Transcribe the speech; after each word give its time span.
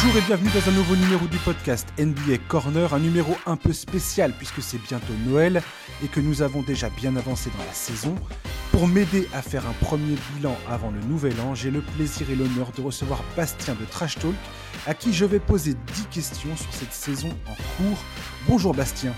Bonjour 0.00 0.16
et 0.16 0.26
bienvenue 0.26 0.50
dans 0.54 0.68
un 0.68 0.74
nouveau 0.76 0.94
numéro 0.94 1.26
du 1.26 1.38
podcast 1.38 1.88
NBA 1.98 2.38
Corner, 2.46 2.94
un 2.94 3.00
numéro 3.00 3.36
un 3.46 3.56
peu 3.56 3.72
spécial 3.72 4.32
puisque 4.32 4.62
c'est 4.62 4.78
bientôt 4.78 5.12
Noël 5.26 5.60
et 6.04 6.06
que 6.06 6.20
nous 6.20 6.40
avons 6.40 6.62
déjà 6.62 6.88
bien 6.88 7.16
avancé 7.16 7.50
dans 7.50 7.64
la 7.64 7.72
saison. 7.72 8.14
Pour 8.70 8.86
m'aider 8.86 9.28
à 9.34 9.42
faire 9.42 9.66
un 9.66 9.72
premier 9.84 10.14
bilan 10.36 10.56
avant 10.70 10.92
le 10.92 11.00
nouvel 11.00 11.34
an, 11.40 11.56
j'ai 11.56 11.72
le 11.72 11.80
plaisir 11.80 12.30
et 12.30 12.36
l'honneur 12.36 12.70
de 12.76 12.82
recevoir 12.82 13.24
Bastien 13.36 13.74
de 13.74 13.84
Trash 13.86 14.20
Talk 14.20 14.36
à 14.86 14.94
qui 14.94 15.12
je 15.12 15.24
vais 15.24 15.40
poser 15.40 15.74
10 15.74 16.06
questions 16.12 16.56
sur 16.56 16.72
cette 16.72 16.92
saison 16.92 17.30
en 17.48 17.56
cours. 17.76 17.98
Bonjour 18.46 18.74
Bastien. 18.74 19.12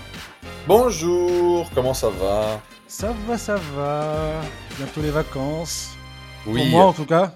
Bonjour, 0.67 1.69
comment 1.75 1.93
ça 1.93 2.09
va? 2.09 2.59
Ça 2.87 3.13
va, 3.27 3.37
ça 3.37 3.57
va. 3.75 4.41
Bientôt 4.79 5.01
les 5.03 5.11
vacances. 5.11 5.91
Oui. 6.47 6.61
Pour 6.61 6.69
moi 6.69 6.85
en 6.85 6.93
tout 6.93 7.05
cas. 7.05 7.35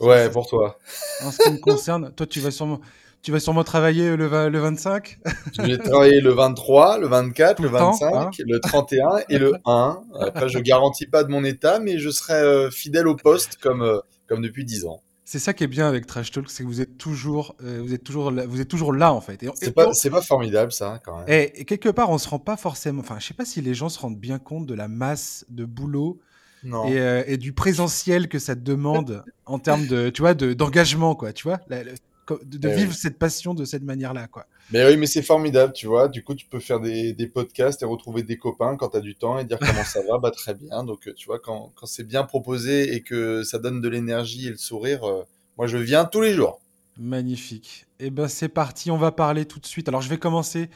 Ouais, 0.00 0.30
pour 0.30 0.46
toi. 0.48 0.78
En 1.24 1.30
ce 1.30 1.38
qui 1.42 1.50
me 1.50 1.58
concerne, 1.58 2.12
toi 2.14 2.26
tu 2.26 2.40
vas 2.40 2.50
sûrement, 2.50 2.80
tu 3.22 3.32
vas 3.32 3.40
sûrement 3.40 3.64
travailler 3.64 4.16
le, 4.16 4.26
va- 4.26 4.48
le 4.48 4.58
25 4.58 5.18
Je 5.56 5.62
vais 5.62 5.78
travailler 5.78 6.20
le 6.20 6.30
23, 6.32 6.98
le 6.98 7.06
24, 7.06 7.56
Tout 7.56 7.62
le 7.64 7.68
le 7.68 7.78
temps, 7.78 7.90
25, 7.92 8.14
hein. 8.14 8.30
le 8.46 8.60
31 8.60 9.08
et 9.28 9.38
le 9.38 9.54
1. 9.66 10.02
Après, 10.20 10.48
je 10.48 10.58
garantis 10.58 11.06
pas 11.06 11.22
de 11.24 11.30
mon 11.30 11.44
état, 11.44 11.80
mais 11.80 11.98
je 11.98 12.08
serai 12.10 12.34
euh, 12.34 12.70
fidèle 12.70 13.06
au 13.08 13.14
poste 13.16 13.56
comme, 13.60 13.82
euh, 13.82 13.98
comme 14.26 14.40
depuis 14.42 14.64
10 14.64 14.86
ans. 14.86 15.02
C'est 15.26 15.38
ça 15.38 15.52
qui 15.52 15.62
est 15.62 15.68
bien 15.68 15.86
avec 15.86 16.06
Trash 16.06 16.32
Talk, 16.32 16.50
c'est 16.50 16.64
que 16.64 16.68
vous 16.68 16.80
êtes 16.80 16.98
toujours, 16.98 17.54
euh, 17.62 17.80
vous 17.84 17.94
êtes 17.94 18.02
toujours, 18.02 18.32
là, 18.32 18.46
vous 18.46 18.60
êtes 18.60 18.66
toujours 18.68 18.92
là 18.92 19.12
en 19.12 19.20
fait. 19.20 19.44
C'est 19.54 19.70
pas, 19.72 19.92
c'est 19.92 20.10
pas 20.10 20.22
formidable, 20.22 20.72
ça, 20.72 21.00
quand 21.04 21.18
même. 21.18 21.26
et- 21.28 21.60
et 21.60 21.64
quelque 21.64 21.88
part, 21.88 22.10
on 22.10 22.18
se 22.18 22.28
rend 22.28 22.40
pas 22.40 22.56
forcément. 22.56 23.00
Enfin, 23.00 23.18
je 23.20 23.26
sais 23.28 23.34
pas 23.34 23.44
si 23.44 23.60
les 23.60 23.74
gens 23.74 23.88
se 23.88 24.00
rendent 24.00 24.18
bien 24.18 24.40
compte 24.40 24.66
de 24.66 24.74
la 24.74 24.88
masse 24.88 25.44
de 25.48 25.64
boulot. 25.64 26.18
Et, 26.64 26.98
euh, 26.98 27.22
et 27.26 27.36
du 27.36 27.52
présentiel 27.52 28.28
que 28.28 28.38
ça 28.38 28.54
te 28.54 28.60
demande 28.60 29.24
en 29.46 29.58
termes 29.58 29.86
de, 29.86 30.10
tu 30.10 30.22
vois, 30.22 30.34
de- 30.34 30.52
d'engagement, 30.52 31.14
quoi. 31.14 31.32
Tu 31.32 31.44
vois, 31.44 31.60
La- 31.68 31.84
la- 31.84 31.92
co- 32.26 32.40
de, 32.44 32.58
de 32.58 32.68
Eh 32.68 32.74
vivre 32.74 32.90
oui. 32.90 32.96
cette 32.96 33.18
passion 33.18 33.54
de 33.54 33.64
cette 33.64 33.82
manière-là, 33.82 34.28
quoi. 34.28 34.46
Mais 34.72 34.86
oui, 34.86 34.96
mais 34.96 35.06
c'est 35.06 35.22
formidable, 35.22 35.72
tu 35.72 35.86
vois. 35.86 36.08
Du 36.08 36.22
coup, 36.22 36.34
tu 36.34 36.46
peux 36.46 36.60
faire 36.60 36.78
des, 36.80 37.12
des 37.12 37.26
podcasts 37.26 37.82
et 37.82 37.86
retrouver 37.86 38.22
des 38.22 38.36
copains 38.36 38.76
quand 38.76 38.90
tu 38.90 38.96
as 38.98 39.00
du 39.00 39.14
temps 39.16 39.38
et 39.38 39.44
dire 39.44 39.58
comment 39.58 39.84
ça 39.84 40.00
va. 40.08 40.18
Bah, 40.18 40.30
très 40.30 40.54
bien. 40.54 40.84
Donc, 40.84 41.08
euh, 41.08 41.12
tu 41.14 41.26
vois, 41.26 41.38
quand, 41.40 41.72
quand 41.74 41.86
c'est 41.86 42.04
bien 42.04 42.22
proposé 42.24 42.94
et 42.94 43.00
que 43.02 43.42
ça 43.42 43.58
donne 43.58 43.80
de 43.80 43.88
l'énergie 43.88 44.46
et 44.46 44.50
le 44.50 44.56
sourire, 44.58 45.02
euh, 45.04 45.22
moi, 45.58 45.66
je 45.66 45.76
viens 45.78 46.04
tous 46.04 46.20
les 46.20 46.32
jours. 46.34 46.60
Magnifique. 46.98 47.86
Et 47.98 48.10
ben 48.10 48.28
c'est 48.28 48.48
parti, 48.48 48.90
on 48.90 48.98
va 48.98 49.10
parler 49.12 49.46
tout 49.46 49.58
de 49.58 49.66
suite. 49.66 49.88
Alors 49.88 50.02
je 50.02 50.08
vais 50.08 50.18
commencer. 50.18 50.68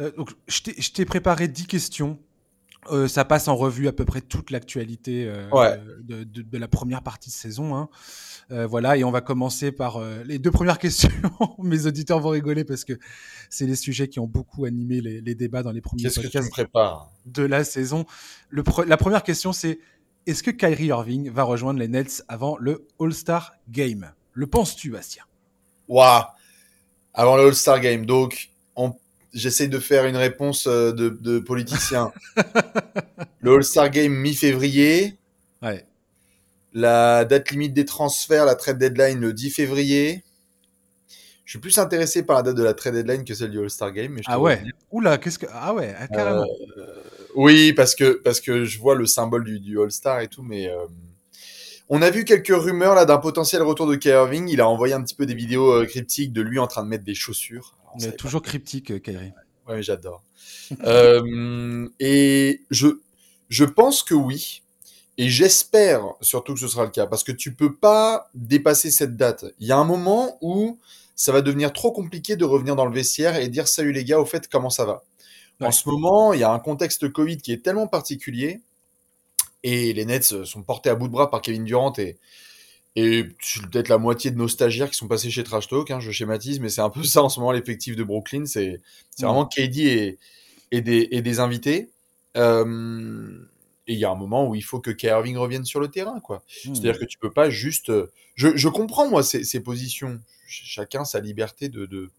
Euh, 0.00 0.10
donc 0.16 0.30
je 0.48 0.60
t'ai- 0.62 0.74
je 0.80 0.90
t'ai 0.92 1.04
préparé 1.04 1.46
10 1.48 1.66
questions. 1.66 2.18
Euh, 2.90 3.06
ça 3.06 3.24
passe 3.24 3.46
en 3.46 3.54
revue 3.54 3.86
à 3.86 3.92
peu 3.92 4.04
près 4.04 4.20
toute 4.20 4.50
l'actualité 4.50 5.26
euh, 5.28 5.48
Ouais. 5.50 5.80
de, 6.00 6.24
de- 6.24 6.42
de 6.42 6.58
la 6.58 6.66
première 6.66 7.02
partie 7.02 7.28
de 7.30 7.34
saison. 7.34 7.76
hein. 7.76 7.88
Euh, 8.50 8.66
voilà, 8.66 8.96
et 8.96 9.04
on 9.04 9.12
va 9.12 9.20
commencer 9.20 9.70
par 9.70 9.98
euh, 9.98 10.24
les 10.24 10.38
deux 10.40 10.50
premières 10.50 10.78
questions. 10.80 11.08
Mes 11.60 11.86
auditeurs 11.86 12.18
vont 12.18 12.30
rigoler 12.30 12.64
parce 12.64 12.84
que 12.84 12.94
c'est 13.50 13.66
les 13.66 13.76
sujets 13.76 14.08
qui 14.08 14.18
ont 14.18 14.26
beaucoup 14.26 14.64
animé 14.64 15.00
les, 15.00 15.20
les 15.20 15.34
débats 15.36 15.62
dans 15.62 15.70
les 15.70 15.80
premiers 15.80 16.02
Qu'est-ce 16.02 16.18
que 16.20 16.26
tu 16.26 16.38
me 16.38 16.42
podcasts 16.50 17.06
de 17.26 17.42
la 17.44 17.62
saison. 17.62 18.04
Le 18.50 18.62
pre- 18.64 18.84
la 18.84 18.96
première 18.96 19.22
question, 19.22 19.52
c'est 19.52 19.78
est-ce 20.26 20.42
que 20.42 20.50
Kyrie 20.50 20.86
Irving 20.86 21.30
va 21.30 21.44
rejoindre 21.44 21.78
les 21.78 21.88
Nets 21.88 22.24
avant 22.26 22.56
le 22.58 22.88
All-Star 23.00 23.52
Game? 23.70 24.12
Le 24.32 24.46
penses-tu, 24.48 24.90
Bastien? 24.90 25.22
Waouh 25.88 26.24
Avant 27.14 27.36
le 27.36 27.46
All-Star 27.46 27.78
Game. 27.80 28.06
Donc, 28.06 28.50
on... 29.34 29.38
j'essaye 29.38 29.68
de 29.68 29.78
faire 29.78 30.06
une 30.06 30.16
réponse 30.16 30.66
euh, 30.66 30.92
de, 30.92 31.08
de 31.08 31.38
politicien. 31.38 32.12
le 33.40 33.54
All-Star 33.54 33.90
Game 33.90 34.12
mi-février. 34.12 35.16
Ouais. 35.62 35.84
La 36.74 37.24
date 37.24 37.50
limite 37.50 37.74
des 37.74 37.84
transferts, 37.84 38.46
la 38.46 38.54
trade 38.54 38.78
deadline 38.78 39.20
le 39.20 39.32
10 39.32 39.50
février. 39.50 40.24
Je 41.44 41.52
suis 41.52 41.58
plus 41.58 41.76
intéressé 41.78 42.22
par 42.22 42.36
la 42.36 42.42
date 42.42 42.56
de 42.56 42.62
la 42.62 42.72
trade 42.72 42.94
deadline 42.94 43.24
que 43.24 43.34
celle 43.34 43.50
du 43.50 43.60
All-Star 43.60 43.92
Game. 43.92 44.12
Mais 44.12 44.22
je 44.22 44.26
te 44.26 44.32
Ah 44.32 44.40
ouais. 44.40 44.62
Oula, 44.90 45.18
qu'est-ce 45.18 45.38
que 45.38 45.46
ah 45.52 45.74
ouais, 45.74 45.94
ah, 45.98 46.08
carrément. 46.08 46.46
Oui, 47.34 47.72
parce 47.72 47.94
que, 47.94 48.20
parce 48.24 48.40
que 48.40 48.64
je 48.64 48.78
vois 48.78 48.94
le 48.94 49.06
symbole 49.06 49.44
du, 49.44 49.60
du 49.60 49.80
All-Star 49.80 50.20
et 50.20 50.28
tout, 50.28 50.42
mais 50.42 50.68
euh, 50.68 50.86
on 51.88 52.00
a 52.00 52.10
vu 52.10 52.24
quelques 52.24 52.54
rumeurs 52.54 52.94
là 52.94 53.04
d'un 53.04 53.18
potentiel 53.18 53.62
retour 53.62 53.86
de 53.86 53.96
Kyrie 53.96 54.16
Irving. 54.16 54.48
Il 54.48 54.60
a 54.60 54.68
envoyé 54.68 54.94
un 54.94 55.02
petit 55.02 55.14
peu 55.14 55.26
des 55.26 55.34
vidéos 55.34 55.72
euh, 55.72 55.84
cryptiques 55.84 56.32
de 56.32 56.40
lui 56.40 56.58
en 56.58 56.66
train 56.66 56.82
de 56.82 56.88
mettre 56.88 57.04
des 57.04 57.14
chaussures. 57.14 57.76
Mais 58.00 58.12
toujours 58.12 58.42
cryptique, 58.42 58.90
euh. 58.90 59.00
Ouais, 59.08 59.32
mais 59.68 59.82
j'adore. 59.82 60.22
Euh, 60.84 61.86
et 62.00 62.62
je, 62.70 62.88
je 63.50 63.64
pense 63.64 64.02
que 64.02 64.14
oui. 64.14 64.62
Et 65.18 65.28
j'espère 65.28 66.02
surtout 66.22 66.54
que 66.54 66.60
ce 66.60 66.68
sera 66.68 66.84
le 66.84 66.90
cas. 66.90 67.06
Parce 67.06 67.24
que 67.24 67.32
tu 67.32 67.52
peux 67.52 67.74
pas 67.74 68.30
dépasser 68.34 68.90
cette 68.90 69.16
date. 69.16 69.44
Il 69.60 69.66
y 69.66 69.72
a 69.72 69.76
un 69.76 69.84
moment 69.84 70.38
où 70.40 70.78
ça 71.14 71.30
va 71.30 71.42
devenir 71.42 71.72
trop 71.74 71.92
compliqué 71.92 72.36
de 72.36 72.44
revenir 72.46 72.74
dans 72.74 72.86
le 72.86 72.94
vestiaire 72.94 73.36
et 73.36 73.48
dire 73.48 73.68
salut 73.68 73.92
les 73.92 74.04
gars, 74.04 74.18
au 74.18 74.24
fait, 74.24 74.48
comment 74.48 74.70
ça 74.70 74.86
va? 74.86 75.02
En 75.60 75.70
ce 75.70 75.88
moment, 75.88 76.32
il 76.32 76.40
y 76.40 76.44
a 76.44 76.50
un 76.50 76.58
contexte 76.58 77.12
Covid 77.12 77.36
qui 77.36 77.52
est 77.52 77.62
tellement 77.62 77.86
particulier. 77.86 78.60
Et 79.62 79.92
les 79.92 80.04
Nets 80.04 80.44
sont 80.44 80.62
portés 80.62 80.90
à 80.90 80.94
bout 80.94 81.06
de 81.06 81.12
bras 81.12 81.30
par 81.30 81.40
Kevin 81.42 81.64
Durant 81.64 81.92
et, 81.98 82.16
et 82.94 83.24
peut-être 83.24 83.88
la 83.88 83.98
moitié 83.98 84.30
de 84.30 84.36
nos 84.36 84.48
stagiaires 84.48 84.90
qui 84.90 84.96
sont 84.96 85.08
passés 85.08 85.30
chez 85.30 85.44
Trash 85.44 85.68
Talk. 85.68 85.90
Hein, 85.90 86.00
je 86.00 86.10
schématise, 86.10 86.60
mais 86.60 86.68
c'est 86.68 86.80
un 86.82 86.90
peu 86.90 87.02
ça 87.04 87.22
en 87.22 87.28
ce 87.28 87.40
moment 87.40 87.52
l'effectif 87.52 87.96
de 87.96 88.04
Brooklyn. 88.04 88.44
C'est 88.46 88.80
c'est 89.10 89.24
Mm. 89.24 89.28
vraiment 89.28 89.46
KD 89.46 89.78
et, 89.78 90.18
et, 90.70 90.80
des, 90.82 91.08
et 91.10 91.22
des 91.22 91.40
invités. 91.40 91.88
Euh, 92.36 93.38
et 93.86 93.94
il 93.94 93.98
y 93.98 94.04
a 94.04 94.10
un 94.10 94.14
moment 94.14 94.48
où 94.48 94.54
il 94.54 94.62
faut 94.62 94.78
que 94.80 94.90
Kyrie 94.90 95.12
Irving 95.12 95.36
revienne 95.36 95.64
sur 95.64 95.80
le 95.80 95.88
terrain, 95.88 96.20
quoi. 96.20 96.42
Hmm. 96.64 96.74
C'est-à-dire 96.74 96.98
que 96.98 97.04
tu 97.04 97.18
peux 97.18 97.30
pas 97.32 97.50
juste. 97.50 97.90
Je, 98.36 98.56
je 98.56 98.68
comprends 98.68 99.08
moi 99.08 99.22
ces, 99.22 99.44
ces 99.44 99.60
positions. 99.60 100.20
Ch- 100.46 100.62
Chacun 100.64 101.04
sa 101.04 101.18
liberté 101.20 101.68
de, 101.68 101.84
de 101.86 102.10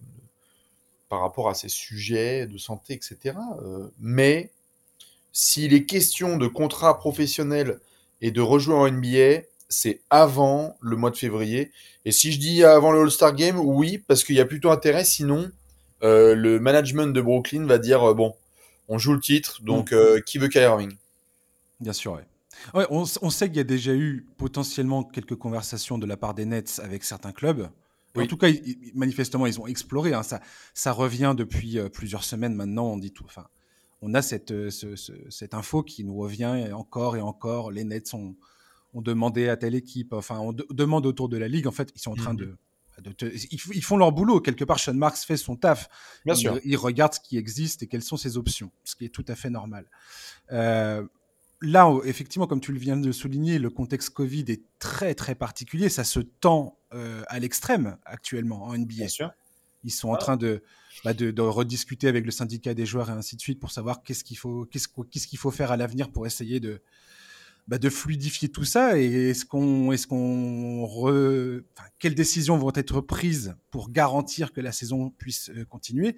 par 1.09 1.21
rapport 1.21 1.49
à 1.49 1.53
ses 1.53 1.69
sujets 1.69 2.47
de 2.47 2.57
santé, 2.57 2.93
etc. 2.93 3.37
Euh, 3.63 3.87
mais 3.99 4.49
s'il 5.31 5.73
est 5.73 5.85
question 5.85 6.37
de 6.37 6.47
contrat 6.47 6.97
professionnel 6.97 7.79
et 8.21 8.31
de 8.31 8.41
rejouer 8.41 8.75
en 8.75 8.89
NBA, 8.91 9.43
c'est 9.69 10.01
avant 10.09 10.75
le 10.81 10.95
mois 10.95 11.09
de 11.09 11.17
février. 11.17 11.71
Et 12.05 12.11
si 12.11 12.31
je 12.31 12.39
dis 12.39 12.63
avant 12.63 12.91
le 12.91 13.01
All-Star 13.01 13.33
Game, 13.35 13.59
oui, 13.59 14.03
parce 14.07 14.23
qu'il 14.23 14.35
y 14.35 14.39
a 14.39 14.45
plutôt 14.45 14.69
intérêt. 14.71 15.05
Sinon, 15.05 15.49
euh, 16.03 16.35
le 16.35 16.59
management 16.59 17.13
de 17.13 17.21
Brooklyn 17.21 17.65
va 17.65 17.77
dire 17.77 18.03
euh, 18.03 18.13
bon, 18.13 18.33
on 18.89 18.97
joue 18.97 19.13
le 19.13 19.19
titre, 19.19 19.61
donc 19.63 19.93
euh, 19.93 20.19
qui 20.19 20.37
veut 20.37 20.47
Kyrie 20.49 20.65
Irving? 20.65 20.93
Bien 21.79 21.93
sûr, 21.93 22.13
ouais. 22.13 22.25
Ouais, 22.73 22.85
on, 22.89 23.05
sait 23.05 23.47
qu'il 23.47 23.57
y 23.57 23.61
a 23.61 23.65
déjà 23.65 23.93
eu 23.93 24.25
potentiellement 24.37 25.03
quelques 25.03 25.35
conversations 25.35 25.97
de 25.97 26.05
la 26.05 26.17
part 26.17 26.33
des 26.33 26.45
Nets 26.45 26.79
avec 26.83 27.03
certains 27.03 27.31
clubs. 27.31 27.69
En 28.15 28.27
tout 28.27 28.37
cas, 28.37 28.47
ils- 28.47 28.91
manifestement, 28.93 29.47
ils 29.47 29.59
ont 29.59 29.65
exploré. 29.65 30.13
hein. 30.13 30.21
Ça, 30.23 30.39
ça 30.75 30.91
revient 30.91 31.33
depuis 31.35 31.79
plusieurs 31.91 32.23
semaines 32.23 32.53
maintenant. 32.53 32.85
On 32.85 32.97
dit 32.97 33.11
tout. 33.11 33.25
Enfin, 33.25 33.47
on 34.03 34.13
a 34.13 34.21
cette, 34.21 34.69
ce- 34.69 34.95
ce- 34.95 35.29
cette 35.29 35.55
info 35.55 35.81
qui 35.81 36.03
nous 36.03 36.15
revient 36.15 36.69
encore 36.73 37.17
et 37.17 37.21
encore. 37.21 37.71
Les 37.71 37.83
Nets 37.83 38.13
ont, 38.13 38.35
ont 38.93 39.01
demandé 39.01 39.49
à 39.49 39.57
telle 39.57 39.75
équipe. 39.75 40.13
Enfin, 40.13 40.39
on 40.39 40.53
de- 40.53 40.67
demande 40.71 41.05
autour 41.05 41.29
de 41.29 41.37
la 41.37 41.47
ligue. 41.47 41.67
En 41.67 41.71
fait, 41.71 41.91
ils 41.95 41.99
sont 42.01 42.11
en 42.11 42.15
train 42.15 42.33
Mhm. 42.33 42.55
de, 43.03 43.11
te- 43.11 43.25
ils, 43.75 43.81
font 43.83 43.97
leur 43.97 44.11
boulot 44.11 44.39
quelque 44.39 44.63
part. 44.63 44.79
Sean 44.79 44.93
Marks 44.93 45.17
fait 45.17 45.37
son 45.37 45.55
taf. 45.55 45.89
Bien 46.25 46.35
ils, 46.35 46.37
sûr. 46.37 46.59
ils 46.63 46.77
regardent 46.77 47.13
ce 47.15 47.19
qui 47.19 47.37
existe 47.37 47.81
et 47.83 47.87
quelles 47.87 48.03
sont 48.03 48.17
ses 48.17 48.37
options, 48.37 48.71
ce 48.83 48.95
qui 48.95 49.05
est 49.05 49.09
tout 49.09 49.25
à 49.27 49.35
fait 49.35 49.49
normal. 49.49 49.85
Euh, 50.51 51.03
là, 51.61 51.87
on- 51.89 52.03
effectivement, 52.03 52.45
comme 52.47 52.61
tu 52.61 52.71
le 52.71 52.79
viens 52.79 52.97
de 52.97 53.11
souligner, 53.11 53.57
le 53.59 53.69
contexte 53.69 54.09
Covid 54.11 54.45
est 54.49 54.61
très 54.79 55.15
très 55.15 55.35
particulier. 55.35 55.89
Ça 55.89 56.03
se 56.03 56.19
tend 56.19 56.77
euh, 56.93 57.23
à 57.27 57.39
l'extrême 57.39 57.97
actuellement 58.05 58.65
en 58.65 58.73
NBA. 58.75 58.93
Bien 58.95 59.07
sûr. 59.07 59.31
Ils 59.83 59.89
sont 59.91 60.09
en 60.09 60.13
Ah. 60.13 60.17
train 60.17 60.37
de, 60.37 60.61
bah, 61.03 61.13
de, 61.15 61.31
de 61.31 61.41
rediscuter 61.41 62.07
avec 62.07 62.23
le 62.23 62.29
syndicat 62.31 62.75
des 62.75 62.85
joueurs 62.85 63.09
et 63.09 63.13
ainsi 63.13 63.35
de 63.35 63.41
suite 63.41 63.59
pour 63.59 63.71
savoir 63.71 64.03
qu'est-ce 64.03 64.23
qu'il 64.23 64.37
faut, 64.37 64.65
qu'est-ce 64.65 65.27
qu'il 65.27 65.39
faut 65.39 65.49
faire 65.51 65.71
à 65.71 65.77
l'avenir 65.77 66.11
pour 66.11 66.27
essayer 66.27 66.59
de, 66.59 66.81
bah, 67.67 67.77
de 67.77 67.89
fluidifier 67.89 68.49
tout 68.49 68.65
ça. 68.65 68.99
Et 68.99 69.29
est-ce 69.29 69.45
qu'on, 69.45 69.91
est-ce 69.91 70.07
qu'on, 70.07 70.85
re- 70.85 71.61
enfin, 71.77 71.87
quelles 71.99 72.15
décisions 72.15 72.57
vont 72.57 72.71
être 72.75 73.01
prises 73.01 73.55
pour 73.71 73.89
garantir 73.91 74.51
que 74.53 74.61
la 74.61 74.71
saison 74.71 75.09
puisse 75.11 75.49
euh, 75.49 75.65
continuer? 75.65 76.15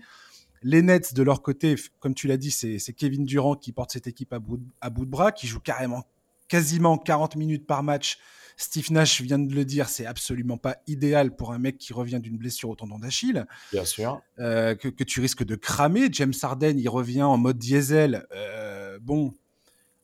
Les 0.63 0.81
Nets, 0.81 1.13
de 1.13 1.21
leur 1.21 1.41
côté, 1.43 1.75
comme 1.99 2.15
tu 2.15 2.27
l'as 2.27 2.37
dit, 2.37 2.49
c'est, 2.51 2.79
c'est 2.79 2.93
Kevin 2.93 3.25
Durant 3.25 3.55
qui 3.55 3.71
porte 3.71 3.91
cette 3.91 4.07
équipe 4.07 4.33
à 4.33 4.39
bout, 4.39 4.57
de- 4.57 4.65
à 4.81 4.89
bout 4.89 5.05
de 5.05 5.11
bras, 5.11 5.31
qui 5.31 5.45
joue 5.47 5.59
carrément 5.59 6.03
quasiment 6.47 6.97
40 6.97 7.35
minutes 7.35 7.65
par 7.67 7.83
match. 7.83 8.17
Steve 8.57 8.91
Nash 8.91 9.19
vient 9.21 9.37
de 9.39 9.53
le 9.53 9.65
dire, 9.65 9.89
c'est 9.89 10.05
absolument 10.05 10.57
pas 10.57 10.77
idéal 10.87 11.35
pour 11.35 11.51
un 11.51 11.59
mec 11.59 11.77
qui 11.77 11.91
revient 11.91 12.21
d'une 12.21 12.37
blessure 12.37 12.69
au 12.69 12.75
tendon 12.75 12.97
d'Achille, 12.99 13.45
Bien 13.73 13.83
sûr. 13.83 14.21
euh, 14.39 14.75
que, 14.75 14.87
que 14.87 15.03
tu 15.03 15.19
risques 15.19 15.43
de 15.43 15.55
cramer. 15.55 16.07
James 16.11 16.33
Harden, 16.41 16.79
il 16.79 16.87
revient 16.87 17.23
en 17.23 17.37
mode 17.37 17.57
diesel. 17.57 18.25
Euh, 18.33 18.97
bon, 19.01 19.33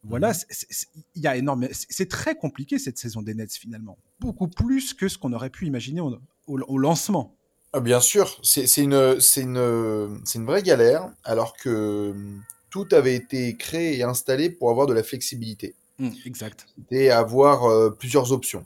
voilà, 0.04 0.30
Mhm. 0.32 0.36
il 1.16 1.22
y 1.22 1.28
a 1.28 1.36
énorme. 1.38 1.68
C'est 1.72 2.10
très 2.10 2.36
compliqué 2.36 2.80
cette 2.80 2.98
saison 2.98 3.22
des 3.22 3.34
Nets 3.36 3.54
finalement, 3.54 3.98
beaucoup 4.20 4.48
plus 4.48 4.94
que 4.94 5.08
ce 5.08 5.18
qu'on 5.18 5.34
aurait 5.34 5.50
pu 5.50 5.68
imaginer 5.68 6.02
au, 6.02 6.18
au- 6.48 6.60
au 6.60 6.78
lancement. 6.78 7.36
Ah, 7.74 7.80
bien 7.80 8.02
sûr, 8.02 8.40
c'est 8.44 8.66
une, 8.78 8.94
une, 9.38 10.22
une 10.36 10.46
vraie 10.46 10.64
galère, 10.64 11.10
alors 11.24 11.56
que 11.56 12.12
hum, 12.12 12.42
tout 12.70 12.88
avait 12.92 13.16
été 13.16 13.56
créé 13.56 13.98
et 13.98 14.04
installé 14.04 14.50
pour 14.50 14.70
avoir 14.72 14.88
de 14.88 14.94
la 14.94 15.04
flexibilité 15.04 15.76
Mm, 16.00 16.10
exact. 16.26 16.66
et 16.90 17.12
avoir 17.12 17.66
euh, 17.66 17.92
plusieurs 17.92 18.32
options. 18.32 18.66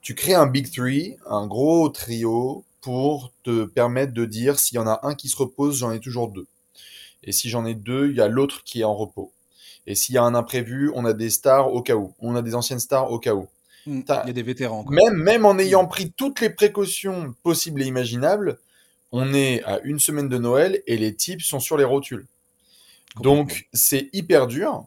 Tu 0.00 0.14
crées 0.14 0.34
un 0.34 0.46
Big 0.46 0.70
Three, 0.70 1.16
un 1.26 1.46
gros 1.46 1.88
trio 1.88 2.64
pour 2.80 3.32
te 3.42 3.64
permettre 3.64 4.12
de 4.12 4.24
dire 4.24 4.58
s'il 4.58 4.76
y 4.76 4.78
en 4.78 4.86
a 4.86 5.00
un 5.02 5.14
qui 5.14 5.28
se 5.28 5.36
repose, 5.36 5.78
j'en 5.78 5.92
ai 5.92 6.00
toujours 6.00 6.28
deux. 6.28 6.46
Et 7.22 7.32
si 7.32 7.48
j'en 7.50 7.64
ai 7.66 7.74
deux, 7.74 8.10
il 8.10 8.16
y 8.16 8.20
a 8.20 8.28
l'autre 8.28 8.64
qui 8.64 8.80
est 8.80 8.84
en 8.84 8.94
repos. 8.94 9.32
Et 9.86 9.94
s'il 9.94 10.14
y 10.14 10.18
a 10.18 10.22
un 10.22 10.34
imprévu, 10.34 10.90
on 10.94 11.04
a 11.04 11.12
des 11.12 11.30
stars 11.30 11.72
au 11.72 11.82
cas 11.82 11.96
où. 11.96 12.14
On 12.20 12.36
a 12.36 12.42
des 12.42 12.54
anciennes 12.54 12.80
stars 12.80 13.10
au 13.10 13.18
cas 13.18 13.34
où. 13.34 13.48
Hmm, 13.86 14.02
il 14.06 14.26
y 14.26 14.30
a 14.30 14.32
des 14.32 14.42
vétérans. 14.42 14.84
Même, 14.88 15.14
même 15.14 15.44
en 15.44 15.58
ayant 15.58 15.86
pris 15.86 16.12
toutes 16.12 16.40
les 16.40 16.50
précautions 16.50 17.34
possibles 17.42 17.82
et 17.82 17.86
imaginables, 17.86 18.58
on 19.10 19.34
est 19.34 19.62
à 19.64 19.80
une 19.80 19.98
semaine 19.98 20.28
de 20.28 20.38
Noël 20.38 20.82
et 20.86 20.96
les 20.96 21.14
types 21.14 21.42
sont 21.42 21.60
sur 21.60 21.76
les 21.76 21.84
rotules. 21.84 22.26
Donc 23.20 23.68
c'est 23.72 24.08
hyper 24.12 24.46
dur. 24.46 24.86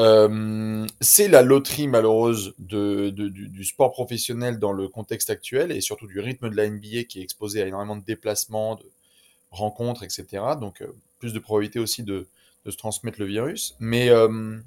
Euh, 0.00 0.86
c'est 1.00 1.28
la 1.28 1.42
loterie 1.42 1.86
malheureuse 1.86 2.54
de, 2.58 3.10
du, 3.10 3.64
sport 3.64 3.92
professionnel 3.92 4.58
dans 4.58 4.72
le 4.72 4.88
contexte 4.88 5.30
actuel 5.30 5.70
et 5.70 5.80
surtout 5.80 6.08
du 6.08 6.18
rythme 6.18 6.50
de 6.50 6.56
la 6.56 6.68
NBA 6.68 7.04
qui 7.04 7.20
est 7.20 7.22
exposé 7.22 7.62
à 7.62 7.66
énormément 7.66 7.96
de 7.96 8.04
déplacements, 8.04 8.74
de 8.74 8.90
rencontres, 9.50 10.02
etc. 10.02 10.26
Donc 10.60 10.82
euh, 10.82 10.88
plus 11.20 11.32
de 11.32 11.38
probabilité 11.38 11.78
aussi 11.78 12.02
de, 12.02 12.26
de, 12.64 12.70
se 12.70 12.76
transmettre 12.76 13.20
le 13.20 13.26
virus. 13.26 13.76
Mais 13.80 14.08
euh, 14.10 14.58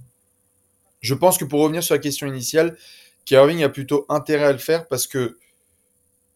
je 1.02 1.14
pense 1.14 1.38
que 1.38 1.46
pour 1.46 1.62
revenir 1.62 1.84
sur 1.84 1.96
la 1.96 2.00
question 2.00 2.28
initiale, 2.28 2.78
Kyrie 3.26 3.64
a 3.64 3.70
plutôt 3.70 4.06
intérêt 4.10 4.46
à 4.46 4.52
le 4.52 4.58
faire 4.58 4.88
parce 4.88 5.08
que 5.08 5.38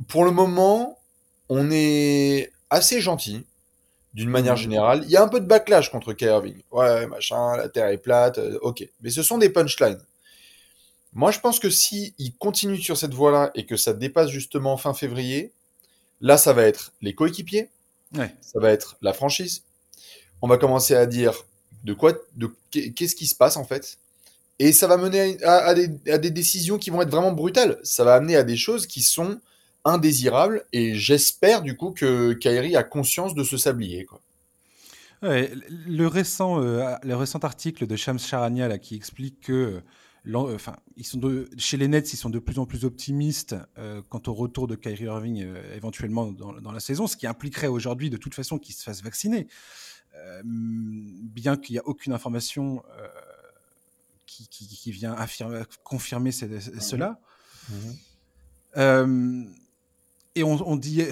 pour 0.08 0.25
le 0.25 0.31
moment, 0.31 0.98
on 1.50 1.69
est 1.72 2.52
assez 2.69 3.02
gentil 3.02 3.46
d'une 4.13 4.30
manière 4.30 4.56
mmh. 4.56 4.58
générale. 4.58 5.02
Il 5.06 5.12
y 5.12 5.18
a 5.18 5.24
un 5.24 5.28
peu 5.28 5.40
de 5.40 5.46
backlash 5.46 5.90
contre 5.90 6.13
Kyrie 6.13 6.66
Ouais, 6.72 7.08
machin, 7.08 7.56
la 7.56 7.69
Terre 7.69 7.88
est 7.88 7.98
plate, 7.98 8.40
euh, 8.40 8.58
ok. 8.62 8.88
Mais 9.02 9.10
ce 9.10 9.24
sont 9.24 9.38
des 9.38 9.50
punchlines. 9.50 10.02
Moi, 11.13 11.31
je 11.31 11.40
pense 11.40 11.60
que 11.60 11.69
si 11.69 12.13
il 12.18 12.36
continue 12.36 12.78
sur 12.78 12.98
cette 12.98 13.13
voie-là 13.13 13.52
et 13.56 13.66
que 13.66 13.75
ça 13.75 13.94
dépasse 13.94 14.30
justement 14.30 14.78
fin 14.78 14.94
février, 14.94 15.52
là, 16.22 16.38
ça 16.38 16.54
va 16.54 16.63
être 16.63 16.94
les 17.02 17.13
coéquipiers, 17.13 17.69
ça 18.13 18.60
va 18.60 18.72
être 18.72 18.98
la 19.02 19.13
franchise. 19.13 19.63
On 20.42 20.48
va 20.48 20.58
commencer 20.58 20.96
à 20.96 21.06
dire 21.06 21.46
de 21.83 21.94
quoi, 21.94 22.13
de 22.36 22.51
qu'est-ce 22.72 23.16
qui 23.16 23.28
se 23.28 23.36
passe 23.36 23.57
en 23.57 23.66
fait, 23.66 23.98
et 24.63 24.74
ça 24.74 24.86
va 24.86 24.98
mener 24.98 25.44
à, 25.44 25.74
des, 25.74 25.89
à, 26.07 26.19
des, 26.19 26.30
décisions 26.30 26.78
qui 26.78 26.92
vont 26.92 27.01
être 27.01 27.10
vraiment 27.10 27.31
brutales. 27.31 27.80
Ça 27.81 28.04
va 28.04 28.13
amener 28.13 28.36
à 28.36 28.44
des 28.44 28.57
choses 28.57 28.86
qui 28.86 29.01
sont 29.01 29.39
indésirables. 29.86 30.63
Et 30.72 30.94
j'espère 30.94 31.63
du 31.63 31.75
coup 31.75 31.89
que 31.89 32.33
Kairi 32.33 32.75
a 32.75 32.83
conscience 32.83 33.33
de 33.33 33.44
ce 33.44 33.57
sablier. 33.57 34.06
Quoi. 34.06 34.22
le, 35.24 36.06
récent, 36.06 36.62
euh, 36.62 36.94
le 37.01 37.16
récent 37.16 37.39
article 37.39 37.88
de 37.88 37.95
Shams 37.95 38.19
Charania 38.19 38.77
qui 38.77 38.95
explique 38.95 39.42
que 39.42 39.81
euh, 40.27 40.56
enfin, 40.56 40.75
ils 40.95 41.07
sont 41.07 41.18
de, 41.18 41.50
chez 41.57 41.77
les 41.77 41.88
Nets, 41.88 42.13
ils 42.13 42.18
sont 42.18 42.30
de 42.30 42.38
plus 42.38 42.60
en 42.60 42.68
plus 42.68 42.86
optimistes 42.86 43.56
euh, 43.80 44.04
quant 44.10 44.22
au 44.27 44.34
retour 44.36 44.68
de 44.68 44.75
Kyrie 44.75 45.06
Irving 45.06 45.44
éventuellement 45.75 46.27
dans, 46.27 46.54
dans, 46.54 46.72
la 46.72 46.80
saison, 46.80 47.07
ce 47.07 47.18
qui 47.18 47.25
impliquerait 47.25 47.66
aujourd'hui 47.66 48.12
de 48.12 48.18
toute 48.18 48.36
façon 48.36 48.60
qu'il 48.60 48.75
se 48.75 48.84
fasse 48.84 49.01
vacciner, 49.01 49.48
bien 50.44 51.58
qu'il 51.58 51.74
n'y 51.74 51.80
a 51.80 51.88
aucune 51.88 52.13
information 52.13 52.84
qui, 54.50 54.92
vient 54.92 55.13
affirmer, 55.13 55.63
confirmer 55.84 56.31
cela. 56.31 57.19
Mmh. 58.75 59.54
et 60.36 60.44
on, 60.44 60.75
dit, 60.78 61.04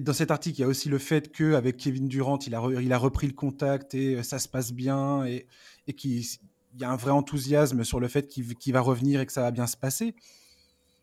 dans 0.00 0.12
cet 0.12 0.30
article, 0.30 0.58
il 0.58 0.62
y 0.62 0.64
a 0.64 0.68
aussi 0.68 0.88
le 0.88 0.98
fait 0.98 1.32
qu'avec 1.32 1.76
Kevin 1.76 2.08
Durant, 2.08 2.38
il 2.38 2.54
a, 2.54 2.62
il 2.80 2.92
a 2.92 2.98
repris 2.98 3.26
le 3.26 3.34
contact 3.34 3.94
et 3.94 4.16
euh, 4.16 4.22
ça 4.22 4.38
se 4.38 4.48
passe 4.48 4.72
bien 4.72 5.24
et, 5.26 5.46
et 5.86 5.92
qu'il 5.92 6.22
y 6.78 6.84
a 6.84 6.90
un 6.90 6.96
vrai 6.96 7.10
enthousiasme 7.10 7.84
sur 7.84 8.00
le 8.00 8.08
fait 8.08 8.28
qu'il 8.28 8.72
va 8.72 8.80
revenir 8.80 9.20
et 9.20 9.26
que 9.26 9.32
ça 9.32 9.42
va 9.42 9.50
bien 9.50 9.66
se 9.66 9.76
passer. 9.76 10.14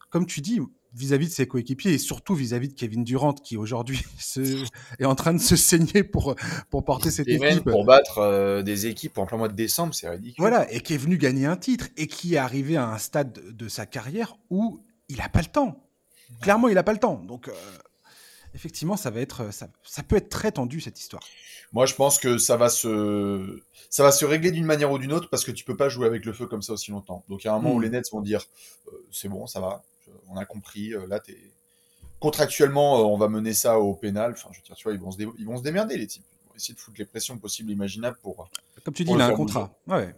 Comme 0.10 0.26
tu 0.26 0.42
dis, 0.42 0.60
vis-à-vis 0.94 1.28
de 1.28 1.32
ses 1.32 1.48
coéquipiers 1.48 1.94
et 1.94 1.98
surtout 1.98 2.34
vis-à-vis 2.34 2.70
de 2.70 2.74
Kevin 2.74 3.04
Durant 3.04 3.34
qui 3.34 3.58
aujourd'hui 3.58 4.02
est 5.00 5.06
en 5.06 5.16
train 5.16 5.34
de 5.34 5.40
se 5.40 5.56
saigner 5.56 6.04
pour, 6.04 6.36
pour 6.70 6.84
porter 6.84 7.12
cette 7.12 7.28
équipe. 7.28 7.64
Pour 7.64 7.86
battre 7.86 8.18
euh, 8.20 8.64
des 8.64 8.88
équipes 8.88 9.18
en 9.18 9.26
plein 9.26 9.38
mois 9.38 9.50
de 9.50 9.56
décembre, 9.56 9.94
c'est 9.94 10.10
ridicule. 10.10 10.36
Voilà, 10.40 10.72
et 10.72 10.82
qui 10.82 10.94
est 10.94 10.98
venu 10.98 11.18
gagner 11.18 11.46
un 11.46 11.58
titre 11.58 11.88
et 11.98 12.08
qui 12.08 12.36
est 12.36 12.40
arrivé 12.40 12.76
à 12.76 12.88
un 12.88 12.98
stade 12.98 13.40
de 13.56 13.68
sa 13.68 13.86
carrière 13.86 14.38
où 14.50 14.84
il 15.10 15.18
n'a 15.18 15.30
pas 15.30 15.42
le 15.42 15.48
temps. 15.48 15.86
Clairement, 16.42 16.68
il 16.68 16.76
n'a 16.76 16.84
pas 16.84 16.94
le 16.94 17.00
temps. 17.00 17.16
Donc, 17.16 17.48
euh, 17.48 17.54
effectivement, 18.54 18.98
ça, 18.98 19.10
va 19.10 19.20
être, 19.20 19.52
ça, 19.54 19.68
ça 19.84 20.04
peut 20.04 20.16
être 20.16 20.30
très 20.30 20.52
tendu 20.52 20.80
cette 20.80 21.00
histoire. 21.00 21.24
Moi, 21.72 21.86
je 21.86 21.94
pense 21.94 22.18
que 22.18 22.38
ça 22.38 22.58
va 22.58 22.70
se, 22.70 23.62
ça 23.90 24.04
va 24.04 24.12
se 24.12 24.26
régler 24.26 24.52
d'une 24.52 24.66
manière 24.66 24.92
ou 24.92 24.98
d'une 24.98 25.14
autre 25.14 25.30
parce 25.30 25.44
que 25.44 25.52
tu 25.52 25.64
peux 25.64 25.78
pas 25.78 25.90
jouer 25.90 26.08
avec 26.08 26.26
le 26.26 26.34
feu 26.34 26.48
comme 26.48 26.62
ça 26.62 26.74
aussi 26.74 26.92
longtemps. 26.92 27.24
Donc, 27.30 27.44
il 27.44 27.48
y 27.48 27.50
a 27.50 27.54
un 27.54 27.60
moment 27.60 27.76
où 27.76 27.80
hmm. 27.80 27.84
les 27.84 27.90
Nets 27.90 28.12
vont 28.12 28.22
dire 28.22 28.46
euh, 28.88 29.06
c'est 29.12 29.28
bon, 29.28 29.46
ça 29.48 29.60
va, 29.60 29.84
on 30.30 30.38
a 30.38 30.46
compris. 30.46 30.94
Euh, 30.94 31.06
là, 31.08 31.20
es... 31.28 31.38
contractuellement, 32.20 33.00
euh, 33.00 33.04
on 33.04 33.18
va 33.18 33.28
mener 33.30 33.54
ça 33.54 33.80
au 33.80 33.94
pénal. 33.94 34.32
Enfin, 34.32 34.50
je 34.52 34.60
veux 34.60 34.64
dire, 34.64 34.76
tu 34.76 34.84
vois, 34.84 34.94
ils 34.94 35.00
vont 35.00 35.12
se, 35.12 35.18
ils 35.38 35.46
vont 35.46 35.58
se 35.58 35.64
démerder, 35.64 35.98
les 35.98 36.08
types. 36.08 36.24
Ils 36.32 36.50
vont 36.50 36.56
essayer 36.56 36.74
de 36.74 36.80
foutre 36.80 36.98
les 37.00 37.06
pressions 37.06 37.38
possibles, 37.38 37.72
imaginables 37.72 38.18
pour. 38.22 38.42
Euh, 38.42 38.82
Comme 38.84 38.94
tu 38.94 39.04
dis, 39.04 39.12
il 39.12 39.22
a 39.22 39.26
un 39.26 39.34
contrat. 39.34 39.72
Ouais. 39.88 40.16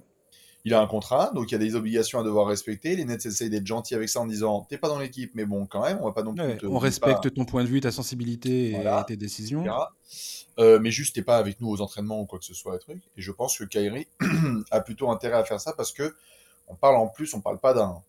Il 0.64 0.76
a 0.76 0.80
un 0.80 0.86
contrat, 0.86 1.32
donc 1.34 1.50
il 1.50 1.54
y 1.54 1.56
a 1.56 1.58
des 1.58 1.74
obligations 1.74 2.20
à 2.20 2.24
devoir 2.24 2.46
respecter. 2.46 2.96
Les 2.96 3.04
Nets 3.04 3.26
essayent 3.26 3.50
d'être 3.50 3.66
gentils 3.66 3.96
avec 3.96 4.10
ça 4.10 4.22
en 4.22 4.28
disant 4.28 4.68
T'es 4.70 4.78
pas 4.78 4.90
dans 4.90 5.00
l'équipe, 5.00 5.32
mais 5.34 5.46
bon, 5.46 5.66
quand 5.66 5.82
même, 5.82 5.98
on 6.02 6.06
va 6.06 6.12
pas 6.12 6.22
non 6.22 6.36
plus. 6.36 6.68
on 6.68 6.78
respecte 6.78 7.34
ton 7.34 7.46
point 7.46 7.64
de 7.64 7.68
vue, 7.68 7.82
ta 7.82 7.92
sensibilité 7.92 8.74
et 8.74 8.86
tes 9.08 9.18
décisions. 9.18 9.66
mais 10.60 10.92
juste, 10.92 11.16
t'es 11.16 11.24
pas 11.24 11.38
avec 11.38 11.60
nous 11.62 11.70
aux 11.70 11.82
entraînements 11.82 12.22
ou 12.22 12.28
quoi 12.28 12.38
que 12.38 12.46
ce 12.46 12.54
soit, 12.54 12.78
truc. 12.78 13.02
Et 13.18 13.24
je 13.24 13.32
pense 13.32 13.58
que 13.58 13.64
Kyrie 13.64 14.08
a 14.72 14.82
plutôt 14.82 15.10
intérêt 15.10 15.38
à 15.38 15.44
faire 15.44 15.60
ça 15.60 15.74
parce 15.74 15.92
que 15.92 16.14
on 16.68 16.76
parle 16.76 16.96
en 16.96 17.08
plus, 17.08 17.34
on 17.34 17.42
parle 17.42 17.60
pas 17.60 17.74
d'un 17.74 18.02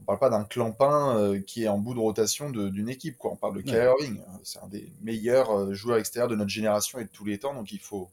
on 0.00 0.04
parle 0.04 0.18
pas 0.18 0.30
d'un 0.30 0.44
clampin 0.44 1.16
euh, 1.16 1.40
qui 1.40 1.64
est 1.64 1.68
en 1.68 1.78
bout 1.78 1.94
de 1.94 1.98
rotation 1.98 2.50
d'une 2.50 2.88
équipe. 2.88 3.18
Quoi. 3.18 3.32
On 3.32 3.36
parle 3.36 3.56
de 3.56 3.60
Kyrie 3.60 3.84
Irving. 3.84 4.20
C'est 4.42 4.58
un 4.60 4.68
des 4.68 4.92
meilleurs 5.02 5.50
euh, 5.50 5.74
joueurs 5.74 5.98
extérieurs 5.98 6.28
de 6.28 6.36
notre 6.36 6.50
génération 6.50 6.98
et 6.98 7.04
de 7.04 7.10
tous 7.10 7.24
les 7.24 7.38
temps. 7.38 7.54
Donc 7.54 7.70
il 7.72 7.78
faut, 7.78 8.08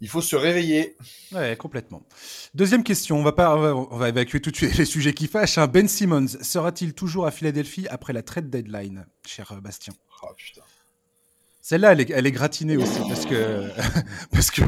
il 0.00 0.08
faut 0.08 0.22
se 0.22 0.36
réveiller. 0.36 0.96
Ouais, 1.32 1.56
complètement. 1.56 2.02
Deuxième 2.54 2.84
question. 2.84 3.18
On 3.18 3.22
va, 3.22 3.32
pas, 3.32 3.56
on 3.56 3.96
va 3.96 4.08
évacuer 4.08 4.40
tout 4.40 4.50
de 4.50 4.56
suite 4.56 4.76
les 4.78 4.84
sujets 4.84 5.12
qui 5.12 5.26
fâchent. 5.26 5.58
Hein. 5.58 5.66
Ben 5.66 5.88
Simmons 5.88 6.28
sera-t-il 6.40 6.94
toujours 6.94 7.26
à 7.26 7.30
Philadelphie 7.30 7.86
après 7.88 8.12
la 8.12 8.22
trade 8.22 8.48
deadline, 8.48 9.06
cher 9.26 9.50
euh, 9.52 9.60
Bastien? 9.60 9.92
Oh, 10.22 10.28
putain. 10.36 10.62
Celle-là, 11.60 11.92
elle 11.92 12.00
est, 12.00 12.10
elle 12.10 12.26
est, 12.28 12.32
gratinée 12.32 12.76
aussi 12.76 13.00
parce 13.08 13.26
que, 13.26 13.68
parce 14.30 14.52
que 14.52 14.62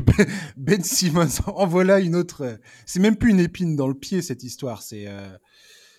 Ben 0.57 0.83
Simmons 0.83 1.29
en 1.47 1.65
voilà 1.65 2.01
une 2.01 2.17
autre. 2.17 2.59
C'est 2.87 2.99
même 2.99 3.15
plus 3.15 3.31
une 3.31 3.39
épine 3.39 3.77
dans 3.77 3.87
le 3.87 3.95
pied 3.95 4.21
cette 4.21 4.43
histoire. 4.43 4.83
C'est 4.83 5.07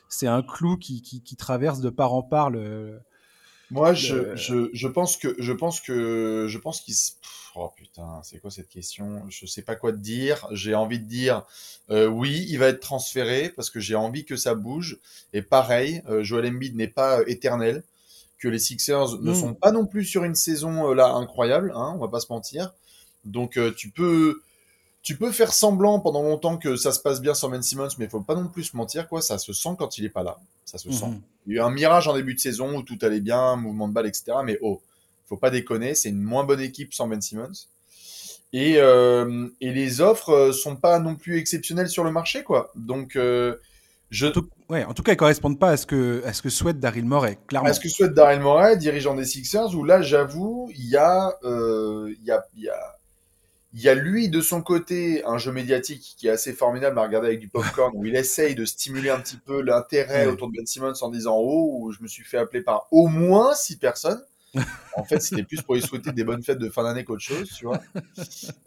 c'est 0.09 0.27
un 0.27 0.41
clou 0.41 0.75
qui, 0.77 1.01
qui, 1.01 1.35
traverse 1.35 1.79
de 1.79 1.89
part 1.89 2.13
en 2.13 2.23
part 2.23 2.49
le. 2.49 2.99
Moi, 3.71 3.93
je, 3.93 4.35
je, 4.35 4.69
je, 4.73 4.87
pense 4.87 5.15
que 5.15 5.35
je 5.37 5.53
pense 5.53 5.79
que 5.79 6.47
je 6.49 6.57
pense 6.57 6.81
qu'il 6.81 6.95
oh 7.55 7.71
putain 7.75 8.19
c'est 8.23 8.39
quoi 8.39 8.49
cette 8.49 8.67
question? 8.67 9.23
Je 9.29 9.45
sais 9.45 9.61
pas 9.61 9.75
quoi 9.75 9.91
te 9.91 9.97
dire 9.97 10.47
j'ai 10.51 10.73
envie 10.73 10.99
de 10.99 11.05
dire 11.05 11.43
euh, 11.91 12.07
oui 12.07 12.47
il 12.49 12.57
va 12.57 12.67
être 12.67 12.79
transféré 12.79 13.49
parce 13.49 13.69
que 13.69 13.79
j'ai 13.79 13.93
envie 13.93 14.25
que 14.25 14.35
ça 14.35 14.55
bouge 14.55 14.97
et 15.33 15.43
pareil 15.43 16.01
euh, 16.09 16.23
Joel 16.23 16.47
Embiid 16.47 16.75
n'est 16.75 16.87
pas 16.87 17.19
éternel 17.27 17.83
que 18.39 18.47
les 18.47 18.57
Sixers 18.57 19.19
ne 19.21 19.31
hmm. 19.31 19.35
sont 19.35 19.53
pas 19.53 19.71
non 19.71 19.85
plus 19.85 20.05
sur 20.05 20.23
une 20.23 20.35
saison 20.35 20.89
euh, 20.89 20.95
là 20.95 21.13
incroyable 21.13 21.71
hein, 21.75 21.93
on 21.95 21.99
va 21.99 22.07
pas 22.07 22.21
se 22.21 22.31
mentir 22.31 22.73
donc 23.23 23.59
tu 23.75 23.91
peux 23.91 24.41
tu 25.09 25.15
peux 25.15 25.31
faire 25.31 25.53
semblant 25.53 25.99
pendant 25.99 26.21
longtemps 26.21 26.57
que 26.57 26.75
ça 26.75 26.91
se 26.91 26.99
passe 26.99 27.19
bien 27.19 27.33
sans 27.33 27.49
Ben 27.49 27.63
Simmons, 27.63 27.87
mais 27.97 28.05
il 28.05 28.11
faut 28.11 28.21
pas 28.21 28.35
non 28.35 28.47
plus 28.47 28.65
se 28.65 28.77
mentir, 28.77 29.07
quoi. 29.07 29.23
Ça 29.23 29.39
se 29.39 29.53
sent 29.53 29.69
quand 29.75 29.97
il 29.97 30.05
est 30.05 30.09
pas 30.09 30.21
là. 30.21 30.37
Ça 30.65 30.77
se 30.77 30.91
sent. 30.91 31.07
Mhm. 31.07 31.21
Il 31.47 31.55
y 31.55 31.57
a 31.57 31.63
eu 31.63 31.65
un 31.65 31.71
mirage 31.71 32.07
en 32.07 32.13
début 32.13 32.35
de 32.35 32.39
saison 32.39 32.77
où 32.77 32.83
tout 32.83 32.99
allait 33.01 33.19
bien, 33.19 33.55
mouvement 33.55 33.87
de 33.87 33.93
balle, 33.93 34.05
etc. 34.05 34.33
Mais 34.45 34.59
oh, 34.61 34.79
faut 35.27 35.35
pas 35.35 35.49
déconner, 35.49 35.95
c'est 35.95 36.09
une 36.09 36.21
moins 36.21 36.43
bonne 36.43 36.61
équipe 36.61 36.93
sans 36.93 37.07
Ben 37.07 37.19
Simmons. 37.19 37.65
Et, 38.53 38.75
euh, 38.77 39.47
et 39.61 39.73
les 39.73 39.99
offres 39.99 40.29
euh, 40.29 40.51
sont 40.51 40.75
pas 40.75 40.99
non 40.99 41.15
plus 41.15 41.39
exceptionnelles 41.39 41.89
sur 41.89 42.03
le 42.03 42.11
marché, 42.11 42.43
quoi. 42.43 42.71
Donc, 42.75 43.15
euh, 43.15 43.55
je. 44.11 44.27
En 44.27 44.31
tout, 44.31 44.47
ouais, 44.69 44.85
en 44.85 44.93
tout 44.93 45.01
cas, 45.01 45.13
elles 45.13 45.17
correspondent 45.17 45.57
pas 45.57 45.71
à 45.71 45.77
ce 45.77 45.87
que, 45.87 46.21
à 46.23 46.33
ce 46.33 46.43
que 46.43 46.49
souhaite 46.49 46.79
Daryl 46.79 47.05
Morey, 47.05 47.39
clairement. 47.47 47.67
À 47.67 47.73
ce 47.73 47.79
que 47.79 47.89
souhaite 47.89 48.13
Daryl 48.13 48.41
Morey, 48.41 48.77
dirigeant 48.77 49.15
des 49.15 49.25
Sixers, 49.25 49.73
où 49.73 49.83
là, 49.83 50.03
j'avoue, 50.03 50.69
il 50.75 50.87
y 50.87 50.97
a, 50.97 51.33
il 51.43 52.23
y 52.23 52.29
a, 52.29 52.45
il 52.55 52.61
y 52.61 52.69
a 52.69 52.98
il 53.73 53.81
y 53.81 53.89
a 53.89 53.93
lui 53.93 54.29
de 54.29 54.41
son 54.41 54.61
côté 54.61 55.23
un 55.25 55.37
jeu 55.37 55.51
médiatique 55.51 56.15
qui 56.17 56.27
est 56.27 56.31
assez 56.31 56.53
formidable 56.53 56.97
à 56.97 57.03
regarder 57.03 57.27
avec 57.27 57.39
du 57.39 57.47
popcorn 57.47 57.91
où 57.95 58.05
il 58.05 58.15
essaye 58.15 58.55
de 58.55 58.65
stimuler 58.65 59.09
un 59.09 59.19
petit 59.19 59.37
peu 59.37 59.61
l'intérêt 59.61 60.25
autour 60.27 60.47
de 60.47 60.53
Ben 60.57 60.65
Simmons 60.65 60.93
en 61.01 61.09
disant 61.09 61.37
oh 61.37 61.91
je 61.95 62.01
me 62.01 62.07
suis 62.07 62.23
fait 62.23 62.37
appeler 62.37 62.61
par 62.61 62.87
au 62.91 63.07
moins 63.07 63.53
six 63.53 63.77
personnes. 63.77 64.21
en 64.95 65.03
fait, 65.03 65.19
c'était 65.19 65.43
plus 65.43 65.61
pour 65.61 65.75
lui 65.75 65.81
souhaiter 65.81 66.11
des 66.11 66.23
bonnes 66.23 66.41
fêtes 66.41 66.57
de 66.57 66.69
fin 66.69 66.83
d'année 66.83 67.03
qu'autre 67.03 67.21
chose, 67.21 67.49
tu 67.55 67.65
vois. 67.65 67.81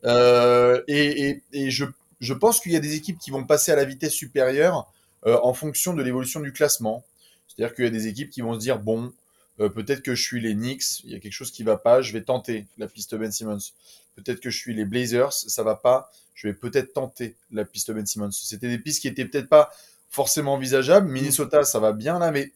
Euh, 0.05 0.83
et, 0.89 1.29
et, 1.29 1.43
et 1.53 1.71
je, 1.71 1.85
je 2.21 2.35
pense 2.35 2.61
qu'il 2.61 2.73
y 2.73 2.77
a 2.77 2.81
des 2.81 2.95
équipes 2.95 3.19
qui 3.19 3.31
vont 3.31 3.45
passer 3.45 3.73
à 3.73 3.77
la 3.77 3.85
vitesse 3.85 4.13
supérieure 4.13 4.93
euh, 5.27 5.39
en 5.43 5.55
fonction 5.55 5.95
de 5.95 6.03
l'évolution 6.03 6.41
du 6.41 6.53
classement. 6.53 7.05
C'est-à-dire 7.47 7.75
qu'il 7.75 7.85
y 7.85 7.89
a 7.89 7.91
des 7.91 8.07
équipes 8.07 8.31
qui 8.31 8.41
vont 8.41 8.55
se 8.55 8.59
dire 8.59 8.79
bon, 8.79 9.13
euh, 9.61 9.69
peut-être 9.69 10.03
que 10.03 10.15
je 10.15 10.23
suis 10.23 10.41
les 10.41 10.55
Knicks, 10.55 11.01
il 11.05 11.11
y 11.11 11.15
a 11.15 11.19
quelque 11.21 11.33
chose 11.33 11.51
qui 11.51 11.63
va 11.63 11.77
pas, 11.77 12.03
je 12.03 12.13
vais 12.13 12.23
tenter 12.23 12.67
la 12.79 12.87
piste 12.87 13.15
Ben 13.15 13.31
Simmons. 13.31 13.59
Peut-être 14.17 14.41
que 14.41 14.51
je 14.51 14.59
suis 14.59 14.75
les 14.75 14.85
Blazers, 14.85 15.33
ça 15.33 15.63
va 15.63 15.75
pas, 15.75 16.11
je 16.35 16.49
vais 16.49 16.55
peut-être 16.55 16.93
tenter 16.93 17.37
la 17.51 17.65
piste 17.65 17.91
Ben 17.93 18.07
Simmons. 18.07 18.31
C'était 18.33 18.69
des 18.69 18.79
pistes 18.79 19.01
qui 19.01 19.09
étaient 19.09 19.25
peut-être 19.25 19.49
pas 19.49 19.71
forcément 20.11 20.55
envisageables. 20.55 21.09
Minnesota, 21.09 21.65
ça 21.65 21.79
va 21.79 21.93
bien 21.93 22.19
là, 22.19 22.31
mais 22.31 22.53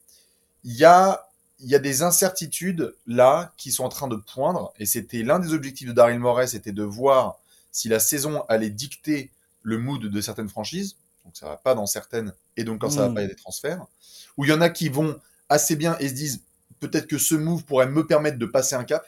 il 0.64 0.74
y 0.74 0.84
a 0.84 1.22
il 1.60 1.70
y 1.70 1.74
a 1.74 1.78
des 1.78 2.02
incertitudes 2.02 2.94
là 3.06 3.52
qui 3.56 3.72
sont 3.72 3.84
en 3.84 3.88
train 3.88 4.08
de 4.08 4.16
poindre, 4.16 4.74
et 4.78 4.86
c'était 4.86 5.22
l'un 5.22 5.38
des 5.38 5.54
objectifs 5.54 5.88
de 5.88 5.92
Daryl 5.92 6.18
Morey, 6.18 6.46
c'était 6.46 6.72
de 6.72 6.82
voir 6.82 7.38
si 7.72 7.88
la 7.88 7.98
saison 7.98 8.42
allait 8.48 8.70
dicter 8.70 9.30
le 9.62 9.78
mood 9.78 10.02
de 10.02 10.20
certaines 10.20 10.48
franchises. 10.48 10.96
Donc 11.24 11.36
ça 11.36 11.46
va 11.46 11.56
pas 11.56 11.74
dans 11.74 11.86
certaines, 11.86 12.32
et 12.56 12.64
donc 12.64 12.80
quand 12.80 12.90
ça 12.90 13.02
va 13.02 13.08
Mm. 13.08 13.14
pas, 13.14 13.20
il 13.20 13.24
y 13.24 13.26
a 13.26 13.30
des 13.30 13.40
transferts. 13.40 13.86
Ou 14.36 14.44
il 14.44 14.50
y 14.50 14.52
en 14.52 14.60
a 14.60 14.68
qui 14.68 14.88
vont 14.88 15.18
assez 15.48 15.76
bien 15.76 15.96
et 15.98 16.08
se 16.08 16.14
disent 16.14 16.42
peut-être 16.80 17.06
que 17.06 17.18
ce 17.18 17.34
move 17.34 17.64
pourrait 17.64 17.88
me 17.88 18.06
permettre 18.06 18.38
de 18.38 18.46
passer 18.46 18.74
un 18.74 18.84
cap. 18.84 19.06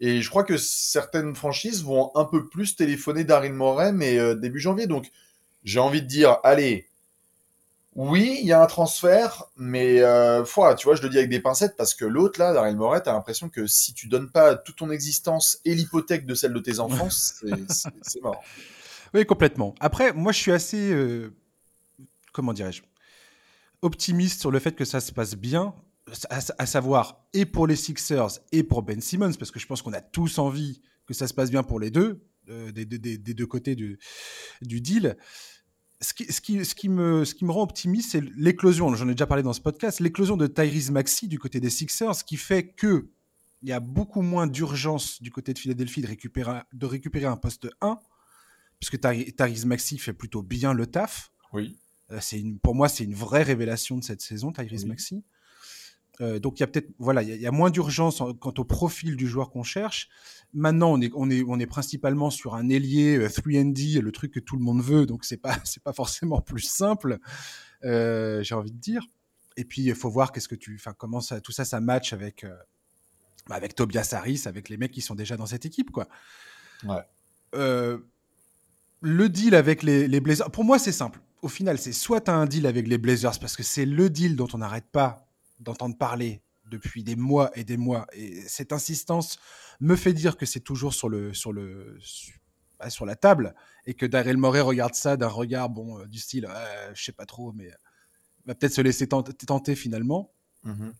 Et 0.00 0.22
je 0.22 0.30
crois 0.30 0.44
que 0.44 0.56
certaines 0.56 1.34
franchises 1.34 1.84
vont 1.84 2.10
un 2.14 2.24
peu 2.24 2.48
plus 2.48 2.74
téléphoner 2.74 3.24
Daryl 3.24 3.52
Morey, 3.52 3.92
mais 3.92 4.18
euh, 4.18 4.34
début 4.34 4.60
janvier. 4.60 4.86
Donc 4.86 5.10
j'ai 5.62 5.78
envie 5.78 6.02
de 6.02 6.06
dire, 6.06 6.38
allez, 6.42 6.86
oui, 7.96 8.38
il 8.40 8.46
y 8.46 8.52
a 8.52 8.62
un 8.62 8.66
transfert, 8.66 9.44
mais 9.56 10.00
euh, 10.00 10.44
foi, 10.44 10.74
tu 10.74 10.86
vois, 10.86 10.94
je 10.94 11.02
le 11.02 11.08
dis 11.08 11.18
avec 11.18 11.28
des 11.28 11.40
pincettes 11.40 11.76
parce 11.76 11.94
que 11.94 12.04
l'autre 12.04 12.38
là, 12.38 12.52
Daryl 12.52 12.76
Morey, 12.76 13.02
t'as 13.02 13.12
l'impression 13.12 13.48
que 13.48 13.66
si 13.66 13.92
tu 13.92 14.06
donnes 14.06 14.30
pas 14.30 14.54
toute 14.54 14.76
ton 14.76 14.90
existence 14.90 15.58
et 15.64 15.74
l'hypothèque 15.74 16.24
de 16.24 16.34
celle 16.34 16.52
de 16.52 16.60
tes 16.60 16.78
enfants, 16.78 17.08
c'est 17.10 18.22
mort. 18.22 18.42
Oui, 19.12 19.26
complètement. 19.26 19.74
Après, 19.80 20.12
moi, 20.12 20.30
je 20.30 20.38
suis 20.38 20.52
assez, 20.52 20.92
euh, 20.92 21.34
comment 22.32 22.52
dirais-je, 22.52 22.82
optimiste 23.82 24.40
sur 24.40 24.52
le 24.52 24.60
fait 24.60 24.72
que 24.72 24.84
ça 24.84 25.00
se 25.00 25.10
passe 25.10 25.34
bien, 25.34 25.74
à, 26.30 26.40
à 26.58 26.66
savoir 26.66 27.26
et 27.32 27.46
pour 27.46 27.66
les 27.66 27.76
Sixers 27.76 28.40
et 28.52 28.62
pour 28.62 28.82
Ben 28.82 29.00
Simmons, 29.00 29.34
parce 29.34 29.50
que 29.50 29.58
je 29.60 29.66
pense 29.66 29.82
qu'on 29.82 29.92
a 29.92 30.00
tous 30.00 30.38
envie 30.38 30.80
que 31.06 31.14
ça 31.14 31.26
se 31.28 31.34
passe 31.34 31.50
bien 31.50 31.62
pour 31.62 31.80
les 31.80 31.90
deux, 31.90 32.24
euh, 32.48 32.72
des, 32.72 32.84
des- 32.84 32.98
des- 32.98 33.18
des 33.18 33.34
deux 33.34 33.46
côtés 33.46 33.74
du, 33.76 33.98
du 34.62 34.80
deal. 34.80 35.16
Ce 36.02 36.14
qui, 36.14 36.32
ce, 36.32 36.40
qui, 36.40 36.64
ce, 36.64 36.74
qui 36.74 36.88
me, 36.88 37.24
ce 37.26 37.34
qui 37.34 37.44
me 37.44 37.50
rend 37.52 37.62
optimiste, 37.62 38.12
c'est 38.12 38.22
l'éclosion, 38.36 38.94
j'en 38.94 39.06
ai 39.08 39.12
déjà 39.12 39.26
parlé 39.26 39.42
dans 39.42 39.52
ce 39.52 39.60
podcast, 39.60 40.00
l'éclosion 40.00 40.36
de 40.38 40.46
Tyrese 40.46 40.90
Maxey 40.90 41.26
du 41.26 41.38
côté 41.38 41.60
des 41.60 41.68
Sixers, 41.70 42.24
qui 42.24 42.36
fait 42.38 42.68
que 42.68 43.10
il 43.62 43.68
y 43.68 43.72
a 43.72 43.80
beaucoup 43.80 44.22
moins 44.22 44.46
d'urgence 44.46 45.20
du 45.20 45.30
côté 45.30 45.52
de 45.52 45.58
Philadelphie 45.58 46.00
de 46.00 46.06
récupérer, 46.06 46.60
de 46.72 46.86
récupérer 46.86 47.26
un 47.26 47.36
poste 47.36 47.68
1, 47.82 47.98
puisque 48.78 48.98
Ty- 48.98 49.34
Tyrese 49.34 49.66
Maxey 49.66 49.98
fait 49.98 50.14
plutôt 50.14 50.42
bien 50.42 50.72
le 50.72 50.86
taf. 50.86 51.30
Oui. 51.52 51.76
Euh, 52.10 52.18
une, 52.32 52.58
pour 52.58 52.74
moi, 52.74 52.88
c'est 52.88 53.04
une 53.04 53.14
vraie 53.14 53.42
révélation 53.42 53.98
de 53.98 54.02
cette 54.02 54.22
saison, 54.22 54.50
Tyrese 54.52 54.84
Oui. 54.84 54.88
Maxey. 54.88 55.22
Euh, 56.20 56.38
donc 56.38 56.58
il 56.58 56.62
y 56.62 56.64
a 56.64 56.66
peut-être 56.66 56.88
voilà, 56.98 57.22
il 57.22 57.28
y, 57.28 57.32
a- 57.32 57.34
il 57.36 57.40
y 57.40 57.46
a 57.46 57.50
moins 57.50 57.70
d'urgence 57.70 58.20
en- 58.20 58.34
quant 58.34 58.52
au 58.58 58.64
profil 58.64 59.16
du 59.16 59.26
joueur 59.26 59.50
qu'on 59.50 59.62
cherche. 59.62 60.08
Maintenant, 60.52 60.92
on 60.92 61.00
est, 61.00 61.10
on 61.14 61.30
est, 61.30 61.42
on 61.46 61.58
est 61.58 61.66
principalement 61.66 62.30
sur 62.30 62.54
un 62.54 62.68
ailier 62.68 63.16
euh, 63.16 63.28
3D, 63.28 64.00
le 64.00 64.12
truc 64.12 64.32
que 64.32 64.40
tout 64.40 64.56
le 64.56 64.62
monde 64.62 64.82
veut, 64.82 65.06
donc 65.06 65.24
c'est 65.24 65.36
pas, 65.38 65.56
c'est 65.64 65.82
pas 65.82 65.92
forcément 65.92 66.40
plus 66.40 66.60
simple, 66.62 67.18
euh, 67.84 68.42
j'ai 68.42 68.54
envie 68.54 68.72
de 68.72 68.78
dire. 68.78 69.02
Et 69.56 69.64
puis 69.64 69.82
il 69.82 69.94
faut 69.94 70.10
voir 70.10 70.32
qu'est-ce 70.32 70.48
que 70.48 70.54
tu, 70.54 70.74
enfin 70.76 70.94
comment 70.96 71.20
ça, 71.20 71.40
tout 71.40 71.52
ça, 71.52 71.64
ça 71.64 71.80
match 71.80 72.12
avec, 72.12 72.44
euh, 72.44 72.54
bah, 73.48 73.54
avec 73.56 73.74
Tobias 73.74 74.10
Harris, 74.12 74.42
avec 74.46 74.68
les 74.68 74.76
mecs 74.76 74.92
qui 74.92 75.00
sont 75.00 75.14
déjà 75.14 75.36
dans 75.36 75.46
cette 75.46 75.64
équipe, 75.66 75.90
quoi. 75.90 76.08
Ouais. 76.84 77.02
Le 79.02 79.28
deal 79.28 79.54
avec 79.54 79.82
les, 79.82 80.06
les 80.08 80.20
Blazers, 80.20 80.50
pour 80.50 80.64
moi, 80.64 80.78
c'est 80.78 80.92
simple. 80.92 81.20
Au 81.42 81.48
final, 81.48 81.78
c'est 81.78 81.92
soit 81.92 82.20
tu 82.20 82.30
as 82.30 82.34
un 82.34 82.44
deal 82.46 82.66
avec 82.66 82.86
les 82.86 82.98
Blazers 82.98 83.38
parce 83.40 83.56
que 83.56 83.62
c'est 83.62 83.86
le 83.86 84.10
deal 84.10 84.36
dont 84.36 84.48
on 84.52 84.58
n'arrête 84.58 84.84
pas 84.92 85.26
d'entendre 85.60 85.96
parler 85.96 86.42
depuis 86.70 87.04
des 87.04 87.16
mois 87.16 87.50
et 87.56 87.64
des 87.64 87.76
mois. 87.76 88.06
Et 88.12 88.42
cette 88.42 88.72
insistance 88.72 89.38
me 89.80 89.96
fait 89.96 90.12
dire 90.12 90.36
que 90.36 90.46
c'est 90.46 90.60
toujours 90.60 90.94
sur, 90.94 91.08
le, 91.08 91.32
sur, 91.34 91.52
le, 91.52 91.96
sur, 92.00 92.34
bah, 92.78 92.90
sur 92.90 93.06
la 93.06 93.16
table 93.16 93.54
et 93.86 93.94
que 93.94 94.06
Daryl 94.06 94.36
Morey 94.36 94.60
regarde 94.60 94.94
ça 94.94 95.16
d'un 95.16 95.28
regard 95.28 95.68
bon, 95.68 95.98
euh, 95.98 96.06
du 96.06 96.18
style 96.18 96.46
euh, 96.48 96.90
je 96.94 97.02
sais 97.04 97.12
pas 97.12 97.26
trop, 97.26 97.52
mais 97.52 97.70
va 98.46 98.54
peut-être 98.54 98.72
se 98.74 98.80
laisser 98.80 99.06
tenter, 99.08 99.74
finalement. 99.74 100.32
Mhm. 100.64 100.92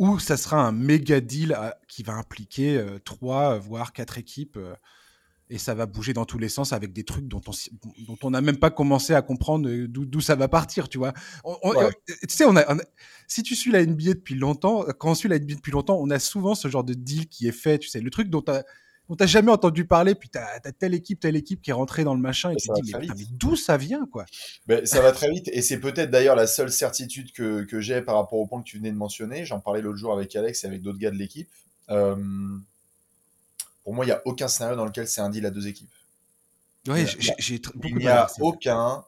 Ou 0.00 0.18
ça 0.18 0.36
sera 0.36 0.66
un 0.66 0.72
méga 0.72 1.20
deal 1.20 1.52
à- 1.52 1.78
qui 1.88 2.02
va 2.02 2.14
impliquer 2.14 2.76
euh, 2.76 2.98
trois, 2.98 3.58
voire 3.58 3.92
quatre 3.92 4.18
équipes. 4.18 4.58
Euh, 5.50 5.54
et 5.54 5.58
ça 5.58 5.74
va 5.74 5.86
bouger 5.86 6.12
dans 6.12 6.24
tous 6.24 6.38
les 6.38 6.48
sens 6.48 6.72
avec 6.72 6.92
des 6.92 7.04
trucs 7.04 7.28
dont 7.28 7.40
on 7.46 7.52
dont 8.06 8.16
on 8.22 8.30
n'a 8.30 8.40
même 8.40 8.56
pas 8.58 8.70
commencé 8.70 9.14
à 9.14 9.22
comprendre 9.22 9.68
euh, 9.68 9.86
d'où 9.88 10.20
ça 10.20 10.34
va 10.34 10.48
partir, 10.48 10.88
tu 10.88 10.98
vois. 10.98 11.12
On- 11.44 11.56
on- 11.62 11.74
Ouais. 11.74 11.90
Tu 12.06 12.16
sais, 12.28 12.44
on 12.44 12.56
a, 12.56 12.64
on 12.72 12.78
a- 12.78 12.84
si 13.28 13.42
tu 13.42 13.54
suis 13.54 13.70
la 13.70 13.80
NBA 13.84 14.14
depuis 14.14 14.34
longtemps, 14.34 14.84
quand 14.98 15.10
on 15.10 15.14
suit 15.14 15.28
la 15.28 15.36
NBA 15.38 15.54
depuis 15.54 15.72
longtemps, 15.72 15.98
on 16.00 16.10
a 16.10 16.18
souvent 16.18 16.54
ce 16.54 16.68
genre 16.68 16.84
de 16.84 16.94
deal 16.94 17.26
qui 17.28 17.46
est 17.48 17.52
fait, 17.52 17.78
tu 17.78 17.88
sais, 17.88 18.00
le 18.00 18.10
truc 18.10 18.28
dont 18.30 18.42
tu 18.42 18.50
n'as 19.20 19.26
jamais 19.26 19.52
entendu 19.52 19.84
parler, 19.86 20.14
puis 20.14 20.28
tu 20.30 20.38
as, 20.38 20.60
telle 20.72 20.94
équipe, 20.94 21.20
telle 21.20 21.36
équipe 21.36 21.60
qui 21.60 21.70
est 21.70 21.74
rentrée 21.74 22.04
dans 22.04 22.14
le 22.14 22.20
machin, 22.20 22.50
et 22.50 22.54
Et 22.54 22.56
tu 22.56 22.68
te 22.68 22.80
dis, 22.82 22.92
mais, 23.00 23.06
d'où 23.32 23.54
ça 23.56 23.76
vient, 23.76 24.06
quoi? 24.10 24.24
Ben, 24.66 24.86
ça 24.86 25.00
va 25.02 25.12
très 25.12 25.30
vite 25.30 25.48
et 25.52 25.60
c'est 25.62 25.78
peut-être 25.78 26.10
d'ailleurs 26.10 26.36
la 26.36 26.46
seule 26.46 26.72
certitude 26.72 27.32
que, 27.32 27.64
que 27.64 27.80
j'ai 27.80 28.00
par 28.00 28.14
rapport 28.16 28.38
au 28.38 28.46
point 28.46 28.60
que 28.62 28.66
tu 28.68 28.78
venais 28.78 28.92
de 28.92 28.96
mentionner. 28.96 29.44
J'en 29.44 29.60
parlais 29.60 29.82
l'autre 29.82 29.98
jour 29.98 30.12
avec 30.14 30.34
Alex 30.36 30.64
et 30.64 30.66
avec 30.68 30.80
d'autres 30.80 30.98
gars 30.98 31.10
de 31.10 31.16
l'équipe. 31.16 31.48
Euh, 31.90 32.16
pour 33.84 33.94
moi, 33.94 34.04
il 34.04 34.08
n'y 34.08 34.12
a 34.12 34.22
aucun 34.24 34.48
scénario 34.48 34.76
dans 34.76 34.84
lequel 34.86 35.06
c'est 35.06 35.20
un 35.20 35.30
deal 35.30 35.46
à 35.46 35.50
deux 35.50 35.66
équipes. 35.68 35.90
Ouais, 36.88 37.06
j'ai- 37.06 37.60
Il 37.84 37.96
n'y 37.96 38.08
a 38.08 38.28
aucun 38.40 39.04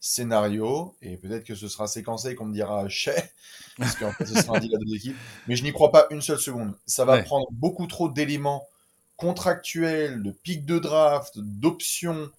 scénario, 0.00 0.94
et 1.02 1.16
peut-être 1.16 1.44
que 1.44 1.54
ce 1.54 1.68
sera 1.68 1.88
séquencé 1.88 2.30
et 2.30 2.34
qu'on 2.34 2.44
me 2.44 2.54
dira 2.54 2.88
chais, 2.88 3.32
parce 3.78 3.96
qu'en 3.96 4.12
fait 4.12 4.26
ce 4.26 4.34
sera 4.34 4.56
un 4.58 4.60
deal 4.60 4.74
à 4.74 4.78
deux 4.78 4.94
équipes, 4.94 5.16
mais 5.48 5.56
je 5.56 5.64
n'y 5.64 5.72
crois 5.72 5.90
pas 5.90 6.06
une 6.10 6.22
seule 6.22 6.38
seconde. 6.38 6.74
Ça 6.86 7.04
va 7.04 7.14
Ouais. 7.14 7.22
prendre 7.24 7.46
beaucoup 7.52 7.86
trop 7.86 8.08
d'éléments 8.08 8.68
contractuels, 9.16 10.22
de 10.22 10.30
pics 10.30 10.64
de 10.66 10.78
draft, 10.78 11.38
d'options, 11.38 12.30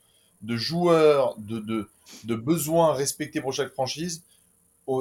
de 0.41 0.55
joueurs, 0.55 1.35
de, 1.39 1.59
de, 1.59 1.89
de 2.23 2.35
besoins 2.35 2.93
respectés 2.93 3.41
pour 3.41 3.51
chaque 3.53 3.73
franchise. 3.73 4.21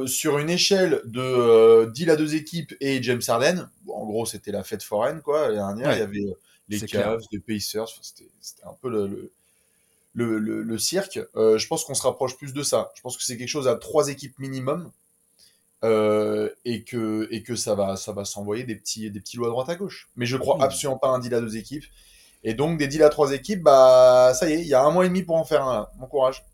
Sur 0.06 0.38
une 0.38 0.50
échelle 0.50 1.00
de 1.04 1.20
euh, 1.20 1.86
deal 1.86 2.10
à 2.10 2.16
deux 2.16 2.34
équipes 2.34 2.74
et 2.80 3.00
James 3.04 3.22
Harden, 3.28 3.68
en 3.88 4.04
gros 4.04 4.26
c'était 4.26 4.50
la 4.50 4.64
fête 4.64 4.82
foraine 4.82 5.20
quoi. 5.20 5.42
L'année 5.48 5.82
dernière, 5.82 5.86
Ouais. 5.88 5.94
il 5.96 6.00
y 6.00 6.02
avait 6.02 6.30
euh, 6.32 6.38
les. 6.68 6.80
Cavs, 6.80 7.22
les 7.32 7.40
Pacers, 7.40 7.82
enfin, 7.84 8.00
c'était 8.02 8.64
un 8.64 8.74
peu 8.80 8.88
le, 8.90 9.06
le, 9.06 9.32
le, 10.14 10.38
le- 10.38 10.62
le 10.62 10.78
cirque. 10.78 11.20
Euh, 11.36 11.58
je 11.58 11.66
pense 11.66 11.84
qu'on 11.84 11.94
se 11.94 12.02
rapproche 12.02 12.36
plus 12.36 12.52
de 12.52 12.62
ça. 12.62 12.90
Je 12.96 13.02
pense 13.02 13.16
que 13.16 13.22
c'est 13.22 13.36
quelque 13.36 13.48
chose 13.48 13.68
à 13.68 13.76
trois 13.76 14.08
équipes 14.08 14.38
minimum 14.38 14.90
euh, 15.84 16.48
et 16.64 16.82
que 16.84 17.28
et 17.30 17.42
que 17.42 17.54
ça 17.54 17.74
va 17.74 17.96
ça 17.96 18.12
va 18.12 18.24
s'envoyer 18.24 18.64
des 18.64 18.76
petits 18.76 19.10
des 19.10 19.20
petits 19.20 19.36
lots 19.36 19.46
à 19.46 19.50
droite 19.50 19.68
à 19.68 19.76
gauche. 19.76 20.08
Mais 20.16 20.26
je 20.26 20.36
crois 20.36 20.56
Hmm. 20.56 20.62
absolument 20.62 20.98
pas 20.98 21.08
à 21.08 21.10
un 21.12 21.18
deal 21.18 21.34
à 21.34 21.40
deux 21.40 21.56
équipes. 21.56 21.84
Et 22.44 22.54
donc 22.54 22.78
des 22.78 22.86
deals 22.88 23.02
à 23.02 23.08
trois 23.08 23.32
équipes, 23.32 23.62
bah 23.62 24.32
ça 24.34 24.48
y 24.48 24.54
est, 24.54 24.60
il 24.62 24.66
y 24.68 24.74
a 24.74 24.82
un 24.82 24.90
mois 24.90 25.04
et 25.04 25.08
demi 25.08 25.22
pour 25.22 25.36
en 25.36 25.44
faire 25.44 25.64
un. 25.66 25.72
là. 25.74 25.92
Bon 25.98 26.06
courage. 26.06 26.44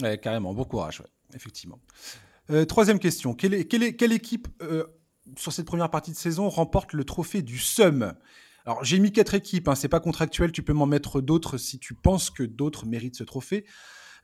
Ouais, 0.00 0.16
carrément, 0.18 0.54
bon 0.54 0.64
courage, 0.64 1.00
ouais, 1.00 1.06
effectivement. 1.34 1.78
Euh, 2.50 2.64
troisième 2.64 2.98
question. 2.98 3.34
Quelle, 3.34 3.52
est- 3.54 3.64
quelle 3.66 3.82
est- 3.82 3.94
quelle 3.94 4.12
équipe, 4.12 4.48
euh, 4.62 4.84
sur 5.36 5.52
cette 5.52 5.66
première 5.66 5.90
partie 5.90 6.10
de 6.10 6.16
saison, 6.16 6.48
remporte 6.48 6.92
le 6.94 7.04
trophée 7.04 7.42
du 7.42 7.58
SUM? 7.58 8.14
Alors, 8.64 8.84
j'ai 8.84 8.98
mis 8.98 9.12
quatre 9.12 9.34
équipes, 9.34 9.68
hein, 9.68 9.74
c'est 9.74 9.88
pas 9.88 10.00
contractuel, 10.00 10.52
tu 10.52 10.62
peux 10.62 10.72
m'en 10.72 10.86
mettre 10.86 11.20
d'autres 11.20 11.58
si 11.58 11.78
tu 11.78 11.94
penses 11.94 12.30
que 12.30 12.42
d'autres 12.44 12.86
méritent 12.86 13.16
ce 13.16 13.24
trophée. 13.24 13.64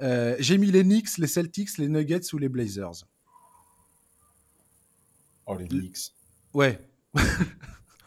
Euh, 0.01 0.37
j'ai 0.39 0.59
mis 0.59 0.71
les 0.71 0.85
Knicks, 0.85 1.19
les 1.19 1.27
Celtics, 1.27 1.77
les 1.79 1.89
Nuggets 1.89 2.33
ou 2.33 2.39
les 2.39 2.49
Blazers. 2.49 3.05
Oh 5.47 5.57
les 5.57 5.67
Knicks. 5.67 6.13
Ouais. 6.55 6.79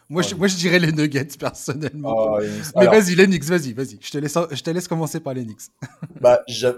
moi, 0.08 0.22
Oh, 0.24 0.28
je, 0.28 0.34
moi, 0.34 0.46
je 0.48 0.56
dirais 0.56 0.78
les 0.78 0.92
Nuggets, 0.92 1.36
personnellement. 1.38 2.14
Oh, 2.16 2.38
les. 2.38 2.48
Mais 2.76 2.86
vas-y, 2.86 3.14
les 3.14 3.26
Knicks, 3.26 3.44
vas-y, 3.44 3.72
vas-y. 3.74 3.98
Je 4.00 4.10
te 4.10 4.18
laisse, 4.18 4.38
je 4.50 4.62
te 4.62 4.70
laisse 4.70 4.88
commencer 4.88 5.20
par 5.20 5.34
les 5.34 5.44
Knicks. 5.44 5.62
bah, 6.20 6.40
j'a- 6.48 6.76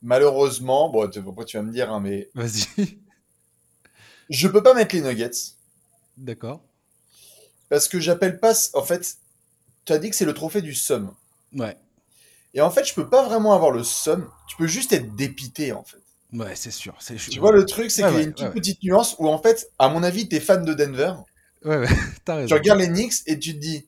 malheureusement, 0.00 0.90
bon, 0.90 1.08
tu- 1.10 1.20
tu 1.46 1.56
vas 1.58 1.62
me 1.62 1.72
dire, 1.72 1.90
hein, 1.92 2.00
mais 2.00 2.30
Vas-y. 2.34 2.98
je 4.30 4.48
peux 4.48 4.62
pas 4.62 4.72
mettre 4.74 4.94
les 4.94 5.02
Nuggets 5.02 5.30
D'accord. 6.16 6.62
Parce 7.70 7.88
que 7.88 7.98
j'appelle 7.98 8.38
pas. 8.38 8.52
En 8.74 8.82
fait, 8.82 9.16
tu 9.86 9.92
as 9.94 9.98
dit 9.98 10.10
que 10.10 10.16
c'est 10.16 10.26
le 10.26 10.34
trophée 10.34 10.60
du 10.60 10.74
Sum. 10.74 11.10
Ouais. 11.54 11.78
Et 12.52 12.60
en 12.60 12.70
fait, 12.70 12.84
je 12.84 12.92
peux 12.92 13.08
pas 13.08 13.22
vraiment 13.24 13.54
avoir 13.54 13.70
le 13.70 13.82
Sum. 13.84 14.28
Tu 14.48 14.56
peux 14.56 14.66
juste 14.66 14.92
être 14.92 15.16
dépité, 15.16 15.72
en 15.72 15.82
fait. 15.84 15.96
Ouais, 16.32 16.54
c'est 16.54 16.70
sûr. 16.70 16.94
c'est- 17.00 17.16
Tu 17.16 17.38
vois, 17.40 17.52
le 17.52 17.64
truc, 17.64 17.90
c'est 17.90 18.04
Ouais, 18.04 18.10
qu'il 18.10 18.18
y 18.18 18.22
a 18.22 18.24
une 18.26 18.34
toute 18.34 18.52
petite 18.52 18.82
nuance 18.82 19.16
où, 19.18 19.26
en 19.28 19.40
fait, 19.40 19.70
à 19.78 19.88
mon 19.88 20.02
avis, 20.02 20.28
t'es 20.28 20.38
fan 20.40 20.64
de 20.64 20.74
Denver. 20.74 21.14
Ouais, 21.64 21.78
ouais, 21.78 21.86
t'as 22.24 22.36
raison. 22.36 22.48
Tu 22.48 22.54
regardes 22.54 22.80
les 22.80 22.88
Knicks 22.88 23.14
et 23.26 23.38
tu 23.38 23.54
te 23.54 23.58
dis, 23.58 23.86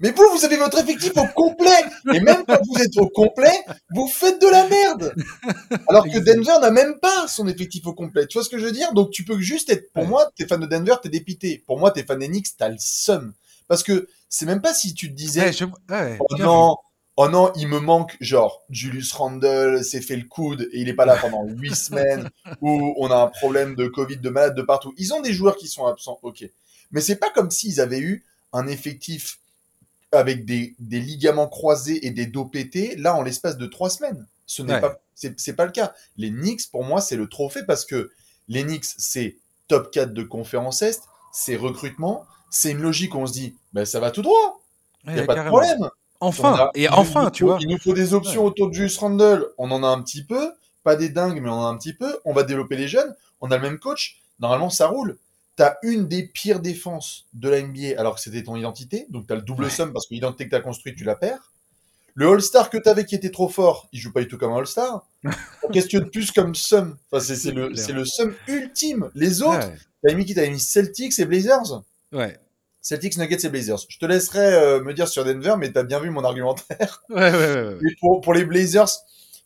mais 0.00 0.10
vous, 0.10 0.24
vous 0.34 0.44
avez 0.44 0.56
votre 0.56 0.78
effectif 0.78 1.12
au 1.16 1.26
complet. 1.34 1.70
Et 2.12 2.20
même 2.20 2.44
quand 2.46 2.58
vous 2.68 2.82
êtes 2.82 2.96
au 2.96 3.08
complet, 3.08 3.52
vous 3.94 4.08
faites 4.08 4.40
de 4.40 4.48
la 4.48 4.66
merde. 4.68 5.14
Alors 5.88 6.04
que. 6.04 6.18
Denver 6.18 6.58
n'a 6.60 6.70
même 6.70 6.98
pas 7.00 7.28
son 7.28 7.46
effectif 7.48 7.86
au 7.86 7.92
complet. 7.94 8.26
Tu 8.26 8.38
vois 8.38 8.44
ce 8.44 8.48
que 8.50 8.58
je 8.58 8.64
veux 8.66 8.72
dire? 8.72 8.92
Donc 8.94 9.10
tu 9.10 9.24
peux 9.24 9.38
juste 9.40 9.70
être, 9.70 9.92
pour 9.92 10.02
Ouais. 10.04 10.08
moi, 10.08 10.30
t'es 10.36 10.46
fan 10.46 10.60
de 10.60 10.66
Denver, 10.66 10.94
t'es 11.02 11.08
dépité. 11.08 11.62
Pour 11.66 11.78
moi, 11.78 11.90
t'es 11.90 12.02
fan 12.02 12.18
Knicks, 12.18 12.56
t'as 12.58 12.68
le 12.68 12.76
seum. 12.78 13.32
Parce 13.68 13.82
que 13.82 14.08
c'est 14.28 14.46
même 14.46 14.60
pas 14.62 14.74
si 14.74 14.94
tu 14.94 15.08
te 15.10 15.14
disais, 15.14 15.42
Ouais, 15.46 15.52
je- 15.52 15.64
ouais, 15.64 16.18
oh 16.20 16.36
non, 16.38 16.76
oh 17.16 17.28
non, 17.28 17.52
il 17.56 17.68
me 17.68 17.78
manque, 17.80 18.16
genre, 18.20 18.62
Julius 18.70 19.12
Randle 19.12 19.84
s'est 19.84 20.00
fait 20.00 20.16
le 20.16 20.24
coude 20.24 20.68
et 20.72 20.80
il 20.80 20.88
est 20.88 20.94
pas 20.94 21.04
là 21.06 21.16
pendant 21.20 21.44
huit 21.48 21.74
semaines, 21.76 22.28
ou 22.60 22.94
on 22.98 23.10
a 23.10 23.16
un 23.16 23.26
problème 23.28 23.74
de 23.76 23.86
Covid, 23.86 24.16
de 24.18 24.28
malades 24.30 24.56
de 24.56 24.62
partout. 24.62 24.92
Ils 24.96 25.12
ont 25.14 25.20
des 25.20 25.32
joueurs 25.32 25.56
qui 25.56 25.68
sont 25.68 25.86
absents, 25.86 26.18
ok. 26.22 26.44
Mais 26.92 27.00
c'est 27.00 27.16
pas 27.16 27.30
comme 27.30 27.50
s'ils 27.50 27.80
avaient 27.80 28.00
eu 28.00 28.24
un 28.52 28.66
effectif 28.66 29.38
avec 30.12 30.44
des, 30.44 30.74
des 30.78 31.00
ligaments 31.00 31.48
croisés 31.48 32.06
et 32.06 32.10
des 32.10 32.26
dos 32.26 32.44
pétés, 32.44 32.96
là, 32.96 33.14
en 33.14 33.22
l'espace 33.22 33.56
de 33.56 33.66
trois 33.66 33.90
semaines. 33.90 34.26
Ce 34.46 34.62
n'est 34.62 34.74
Ouais. 34.74 34.80
pas, 34.80 34.98
c'est, 35.14 35.38
c'est 35.38 35.52
pas 35.54 35.64
le 35.64 35.70
cas. 35.72 35.92
Les 36.16 36.30
Knicks, 36.30 36.70
pour 36.70 36.84
moi, 36.84 37.00
c'est 37.00 37.16
le 37.16 37.28
trophée 37.28 37.62
parce 37.66 37.84
que 37.84 38.10
les 38.48 38.62
Knicks, 38.64 38.84
c'est 38.98 39.36
top 39.68 39.92
4 39.92 40.12
de 40.12 40.22
conférence 40.24 40.82
Est, 40.82 41.02
ces 41.32 41.56
recrutements, 41.56 42.26
c'est 42.50 42.72
une 42.72 42.80
logique 42.82 43.14
où 43.14 43.18
on 43.18 43.26
se 43.26 43.32
dit, 43.32 43.54
ben, 43.72 43.84
ça 43.84 44.00
va 44.00 44.10
tout 44.10 44.22
droit. 44.22 44.60
Il 45.06 45.12
n'y 45.14 45.20
a 45.20 45.24
pas 45.24 45.36
de 45.36 45.46
problème. 45.48 45.88
Enfin, 46.18 46.54
a- 46.54 46.70
et 46.74 46.88
enfin, 46.88 47.24
nous 47.24 47.30
tu 47.30 47.44
faut- 47.44 47.50
vois. 47.50 47.58
Il 47.60 47.68
nous 47.68 47.78
faut 47.78 47.92
des 47.94 48.12
options 48.12 48.44
autour 48.44 48.68
de 48.68 48.74
Julius 48.74 48.98
Randle. 48.98 49.46
On 49.56 49.70
en 49.70 49.82
a 49.84 49.86
un 49.86 50.02
petit 50.02 50.24
peu. 50.24 50.52
Pas 50.82 50.96
des 50.96 51.08
dingues, 51.08 51.40
mais 51.40 51.48
on 51.48 51.54
en 51.54 51.66
a 51.66 51.68
un 51.70 51.76
petit 51.78 51.94
peu. 51.94 52.18
On 52.24 52.32
va 52.32 52.42
développer 52.42 52.76
les 52.76 52.88
jeunes. 52.88 53.14
On 53.40 53.50
a 53.50 53.56
le 53.56 53.62
même 53.62 53.78
coach. 53.78 54.20
Normalement, 54.40 54.68
ça 54.70 54.88
roule. 54.88 55.16
T'as 55.60 55.76
une 55.82 56.08
des 56.08 56.22
pires 56.22 56.60
défenses 56.60 57.26
de 57.34 57.50
la 57.50 57.60
NBA 57.60 57.98
alors 58.00 58.14
que 58.14 58.20
c'était 58.22 58.42
ton 58.42 58.56
identité. 58.56 59.04
Donc 59.10 59.26
t'as 59.26 59.34
le 59.34 59.42
double 59.42 59.64
Ouais. 59.64 59.70
somme 59.70 59.92
parce 59.92 60.06
que 60.06 60.14
l'identité 60.14 60.46
que 60.46 60.50
t'as 60.52 60.60
construite, 60.60 60.96
tu 60.96 61.04
la 61.04 61.16
perds. 61.16 61.52
Le 62.14 62.28
All-Star 62.30 62.70
que 62.70 62.78
t'avais 62.78 63.04
qui 63.04 63.14
était 63.14 63.28
trop 63.30 63.50
fort, 63.50 63.86
il 63.92 64.00
joue 64.00 64.10
pas 64.10 64.20
du 64.22 64.26
tout 64.28 64.38
comme 64.38 64.52
un 64.54 64.56
All-Star. 64.56 65.06
Qu'est-ce 65.70 65.84
que 65.84 65.90
tu 65.90 66.00
de 66.00 66.04
plus 66.08 66.30
comme 66.32 66.54
somme 66.54 66.96
Enfin, 67.12 67.22
c'est 67.22 67.50
le, 67.50 67.68
le 67.68 68.04
somme 68.06 68.34
ultime. 68.48 69.10
Les 69.14 69.42
autres, 69.42 69.68
Ouais. 69.68 69.76
t'avais 70.02 70.14
mis 70.16 70.24
qui? 70.24 70.34
T'avais 70.34 70.48
mis 70.48 70.60
Celtics 70.60 71.18
et 71.18 71.26
Blazers 71.26 71.82
Ouais. 72.10 72.38
Celtics, 72.80 73.18
Nuggets 73.18 73.44
et 73.46 73.50
Blazers. 73.50 73.80
Je 73.90 73.98
te 73.98 74.06
laisserai 74.06 74.54
euh, 74.54 74.80
me 74.82 74.94
dire 74.94 75.08
sur 75.08 75.26
Denver, 75.26 75.56
mais 75.58 75.70
t'as 75.70 75.82
bien 75.82 76.00
vu 76.00 76.08
mon 76.08 76.24
argumentaire. 76.24 77.04
Ouais, 77.10 77.16
ouais, 77.16 77.32
ouais, 77.32 77.62
ouais. 77.68 77.76
Mais 77.82 77.90
pour, 78.00 78.22
pour 78.22 78.32
les 78.32 78.46
Blazers, 78.46 78.88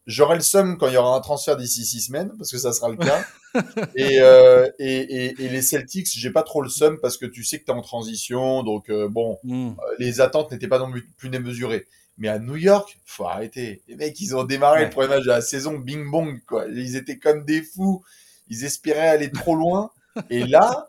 j'aurai 0.07 0.37
le 0.37 0.43
seum 0.43 0.77
quand 0.79 0.89
il 0.89 0.95
y 0.95 0.97
aura 0.97 1.17
un 1.17 1.21
transfert 1.21 1.57
d'ici 1.57 1.85
six 1.85 2.03
semaines, 2.03 2.33
parce 2.39 2.51
que 2.51 2.59
ça 2.59 2.73
sera 2.73 2.89
le 2.89 2.97
cas. 2.97 3.25
et, 3.97 4.21
euh, 4.21 4.69
et, 4.79 4.97
et, 5.27 5.43
et 5.45 5.49
les 5.49 5.63
Celtics, 5.63 6.09
j'ai 6.15 6.31
pas 6.31 6.43
trop 6.43 6.61
le 6.63 6.69
seum 6.69 6.99
parce 7.01 7.17
que 7.17 7.27
tu 7.27 7.45
sais 7.45 7.59
que 7.61 7.65
t'es 7.65 7.73
en 7.73 7.83
transition, 7.83 8.63
donc 8.63 8.91
euh, 8.91 9.09
bon, 9.09 9.39
Mm. 9.45 9.71
euh, 9.71 9.75
les 9.99 10.21
attentes 10.21 10.51
n'étaient 10.53 10.69
pas 10.69 10.79
non 10.79 10.93
plus 11.17 11.29
démesurées. 11.29 11.87
Mais 12.17 12.29
à 12.29 12.39
New 12.39 12.57
York, 12.57 12.99
faut 13.05 13.27
arrêter. 13.27 13.83
Les 13.89 13.97
mecs, 13.97 14.21
ils 14.21 14.37
ont 14.37 14.45
démarré 14.45 14.81
Ouais. 14.81 14.85
le 14.85 14.91
premier 14.91 15.09
match 15.09 15.25
de 15.25 15.29
la 15.29 15.41
saison, 15.41 15.79
bing 15.79 16.09
bong, 16.11 16.41
quoi. 16.47 16.67
Ils 16.69 16.95
étaient 16.97 17.19
comme 17.19 17.45
des 17.45 17.61
fous. 17.63 18.05
Ils 18.49 18.65
espéraient 18.65 19.09
aller 19.09 19.33
trop 19.33 19.57
loin. 19.57 19.91
Et 20.31 20.47
là, 20.47 20.89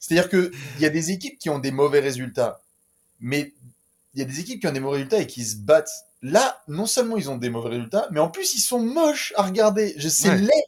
c'est-à-dire 0.00 0.28
que 0.28 0.50
il 0.76 0.82
y 0.82 0.86
a 0.86 0.90
des 0.90 1.12
équipes 1.12 1.38
qui 1.38 1.48
ont 1.48 1.60
des 1.60 1.70
mauvais 1.70 2.00
résultats, 2.00 2.60
mais 3.20 3.52
il 4.14 4.20
y 4.20 4.22
a 4.22 4.24
des 4.24 4.40
équipes 4.40 4.60
qui 4.60 4.66
ont 4.66 4.72
des 4.72 4.80
mauvais 4.80 4.96
résultats 4.96 5.20
et 5.20 5.26
qui 5.28 5.44
se 5.44 5.56
battent. 5.58 5.90
Là, 6.22 6.60
non 6.68 6.86
seulement 6.86 7.16
ils 7.16 7.30
ont 7.30 7.36
des 7.36 7.48
mauvais 7.50 7.70
résultats, 7.70 8.08
mais 8.10 8.20
en 8.20 8.28
plus 8.28 8.54
ils 8.54 8.60
sont 8.60 8.80
moches 8.80 9.32
à 9.36 9.42
regarder. 9.42 9.94
Je 9.98 10.08
sais 10.08 10.30
Ouais. 10.30 10.38
laid. 10.38 10.62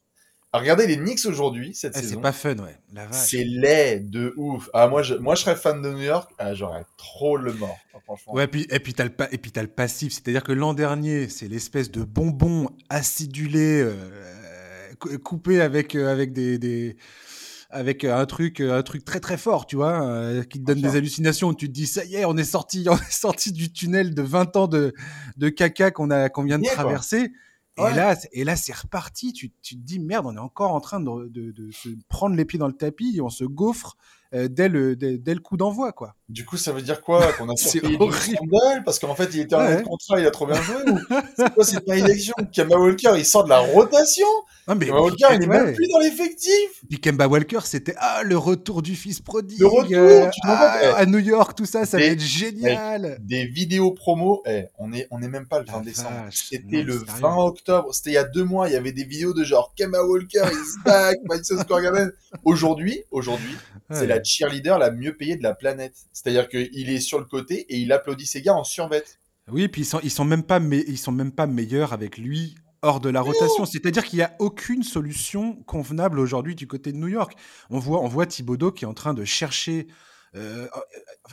À 0.52 0.58
regarder 0.58 0.88
les 0.88 0.96
Knicks 0.96 1.26
aujourd'hui 1.26 1.76
cette 1.76 1.92
Eh, 1.96 2.00
c'est 2.00 2.06
saison. 2.08 2.20
pas 2.20 2.32
fun, 2.32 2.56
ouais. 2.56 2.76
C'est 3.12 3.44
laid 3.44 4.00
de 4.10 4.34
ouf. 4.36 4.68
Ah 4.74 4.88
moi 4.88 5.02
je 5.04 5.14
moi 5.14 5.36
je 5.36 5.42
serais 5.42 5.54
fan 5.54 5.80
de 5.80 5.90
New 5.92 6.02
York, 6.02 6.28
ah, 6.38 6.54
j'aurais 6.54 6.84
trop 6.96 7.36
le 7.36 7.52
mort. 7.52 7.78
Ah, 7.94 7.98
franchement. 8.04 8.32
Ouais, 8.34 8.48
puis, 8.48 8.66
et 8.70 8.80
puis 8.80 8.92
t'as 8.94 9.04
le, 9.04 9.12
et 9.30 9.38
puis 9.38 9.52
le 9.54 9.66
passif, 9.68 10.12
c'est-à-dire 10.12 10.42
que 10.42 10.50
l'an 10.52 10.74
dernier, 10.74 11.28
c'est 11.28 11.46
l'espèce 11.46 11.90
de 11.92 12.02
bonbon 12.02 12.68
acidulé, 12.88 13.80
euh, 13.80 14.92
cou- 14.98 15.18
coupé 15.18 15.60
avec, 15.60 15.94
euh, 15.94 16.10
avec 16.10 16.32
des, 16.32 16.58
des- 16.58 16.96
avec 17.70 18.04
euh, 18.04 18.16
un 18.16 18.26
truc, 18.26 18.60
euh, 18.60 18.78
un 18.78 18.82
truc 18.82 19.04
très 19.04 19.20
très 19.20 19.36
fort, 19.36 19.66
tu 19.66 19.76
vois, 19.76 20.02
euh, 20.02 20.42
qui 20.42 20.60
te 20.60 20.64
donne 20.64 20.80
des 20.80 20.96
hallucinations. 20.96 21.48
où 21.48 21.54
Tu 21.54 21.68
te 21.68 21.72
dis, 21.72 21.86
ça 21.86 22.04
y 22.04 22.16
est, 22.16 22.24
on 22.24 22.36
est 22.36 22.44
sorti, 22.44 22.86
on 22.90 22.96
est 22.96 23.10
sorti 23.12 23.52
du 23.52 23.72
tunnel 23.72 24.14
de 24.14 24.22
20 24.22 24.56
ans 24.56 24.66
de, 24.68 24.92
de 25.36 25.48
caca 25.48 25.90
qu'on 25.90 26.10
a, 26.10 26.28
qu'on 26.28 26.42
vient 26.44 26.58
de 26.58 26.64
Yeah, 26.64 26.72
traverser. 26.74 27.32
Et 27.76 27.82
là, 27.94 28.14
c'est- 28.16 28.28
et 28.32 28.44
là, 28.44 28.56
c'est 28.56 28.74
reparti. 28.74 29.32
Tu, 29.32 29.50
tu 29.62 29.76
te 29.76 29.80
dis 29.82 29.98
merde, 30.00 30.26
on 30.26 30.34
est 30.36 30.40
encore 30.40 30.72
en 30.74 30.80
train 30.80 31.00
de, 31.00 31.28
de- 31.28 31.52
de 31.52 31.70
se 31.70 31.88
prendre 32.08 32.36
les 32.36 32.44
pieds 32.44 32.58
dans 32.58 32.66
le 32.66 32.74
tapis 32.76 33.14
et 33.16 33.20
on 33.20 33.30
se 33.30 33.44
gaufre 33.44 33.96
euh, 34.32 34.48
dès 34.48 34.68
le, 34.68 34.94
dès, 34.94 35.18
dès 35.18 35.34
le 35.34 35.40
coup 35.40 35.56
d'envoi, 35.56 35.92
quoi. 35.92 36.14
Du 36.28 36.44
coup, 36.44 36.56
ça 36.56 36.70
veut 36.70 36.82
dire 36.82 37.00
quoi 37.00 37.32
Qu'on 37.32 37.48
a 37.48 37.52
horrible. 37.98 38.38
Randle 38.38 38.84
parce 38.84 39.00
qu'en 39.00 39.16
fait, 39.16 39.30
il 39.34 39.40
était 39.40 39.56
en 39.56 39.60
Ouais. 39.60 39.82
contrat, 39.82 40.20
il 40.20 40.26
a 40.26 40.30
trop 40.30 40.46
bien 40.46 40.60
joué 40.62 40.76
ou 40.88 40.98
C'est 41.36 41.54
quoi 41.54 41.64
cette 41.64 41.88
malédiction 41.88 42.34
Kemba 42.54 42.76
Walker, 42.78 43.14
il 43.16 43.26
sort 43.26 43.42
de 43.44 43.48
la 43.48 43.58
rotation? 43.58 44.26
Ah, 44.68 44.76
mais, 44.76 44.86
Kemba 44.86 45.00
Walker, 45.00 45.26
il 45.32 45.42
est 45.42 45.48
ouais. 45.48 45.64
même 45.64 45.74
plus 45.74 45.88
dans 45.88 45.98
l'effectif 45.98 46.84
Puis 46.88 47.00
Kemba 47.00 47.26
Walker, 47.26 47.58
c'était 47.64 47.94
ah, 47.98 48.22
le 48.22 48.38
retour 48.38 48.82
du 48.82 48.94
fils 48.94 49.20
prodigue. 49.20 49.58
Le 49.58 49.66
retour, 49.66 49.90
euh, 49.92 50.30
tu 50.30 50.40
ah, 50.44 50.78
eh. 50.80 50.86
à 51.00 51.06
New 51.06 51.18
York, 51.18 51.56
tout 51.56 51.66
ça, 51.66 51.84
ça 51.84 51.98
va 51.98 52.04
être 52.04 52.20
génial. 52.20 53.18
Des 53.22 53.46
vidéos 53.46 53.90
promo, 53.90 54.44
eh, 54.46 54.66
on 54.78 54.92
est, 54.92 55.08
on 55.10 55.20
est 55.22 55.28
même 55.28 55.48
pas 55.48 55.58
le 55.58 55.66
La 55.66 55.72
20 55.72 55.80
décembre. 55.80 56.26
C'était 56.30 56.82
le 56.84 56.92
sérieux. 56.92 57.20
20 57.20 57.36
octobre, 57.38 57.92
c'était 57.92 58.10
il 58.10 58.14
y 58.14 58.18
a 58.18 58.24
deux 58.24 58.44
mois, 58.44 58.68
il 58.68 58.74
y 58.74 58.76
avait 58.76 58.92
des 58.92 59.04
vidéos 59.04 59.34
de 59.34 59.42
genre 59.42 59.74
Kemba 59.76 60.04
Walker, 60.04 60.44
is 60.52 60.78
back, 60.84 61.18
Madison 61.24 61.58
Square 61.60 61.82
Garden. 61.82 62.12
Aujourd'hui, 62.44 63.02
aujourd'hui, 63.10 63.56
c'est 63.90 64.06
la 64.06 64.22
cheerleader 64.22 64.78
la 64.78 64.90
mieux 64.90 65.16
payée 65.16 65.36
de 65.36 65.42
la 65.42 65.54
planète. 65.54 65.94
C'est-à-dire 66.12 66.48
qu'il 66.48 66.90
est 66.90 67.00
sur 67.00 67.18
le 67.18 67.24
côté 67.24 67.60
et 67.68 67.78
il 67.78 67.92
applaudit 67.92 68.26
ses 68.26 68.42
gars 68.42 68.54
en 68.54 68.64
survêt. 68.64 69.04
Oui, 69.50 69.68
puis 69.68 69.82
ils 69.82 69.86
sont, 69.86 70.00
ils 70.02 70.10
sont 70.10 70.24
même 70.24 70.42
pas, 70.42 70.60
ils 70.60 70.98
sont 70.98 71.12
même 71.12 71.32
pas 71.32 71.46
meilleurs 71.46 71.92
avec 71.92 72.18
lui 72.18 72.54
hors 72.82 73.00
de 73.00 73.08
la 73.08 73.20
rotation. 73.20 73.66
C'est-à-dire 73.66 74.04
qu'il 74.04 74.18
y 74.18 74.22
a 74.22 74.34
aucune 74.38 74.82
solution 74.82 75.56
convenable 75.64 76.18
aujourd'hui 76.18 76.54
du 76.54 76.66
côté 76.66 76.92
de 76.92 76.96
New 76.96 77.08
York. 77.08 77.34
On 77.68 77.78
voit, 77.78 78.00
on 78.00 78.08
voit 78.08 78.26
Thibodeau 78.26 78.72
qui 78.72 78.84
est 78.84 78.88
en 78.88 78.94
train 78.94 79.14
de 79.14 79.24
chercher. 79.24 79.86
Euh, 80.36 80.66
euh, 80.76 80.80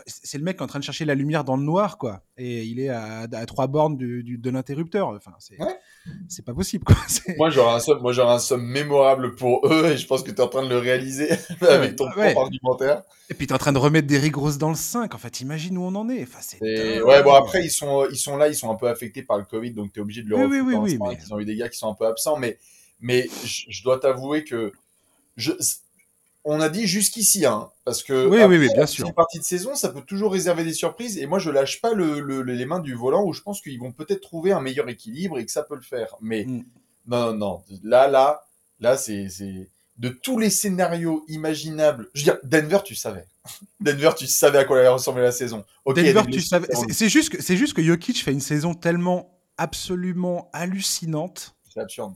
c'est 0.08 0.38
le 0.40 0.44
mec 0.44 0.58
qui 0.58 0.62
est 0.62 0.64
en 0.64 0.68
train 0.68 0.80
de 0.80 0.84
chercher 0.84 1.06
la 1.06 1.14
lumière 1.16 1.44
dans 1.44 1.56
le 1.56 1.64
noir, 1.64 1.98
quoi. 1.98 2.24
Et 2.38 2.64
il 2.64 2.80
est 2.80 2.90
à, 2.90 3.28
à 3.32 3.46
trois 3.46 3.68
bornes 3.68 3.96
du- 3.96 4.24
du- 4.24 4.38
de 4.40 4.50
l'interrupteur. 4.50 5.10
Enfin, 5.10 5.34
c'est, 5.40 5.60
Ouais. 5.62 5.78
c'est 6.28 6.44
pas 6.44 6.54
possible, 6.54 6.84
quoi. 6.84 6.96
Moi, 7.38 7.50
j'aurais 7.52 7.74
un 7.76 7.80
somme, 7.80 8.02
moi, 8.02 8.12
j'aurais 8.14 8.34
un 8.34 8.40
somme 8.40 8.66
mémorable 8.66 9.36
pour 9.36 9.68
eux 9.72 9.92
et 9.92 9.98
je 9.98 10.08
pense 10.08 10.24
que 10.24 10.32
tu 10.32 10.38
es 10.38 10.42
en 10.42 10.48
train 10.48 10.64
de 10.64 10.70
le 10.70 10.78
réaliser 10.80 11.30
avec 11.62 11.96
ton 11.96 12.06
Ouais. 12.16 12.34
propre 12.34 12.42
argumentaire. 12.48 13.04
Et 13.30 13.34
puis 13.34 13.46
t'es 13.46 13.54
en 13.54 13.58
train 13.58 13.74
de 13.74 13.78
remettre 13.78 14.08
des 14.08 14.18
Rose 14.30 14.58
dans 14.58 14.70
le 14.70 14.76
5. 14.76 15.14
En 15.14 15.18
fait, 15.18 15.42
imagine 15.42 15.78
où 15.78 15.82
on 15.84 15.94
en 15.96 16.10
est. 16.10 16.24
Enfin, 16.24 16.40
c'est 16.42 16.60
ouais, 17.02 17.22
bon, 17.24 17.34
après, 17.34 17.64
ils 17.66 17.70
sont, 17.70 18.08
ils 18.10 18.18
sont 18.18 18.38
là, 18.38 18.48
ils 18.48 18.56
sont 18.56 18.72
un 18.72 18.76
peu 18.76 18.88
affectés 18.88 19.22
par 19.22 19.38
le 19.38 19.44
Covid, 19.44 19.72
donc 19.72 19.92
tu 19.94 20.00
es 20.00 20.02
obligé 20.02 20.24
de 20.24 20.30
le 20.30 20.38
Oui, 20.38 20.60
oui, 20.62 20.74
oui, 20.76 20.98
mais- 21.00 21.18
Ils 21.24 21.34
ont 21.34 21.40
eu 21.40 21.46
des 21.46 21.56
gars 21.56 21.68
qui 21.70 21.78
sont 21.78 21.90
un 21.92 21.94
peu 21.94 22.06
absents, 22.08 22.38
mais, 22.38 22.58
mais 23.02 23.28
je, 23.44 23.64
je 23.70 23.84
dois 23.84 24.00
t'avouer 24.00 24.44
que 24.46 24.72
je, 25.36 25.52
on 26.50 26.60
a 26.62 26.70
dit 26.70 26.88
jusqu'ici, 26.88 27.46
hein, 27.46 27.70
parce 27.86 28.04
que 28.04 28.26
Oui, 28.28 28.38
après, 28.42 28.58
oui, 28.58 28.58
oui, 28.66 28.68
bien 28.74 28.82
la 28.82 28.88
sûr. 28.88 29.04
deuxième 29.04 29.16
partie 29.16 29.40
de 29.40 29.44
saison, 29.44 29.76
ça 29.76 29.90
peut 29.90 30.02
toujours 30.02 30.32
réserver 30.32 30.64
des 30.64 30.74
surprises, 30.74 31.18
et 31.18 31.26
moi, 31.26 31.40
je 31.40 31.50
lâche 31.50 31.82
pas 31.82 31.94
le, 31.94 32.20
le- 32.20 32.42
les 32.42 32.66
mains 32.66 32.80
du 32.80 32.94
volant 32.96 33.24
où 33.26 33.34
je 33.34 33.42
pense 33.42 33.62
qu'ils 33.62 33.80
vont 33.80 33.92
peut-être 33.92 34.22
trouver 34.22 34.52
un 34.52 34.62
meilleur 34.62 34.88
équilibre 34.90 35.38
et 35.40 35.46
que 35.46 35.52
ça 35.52 35.64
peut 35.64 35.76
le 35.76 35.82
faire. 35.82 36.16
Mais 36.22 36.46
Mm. 36.46 36.64
non, 37.08 37.34
non, 37.34 37.38
non, 37.38 37.62
là, 37.84 38.08
là, 38.08 38.44
là, 38.80 38.98
c'est, 38.98 39.28
de 39.98 40.10
tous 40.10 40.38
les 40.38 40.50
scénarios 40.52 41.26
imaginables. 41.28 42.08
Je 42.14 42.22
veux 42.26 42.32
dire, 42.34 42.40
Denver, 42.44 42.80
tu 42.86 42.94
savais. 42.96 43.26
Denver, 43.80 44.12
tu 44.18 44.28
savais 44.28 44.60
à 44.60 44.64
quoi 44.66 44.78
allait 44.80 44.88
ressembler 44.90 45.24
la 45.24 45.32
saison. 45.32 45.66
Denver, 45.86 46.22
tu 46.32 46.40
savais. 46.42 46.68
C'est- 46.72 46.94
C'est 46.94 47.10
juste 47.10 47.30
que 47.32 47.42
c'est 47.42 47.58
juste 47.58 47.74
que 47.74 47.82
Jokic 47.84 48.24
fait 48.24 48.32
une 48.32 48.42
saison 48.42 48.74
tellement 48.76 49.40
absolument 49.58 50.50
hallucinante. 50.54 51.56
C'est 51.74 51.80
absurde. 51.80 52.14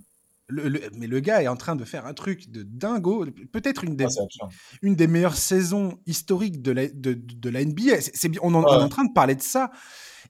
Le- 0.51 0.67
le- 0.69 0.81
mais 0.97 1.07
le 1.07 1.19
gars 1.21 1.41
est 1.41 1.47
en 1.47 1.55
train 1.55 1.75
de 1.75 1.85
faire 1.85 2.05
un 2.05 2.13
truc 2.13 2.49
de 2.49 2.63
dingo. 2.63 3.25
Peut-être 3.51 3.83
une 3.83 3.95
des 3.95 4.05
Ah, 4.05 4.47
une 4.81 4.95
des 4.95 5.07
meilleures 5.07 5.37
saisons 5.37 5.99
historiques 6.05 6.61
de 6.61 6.71
la, 6.71 6.87
de, 6.87 7.13
de 7.13 7.49
la 7.49 7.61
NBA. 7.63 7.93
On, 8.41 8.53
en- 8.53 8.59
Ouais. 8.63 8.67
on 8.69 8.79
est 8.81 8.83
en 8.83 8.89
train 8.89 9.05
de 9.05 9.13
parler 9.13 9.35
de 9.35 9.41
ça. 9.41 9.71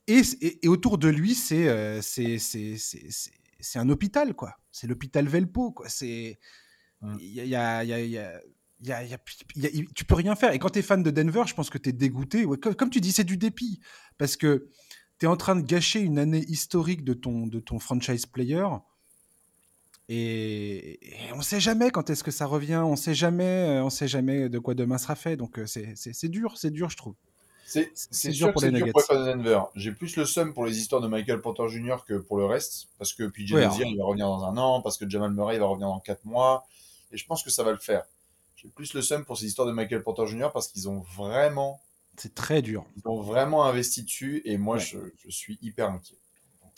Et, 0.07 0.21
et, 0.41 0.65
et 0.65 0.67
autour 0.67 0.97
de 0.97 1.07
lui, 1.09 1.33
c'est, 1.35 1.67
euh, 1.67 2.01
c'est, 2.01 2.37
un 3.75 3.89
hôpital, 3.89 4.33
quoi. 4.33 4.55
C'est 4.71 4.87
l'hôpital 4.87 5.27
Velpo, 5.27 5.71
quoi. 5.71 5.89
C'est. 5.89 6.39
Mm. 7.01 7.15
Il- 9.55 9.87
tu 9.95 10.05
peux 10.05 10.15
rien 10.15 10.35
faire. 10.35 10.53
Et 10.53 10.59
quand 10.59 10.69
tu 10.71 10.79
es 10.79 10.81
fan 10.81 11.03
de 11.03 11.11
Denver, 11.11 11.43
je 11.45 11.53
pense 11.53 11.69
que 11.69 11.77
tu 11.77 11.89
es 11.89 11.93
dégoûté. 11.93 12.45
Ouais, 12.45 12.57
comme, 12.57 12.75
comme 12.75 12.89
tu 12.89 12.99
dis, 13.01 13.11
c'est 13.11 13.23
du 13.23 13.37
dépit. 13.37 13.79
Parce 14.17 14.37
que 14.37 14.69
tu 15.19 15.25
es 15.25 15.29
en 15.29 15.37
train 15.37 15.55
de 15.55 15.61
gâcher 15.61 15.99
une 15.99 16.17
année 16.17 16.43
historique 16.47 17.03
de 17.03 17.13
ton, 17.13 17.45
de 17.47 17.59
ton 17.59 17.77
franchise 17.79 18.25
player. 18.25 18.65
Et, 20.13 20.99
et 21.27 21.31
on 21.33 21.41
sait 21.41 21.61
jamais 21.61 21.89
quand 21.89 22.09
est-ce 22.09 22.21
que 22.21 22.31
ça 22.31 22.45
revient, 22.45 22.81
on 22.83 22.97
sait 22.97 23.13
jamais, 23.13 23.69
euh, 23.79 23.83
on 23.85 23.89
sait 23.89 24.09
jamais 24.09 24.49
de 24.49 24.59
quoi 24.59 24.73
demain 24.73 24.97
sera 24.97 25.15
fait. 25.15 25.37
Donc 25.37 25.57
euh, 25.57 25.65
c'est 25.65 26.27
dur, 26.27 26.57
c'est 26.57 26.69
dur, 26.71 26.89
je 26.89 26.97
trouve. 26.97 27.15
C'est, 27.65 27.87
dur 28.31 28.51
pour 28.51 28.61
les 28.61 28.71
Nuggets. 28.71 28.91
J'ai 29.75 29.93
plus 29.93 30.17
le 30.17 30.25
seum 30.25 30.53
pour 30.53 30.65
les 30.65 30.77
histoires 30.77 30.99
de 30.99 31.07
Michael 31.07 31.39
Porter 31.39 31.69
Jr. 31.69 31.99
que 32.05 32.15
pour 32.15 32.35
le 32.37 32.43
reste. 32.45 32.89
Parce 32.97 33.13
que 33.13 33.23
PJ 33.23 33.53
Ouais, 33.53 33.63
il 33.85 33.97
va 33.97 34.03
revenir 34.03 34.27
dans 34.27 34.43
un 34.43 34.57
an. 34.57 34.81
Parce 34.81 34.97
que 34.97 35.09
Jamal 35.09 35.31
Murray, 35.31 35.57
va 35.59 35.67
revenir 35.67 35.87
dans 35.87 36.01
4 36.01 36.25
mois. 36.25 36.67
Et 37.13 37.17
je 37.17 37.25
pense 37.25 37.41
que 37.41 37.49
ça 37.49 37.63
va 37.63 37.71
le 37.71 37.77
faire. 37.77 38.03
J'ai 38.57 38.67
plus 38.67 38.93
le 38.93 39.01
seum 39.01 39.23
pour 39.23 39.37
ces 39.37 39.45
histoires 39.45 39.65
de 39.69 39.71
Michael 39.71 40.03
Porter 40.03 40.27
Jr. 40.27 40.49
parce 40.51 40.67
qu'ils 40.67 40.89
ont 40.89 40.99
vraiment, 41.15 41.79
C'est 42.17 42.35
très 42.35 42.61
dur. 42.61 42.83
ils 42.97 43.07
ont 43.07 43.21
vraiment 43.21 43.63
investi 43.63 44.03
dessus. 44.03 44.41
Et 44.43 44.57
moi, 44.57 44.75
Ouais. 44.75 44.81
je, 44.81 44.97
je 45.23 45.29
suis 45.29 45.57
hyper 45.61 45.89
inquiet. 45.89 46.17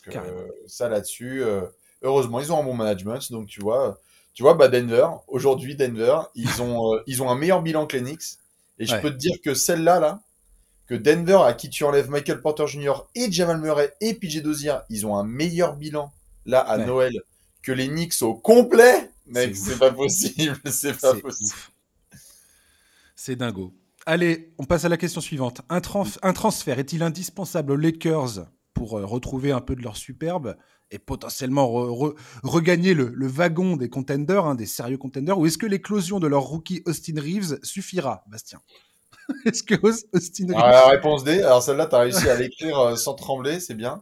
Donc, 0.05 0.15
euh, 0.15 0.47
ça 0.67 0.87
là-dessus, 0.89 1.41
euh, 1.41 1.65
heureusement, 2.03 2.39
ils 2.39 2.51
ont 2.51 2.59
un 2.59 2.63
bon 2.63 2.73
management. 2.75 3.31
Donc, 3.31 3.47
tu 3.47 3.61
vois, 3.61 3.99
tu 4.33 4.43
vois, 4.43 4.53
bah, 4.53 4.67
Denver, 4.67 5.07
aujourd'hui, 5.27 5.75
Denver, 5.75 6.19
ils 6.35 6.61
ont, 6.61 6.93
euh, 6.95 7.03
ils 7.07 7.21
ont 7.23 7.29
un 7.29 7.35
meilleur 7.35 7.61
bilan 7.61 7.85
que 7.87 7.97
les 7.97 8.03
Knicks. 8.03 8.37
Et 8.79 8.85
je 8.85 8.93
Ouais. 8.93 9.01
peux 9.01 9.11
te 9.11 9.17
dire 9.17 9.35
que 9.43 9.53
celle-là, 9.53 9.99
là, 9.99 10.21
que 10.87 10.95
Denver, 10.95 11.39
à 11.45 11.53
qui 11.53 11.69
tu 11.69 11.83
enlèves 11.83 12.09
Michael 12.09 12.41
Porter 12.41 12.67
Jr. 12.67 12.93
et 13.15 13.31
Jamal 13.31 13.59
Murray 13.61 13.93
et 14.01 14.13
PJ 14.15 14.41
Dozier, 14.41 14.75
ils 14.89 15.05
ont 15.05 15.15
un 15.17 15.23
meilleur 15.23 15.75
bilan, 15.75 16.11
là, 16.45 16.59
à 16.59 16.77
Ouais. 16.77 16.85
Noël, 16.85 17.13
que 17.61 17.71
les 17.71 17.87
Knicks 17.87 18.21
au 18.21 18.33
complet. 18.35 19.09
Mec, 19.27 19.55
C'est 19.55 19.79
pas 19.79 19.91
possible. 19.91 20.57
C'est 20.65 20.99
pas 20.99 21.13
possible. 21.15 21.55
C'est 23.15 23.35
dingo. 23.35 23.73
Allez, 24.05 24.53
on 24.57 24.65
passe 24.65 24.83
à 24.85 24.89
la 24.89 24.97
question 24.97 25.21
suivante. 25.21 25.61
Un, 25.69 25.79
trans- 25.79 26.03
un 26.23 26.33
transfert 26.33 26.77
est-il 26.79 27.03
indispensable 27.03 27.71
aux 27.71 27.77
Lakers 27.77 28.47
pour 28.73 28.97
euh, 28.99 29.05
retrouver 29.05 29.51
un 29.51 29.61
peu 29.61 29.75
de 29.75 29.81
leur 29.81 29.95
superbe? 29.95 30.57
Et 30.93 30.99
potentiellement 30.99 31.67
re- 31.67 31.89
re- 32.11 32.15
regagner 32.43 32.93
le, 32.93 33.09
le 33.09 33.27
wagon 33.27 33.75
des 33.77 33.89
contenders, 33.89 34.45
hein, 34.45 34.55
des 34.55 34.67
sérieux 34.67 34.97
contenders, 34.97 35.37
ou 35.37 35.45
est-ce 35.47 35.57
que 35.57 35.65
l'éclosion 35.65 36.19
de 36.19 36.27
leur 36.27 36.43
rookie 36.43 36.83
Austin 36.85 37.19
Reeves 37.19 37.59
suffira, 37.63 38.23
Bastien? 38.27 38.61
Est-ce 39.45 39.63
que 39.63 39.75
Austin 39.81 40.47
Reeves. 40.47 40.55
Ah, 40.57 40.89
réponse 40.89 41.23
D. 41.23 41.41
Alors 41.41 41.63
celle-là, 41.63 41.87
tu 41.87 41.95
as 41.95 41.99
réussi 41.99 42.29
à 42.29 42.35
l'écrire 42.35 42.77
euh, 42.79 42.95
sans 42.95 43.13
trembler, 43.13 43.59
c'est 43.59 43.73
bien. 43.73 44.01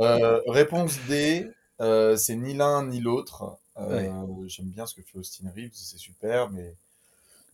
Euh, 0.00 0.40
réponse 0.48 0.98
D. 1.08 1.48
Euh, 1.80 2.16
c'est 2.16 2.36
ni 2.36 2.52
l'un 2.54 2.86
ni 2.86 3.00
l'autre. 3.00 3.56
Euh, 3.78 4.10
J'aime 4.48 4.66
bien 4.66 4.84
ce 4.84 4.94
que 4.94 5.02
fait 5.02 5.18
Austin 5.18 5.48
Reeves, 5.54 5.70
c'est 5.74 5.98
super, 5.98 6.50
mais 6.50 6.74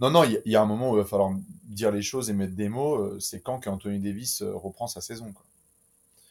non, 0.00 0.10
non, 0.10 0.24
il 0.24 0.40
y, 0.46 0.50
y, 0.52 0.56
a 0.56 0.62
un 0.62 0.66
moment 0.66 0.90
où 0.90 0.94
il 0.96 1.02
va 1.02 1.04
falloir 1.04 1.30
dire 1.64 1.90
les 1.90 2.02
choses 2.02 2.30
et 2.30 2.32
mettre 2.32 2.54
des 2.54 2.68
mots. 2.68 3.18
C'est 3.20 3.40
quand 3.40 3.60
qu'Anthony 3.60 3.98
Davis 3.98 4.42
reprend 4.42 4.86
sa 4.86 5.00
saison. 5.00 5.32
Quoi. 5.32 5.44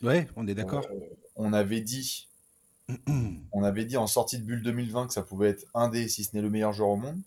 Ouais, 0.02 0.28
on 0.36 0.48
est 0.48 0.56
d'accord. 0.56 0.88
on 1.36 1.54
avait 1.54 1.82
dit, 1.82 2.28
on 3.52 3.64
avait 3.64 3.86
dit 3.86 3.98
en 3.98 4.08
sortie 4.08 4.38
de 4.38 4.44
bulle 4.44 4.62
2020 4.62 5.08
que 5.08 5.14
ça 5.14 5.24
pouvait 5.24 5.50
être 5.50 5.66
un 5.74 5.90
des, 5.90 6.08
si 6.08 6.24
ce 6.24 6.36
n'est 6.36 6.42
le 6.42 6.50
meilleur 6.50 6.74
joueur 6.74 6.90
au 6.90 6.98
monde. 6.98 7.20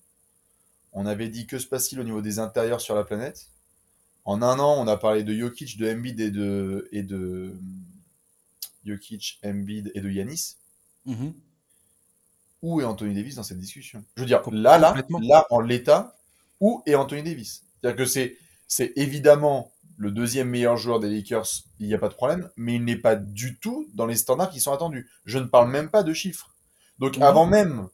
On 0.92 1.06
avait 1.06 1.28
dit 1.28 1.46
que 1.46 1.58
se 1.58 1.66
passe-t-il 1.66 2.00
au 2.00 2.04
niveau 2.04 2.20
des 2.20 2.38
intérieurs 2.38 2.80
sur 2.80 2.94
la 2.94 3.04
planète? 3.04 3.48
En 4.24 4.42
un 4.42 4.58
an, 4.58 4.74
on 4.78 4.86
a 4.86 4.96
parlé 4.96 5.22
de 5.22 5.34
Jokic, 5.34 5.78
de 5.78 5.92
Embiid 5.92 6.20
et 6.20 6.30
de 6.30 6.88
et 6.92 7.02
de 7.02 7.54
Jokic, 8.84 9.38
Embiid 9.44 9.90
et 9.94 10.00
de 10.00 10.10
Yanis. 10.10 10.56
Mm-hmm. 11.06 11.32
Où 12.62 12.80
est 12.80 12.84
Anthony 12.84 13.14
Davis 13.14 13.36
dans 13.36 13.42
cette 13.42 13.58
discussion? 13.58 14.04
Je 14.16 14.22
veux 14.22 14.26
dire, 14.26 14.42
là, 14.50 14.78
là, 14.78 14.94
là, 15.22 15.46
en 15.50 15.60
l'état, 15.60 16.16
où 16.60 16.82
est 16.86 16.94
Anthony 16.94 17.22
Davis? 17.22 17.62
C'est-à-dire 17.80 17.96
que 17.96 18.04
c'est 18.04 18.36
c'est 18.66 18.92
évidemment 18.96 19.72
le 20.00 20.10
deuxième 20.10 20.48
meilleur 20.48 20.78
joueur 20.78 20.98
des 20.98 21.10
Lakers, 21.10 21.46
il 21.78 21.86
n'y 21.86 21.92
a 21.92 21.98
pas 21.98 22.08
de 22.08 22.14
problème, 22.14 22.48
mais 22.56 22.76
il 22.76 22.84
n'est 22.86 22.96
pas 22.96 23.16
du 23.16 23.58
tout 23.58 23.86
dans 23.92 24.06
les 24.06 24.16
standards 24.16 24.48
qui 24.48 24.58
sont 24.58 24.72
attendus. 24.72 25.10
Je 25.26 25.38
ne 25.38 25.44
parle 25.44 25.70
même 25.70 25.90
pas 25.90 26.02
de 26.02 26.14
chiffres. 26.14 26.54
Donc 26.98 27.18
mmh. 27.18 27.22
avant 27.22 27.44
même, 27.44 27.86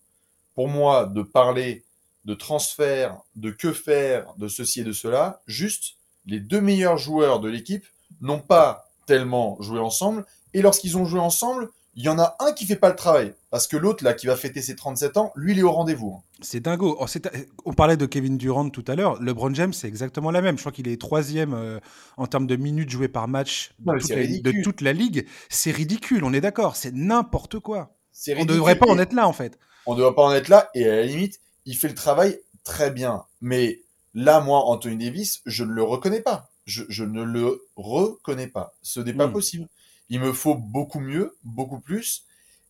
pour 0.55 0.69
moi, 0.69 1.07
de 1.07 1.23
parler 1.23 1.85
de 2.25 2.35
transfert, 2.35 3.19
de 3.35 3.51
que 3.51 3.73
faire, 3.73 4.33
de 4.39 4.47
ceci 4.47 4.83
et 4.83 4.85
de 4.85 4.93
cela, 4.93 5.43
juste 5.49 5.97
les 6.27 6.39
deux 6.39 6.61
meilleurs 6.61 6.97
joueurs 6.97 7.41
de 7.41 7.49
l'équipe 7.49 7.85
n'ont 8.21 8.39
pas 8.41 8.89
tellement 9.07 9.61
joué 9.61 9.81
ensemble, 9.81 10.25
et 10.55 10.63
lorsqu'ils 10.63 10.97
ont 10.97 11.07
joué 11.07 11.19
ensemble, 11.19 11.71
il 11.97 12.05
y 12.05 12.09
en 12.11 12.19
a 12.19 12.37
un 12.41 12.53
qui 12.53 12.67
fait 12.67 12.77
pas 12.77 12.91
le 12.91 12.95
travail. 12.95 13.33
Parce 13.51 13.67
que 13.67 13.77
l'autre, 13.77 14.05
là, 14.05 14.13
qui 14.13 14.27
va 14.27 14.37
fêter 14.37 14.61
ses 14.61 14.77
37 14.77 15.17
ans, 15.17 15.33
lui, 15.35 15.53
il 15.53 15.59
est 15.59 15.63
au 15.63 15.73
rendez-vous. 15.73 16.19
Hein. 16.19 16.23
C'est 16.43 16.61
dingo. 16.61 16.99
Oh, 17.01 17.07
on 17.65 17.73
parlait 17.73 17.97
de 17.97 18.05
Kevin 18.05 18.37
Durant 18.37 18.69
tout 18.69 18.85
à 18.87 18.95
l'heure. 18.95 19.21
LeBron 19.23 19.55
James, 19.55 19.73
c'est 19.73 19.89
exactement 19.89 20.31
la 20.31 20.43
même. 20.43 20.57
Je 20.57 20.63
crois 20.63 20.73
qu'il 20.73 20.89
est 20.89 21.01
troisième 21.01 21.55
euh, 21.55 21.81
en 22.19 22.27
termes 22.27 22.47
de 22.47 22.57
minutes 22.57 22.91
jouées 22.91 23.09
par 23.09 23.29
match 23.29 23.73
de, 23.79 23.99
toute, 23.99 24.11
la, 24.11 24.27
de 24.27 24.63
toute, 24.63 24.81
la, 24.83 24.93
ligue. 24.93 25.27
C'est 25.49 25.71
ridicule, 25.71 26.23
on 26.23 26.35
est 26.35 26.43
d'accord. 26.43 26.77
C'est 26.77 26.93
n'importe 26.93 27.61
quoi. 27.61 27.97
On 28.29 28.41
ne 28.41 28.45
devrait 28.45 28.77
pas 28.77 28.87
en 28.87 28.99
être 28.99 29.15
là, 29.15 29.27
en 29.27 29.33
fait. 29.33 29.59
On 29.87 29.95
ne 29.95 29.99
devrait 29.99 30.15
pas 30.15 30.25
en 30.25 30.35
être 30.35 30.49
là. 30.49 30.69
Et 30.75 30.85
à 30.85 30.97
la 30.97 31.03
limite, 31.03 31.41
il 31.65 31.77
fait 31.77 31.89
le 31.89 31.95
travail 31.95 32.39
très 32.63 32.91
bien. 32.91 33.25
Mais 33.41 33.81
là, 34.13 34.41
moi, 34.41 34.67
Anthony 34.67 35.03
Davis, 35.03 35.41
je 35.47 35.65
ne 35.65 35.73
le 35.73 35.83
reconnais 35.83 36.21
pas. 36.21 36.51
Je, 36.67 36.83
je 36.91 37.05
ne 37.05 37.23
le 37.23 37.63
reconnais 37.77 38.49
pas. 38.49 38.75
Ce 38.83 39.01
n'est 39.01 39.15
pas 39.15 39.29
mmh. 39.29 39.33
possible. 39.33 39.69
Il 40.09 40.21
me 40.21 40.33
faut 40.33 40.55
beaucoup 40.55 41.01
mieux, 41.01 41.37
beaucoup 41.45 41.81
plus. 41.81 42.25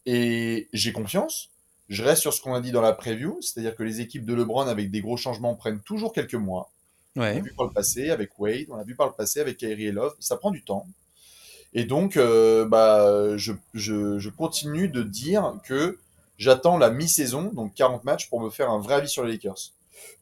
Et 0.06 0.68
j'ai 0.72 0.92
confiance. 0.92 1.50
Je 1.88 2.02
reste 2.02 2.22
sur 2.22 2.32
ce 2.32 2.40
qu'on 2.40 2.54
a 2.54 2.60
dit 2.60 2.72
dans 2.72 2.80
la 2.80 2.92
preview, 2.92 3.38
c'est-à-dire 3.40 3.76
que 3.76 3.82
les 3.82 4.00
équipes 4.00 4.24
de 4.24 4.34
LeBron 4.34 4.66
avec 4.66 4.90
des 4.90 5.00
gros 5.00 5.16
changements 5.16 5.54
prennent 5.54 5.80
toujours 5.80 6.12
quelques 6.12 6.34
mois. 6.34 6.70
Ouais. 7.14 7.32
On 7.32 7.34
l'a 7.34 7.40
vu 7.40 7.54
par 7.56 7.66
le 7.66 7.72
passé 7.72 8.10
avec 8.10 8.38
Wade, 8.38 8.66
on 8.70 8.76
l'a 8.76 8.82
vu 8.82 8.94
par 8.94 9.06
le 9.06 9.12
passé 9.12 9.40
avec 9.40 9.56
Kyrie 9.56 9.86
et 9.86 9.92
Love. 9.92 10.14
Ça 10.18 10.36
prend 10.36 10.50
du 10.50 10.62
temps. 10.62 10.86
Et 11.72 11.84
donc, 11.84 12.16
euh, 12.16 12.66
bah, 12.66 13.36
je, 13.36 13.52
je, 13.74 14.18
je, 14.18 14.30
continue 14.30 14.88
de 14.88 15.02
dire 15.02 15.54
que 15.64 15.98
j'attends 16.38 16.78
la 16.78 16.90
mi-saison, 16.90 17.50
donc 17.52 17.74
40 17.74 18.04
matchs, 18.04 18.28
pour 18.28 18.40
me 18.40 18.50
faire 18.50 18.70
un 18.70 18.80
vrai 18.80 18.94
avis 18.94 19.08
sur 19.08 19.24
les 19.24 19.32
Lakers. 19.32 19.72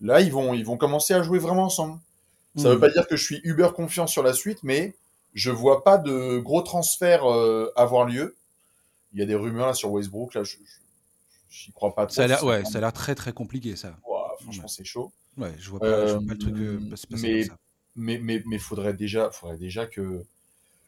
Là, 0.00 0.20
ils 0.20 0.32
vont, 0.32 0.54
ils 0.54 0.64
vont 0.64 0.76
commencer 0.76 1.14
à 1.14 1.22
jouer 1.22 1.38
vraiment 1.38 1.64
ensemble. 1.64 1.98
Ça 2.56 2.64
ne 2.64 2.68
veut 2.70 2.76
hmm. 2.76 2.80
pas 2.80 2.90
dire 2.90 3.06
que 3.06 3.16
je 3.16 3.24
suis 3.24 3.40
uber 3.44 3.68
confiant 3.74 4.06
sur 4.06 4.22
la 4.22 4.32
suite, 4.32 4.58
mais 4.62 4.94
je 5.34 5.50
vois 5.50 5.84
pas 5.84 5.98
de 5.98 6.38
gros 6.38 6.62
transferts 6.62 7.30
euh, 7.30 7.72
avoir 7.76 8.06
lieu. 8.06 8.36
Il 9.12 9.20
y 9.20 9.22
a 9.22 9.26
des 9.26 9.34
rumeurs 9.34 9.68
là 9.68 9.74
sur 9.74 9.92
Westbrook, 9.92 10.34
là, 10.34 10.42
je, 10.42 10.56
j'y 11.48 11.72
crois 11.72 11.94
pas. 11.94 12.06
Trop, 12.06 12.14
ça 12.14 12.24
a 12.24 12.26
l'air, 12.26 12.44
ouais, 12.44 12.64
ça 12.64 12.78
a 12.78 12.80
l'air 12.80 12.92
très 12.92 13.14
très 13.14 13.32
compliqué 13.32 13.76
ça. 13.76 13.96
franchement, 14.40 14.68
c'est 14.68 14.84
chaud. 14.84 15.12
Ouais, 15.36 15.52
je 15.58 15.70
vois 15.70 15.80
pas, 15.80 16.06
je 16.06 16.12
vois 16.12 16.26
pas 16.26 16.32
le 16.34 16.38
truc. 16.38 16.54
Euh, 16.56 16.78
mais, 17.10 17.46
mais, 17.96 18.18
mais, 18.18 18.42
mais, 18.46 18.58
faudrait 18.58 18.94
déjà, 18.94 19.30
faudrait 19.30 19.56
déjà 19.56 19.86
que, 19.86 20.24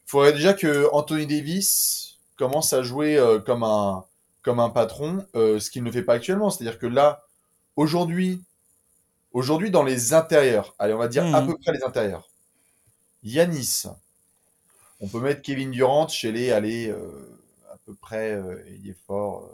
faudrait 0.04 0.32
déjà 0.32 0.54
que 0.54 0.88
Anthony 0.92 1.26
Davis 1.26 2.18
commence 2.36 2.72
à 2.72 2.82
jouer 2.82 3.16
euh, 3.16 3.40
comme 3.40 3.64
un, 3.64 4.04
comme 4.42 4.60
un 4.60 4.70
patron, 4.70 5.26
euh, 5.34 5.58
ce 5.58 5.70
qu'il 5.70 5.82
ne 5.82 5.90
fait 5.90 6.02
pas 6.02 6.14
actuellement. 6.14 6.50
C'est-à-dire 6.50 6.78
que 6.78 6.86
là, 6.86 7.24
aujourd'hui, 7.74 8.42
aujourd'hui 9.32 9.70
dans 9.70 9.82
les 9.82 10.14
intérieurs, 10.14 10.74
allez, 10.78 10.94
on 10.94 10.98
va 10.98 11.08
dire 11.08 11.24
à 11.34 11.40
mmh. 11.40 11.46
peu 11.46 11.56
près 11.58 11.72
les 11.72 11.82
intérieurs. 11.82 12.28
Yanis, 13.24 13.84
on 15.00 15.08
peut 15.08 15.20
mettre 15.20 15.42
Kevin 15.42 15.70
Durant 15.70 16.08
chez 16.08 16.32
les, 16.32 16.50
allez, 16.50 16.88
euh, 16.88 17.38
à 17.70 17.76
peu 17.84 17.94
près, 17.94 18.32
euh, 18.32 18.62
il 18.68 18.88
est 18.88 18.98
fort, 19.06 19.50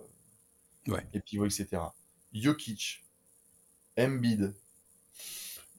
euh, 0.88 0.92
ouais. 0.92 1.07
et 1.12 1.20
pivot, 1.20 1.46
etc. 1.46 1.83
Jokic, 2.33 3.05
Embiid. 3.98 4.55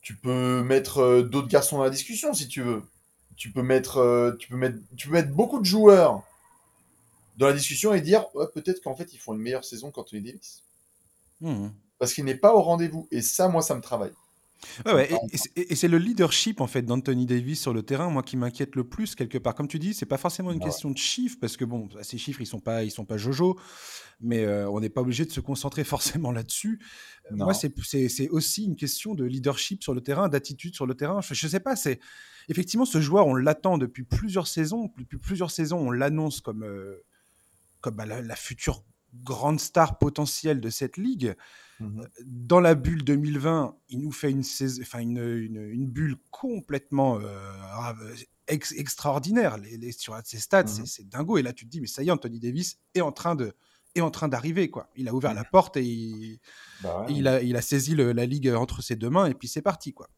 Tu 0.01 0.15
peux 0.15 0.63
mettre 0.63 0.99
euh, 0.99 1.23
d'autres 1.23 1.47
garçons 1.47 1.77
dans 1.77 1.83
la 1.83 1.89
discussion 1.89 2.33
si 2.33 2.47
tu 2.47 2.61
veux. 2.61 2.83
Tu 3.35 3.51
peux 3.51 3.63
mettre, 3.63 3.97
euh, 3.97 4.33
tu 4.37 4.49
peux 4.49 4.57
mettre, 4.57 4.77
tu 4.95 5.07
peux 5.07 5.13
mettre 5.13 5.31
beaucoup 5.31 5.59
de 5.59 5.65
joueurs 5.65 6.23
dans 7.37 7.47
la 7.47 7.53
discussion 7.53 7.93
et 7.93 8.01
dire 8.01 8.25
ouais, 8.35 8.45
peut-être 8.53 8.81
qu'en 8.83 8.95
fait 8.95 9.13
ils 9.13 9.17
font 9.17 9.33
une 9.33 9.39
meilleure 9.41 9.65
saison 9.65 9.91
qu'Anthony 9.91 10.21
Davis. 10.21 10.63
Mmh. 11.41 11.69
Parce 11.97 12.13
qu'il 12.13 12.25
n'est 12.25 12.35
pas 12.35 12.53
au 12.53 12.61
rendez-vous. 12.61 13.07
Et 13.11 13.21
ça, 13.21 13.47
moi, 13.47 13.61
ça 13.61 13.75
me 13.75 13.81
travaille. 13.81 14.13
Ouais, 14.85 14.93
ouais, 14.93 15.09
et, 15.55 15.75
c'est 15.75 15.87
le 15.87 15.97
leadership 15.97 16.61
en 16.61 16.67
fait 16.67 16.81
d'Anthony 16.83 17.25
Davis 17.25 17.61
sur 17.61 17.73
le 17.73 17.83
terrain, 17.83 18.09
moi 18.09 18.23
qui 18.23 18.37
m'inquiète 18.37 18.75
le 18.75 18.83
plus 18.83 19.15
quelque 19.15 19.37
part. 19.37 19.55
Comme 19.55 19.67
tu 19.67 19.79
dis, 19.79 19.93
c'est 19.93 20.05
pas 20.05 20.17
forcément 20.17 20.51
une 20.51 20.59
question 20.59 20.91
de 20.91 20.97
chiffres 20.97 21.37
parce 21.39 21.57
que 21.57 21.65
bon, 21.65 21.89
ces 22.01 22.17
chiffres 22.17 22.41
ils 22.41 22.45
sont 22.45 22.59
pas, 22.59 22.83
ils 22.83 22.91
sont 22.91 23.05
pas 23.05 23.17
jojo, 23.17 23.59
mais 24.21 24.45
euh, 24.45 24.69
on 24.69 24.79
n'est 24.79 24.89
pas 24.89 25.01
obligé 25.01 25.25
de 25.25 25.31
se 25.31 25.39
concentrer 25.39 25.83
forcément 25.83 26.31
là-dessus. 26.31 26.79
Moi, 27.31 27.53
c'est 27.53 28.29
aussi 28.29 28.65
une 28.65 28.75
question 28.75 29.15
de 29.15 29.23
leadership 29.23 29.83
sur 29.83 29.93
le 29.93 30.01
terrain, 30.01 30.27
d'attitude 30.29 30.75
sur 30.75 30.85
le 30.85 30.95
terrain. 30.95 31.21
Je, 31.21 31.33
je 31.33 31.47
sais 31.47 31.59
pas, 31.59 31.75
c'est 31.75 31.99
effectivement 32.49 32.85
ce 32.85 33.01
joueur, 33.01 33.27
on 33.27 33.35
l'attend 33.35 33.77
depuis 33.77 34.03
plusieurs 34.03 34.47
saisons, 34.47 34.91
depuis 34.97 35.17
plusieurs 35.17 35.51
saisons, 35.51 35.79
on 35.79 35.91
l'annonce 35.91 36.41
comme 36.41 36.63
euh, 36.63 37.03
comme 37.81 37.95
bah, 37.95 38.05
la, 38.05 38.21
la, 38.21 38.35
future 38.35 38.83
grande 39.23 39.59
star 39.59 39.97
potentielle 39.97 40.61
de 40.61 40.69
cette 40.69 40.97
ligue. 40.97 41.35
Mmh 41.79 42.01
dans 42.25 42.59
la 42.59 42.75
bulle 42.75 43.03
2020, 43.03 43.75
il 43.89 44.01
nous 44.01 44.11
fait 44.11 44.29
une, 44.29 44.43
enfin 44.81 44.99
une, 44.99 45.17
une, 45.17 45.57
une 45.57 45.87
bulle 45.87 46.17
complètement 46.29 47.19
euh, 47.19 48.13
ex 48.47 48.71
extraordinaire. 48.73 49.57
Les, 49.57 49.77
les, 49.77 49.91
sur 49.91 50.15
ses 50.23 50.37
stats, 50.37 50.63
mmh 50.63 50.85
c'est 50.85 51.09
dingo. 51.09 51.37
Et 51.37 51.41
là, 51.41 51.51
tu 51.51 51.65
te 51.65 51.71
dis, 51.71 51.81
mais 51.81 51.87
ça 51.87 52.03
y 52.03 52.07
est, 52.07 52.11
Anthony 52.11 52.39
Davis 52.39 52.79
est 52.93 53.01
en 53.01 53.11
train 53.11 53.35
de 53.35 53.53
est 53.95 54.01
en 54.01 54.11
train 54.11 54.27
d'arriver 54.27 54.69
quoi. 54.69 54.89
Il 54.95 55.07
a 55.07 55.13
ouvert 55.13 55.33
la 55.33 55.43
porte 55.43 55.77
et 55.77 55.83
il, 55.83 56.39
bah 56.81 57.01
ouais. 57.01 57.13
il, 57.13 57.27
a, 57.27 57.41
il 57.41 57.55
a 57.55 57.61
saisi 57.61 57.95
le, 57.95 58.11
la 58.11 58.25
ligue 58.25 58.49
entre 58.49 58.81
ses 58.81 58.95
deux 58.95 59.09
mains 59.09 59.27
et 59.27 59.33
puis 59.33 59.47
c'est 59.47 59.61
parti 59.61 59.93
quoi. 59.93 60.09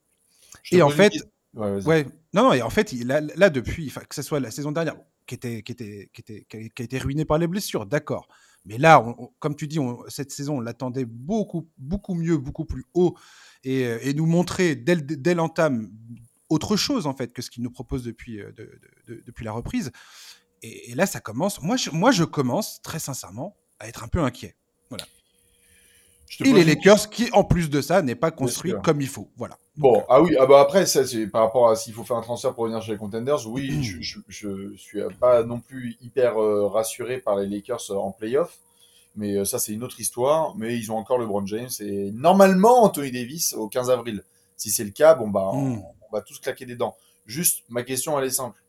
et 0.72 0.82
en 0.82 0.90
fait, 0.90 1.14
ouais, 1.54 1.84
ouais, 1.86 2.06
non 2.34 2.44
non 2.44 2.54
et 2.54 2.62
en 2.62 2.70
fait 2.70 2.94
il, 2.94 3.08
là, 3.08 3.22
là 3.22 3.50
depuis, 3.50 3.92
que 3.92 4.16
ce 4.16 4.22
soit 4.22 4.40
la 4.40 4.52
saison 4.52 4.72
dernière 4.72 4.96
qui 5.26 5.36
était 5.36 5.64
qui 5.64 5.72
était 5.72 6.10
qui 6.14 6.22
était 6.22 6.46
qui 6.46 6.82
a 6.82 6.86
été 6.86 6.98
ruiné 7.00 7.26
par 7.26 7.38
les 7.38 7.48
blessures, 7.48 7.86
d'accord. 7.86 8.28
Mais 8.66 8.78
là, 8.78 9.06
comme 9.40 9.56
tu 9.56 9.68
dis, 9.68 9.80
cette 10.08 10.32
saison, 10.32 10.58
on 10.58 10.60
l'attendait 10.60 11.06
beaucoup, 11.06 11.70
beaucoup 11.78 12.16
mieux, 12.16 12.38
beaucoup 12.38 12.66
plus 12.66 12.86
haut, 12.94 13.16
et, 13.64 13.82
et 13.82 14.14
nous 14.14 14.26
montrer 14.26 14.76
dès, 14.76 15.34
l'entame 15.34 15.92
autre 16.50 16.76
chose 16.76 17.08
en 17.08 17.16
fait 17.16 17.34
que 17.34 17.42
ce 17.42 17.50
qu'il 17.50 17.64
nous 17.64 17.72
propose 17.72 18.04
depuis, 18.04 18.38
de, 18.38 18.52
de, 18.52 18.80
de, 19.08 19.24
depuis 19.26 19.46
la 19.46 19.52
reprise. 19.52 19.92
Et, 20.62 20.92
et, 20.92 20.96
là, 20.96 21.06
ça 21.06 21.20
commence. 21.20 21.62
Moi 21.62 21.78
je, 21.78 21.90
moi, 21.92 22.12
je 22.12 22.24
commence 22.24 22.82
très 22.82 23.00
sincèrement 23.00 23.56
à 23.80 23.88
être 23.88 24.04
un 24.04 24.08
peu 24.08 24.20
inquiet. 24.20 24.56
Voilà. 24.90 25.06
Et 26.44 26.52
les 26.52 26.64
Lakers, 26.64 27.10
qui 27.10 27.30
en 27.34 27.44
plus 27.44 27.70
de 27.70 27.82
ça 27.82 28.02
n'est 28.02 28.16
pas 28.16 28.32
construit 28.32 28.74
comme 28.84 29.00
il 29.02 29.08
faut. 29.08 29.30
Voilà. 29.38 29.58
Bon, 29.78 29.94
Donc, 29.94 30.06
ah 30.10 30.22
oui, 30.22 30.36
ah 30.40 30.46
bah 30.46 30.60
après, 30.60 30.86
ça, 30.86 31.06
c'est 31.06 31.28
par 31.28 31.42
rapport 31.42 31.70
à 31.70 31.76
s'il 31.76 31.94
faut 31.94 32.04
faire 32.04 32.18
un 32.18 32.22
transfert 32.22 32.54
pour 32.54 32.64
revenir 32.64 32.82
chez 32.82 32.94
les 32.94 32.98
Contenders, 32.98 33.48
oui, 33.48 33.84
je, 33.84 34.02
je, 34.02 34.20
je, 34.28 34.76
suis 34.76 35.02
pas 35.20 35.44
non 35.44 35.60
plus 35.60 35.98
hyper 36.02 36.42
euh, 36.42 36.68
rassuré 36.68 37.20
par 37.20 37.36
les 37.36 37.48
Lakers 37.48 37.92
en 37.92 38.12
playoff, 38.12 38.58
mais 39.16 39.36
euh, 39.36 39.46
ça, 39.46 39.60
c'est 39.60 39.74
une 39.74 39.84
autre 39.84 40.00
histoire. 40.00 40.56
Mais 40.58 40.78
ils 40.78 40.92
ont 40.92 40.98
encore 40.98 41.18
LeBron 41.18 41.46
James 41.46 41.70
et 41.80 42.12
normalement 42.12 42.84
Anthony 42.84 43.12
Davis 43.12 43.54
au 43.54 43.68
15 43.68 43.90
avril. 43.90 44.24
Si 44.58 44.72
c'est 44.72 44.84
le 44.84 44.92
cas, 44.92 45.16
bon, 45.16 45.30
bah, 45.30 45.50
on, 45.54 45.84
on, 45.84 46.12
va 46.12 46.22
tous 46.22 46.40
claquer 46.40 46.66
des 46.66 46.76
dents. 46.76 46.96
Juste, 47.26 47.64
ma 47.70 47.84
question, 47.84 48.18
elle 48.18 48.26
est 48.26 48.32
simple. 48.32 48.62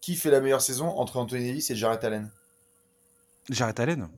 Qui 0.00 0.16
fait 0.16 0.30
la 0.30 0.40
meilleure 0.40 0.62
saison 0.62 0.88
entre 0.88 1.18
Anthony 1.18 1.46
Davis 1.48 1.70
et 1.70 1.76
Jarrett 1.76 2.02
Allen? 2.04 2.30
Jarrett 3.50 3.78
Allen? 3.80 4.08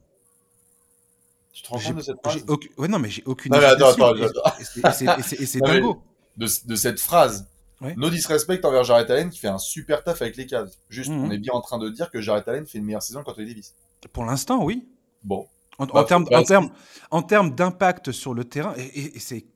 Tu 1.59 1.65
te 1.65 1.69
rends 1.71 1.81
compte 1.81 1.97
de 1.97 2.03
cette 2.03 2.21
phrase 2.23 2.45
aucun... 2.47 2.69
Ouais, 2.79 2.87
non, 2.87 3.01
mais 3.01 3.11
j'ai 3.11 3.25
aucune 3.27 3.53
non, 3.53 3.59
mais 3.59 3.65
attends, 3.65 3.89
attends, 3.89 4.13
attends. 4.13 4.53
Et 4.61 5.47
c'est 5.47 5.59
dingo. 5.61 6.01
De, 6.37 6.47
de, 6.67 6.77
cette 6.77 7.01
phrase, 7.01 7.49
ouais. 7.81 7.95
no 7.97 8.11
disrespect 8.11 8.65
envers 8.65 8.85
Jarrett 8.85 9.11
Allen 9.11 9.29
qui 9.29 9.41
fait 9.41 9.49
un 9.49 9.59
super 9.59 10.05
taf 10.05 10.23
avec 10.23 10.37
les 10.37 10.47
Cavs. 10.47 10.71
Juste, 10.89 11.11
mmh. 11.11 11.25
on 11.25 11.31
est 11.33 11.39
bien 11.39 11.53
en 11.53 11.61
train 11.61 11.79
de 11.79 11.89
dire 11.89 12.13
que 12.13 12.21
Jarrett 12.21 12.47
Allen 12.47 12.65
fait 12.65 12.79
une 12.79 12.85
meilleure 12.85 13.03
saison 13.03 13.25
qu'Anthony 13.25 13.49
Davis. 13.49 13.75
Pour 14.13 14.25
l'instant, 14.25 14.63
oui. 14.63 14.87
Bon. 15.25 15.49
En, 15.81 15.87
Bah, 15.87 16.05
termes 16.05 16.25
bah, 16.31 16.39
en 16.41 16.43
termes 16.45 16.71
en 17.11 17.23
termes 17.23 17.55
d'impact 17.55 18.11
sur 18.13 18.35
le 18.35 18.45
terrain, 18.45 18.75
et, 18.77 18.83
et- 18.83 19.17
et 19.17 19.19
c'est 19.19 19.47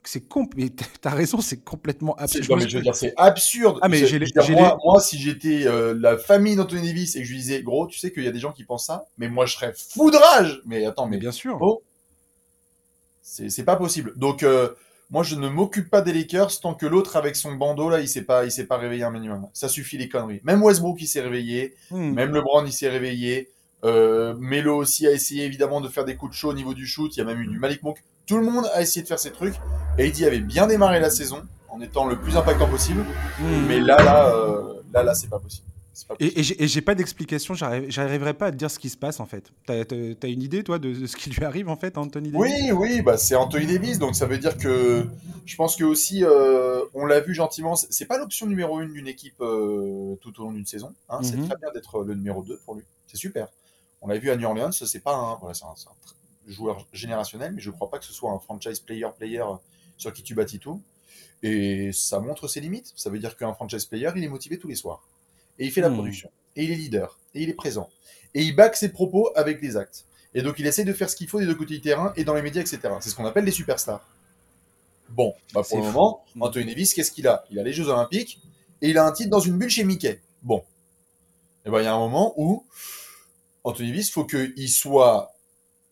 t'as 1.01 1.11
raison, 1.11 1.41
c'est 1.41 1.63
complètement 1.63 2.15
absurde. 2.17 2.49
non, 2.49 2.57
mais 2.57 2.69
je 2.69 2.77
veux 2.79 2.83
dire, 2.83 2.95
c'est 2.95 3.13
absurde. 3.17 3.79
Ah, 3.83 3.89
mais 3.89 4.01
moi, 4.85 5.01
si 5.01 5.19
j'étais 5.19 5.67
euh, 5.67 5.95
la 5.99 6.17
famille 6.19 6.57
d'Anthony 6.57 6.89
Davis 6.89 7.17
et 7.17 7.21
que 7.21 7.25
je 7.27 7.31
lui 7.33 7.39
disais, 7.39 7.63
gros, 7.63 7.87
tu 7.87 7.99
sais 7.99 8.13
qu'il 8.13 8.25
y 8.25 8.29
a 8.29 8.33
des 8.33 8.39
gens 8.41 8.53
qui 8.53 8.65
pensent 8.65 8.87
ça, 8.87 9.05
mais 9.19 9.29
moi, 9.29 9.47
je 9.47 9.55
serais 9.55 9.73
fou 9.77 10.11
de 10.11 10.17
rage. 10.17 10.63
Mais 10.65 10.85
attends, 10.85 11.07
Mais 11.07 11.17
mais 11.17 11.21
bien 11.21 11.33
sûr. 11.33 11.59
oh, 11.61 11.83
c'est 13.23 13.49
c'est 13.49 13.65
pas 13.65 13.77
possible. 13.77 14.13
Donc, 14.17 14.43
euh, 14.43 14.69
moi, 15.11 15.23
je 15.23 15.37
ne 15.37 15.49
m'occupe 15.49 15.91
pas 15.91 16.01
des 16.01 16.13
Lakers 16.13 16.61
tant 16.61 16.75
que 16.75 16.87
l'autre 16.87 17.17
avec 17.17 17.37
son 17.37 17.53
bandeau 17.53 17.91
là, 17.91 18.01
il 18.01 18.09
s'est 18.09 18.23
pas, 18.23 18.47
il 18.47 18.51
s'est 18.51 18.65
pas 18.65 18.79
réveillé 18.79 19.05
un 19.05 19.11
minimum. 19.11 19.47
Ça 19.53 19.69
suffit 19.69 19.99
les 19.99 20.09
conneries. 20.09 20.41
Même 20.43 20.63
Westbrook, 20.63 21.01
il 21.03 21.07
s'est 21.07 21.21
réveillé. 21.21 21.75
Hmm. 21.91 22.15
Même 22.15 22.35
LeBron, 22.35 22.65
il 22.65 22.73
s'est 22.73 22.89
réveillé. 22.89 23.51
Euh, 23.85 24.35
Melo 24.39 24.77
aussi 24.77 25.07
a 25.07 25.11
essayé 25.11 25.45
évidemment 25.45 25.81
de 25.81 25.89
faire 25.89 26.05
des 26.05 26.17
coups 26.17 26.33
de 26.33 26.37
chaud 26.37 26.51
au 26.51 26.55
niveau 26.55 26.73
du 26.73 26.87
shoot. 26.87 27.15
Il 27.15 27.19
y 27.19 27.23
a 27.23 27.27
même 27.27 27.41
eu 27.41 27.47
du 27.47 27.59
Malik 27.59 27.83
Monk. 27.83 28.03
Tout 28.27 28.39
le 28.39 28.45
monde 28.45 28.67
a 28.73 28.81
essayé 28.81 29.03
de 29.03 29.09
faire 29.09 29.19
ces 29.19 29.33
trucs. 29.33 29.57
Et 29.99 30.07
Eddie 30.07 30.25
avait 30.25 30.41
bien 30.41 30.67
démarré 30.67 30.99
la 30.99 31.11
saison 31.11 31.43
en 31.69 31.81
étant 31.83 32.07
le 32.07 32.17
plus 32.17 32.37
impactant 32.37 32.69
possible. 32.69 33.05
Hmm. 33.39 33.67
Mais 33.69 33.81
là, 33.81 34.03
là, 34.03 34.35
euh, 34.35 34.81
là, 34.95 35.03
là, 35.03 35.15
c'est 35.15 35.29
pas 35.29 35.39
possible. 35.39 35.67
Pas. 36.09 36.15
Et, 36.21 36.41
et 36.41 36.69
j'ai- 36.69 36.81
pas 36.81 36.95
d'explication, 36.95 37.55
j'arrive- 37.55 37.91
j'arriverai 37.91 38.33
pas 38.35 38.47
à 38.47 38.51
te 38.53 38.57
dire 38.57 38.71
ce 38.71 38.79
qui 38.79 38.89
se 38.89 38.97
passe 38.97 39.21
en 39.21 39.27
fait. 39.27 39.51
T'as 39.67 39.85
t'as 39.85 40.29
une 40.29 40.43
idée 40.43 40.65
toi 40.65 40.79
de, 40.79 41.07
ce 41.07 41.17
qui 41.17 41.29
lui 41.31 41.45
arrive 41.45 41.69
en 41.69 41.77
fait, 41.77 41.97
à 41.99 42.01
Anthony 42.01 42.31
Davis? 42.31 42.41
Oui, 42.63 42.73
oui, 42.73 43.03
bah 43.03 43.19
c'est 43.19 43.35
Anthony 43.35 43.67
Davis, 43.67 43.99
donc 43.99 44.17
ça 44.17 44.27
veut 44.27 44.39
dire 44.39 44.57
que 44.57 45.07
je 45.45 45.57
pense 45.57 45.77
que 45.77 45.85
aussi 45.85 46.25
euh, 46.25 46.83
on 46.95 47.05
l'a 47.05 47.21
vu 47.21 47.35
gentiment. 47.35 47.77
c'est- 47.77 48.07
pas 48.07 48.17
l'option 48.19 48.47
numéro 48.47 48.81
une 48.81 48.93
d'une 48.93 49.07
équipe 49.09 49.41
euh, 49.43 50.17
tout 50.23 50.41
au 50.41 50.45
long 50.45 50.53
d'une 50.53 50.67
saison. 50.67 50.95
Hein, 51.11 51.21
C'est 51.23 51.37
Mhm. 51.37 51.49
très 51.49 51.57
bien 51.59 51.71
d'être 51.75 52.03
le 52.05 52.15
numéro 52.15 52.43
2 52.43 52.59
pour 52.65 52.75
lui. 52.75 52.85
C'est 53.07 53.19
super. 53.19 53.49
On 54.01 54.09
l'a 54.09 54.19
vu 54.19 54.31
à 54.31 54.37
New 54.37 54.47
Orleans, 54.47 54.73
c'est 54.73 55.01
pas 55.01 55.15
un, 55.15 55.35
voilà, 55.37 55.55
joueur 56.49 56.87
générationnel, 56.93 57.53
mais 57.55 57.61
je 57.61 57.71
crois 57.71 57.89
pas 57.91 57.99
que 57.99 58.05
ce 58.05 58.13
soit 58.13 58.33
un 58.33 58.39
franchise 58.39 58.81
player 58.81 59.07
player 59.17 59.45
sur 59.97 60.13
qui 60.13 60.23
tu 60.23 60.35
bâtis 60.35 60.59
tout. 60.59 60.81
Et 61.43 61.91
ça 61.93 62.19
montre 62.21 62.49
ses 62.49 62.61
limites. 62.61 62.93
Ça 62.97 63.11
veut 63.11 63.19
dire 63.19 63.37
qu'un 63.37 63.53
franchise 63.53 63.85
player, 63.85 64.11
il 64.17 64.25
est 64.25 64.29
motivé 64.29 64.59
tous 64.59 64.69
les 64.69 64.75
soirs. 64.75 65.03
Et 65.59 65.67
il 65.67 65.71
fait 65.73 65.81
la 65.81 65.89
Mhm. 65.89 65.95
production. 65.97 66.31
Et 66.57 66.65
il 66.65 66.71
est 66.73 66.77
leader. 66.77 67.19
Et 67.35 67.43
il 67.43 67.49
est 67.49 67.55
présent. 67.55 67.89
Et 68.35 68.43
il 68.43 68.55
back 68.57 68.77
ses 68.77 68.91
propos 68.91 69.31
avec 69.37 69.61
des 69.61 69.77
actes. 69.77 70.05
Et 70.35 70.43
donc 70.43 70.59
il 70.59 70.67
essaye 70.67 70.85
de 70.85 70.93
faire 70.93 71.11
ce 71.11 71.17
qu'il 71.17 71.29
faut 71.29 71.39
des 71.41 71.47
deux 71.47 71.55
côtés 71.55 71.75
du 71.75 71.81
terrain 71.83 72.13
et 72.17 72.25
dans 72.25 72.35
les 72.35 72.43
médias, 72.43 72.61
etc. 72.63 72.81
C'est 73.01 73.11
ce 73.11 73.15
qu'on 73.15 73.27
appelle 73.27 73.45
les 73.45 73.51
superstars. 73.53 74.07
Bon, 75.11 75.35
bah 75.53 75.63
pour 75.69 75.79
le 75.79 75.83
fou. 75.85 75.91
moment, 75.93 76.25
Mm. 76.35 76.43
Anthony 76.43 76.65
Davis, 76.67 76.95
qu'est-ce 76.95 77.13
qu'il 77.13 77.27
a? 77.29 77.45
Il 77.51 77.59
a 77.59 77.63
les 77.63 77.73
Jeux 77.75 77.89
Olympiques 77.89 78.41
et 78.81 78.89
il 78.89 78.97
a 78.99 79.05
un 79.05 79.13
titre 79.13 79.29
dans 79.31 79.41
une 79.41 79.59
bulle 79.59 79.69
chez 79.69 79.85
Mickey. 79.85 80.21
Bon. 80.43 80.65
Et 81.67 81.71
ben 81.71 81.81
il 81.81 81.85
y 81.85 81.87
a 81.87 81.95
un 81.95 81.99
moment 81.99 82.33
où 82.39 82.65
Anthony 83.65 83.91
Davis, 83.91 84.11
faut 84.11 84.25
qu'il 84.25 84.69
soit 84.71 85.33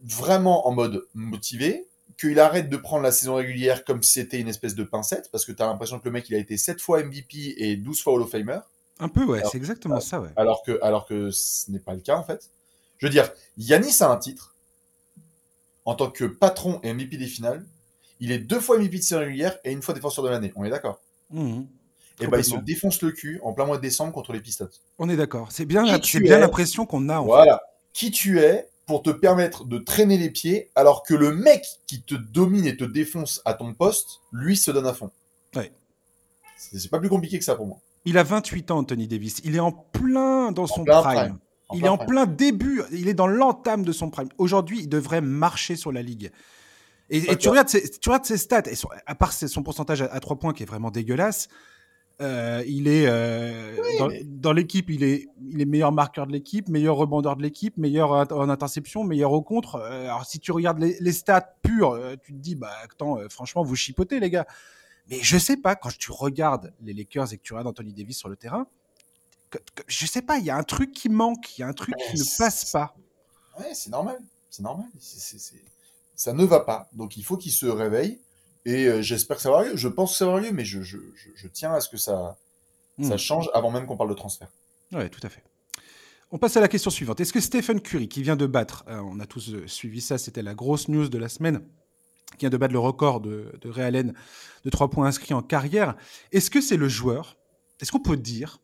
vraiment 0.00 0.66
en 0.66 0.72
mode 0.72 1.06
motivé, 1.14 1.86
qu'il 2.18 2.40
arrête 2.40 2.68
de 2.70 2.76
prendre 2.78 3.02
la 3.02 3.12
saison 3.12 3.34
régulière 3.36 3.84
comme 3.84 4.02
si 4.02 4.12
c'était 4.14 4.40
une 4.40 4.48
espèce 4.48 4.74
de 4.74 4.82
pincette, 4.84 5.28
parce 5.30 5.44
que 5.44 5.52
tu 5.52 5.62
as 5.62 5.66
l'impression 5.66 5.98
que 6.00 6.06
le 6.06 6.10
mec 6.12 6.28
il 6.30 6.34
a 6.34 6.38
été 6.38 6.56
7 6.56 6.80
fois 6.80 7.02
MVP 7.02 7.54
et 7.58 7.76
12 7.76 8.00
fois 8.02 8.14
Hall 8.14 8.22
of 8.22 8.30
Famer. 8.30 8.58
Un 9.00 9.08
peu, 9.08 9.24
ouais, 9.24 9.42
c'est 9.50 9.56
exactement 9.56 10.00
ça, 10.00 10.20
ouais. 10.20 10.28
Alors 10.36 10.62
que, 10.62 10.78
alors 10.82 11.06
que 11.06 11.30
ce 11.30 11.70
n'est 11.70 11.78
pas 11.78 11.94
le 11.94 12.00
cas, 12.00 12.16
en 12.16 12.22
fait. 12.22 12.50
Je 12.98 13.06
veux 13.06 13.10
dire, 13.10 13.32
Yanis 13.56 13.96
a 14.00 14.10
un 14.10 14.16
titre. 14.16 14.54
En 15.86 15.94
tant 15.94 16.10
que 16.10 16.24
patron 16.26 16.78
et 16.82 16.92
MVP 16.92 17.16
des 17.16 17.26
finales, 17.26 17.64
il 18.20 18.30
est 18.30 18.38
deux 18.38 18.60
fois 18.60 18.78
MVP 18.78 18.98
de 18.98 19.02
série 19.02 19.24
régulière 19.24 19.58
et 19.64 19.72
une 19.72 19.80
fois 19.82 19.94
défenseur 19.94 20.22
de 20.22 20.28
l'année. 20.28 20.52
On 20.54 20.64
est 20.64 20.70
d'accord? 20.70 21.00
Mhm. 21.30 21.66
Et 22.20 22.26
ben, 22.26 22.38
il 22.38 22.44
se 22.44 22.56
défonce 22.56 23.00
le 23.00 23.12
cul 23.12 23.40
en 23.42 23.54
plein 23.54 23.64
mois 23.64 23.78
de 23.78 23.82
décembre 23.82 24.12
contre 24.12 24.34
les 24.34 24.40
Pistons. 24.40 24.68
On 24.98 25.08
est 25.08 25.16
d'accord. 25.16 25.50
C'est 25.50 25.64
bien, 25.64 25.86
c'est 26.02 26.20
bien 26.20 26.36
es 26.36 26.40
l'impression 26.40 26.84
qu'on 26.84 27.08
a 27.08 27.18
en 27.18 27.24
Voilà. 27.24 27.62
Qui 27.94 28.10
tu 28.10 28.40
es 28.40 28.68
pour 28.84 29.02
te 29.02 29.10
permettre 29.10 29.64
de 29.64 29.78
traîner 29.78 30.18
les 30.18 30.30
pieds 30.30 30.70
alors 30.74 31.02
que 31.02 31.14
le 31.14 31.34
mec 31.34 31.64
qui 31.86 32.02
te 32.02 32.14
domine 32.14 32.66
et 32.66 32.76
te 32.76 32.84
défonce 32.84 33.40
à 33.46 33.54
ton 33.54 33.72
poste, 33.72 34.20
lui, 34.32 34.56
se 34.56 34.70
donne 34.70 34.86
à 34.86 34.92
fond? 34.92 35.10
Ouais. 35.56 35.72
C'est 36.56 36.90
pas 36.90 36.98
plus 36.98 37.08
compliqué 37.08 37.38
que 37.38 37.44
ça 37.44 37.54
pour 37.54 37.66
moi. 37.66 37.80
Il 38.04 38.16
a 38.18 38.22
28 38.22 38.70
ans, 38.70 38.78
Anthony 38.78 39.06
Davis. 39.08 39.40
Il 39.44 39.54
est 39.56 39.60
en 39.60 39.72
plein 39.72 40.52
dans 40.52 40.66
son 40.66 40.84
plein 40.84 41.02
prime. 41.02 41.38
il 41.74 41.84
est 41.84 41.88
en 41.88 41.98
plein 41.98 42.26
début. 42.26 42.82
Il 42.92 43.08
est 43.08 43.14
dans 43.14 43.26
l'entame 43.26 43.84
de 43.84 43.92
son 43.92 44.10
prime. 44.10 44.28
Aujourd'hui, 44.38 44.80
il 44.80 44.88
devrait 44.88 45.20
marcher 45.20 45.76
sur 45.76 45.92
la 45.92 46.02
ligue. 46.02 46.30
Et, 47.12 47.20
tu, 47.36 47.48
regardes 47.48 47.68
ses, 47.68 47.90
tu 47.90 48.08
regardes 48.08 48.24
ses 48.24 48.36
stats, 48.38 48.62
et 48.70 48.74
son- 48.76 48.88
à 49.04 49.14
part 49.16 49.32
son 49.32 49.62
pourcentage 49.64 50.00
à, 50.00 50.06
à 50.12 50.20
3 50.20 50.38
points 50.38 50.52
qui 50.52 50.62
est 50.62 50.66
vraiment 50.66 50.92
dégueulasse, 50.92 51.48
euh, 52.22 52.62
il 52.68 52.86
est 52.86 53.06
euh, 53.08 53.76
dans, 53.98 54.08
mais- 54.08 54.22
dans 54.24 54.52
l'équipe, 54.52 54.88
il 54.90 55.02
est, 55.02 55.26
il 55.50 55.60
est 55.60 55.64
meilleur 55.64 55.90
marqueur 55.90 56.26
de 56.28 56.32
l'équipe, 56.32 56.68
meilleur 56.68 56.94
rebondeur 56.96 57.34
de 57.34 57.42
l'équipe, 57.42 57.76
meilleur 57.78 58.12
en 58.12 58.22
en 58.30 58.48
interception, 58.48 59.02
meilleur 59.04 59.32
au 59.32 59.42
contre. 59.42 59.76
Euh, 59.76 60.04
alors 60.04 60.24
si 60.24 60.38
tu 60.38 60.52
regardes 60.52 60.78
les, 60.78 60.96
les 61.00 61.12
stats 61.12 61.54
purs, 61.62 61.92
euh, 61.92 62.14
tu 62.22 62.32
te 62.32 62.38
dis, 62.38 62.54
bah 62.54 62.70
attends, 62.84 63.18
euh, 63.18 63.26
franchement, 63.28 63.62
vous 63.64 63.74
chipotez 63.74 64.20
les 64.20 64.30
gars. 64.30 64.46
Mais 65.08 65.18
je 65.22 65.38
sais 65.38 65.56
pas, 65.56 65.74
quand 65.76 65.90
tu 65.96 66.12
regardes 66.12 66.72
les 66.82 66.92
Lakers 66.92 67.32
et 67.32 67.38
que 67.38 67.42
tu 67.42 67.52
regardes 67.52 67.68
Anthony 67.68 67.92
Davis 67.92 68.16
sur 68.18 68.28
le 68.28 68.36
terrain, 68.36 68.66
que- 69.50 69.58
que- 69.74 69.82
je 69.88 70.06
sais 70.06 70.22
pas, 70.22 70.38
il 70.38 70.44
y 70.44 70.50
a 70.50 70.56
un 70.56 70.62
truc 70.62 70.92
qui 70.92 71.08
manque, 71.08 71.58
il 71.58 71.62
y 71.62 71.64
a 71.64 71.68
un 71.68 71.72
truc 71.72 71.94
qui 72.10 72.16
ne 72.18 72.38
passe 72.38 72.70
pas. 72.70 72.94
Ouais, 73.58 73.74
c'est 73.74 73.90
normal. 73.90 74.18
C'est 74.50 74.62
normal. 74.62 74.86
Ça 76.14 76.32
ne 76.32 76.44
va 76.44 76.60
pas. 76.60 76.88
Donc 76.92 77.16
il 77.16 77.24
faut 77.24 77.36
qu'il 77.36 77.52
se 77.52 77.66
réveille. 77.66 78.20
Et 78.66 78.86
euh, 78.88 79.00
j'espère 79.02 79.36
que 79.38 79.42
ça 79.42 79.50
va 79.50 79.56
avoir 79.58 79.70
lieu. 79.72 79.76
Je 79.76 79.88
pense 79.88 80.12
que 80.12 80.18
ça 80.18 80.26
va 80.26 80.32
avoir 80.32 80.44
lieu, 80.44 80.52
mais 80.52 80.64
je, 80.66 80.82
je, 80.82 80.98
je, 81.14 81.30
je 81.34 81.48
tiens 81.48 81.72
à 81.72 81.80
ce 81.80 81.88
que 81.88 81.96
ça, 81.96 82.36
ça 83.02 83.14
Hmm. 83.14 83.18
change 83.18 83.50
avant 83.54 83.70
même 83.70 83.86
qu'on 83.86 83.96
parle 83.96 84.10
de 84.10 84.14
transfert. 84.14 84.48
Ouais, 84.92 85.08
tout 85.08 85.20
à 85.26 85.30
fait. 85.30 85.42
On 86.30 86.38
passe 86.38 86.56
à 86.56 86.60
la 86.60 86.68
question 86.68 86.90
suivante. 86.90 87.18
Est-ce 87.20 87.32
que 87.32 87.40
Stephen 87.40 87.80
Curry, 87.80 88.08
qui 88.08 88.22
vient 88.22 88.36
de 88.36 88.46
battre, 88.46 88.84
euh, 88.88 88.98
on 89.00 89.18
a 89.18 89.26
tous 89.26 89.50
euh, 89.54 89.66
suivi 89.66 90.00
ça, 90.02 90.18
c'était 90.18 90.42
la 90.42 90.54
grosse 90.54 90.88
news 90.88 91.08
de 91.08 91.16
la 91.18 91.28
semaine, 91.30 91.62
qui 92.32 92.40
vient 92.40 92.50
de 92.50 92.56
battre 92.56 92.72
le 92.72 92.78
record 92.78 93.20
de, 93.20 93.52
de 93.60 93.68
Ray 93.68 93.84
Allen 93.84 94.14
de 94.64 94.70
3 94.70 94.90
points 94.90 95.06
inscrits 95.06 95.34
en 95.34 95.42
carrière, 95.42 95.96
est-ce 96.32 96.50
que 96.50 96.60
c'est 96.60 96.76
le 96.76 96.88
joueur, 96.88 97.36
est-ce 97.80 97.92
qu'on 97.92 98.00
peut 98.00 98.16
dire, 98.16 98.60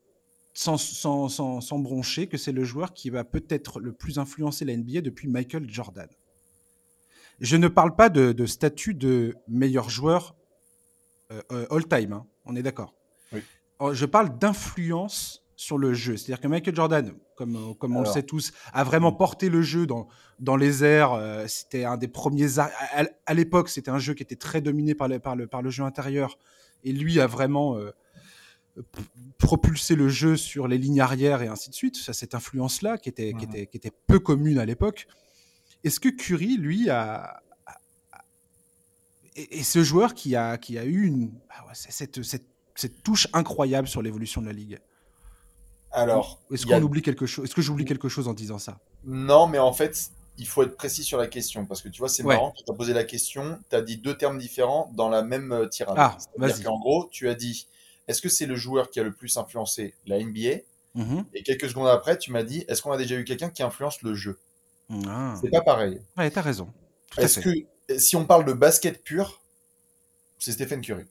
sans, 0.52 0.78
sans, 0.78 1.28
sans, 1.28 1.60
sans 1.60 1.78
broncher, 1.78 2.26
que 2.28 2.38
c'est 2.38 2.52
le 2.52 2.64
joueur 2.64 2.94
qui 2.94 3.10
va 3.10 3.24
peut-être 3.24 3.80
le 3.80 3.92
plus 3.92 4.18
influencer 4.18 4.64
la 4.64 4.76
NBA 4.76 5.02
depuis 5.02 5.28
Michael 5.28 5.68
Jordan? 5.68 6.08
Je 7.40 7.56
ne 7.56 7.68
parle 7.68 7.94
pas 7.94 8.08
de, 8.08 8.32
de 8.32 8.46
statut 8.46 8.94
de 8.94 9.34
meilleur 9.48 9.90
joueur 9.90 10.34
euh, 11.30 11.42
euh, 11.52 11.66
all-time, 11.70 12.12
hein, 12.12 12.26
on 12.44 12.56
est 12.56 12.62
d'accord? 12.62 12.94
Oui. 13.32 13.42
Oh, 13.78 13.92
Je 13.92 14.06
parle 14.06 14.38
d'influence 14.38 15.45
sur 15.58 15.78
le 15.78 15.94
jeu. 15.94 16.16
C'est-à-dire 16.16 16.40
que 16.40 16.48
Michael 16.48 16.74
Jordan, 16.76 17.14
comme, 17.34 17.56
euh, 17.56 17.74
comme 17.74 17.96
on 17.96 18.00
le 18.00 18.06
sait 18.12 18.22
tous, 18.22 18.52
a 18.74 18.84
vraiment 18.84 19.10
porté 19.12 19.48
le 19.48 19.62
jeu 19.62 19.86
dans, 19.86 20.06
dans 20.38 20.56
les 20.56 20.84
airs. 20.84 21.14
euh, 21.14 21.46
c'était 21.48 21.84
un 21.84 21.96
des 21.96 22.08
premiers. 22.08 22.58
À, 22.58 22.70
à- 22.94 23.06
à 23.24 23.34
l'époque, 23.34 23.70
c'était 23.70 23.90
un 23.90 23.98
jeu 23.98 24.12
qui 24.14 24.22
était 24.22 24.36
très 24.36 24.60
dominé 24.60 24.94
par 24.94 25.08
le, 25.08 25.18
par 25.18 25.34
le, 25.34 25.46
par 25.46 25.62
le 25.62 25.70
jeu 25.70 25.82
intérieur. 25.82 26.38
Et 26.84 26.92
lui 26.92 27.20
a 27.20 27.26
vraiment 27.26 27.76
euh, 27.78 27.90
propulsé 29.38 29.96
le 29.96 30.08
jeu 30.08 30.36
sur 30.36 30.68
les 30.68 30.76
lignes 30.78 31.00
arrière 31.00 31.40
et 31.42 31.48
ainsi 31.48 31.70
de 31.70 31.74
suite. 31.74 31.96
Ça, 31.96 32.12
cette 32.12 32.34
influence-là, 32.34 32.98
qui 32.98 33.08
était, 33.08 33.32
qui, 33.32 33.44
était, 33.46 33.66
qui 33.66 33.76
était 33.78 33.92
peu 34.06 34.18
commune 34.18 34.58
à 34.58 34.66
l'époque. 34.66 35.06
Est-ce 35.84 36.00
que 36.00 36.10
Curry, 36.10 36.58
lui, 36.58 36.90
a. 36.90 37.40
a- 37.66 37.80
a- 38.12 38.24
Et, 39.36 39.62
ce 39.62 39.82
joueur 39.82 40.14
qui 40.14 40.36
a, 40.36 40.58
qui 40.58 40.78
a 40.78 40.84
eu 40.84 41.06
une, 41.06 41.32
ah 41.48 41.64
c'est- 41.72 41.92
cette, 41.92 42.22
cette, 42.22 42.46
cette 42.74 43.02
touche 43.02 43.26
incroyable 43.32 43.88
sur 43.88 44.02
l'évolution 44.02 44.42
de 44.42 44.46
la 44.46 44.52
ligue? 44.52 44.78
Alors, 45.96 46.40
Est-ce 46.52 46.66
a- 46.66 46.78
qu'on 46.78 46.82
oublie 46.84 47.02
quelque 47.02 47.26
chose 47.26 47.44
Est-ce 47.46 47.54
que 47.54 47.62
j'oublie 47.62 47.84
quelque 47.84 48.08
chose 48.08 48.28
en 48.28 48.34
disant 48.34 48.58
ça? 48.58 48.78
Non, 49.04 49.46
mais 49.46 49.58
en 49.58 49.72
fait, 49.72 50.10
il 50.38 50.46
faut 50.46 50.62
être 50.62 50.76
précis 50.76 51.02
sur 51.02 51.18
la 51.18 51.26
question. 51.26 51.64
Parce 51.66 51.80
que 51.82 51.88
tu 51.88 51.98
vois, 52.00 52.08
c'est 52.08 52.22
Ouais. 52.22 52.34
marrant, 52.34 52.52
tu 52.52 52.62
as 52.70 52.74
posé 52.74 52.92
la 52.92 53.04
question, 53.04 53.58
tu 53.70 53.76
as 53.76 53.80
dit 53.82 53.96
deux 53.96 54.16
termes 54.16 54.38
différents 54.38 54.92
dans 54.94 55.08
la 55.08 55.22
même 55.22 55.52
euh, 55.52 55.66
tirade. 55.68 55.96
Ah, 55.98 56.16
vas-y. 56.36 56.62
qu'en 56.62 56.78
gros, 56.78 57.08
tu 57.10 57.28
as 57.28 57.34
dit 57.34 57.66
est-ce 58.08 58.20
que 58.22 58.28
c'est 58.28 58.46
le 58.46 58.54
joueur 58.56 58.90
qui 58.90 59.00
a 59.00 59.02
le 59.02 59.12
plus 59.12 59.36
influencé 59.36 59.94
la 60.06 60.18
NBA 60.20 60.60
Mhm. 60.94 61.24
Et 61.34 61.42
quelques 61.42 61.68
secondes 61.68 61.88
après, 61.88 62.16
tu 62.18 62.30
m'as 62.32 62.42
dit 62.42 62.64
est-ce 62.68 62.80
qu'on 62.82 62.92
a 62.92 62.96
déjà 62.96 63.16
eu 63.16 63.24
quelqu'un 63.24 63.50
qui 63.50 63.62
influence 63.62 64.00
le 64.02 64.14
jeu? 64.14 64.38
Ah. 65.06 65.34
C'est 65.42 65.50
pas 65.50 65.60
pareil. 65.60 66.00
Ouais, 66.16 66.30
t'as 66.30 66.40
raison. 66.42 66.72
Est-ce 67.18 67.40
que 67.40 67.50
si 67.98 68.16
on 68.16 68.24
parle 68.24 68.44
de 68.46 68.52
basket 68.54 69.02
pur, 69.04 69.42
c'est 70.38 70.52
Stephen 70.52 70.80
Curry. 70.80 71.04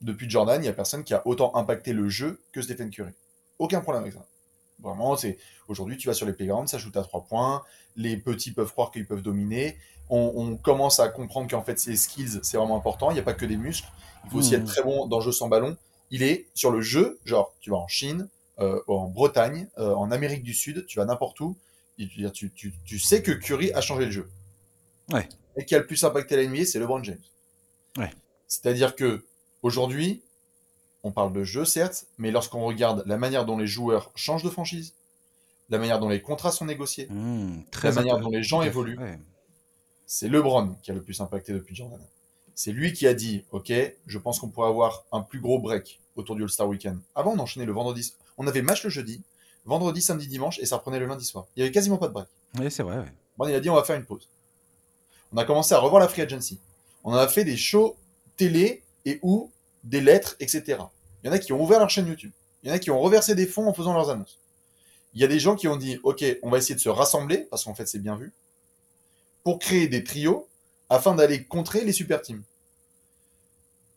Depuis 0.00 0.28
Jordan, 0.28 0.60
il 0.60 0.62
n'y 0.62 0.68
a 0.68 0.72
personne 0.72 1.04
qui 1.04 1.14
a 1.14 1.26
autant 1.26 1.54
impacté 1.56 1.92
le 1.92 2.08
jeu 2.08 2.40
que 2.52 2.60
Stephen 2.60 2.90
Curry. 2.90 3.12
Aucun 3.58 3.80
problème 3.80 4.02
avec 4.02 4.14
ça. 4.14 4.26
Vraiment, 4.78 5.16
c'est 5.16 5.38
aujourd'hui 5.68 5.96
tu 5.96 6.06
vas 6.08 6.14
sur 6.14 6.26
les 6.26 6.32
playgrounds, 6.34 6.68
ça 6.70 6.78
shoot 6.78 6.94
à 6.96 7.02
trois 7.02 7.24
points, 7.24 7.62
les 7.96 8.16
petits 8.18 8.52
peuvent 8.52 8.70
croire 8.70 8.90
qu'ils 8.90 9.06
peuvent 9.06 9.22
dominer. 9.22 9.78
On, 10.10 10.32
on 10.36 10.56
commence 10.56 11.00
à 11.00 11.08
comprendre 11.08 11.48
qu'en 11.50 11.62
fait 11.62 11.78
ces 11.80 11.96
skills 11.96 12.40
c'est 12.42 12.56
vraiment 12.58 12.76
important. 12.76 13.10
Il 13.10 13.14
n'y 13.14 13.20
a 13.20 13.24
pas 13.24 13.34
que 13.34 13.46
des 13.46 13.56
muscles. 13.56 13.88
Il 14.24 14.30
faut 14.30 14.38
aussi 14.38 14.54
Mhm. 14.54 14.62
être 14.62 14.66
très 14.68 14.82
bon 14.82 15.06
dans 15.06 15.18
le 15.18 15.24
jeu 15.24 15.32
sans 15.32 15.48
ballon. 15.48 15.76
Il 16.10 16.22
est 16.22 16.46
sur 16.54 16.70
le 16.70 16.80
jeu, 16.82 17.18
genre 17.24 17.54
tu 17.60 17.70
vas 17.70 17.78
en 17.78 17.88
Chine, 17.88 18.28
euh, 18.58 18.80
en 18.86 19.08
Bretagne, 19.08 19.68
euh, 19.78 19.94
en 19.94 20.10
Amérique 20.10 20.42
du 20.42 20.52
Sud, 20.54 20.84
tu 20.86 20.98
vas 20.98 21.04
n'importe 21.06 21.40
où. 21.40 21.56
et 21.98 22.06
tu, 22.08 22.30
tu, 22.30 22.50
tu, 22.52 22.74
tu 22.84 22.98
sais 22.98 23.22
que 23.22 23.32
Curry 23.32 23.72
a 23.72 23.80
changé 23.80 24.04
le 24.04 24.10
jeu. 24.10 24.30
Ouais. 25.10 25.26
Et 25.56 25.64
qui 25.64 25.74
a 25.74 25.78
le 25.78 25.86
plus 25.86 26.04
impacté 26.04 26.36
la 26.36 26.42
NBA, 26.46 26.66
c'est 26.66 26.78
LeBron 26.78 27.02
James. 27.02 27.16
Ouais. 27.96 28.10
C'est-à-dire 28.46 28.94
que 28.94 29.24
aujourd'hui, 29.62 30.22
on 31.06 31.12
parle 31.12 31.32
de 31.32 31.44
jeu 31.44 31.64
certes, 31.64 32.06
mais 32.18 32.30
lorsqu'on 32.30 32.64
regarde 32.64 33.02
la 33.06 33.16
manière 33.16 33.44
dont 33.46 33.56
les 33.56 33.66
joueurs 33.66 34.10
changent 34.16 34.42
de 34.42 34.50
franchise, 34.50 34.94
la 35.68 35.78
manière 35.78 35.98
dont 36.00 36.08
les 36.08 36.20
contrats 36.20 36.52
sont 36.52 36.64
négociés, 36.66 37.06
Mmh, 37.10 37.64
très 37.70 37.88
la 37.88 37.94
manière 37.94 38.18
dont 38.18 38.28
les 38.30 38.42
gens 38.42 38.62
évoluent. 38.62 38.98
ouais. 38.98 39.18
c'est 40.06 40.28
LeBron 40.28 40.74
qui 40.82 40.90
a 40.90 40.94
le 40.94 41.02
plus 41.02 41.20
impacté 41.20 41.52
depuis 41.52 41.74
Jordan. 41.74 42.00
C'est 42.54 42.72
lui 42.72 42.92
qui 42.92 43.06
a 43.06 43.14
dit, 43.14 43.44
OK, 43.52 43.72
je 44.06 44.18
pense 44.18 44.38
qu'on 44.40 44.48
pourrait 44.48 44.68
avoir 44.68 45.04
un 45.12 45.20
plus 45.20 45.40
gros 45.40 45.58
break 45.58 46.00
autour 46.16 46.34
du 46.36 46.42
All-Star 46.42 46.66
Weekend. 46.68 46.98
Avant, 47.14 47.34
on 47.34 47.38
enchaînait 47.38 47.66
le 47.66 47.72
vendredi. 47.72 48.14
On 48.38 48.46
avait 48.46 48.62
match 48.62 48.82
le 48.84 48.90
jeudi, 48.90 49.22
vendredi, 49.64 50.00
samedi, 50.00 50.26
dimanche, 50.26 50.58
et 50.60 50.66
ça 50.66 50.76
reprenait 50.76 50.98
le 50.98 51.06
lundi 51.06 51.24
soir. 51.24 51.46
Il 51.54 51.60
y 51.60 51.62
avait 51.62 51.72
quasiment 51.72 51.98
pas 51.98 52.08
de 52.08 52.12
break. 52.14 52.28
Ouais, 52.58 52.70
c'est 52.70 52.82
vrai. 52.82 52.98
ouais. 52.98 53.12
Bon, 53.36 53.46
il 53.46 53.54
a 53.54 53.60
dit, 53.60 53.68
on 53.70 53.74
va 53.74 53.84
faire 53.84 53.96
une 53.96 54.04
pause. 54.06 54.28
On 55.32 55.36
a 55.36 55.44
commencé 55.44 55.74
à 55.74 55.78
revoir 55.78 56.00
la 56.00 56.08
free 56.08 56.22
agency. 56.22 56.58
On 57.04 57.12
a 57.12 57.28
fait 57.28 57.44
des 57.44 57.56
shows 57.56 57.96
télé 58.36 58.82
et 59.04 59.18
ou 59.22 59.50
des 59.84 60.00
lettres, 60.00 60.36
etc. 60.40 60.78
Il 61.26 61.30
y 61.30 61.32
en 61.32 61.34
a 61.34 61.40
qui 61.40 61.52
ont 61.52 61.60
ouvert 61.60 61.80
leur 61.80 61.90
chaîne 61.90 62.06
YouTube. 62.06 62.30
Il 62.62 62.68
y 62.68 62.72
en 62.72 62.74
a 62.76 62.78
qui 62.78 62.88
ont 62.92 63.00
reversé 63.00 63.34
des 63.34 63.48
fonds 63.48 63.66
en 63.66 63.74
faisant 63.74 63.92
leurs 63.94 64.10
annonces. 64.10 64.38
Il 65.12 65.20
y 65.20 65.24
a 65.24 65.26
des 65.26 65.40
gens 65.40 65.56
qui 65.56 65.66
ont 65.66 65.76
dit, 65.76 65.98
OK, 66.04 66.24
on 66.44 66.50
va 66.50 66.58
essayer 66.58 66.76
de 66.76 66.80
se 66.80 66.88
rassembler, 66.88 67.48
parce 67.50 67.64
qu'en 67.64 67.74
fait, 67.74 67.88
c'est 67.88 67.98
bien 67.98 68.14
vu, 68.14 68.32
pour 69.42 69.58
créer 69.58 69.88
des 69.88 70.04
trios 70.04 70.46
afin 70.88 71.16
d'aller 71.16 71.42
contrer 71.42 71.84
les 71.84 71.90
super 71.90 72.22
teams. 72.22 72.44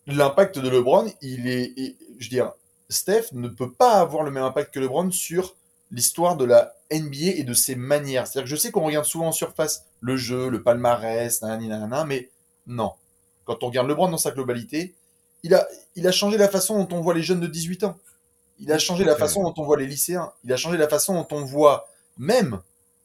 L'impact 0.08 0.58
de 0.58 0.68
LeBron, 0.70 1.14
il 1.22 1.48
est, 1.48 1.98
je 2.18 2.26
veux 2.26 2.30
dire, 2.30 2.52
Steph 2.90 3.26
ne 3.34 3.48
peut 3.48 3.72
pas 3.72 4.00
avoir 4.00 4.24
le 4.24 4.32
même 4.32 4.44
impact 4.44 4.74
que 4.74 4.80
LeBron 4.80 5.12
sur 5.12 5.56
l'histoire 5.92 6.36
de 6.36 6.46
la 6.46 6.74
NBA 6.92 7.36
et 7.38 7.44
de 7.44 7.54
ses 7.54 7.76
manières. 7.76 8.26
C'est-à-dire 8.26 8.50
que 8.50 8.56
je 8.56 8.60
sais 8.60 8.72
qu'on 8.72 8.86
regarde 8.88 9.06
souvent 9.06 9.28
en 9.28 9.32
surface 9.32 9.86
le 10.02 10.18
jeu, 10.18 10.50
le 10.50 10.64
palmarès, 10.64 11.44
nanana, 11.44 12.06
mais 12.06 12.32
non. 12.66 12.94
Quand 13.46 13.62
on 13.62 13.68
regarde 13.68 13.88
LeBron 13.88 14.10
dans 14.10 14.18
sa 14.18 14.32
globalité, 14.32 14.96
il 15.44 15.54
a, 15.54 15.68
il 15.96 16.08
a 16.08 16.12
changé 16.12 16.38
la 16.38 16.50
façon 16.50 16.84
dont 16.84 16.98
on 16.98 17.02
voit 17.02 17.14
les 17.14 17.24
jeunes 17.24 17.40
de 17.40 17.48
18 17.48 17.84
ans. 17.86 17.98
Il 18.60 18.72
a 18.72 18.78
changé 18.78 19.06
la 19.06 19.16
façon 19.16 19.42
dont 19.44 19.54
on 19.58 19.64
voit 19.64 19.78
les 19.78 19.88
lycéens. 19.88 20.34
Il 20.44 20.52
a 20.52 20.58
changé 20.58 20.78
la 20.78 20.90
façon 20.90 21.14
dont 21.14 21.28
on 21.32 21.46
voit 21.46 21.88
même, 22.18 22.62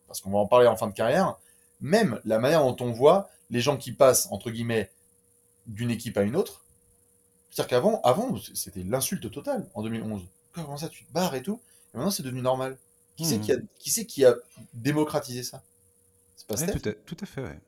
parce 0.09 0.21
qu'on 0.21 0.31
va 0.31 0.39
en 0.39 0.47
parler 0.47 0.67
en 0.67 0.77
fin 0.77 0.89
de 0.89 0.93
carrière, 0.95 1.37
même 1.81 2.21
la 2.25 2.39
manière 2.39 2.63
dont 2.65 2.77
on 2.85 2.91
voit 2.93 3.29
les 3.51 3.61
gens 3.61 3.77
qui 3.77 3.93
passent, 3.93 4.27
entre 4.33 4.51
guillemets, 4.51 4.91
d'une 5.67 5.91
équipe 5.91 6.17
à 6.19 6.23
une 6.23 6.35
autre. 6.35 6.65
C'est-à-dire 7.51 7.69
qu'avant, 7.69 8.01
avant, 8.03 8.37
c'était 8.55 8.83
l'insulte 8.83 9.31
totale 9.31 9.69
en 9.75 9.83
2011. 9.83 10.23
Comment 10.53 10.77
ça, 10.77 10.89
tu 10.89 11.05
te 11.05 11.13
barres 11.13 11.35
et 11.37 11.43
tout? 11.43 11.61
Et 11.93 11.97
maintenant, 11.99 12.11
c'est 12.11 12.25
devenu 12.25 12.43
normal. 12.43 12.77
Qui 13.17 13.25
c'est 13.25 13.37
Mhm. 13.39 13.43
qui 13.45 13.53
a, 13.53 13.57
qui 13.79 14.07
qui 14.07 14.25
a 14.25 14.35
démocratisé 14.73 15.45
ça? 15.45 15.63
C'est 16.35 16.49
pas 16.49 16.57
Ouais, 16.57 16.67
tout, 16.81 16.89
à, 16.89 16.93
tout 16.93 17.17
à 17.21 17.27
fait, 17.27 17.43
ouais. 17.43 17.61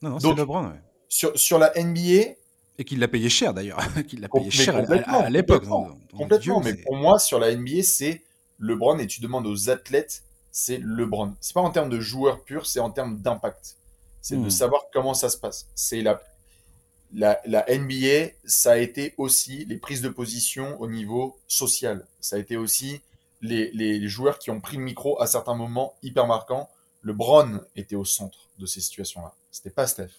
Non, 0.00 0.10
non, 0.10 0.18
c'est 0.20 0.32
LeBron, 0.34 0.66
ouais. 0.68 0.80
Sur, 1.08 1.38
sur 1.38 1.58
la 1.58 1.72
NBA, 1.76 2.36
Et 2.78 2.84
qu'il 2.84 3.00
l'a 3.00 3.08
payé 3.08 3.28
cher 3.28 3.52
d'ailleurs. 3.54 3.80
qu'il 4.08 4.20
l'a 4.20 4.28
payé 4.28 4.44
mais 4.46 4.50
cher 4.50 4.76
à- 4.76 5.28
l'époque. 5.30 5.64
complètement, 5.64 5.98
complètement. 6.16 6.60
Dieu, 6.60 6.72
mais 6.72 6.82
pour 6.82 6.96
moi, 6.96 7.18
sur 7.18 7.38
la 7.40 7.54
NBA, 7.54 7.82
c'est 7.82 8.22
LeBron 8.60 8.98
et 8.98 9.06
tu 9.06 9.20
demandes 9.20 9.46
aux 9.46 9.68
athlètes, 9.70 10.22
c'est 10.52 10.78
LeBron. 10.78 11.34
C'est 11.40 11.54
pas 11.54 11.60
en 11.60 11.70
termes 11.70 11.90
de 11.90 12.00
joueur 12.00 12.42
pur, 12.44 12.66
c'est 12.66 12.80
en 12.80 12.90
termes 12.90 13.18
d'impact. 13.20 13.76
C'est 14.20 14.36
de 14.36 14.40
Mhm. 14.42 14.50
savoir 14.50 14.82
comment 14.92 15.14
ça 15.14 15.28
se 15.28 15.36
passe. 15.36 15.66
C'est 15.74 16.02
la, 16.02 16.20
la, 17.12 17.40
la 17.46 17.64
NBA, 17.68 18.32
ça 18.44 18.72
a 18.72 18.76
été 18.78 19.14
aussi 19.16 19.64
les 19.64 19.76
prises 19.78 20.02
de 20.02 20.08
position 20.08 20.80
au 20.80 20.88
niveau 20.88 21.38
social. 21.46 22.06
Ça 22.20 22.36
a 22.36 22.38
été 22.38 22.56
aussi 22.56 23.00
les, 23.40 23.70
les, 23.72 23.98
les 23.98 24.08
joueurs 24.08 24.38
qui 24.38 24.50
ont 24.50 24.60
pris 24.60 24.76
le 24.76 24.82
micro 24.82 25.20
à 25.20 25.26
certains 25.26 25.54
moments 25.54 25.94
hyper 26.02 26.26
marquants. 26.26 26.68
LeBron 27.02 27.60
était 27.76 27.94
au 27.96 28.04
centre 28.04 28.48
de 28.58 28.66
ces 28.66 28.80
situations-là. 28.80 29.32
C'était 29.50 29.70
pas 29.70 29.86
Steph. 29.86 30.10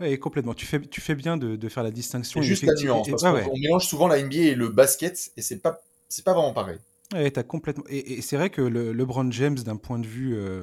Ouais, 0.00 0.16
complètement. 0.18 0.54
Tu 0.54 0.64
fais, 0.66 0.80
tu 0.80 1.00
fais 1.00 1.14
bien 1.14 1.36
de, 1.36 1.56
de 1.56 1.68
faire 1.68 1.82
la 1.82 1.90
distinction. 1.90 2.40
Et 2.40 2.44
juste 2.44 2.62
la 2.62 2.74
nuance. 2.74 3.08
Parce 3.08 3.22
ouais. 3.24 3.48
on 3.50 3.58
mélange 3.58 3.86
souvent 3.86 4.06
la 4.06 4.22
NBA 4.22 4.36
et 4.36 4.54
le 4.54 4.68
basket 4.68 5.32
et 5.36 5.42
c'est 5.42 5.58
pas, 5.58 5.80
c'est 6.08 6.24
pas 6.24 6.34
vraiment 6.34 6.52
pareil. 6.52 6.78
Ouais, 7.12 7.32
complètement. 7.46 7.84
Et, 7.88 8.14
et 8.14 8.22
c'est 8.22 8.36
vrai 8.36 8.50
que 8.50 8.60
le, 8.60 8.92
LeBron 8.92 9.30
James, 9.30 9.56
d'un 9.56 9.76
point 9.76 9.98
de 9.98 10.06
vue, 10.06 10.36
euh, 10.36 10.62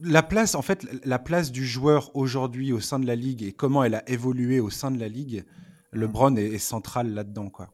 la 0.00 0.22
place, 0.22 0.54
en 0.54 0.62
fait, 0.62 0.86
la 1.04 1.18
place 1.18 1.52
du 1.52 1.64
joueur 1.66 2.14
aujourd'hui 2.16 2.72
au 2.72 2.80
sein 2.80 2.98
de 2.98 3.06
la 3.06 3.14
ligue 3.14 3.42
et 3.42 3.52
comment 3.52 3.84
elle 3.84 3.94
a 3.94 4.08
évolué 4.08 4.60
au 4.60 4.70
sein 4.70 4.90
de 4.90 4.98
la 4.98 5.08
ligue, 5.08 5.44
LeBron 5.92 6.36
est, 6.36 6.46
est 6.46 6.58
central 6.58 7.12
là-dedans, 7.12 7.50
quoi. 7.50 7.70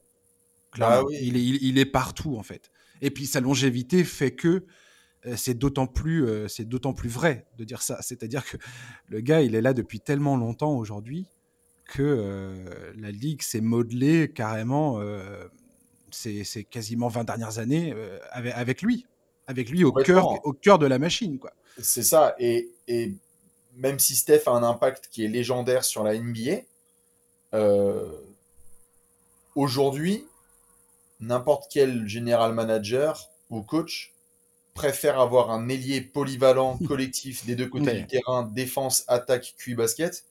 Clairement. 0.72 0.96
Bah 0.96 1.04
oui. 1.08 1.18
il, 1.22 1.36
est, 1.36 1.42
il, 1.42 1.62
il 1.62 1.78
est 1.78 1.86
partout, 1.86 2.36
en 2.36 2.42
fait. 2.42 2.70
Et 3.00 3.10
puis 3.10 3.26
sa 3.26 3.40
longévité 3.40 4.04
fait 4.04 4.32
que 4.32 4.66
c'est 5.36 5.54
d'autant 5.54 5.86
plus, 5.86 6.26
euh, 6.26 6.48
c'est 6.48 6.64
d'autant 6.64 6.92
plus 6.92 7.08
vrai 7.08 7.46
de 7.58 7.64
dire 7.64 7.82
ça. 7.82 8.00
C'est-à-dire 8.02 8.44
que 8.44 8.56
le 9.08 9.20
gars, 9.20 9.42
il 9.42 9.54
est 9.54 9.60
là 9.60 9.74
depuis 9.74 10.00
tellement 10.00 10.36
longtemps 10.36 10.76
aujourd'hui 10.76 11.26
que 11.84 12.02
euh, 12.02 12.92
la 12.96 13.10
ligue 13.10 13.42
s'est 13.42 13.60
modelée 13.60 14.30
carrément. 14.32 15.00
euh, 15.00 15.48
c'est 16.10 16.64
quasiment 16.64 17.08
20 17.08 17.24
dernières 17.24 17.58
années 17.58 17.92
euh, 17.94 18.18
avec, 18.30 18.54
avec 18.54 18.82
lui, 18.82 19.06
avec 19.46 19.68
lui 19.70 19.84
au 19.84 19.92
cœur, 19.92 20.44
au 20.46 20.52
cœur 20.52 20.78
de 20.78 20.86
la 20.86 20.98
machine, 20.98 21.38
quoi. 21.38 21.52
C'est 21.80 22.02
ça. 22.02 22.34
Et, 22.38 22.70
et 22.88 23.14
même 23.74 23.98
si 23.98 24.16
Steph 24.16 24.42
a 24.46 24.50
un 24.50 24.62
impact 24.62 25.08
qui 25.10 25.24
est 25.24 25.28
légendaire 25.28 25.84
sur 25.84 26.02
la 26.02 26.18
NBA, 26.18 26.62
euh, 27.54 28.10
aujourd'hui, 29.54 30.24
n'importe 31.20 31.70
quel 31.70 32.06
général 32.08 32.52
manager 32.54 33.30
ou 33.50 33.62
coach 33.62 34.14
préfère 34.78 35.18
avoir 35.20 35.50
un 35.50 35.68
ailier 35.68 36.00
polyvalent 36.00 36.78
collectif 36.88 37.44
des 37.46 37.56
deux 37.56 37.66
côtés 37.68 37.86
Ouais. 37.86 38.00
du 38.00 38.06
terrain, 38.06 38.42
défense, 38.54 39.04
attaque, 39.08 39.54
QI 39.58 39.74
basket, 39.74 40.24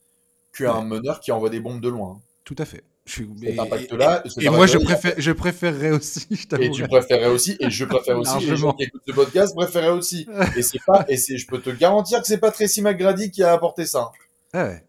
qu'un 0.55 0.81
meneur 0.83 1.19
qui 1.19 1.31
envoie 1.31 1.49
des 1.49 1.59
bombes 1.59 1.81
de 1.81 1.89
loin. 1.89 2.21
Tout 2.43 2.55
à 2.57 2.65
fait. 2.65 2.83
Je 3.05 3.11
suis, 3.13 3.29
Cet 3.39 3.49
et, 3.55 3.59
impact-là, 3.59 4.23
et- 4.41 4.49
moi, 4.49 4.67
je, 4.67 4.77
préfère, 4.77 5.13
je 5.17 5.31
préférerais 5.31 5.91
aussi, 5.91 6.27
je 6.29 6.55
Et 6.61 6.69
tu 6.71 6.83
préférais 6.87 7.27
aussi, 7.29 7.55
et 7.61 7.69
je 7.69 7.85
préfère 7.85 8.17
aussi, 8.17 8.37
et 8.43 8.49
les 8.51 8.57
gens 8.57 8.73
qui 8.73 8.83
écoutent 8.83 9.01
ce 9.07 9.13
podcast 9.13 9.55
préféraient 9.55 9.91
aussi. 9.91 10.27
Et 10.57 10.61
c'est 10.61 10.81
pas, 10.85 11.05
et 11.07 11.15
c'est, 11.15 11.37
je 11.37 11.47
peux 11.47 11.61
te 11.61 11.69
garantir 11.69 12.19
que 12.21 12.27
c'est 12.27 12.37
pas 12.37 12.51
Tracy 12.51 12.81
McGrady 12.81 13.31
qui 13.31 13.43
a 13.43 13.53
apporté 13.53 13.85
ça. 13.85 14.11
Ah 14.53 14.65
ouais. 14.67 14.83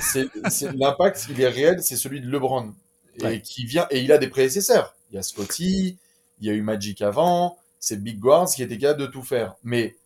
C'est, 0.00 0.26
c'est- 0.50 0.72
l'impact, 0.76 1.26
il 1.30 1.40
est 1.40 1.48
réel, 1.48 1.82
c'est 1.82 1.96
celui 1.96 2.20
de 2.20 2.28
LeBron. 2.28 2.72
Et 3.18 3.24
Ouais. 3.24 3.40
qui 3.40 3.64
vient, 3.64 3.86
et 3.90 4.00
il 4.00 4.12
a 4.12 4.18
des 4.18 4.28
prédécesseurs. 4.28 4.94
Il 5.10 5.16
y 5.16 5.18
a 5.18 5.22
Scotty, 5.22 5.96
il 6.40 6.46
y 6.46 6.50
a 6.50 6.52
eu 6.52 6.60
Magic 6.62 7.00
avant, 7.02 7.56
c'est 7.78 8.02
Big 8.02 8.18
Guards 8.18 8.50
qui 8.50 8.62
était 8.62 8.78
capable 8.78 9.00
de 9.00 9.06
tout 9.06 9.22
faire. 9.22 9.54
Mais, 9.62 9.96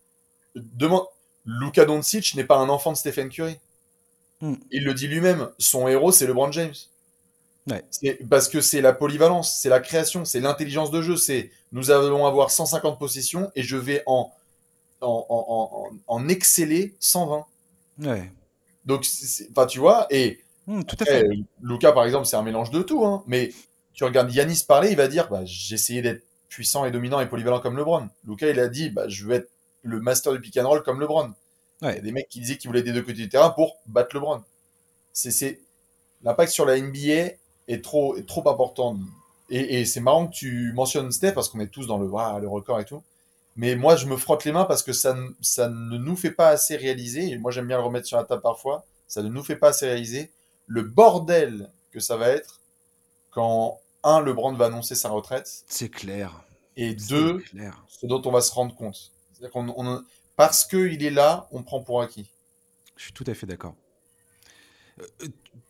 demande, 0.54 1.04
Luka 1.44 1.85
Doncic 1.85 2.35
n'est 2.35 2.44
pas 2.44 2.59
un 2.59 2.68
enfant 2.68 2.92
de 2.92 2.96
Stephen 2.96 3.28
Curry. 3.28 3.59
Hmm. 4.40 4.54
Il 4.70 4.85
le 4.85 4.94
dit 4.94 5.09
lui-même, 5.09 5.50
son 5.59 5.88
héros, 5.88 6.12
c'est 6.12 6.26
LeBron 6.26 6.52
James. 6.52 6.74
Ouais. 7.68 7.85
Parce 8.28 8.48
que 8.48 8.61
c'est 8.61 8.80
la 8.80 8.92
polyvalence, 8.92 9.59
c'est 9.61 9.68
la 9.68 9.80
création, 9.80 10.24
c'est 10.24 10.40
l'intelligence 10.40 10.90
de 10.90 11.02
jeu. 11.02 11.16
C'est 11.16 11.50
nous 11.72 11.90
allons 11.90 12.26
avoir 12.26 12.50
150 12.50 12.98
possessions 12.98 13.50
et 13.54 13.62
je 13.62 13.76
vais 13.76 14.02
en, 14.06 14.33
en, 15.02 15.26
en, 15.28 15.46
en, 15.50 15.96
en 16.06 16.28
exceller 16.28 16.94
120. 17.00 17.44
Ouais. 18.00 18.33
Donc, 18.87 19.06
enfin, 19.52 19.66
tu 19.66 19.78
vois, 19.78 20.06
et 20.11 20.40
Hum, 20.70 20.85
tout 20.85 20.96
à 21.00 21.04
fait. 21.04 21.28
Luca, 21.62 21.90
par 21.92 22.04
exemple, 22.04 22.26
c'est 22.26 22.37
un 22.37 22.42
mélange 22.42 22.70
de 22.70 22.83
tout. 22.83 23.04
Hein, 23.04 23.24
mais 23.26 23.50
tu 23.92 24.04
regardes 24.04 24.33
Yanis 24.33 24.64
parler, 24.66 24.90
il 24.90 24.96
va 24.96 25.09
dire 25.09 25.28
bah, 25.28 25.40
j'ai 25.44 25.74
essayé 25.74 26.00
d'être 26.00 26.24
puissant 26.50 26.84
et 26.86 26.92
dominant 26.92 27.20
et 27.20 27.28
polyvalent 27.28 27.60
comme 27.60 27.78
LeBron. 27.78 28.10
Luca, 28.26 28.50
il 28.50 28.60
a 28.60 28.68
dit 28.68 28.90
bah, 28.90 29.08
je 29.08 29.24
veux 29.26 29.34
être 29.34 29.50
le 29.84 30.00
master 30.00 30.34
du 30.34 30.40
pick 30.40 30.58
and 30.58 30.68
roll 30.68 30.82
comme 30.84 31.00
LeBron. 31.00 31.32
Il 31.82 31.88
y 31.88 31.90
a 31.92 32.00
des 32.00 32.12
mecs 32.12 32.28
qui 32.28 32.40
disaient 32.40 32.58
qu'ils 32.58 32.68
voulaient 32.68 32.82
des 32.82 32.92
deux 32.92 33.02
côtés 33.02 33.14
du 33.14 33.30
terrain 33.30 33.50
pour 33.50 33.78
battre 33.86 34.14
LeBron. 34.16 34.42
C'est, 35.12 35.30
c'est... 35.30 35.60
L'impact 36.22 36.52
sur 36.52 36.66
la 36.66 36.78
NBA 36.80 37.36
est 37.68 37.84
trop, 37.84 38.16
est 38.16 38.26
trop 38.28 38.48
important. 38.48 38.98
Et, 39.50 39.80
et 39.80 39.84
c'est 39.86 40.00
marrant 40.00 40.26
que 40.28 40.34
tu 40.34 40.72
mentionnes 40.74 41.12
Steph 41.12 41.32
parce 41.32 41.48
qu'on 41.48 41.60
est 41.60 41.68
tous 41.68 41.86
dans 41.86 41.98
le, 41.98 42.10
ah, 42.18 42.38
le 42.40 42.48
record 42.48 42.80
et 42.80 42.84
tout. 42.84 43.02
Mais 43.56 43.76
moi, 43.76 43.96
je 43.96 44.06
me 44.06 44.16
frotte 44.16 44.44
les 44.44 44.52
mains 44.52 44.64
parce 44.64 44.82
que 44.82 44.92
ça, 44.92 45.14
ne- 45.14 45.30
ça 45.40 45.68
ne 45.68 45.98
nous 45.98 46.16
fait 46.16 46.30
pas 46.30 46.48
assez 46.50 46.76
réaliser. 46.76 47.30
Et 47.30 47.38
moi, 47.38 47.50
j'aime 47.50 47.66
bien 47.66 47.78
le 47.78 47.84
remettre 47.84 48.06
sur 48.06 48.16
la 48.18 48.24
table 48.24 48.42
parfois. 48.42 48.84
Ça 49.08 49.22
ne 49.22 49.28
nous 49.28 49.42
fait 49.42 49.56
pas 49.56 49.68
assez 49.70 49.86
réaliser 49.86 50.30
le 50.66 50.82
bordel 50.82 51.70
que 51.90 52.00
ça 52.00 52.16
va 52.16 52.28
être 52.28 52.60
quand, 53.30 53.80
un, 54.02 54.20
LeBron 54.20 54.54
va 54.54 54.66
annoncer 54.66 54.94
sa 54.94 55.08
retraite 55.10 55.64
C'est 55.68 55.88
clair. 55.88 56.42
et 56.76 56.96
C'est 56.98 57.08
deux, 57.08 57.38
clair. 57.38 57.84
ce 57.88 58.06
dont 58.06 58.22
on 58.24 58.30
va 58.30 58.40
se 58.40 58.52
rendre 58.52 58.74
compte. 58.74 59.12
C'est-à-dire 59.32 59.50
qu'on, 59.52 59.68
on- 59.77 60.04
parce 60.37 60.64
qu'il 60.64 61.02
est 61.02 61.10
là, 61.10 61.48
on 61.50 61.62
prend 61.62 61.83
pour 61.83 62.00
acquis. 62.00 62.31
Je 62.96 63.04
suis 63.04 63.12
tout 63.12 63.25
à 63.27 63.35
fait 63.35 63.46
d'accord. 63.46 63.75
Euh, 65.00 65.04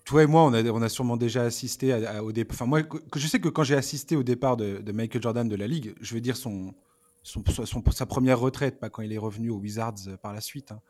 toi 0.04 0.22
et 0.22 0.26
moi, 0.26 0.42
on 0.44 0.52
a, 0.52 0.62
on 0.70 0.82
a 0.82 0.88
sûrement 0.88 1.16
déjà 1.16 1.42
assisté 1.42 1.92
à- 1.92 2.18
à- 2.18 2.22
au 2.22 2.32
départ. 2.32 2.54
Enfin, 2.54 2.66
moi, 2.66 2.80
je 3.14 3.26
sais 3.26 3.40
que 3.40 3.48
quand 3.48 3.62
j'ai 3.64 3.76
assisté 3.76 4.16
au 4.16 4.22
départ 4.22 4.56
de, 4.56 4.78
de 4.78 4.92
Michael 4.92 5.22
Jordan 5.22 5.48
de 5.48 5.56
la 5.56 5.66
ligue, 5.66 5.94
je 6.00 6.14
vais 6.14 6.20
dire 6.20 6.36
son, 6.36 6.74
son, 7.22 7.42
son- 7.64 7.82
sa 7.92 8.06
première 8.06 8.38
retraite, 8.40 8.80
pas 8.80 8.90
quand 8.90 9.02
il 9.02 9.12
est 9.12 9.18
revenu 9.18 9.50
aux 9.50 9.58
Wizards 9.58 9.94
euh, 10.08 10.16
par 10.16 10.32
la 10.32 10.40
suite. 10.40 10.72
hein. 10.72 10.80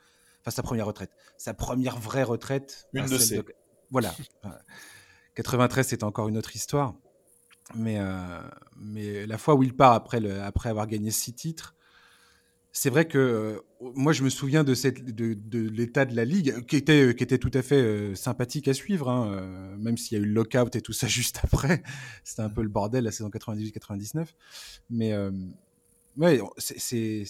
Enfin, 0.43 0.51
sa 0.51 0.63
première 0.63 0.87
retraite. 0.87 1.11
Sa 1.37 1.53
première 1.53 1.99
vraie 1.99 2.23
retraite. 2.23 2.89
Une 2.95 3.07
de 3.07 3.19
ces. 3.19 3.43
Voilà. 3.91 4.15
Enfin, 4.43 4.57
93, 5.35 5.87
c'était 5.87 6.05
encore 6.05 6.29
une 6.29 6.39
autre 6.39 6.57
histoire. 6.57 6.95
Mais, 7.75 7.99
euh, 7.99 8.41
mais 8.77 9.27
la 9.27 9.39
fois 9.39 9.55
où 9.55 9.63
il 9.63 9.77
part 9.77 9.93
après, 9.93 10.21
le, 10.21 10.43
après 10.43 10.69
avoir 10.69 10.87
gagné 10.87 11.11
six 11.11 11.33
titres, 11.33 11.77
c'est 12.73 12.91
vrai 12.91 13.07
que 13.07 13.19
euh, 13.19 13.61
moi, 13.95 14.13
je 14.13 14.23
me 14.23 14.31
souviens 14.31 14.65
de, 14.65 14.75
cette, 14.75 15.05
de, 15.05 15.35
de 15.35 15.69
l'état 15.69 16.05
de 16.05 16.15
la 16.15 16.25
ligue, 16.25 16.65
qui 16.67 16.77
était, 16.77 17.15
qui 17.15 17.25
était 17.25 17.39
tout 17.39 17.51
à 17.55 17.63
fait 17.63 17.81
euh, 17.81 18.15
sympathique 18.15 18.69
à 18.69 18.75
suivre, 18.75 19.09
hein, 19.09 19.33
euh, 19.33 19.77
même 19.77 19.97
s'il 19.97 20.19
y 20.19 20.21
a 20.21 20.23
eu 20.23 20.27
le 20.27 20.33
lockout 20.33 20.75
et 20.77 20.81
tout 20.81 20.93
ça 20.93 21.07
juste 21.09 21.41
après. 21.43 21.83
C'était 22.25 22.43
un 22.43 22.51
peu 22.51 22.63
le 22.63 22.69
bordel 22.69 23.05
la 23.05 23.13
saison 23.13 23.31
98-99. 23.31 24.27
Mais, 24.91 25.13
euh, 25.13 25.31
Ouais, 26.17 26.41
c'est 26.59 27.25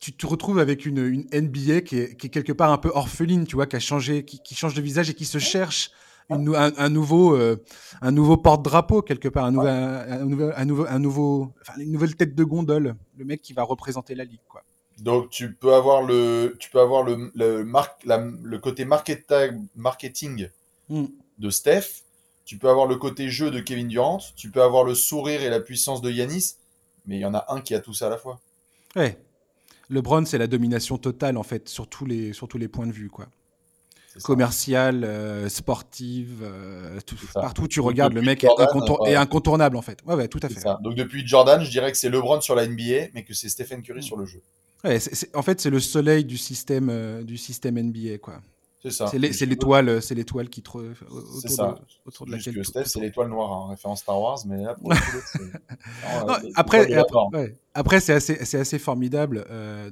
tu 0.00 0.12
te 0.12 0.26
retrouves 0.26 0.58
avec 0.58 0.84
une, 0.84 0.98
une 0.98 1.26
NBA 1.32 1.82
qui 1.82 1.98
est, 1.98 2.16
qui 2.16 2.26
est, 2.26 2.30
quelque 2.30 2.52
part 2.52 2.72
un 2.72 2.78
peu 2.78 2.90
orpheline, 2.92 3.46
tu 3.46 3.54
vois, 3.54 3.66
qui 3.66 3.76
a 3.76 3.80
changé, 3.80 4.24
qui, 4.24 4.40
qui 4.40 4.56
change 4.56 4.74
de 4.74 4.82
visage 4.82 5.10
et 5.10 5.14
qui 5.14 5.26
se 5.26 5.38
cherche 5.38 5.92
une, 6.30 6.54
un, 6.54 6.72
un, 6.76 6.88
nouveau, 6.88 7.36
euh, 7.36 7.62
un 8.00 8.10
nouveau 8.10 8.36
porte-drapeau 8.36 9.02
quelque 9.02 9.28
part, 9.28 9.44
un, 9.44 9.52
nouvel, 9.52 9.74
un, 9.74 10.24
nouveau, 10.24 10.50
un 10.56 10.64
nouveau, 10.64 10.86
un 10.88 10.98
nouveau, 10.98 11.52
enfin, 11.60 11.80
une 11.80 11.92
nouvelle 11.92 12.16
tête 12.16 12.34
de 12.34 12.44
gondole, 12.44 12.96
le 13.16 13.24
mec 13.24 13.42
qui 13.42 13.52
va 13.52 13.62
représenter 13.62 14.14
la 14.14 14.24
ligue, 14.24 14.40
quoi. 14.48 14.62
Donc 14.98 15.28
tu 15.28 15.54
peux 15.54 15.74
avoir 15.74 16.02
le, 16.02 16.56
tu 16.58 16.70
peux 16.70 16.80
avoir 16.80 17.02
le, 17.02 17.30
le, 17.34 17.64
mar 17.64 17.98
la, 18.04 18.18
le 18.18 18.58
côté 18.58 18.84
marketing, 18.86 19.68
marketing 19.74 20.48
mm. 20.88 21.04
de 21.38 21.50
Steph, 21.50 22.02
tu 22.46 22.58
peux 22.58 22.70
avoir 22.70 22.86
le 22.86 22.96
côté 22.96 23.28
jeu 23.28 23.50
de 23.50 23.60
Kevin 23.60 23.88
Durant, 23.88 24.20
tu 24.36 24.50
peux 24.50 24.62
avoir 24.62 24.84
le 24.84 24.94
sourire 24.94 25.42
et 25.42 25.50
la 25.50 25.60
puissance 25.60 26.00
de 26.00 26.10
Yanis, 26.10 26.54
mais 27.04 27.16
il 27.16 27.20
y 27.20 27.26
en 27.26 27.34
a 27.34 27.44
un 27.48 27.60
qui 27.60 27.74
a 27.74 27.80
tout 27.80 27.92
ça 27.92 28.06
à 28.06 28.10
la 28.10 28.16
fois. 28.16 28.40
Ouais. 28.94 29.18
LeBron, 29.90 30.24
c'est 30.24 30.38
la 30.38 30.46
domination 30.46 30.96
totale 30.96 31.36
en 31.36 31.42
fait 31.42 31.68
sur 31.68 31.86
tous 31.88 32.06
les, 32.06 32.32
sur 32.32 32.48
tous 32.48 32.58
les 32.58 32.68
points 32.68 32.86
de 32.86 32.92
vue, 32.92 33.10
quoi. 33.10 33.26
Commercial, 34.22 35.04
euh, 35.04 35.48
sportive, 35.48 36.40
euh, 36.42 36.98
tout, 37.06 37.16
partout 37.34 37.62
où 37.62 37.68
tu 37.68 37.80
Donc, 37.80 37.88
regardes, 37.88 38.12
le 38.14 38.22
mec 38.22 38.40
Jordan, 38.40 38.66
est, 38.66 38.68
incontour 38.68 39.08
est, 39.08 39.14
incontournable 39.14 39.76
en 39.76 39.82
fait. 39.82 40.00
Ouais, 40.06 40.14
ouais, 40.14 40.28
tout 40.28 40.40
à 40.42 40.48
fait. 40.48 40.60
Ça. 40.60 40.78
Donc 40.82 40.94
depuis 40.94 41.26
Jordan, 41.26 41.62
je 41.62 41.70
dirais 41.70 41.90
que 41.92 41.98
c'est 41.98 42.08
LeBron 42.08 42.40
sur 42.40 42.54
la 42.54 42.66
NBA, 42.66 43.08
mais 43.14 43.24
que 43.24 43.34
c'est 43.34 43.48
Stephen 43.48 43.82
Curry 43.82 44.00
mmh. 44.00 44.02
sur 44.02 44.16
le 44.16 44.26
jeu. 44.26 44.42
Ouais, 44.84 44.98
c 44.98 45.10
est, 45.10 45.14
c 45.14 45.26
est, 45.26 45.36
en 45.36 45.42
fait, 45.42 45.60
c'est 45.60 45.70
le 45.70 45.80
soleil 45.80 46.24
du 46.24 46.38
système, 46.38 46.88
euh, 46.90 47.22
du 47.22 47.36
système 47.36 47.80
NBA, 47.80 48.18
quoi. 48.18 48.40
C'est 48.82 48.90
ça. 48.90 49.06
C'est 49.08 49.46
l'étoile, 49.46 50.00
c'est 50.00 50.14
l'étoile 50.14 50.48
qui 50.48 50.62
te 50.62 50.70
autour, 50.70 50.94
ça. 51.48 51.72
De, 51.72 51.78
autour 52.04 52.26
de 52.26 52.32
laquelle. 52.32 52.54
que 52.54 52.62
Steph, 52.62 52.84
c'est 52.84 53.00
l'étoile 53.00 53.28
noire, 53.28 53.50
en 53.50 53.66
hein, 53.66 53.70
référence 53.70 54.00
Star 54.00 54.20
Wars, 54.20 54.38
mais 54.46 54.62
là, 54.62 54.74
pour 54.74 54.90
non, 56.26 56.34
après, 56.54 56.92
après, 56.94 57.18
ouais. 57.32 57.56
après 57.74 58.00
c'est 58.00 58.12
assez, 58.12 58.44
c'est 58.44 58.60
assez 58.60 58.78
formidable 58.78 59.44
euh, 59.50 59.90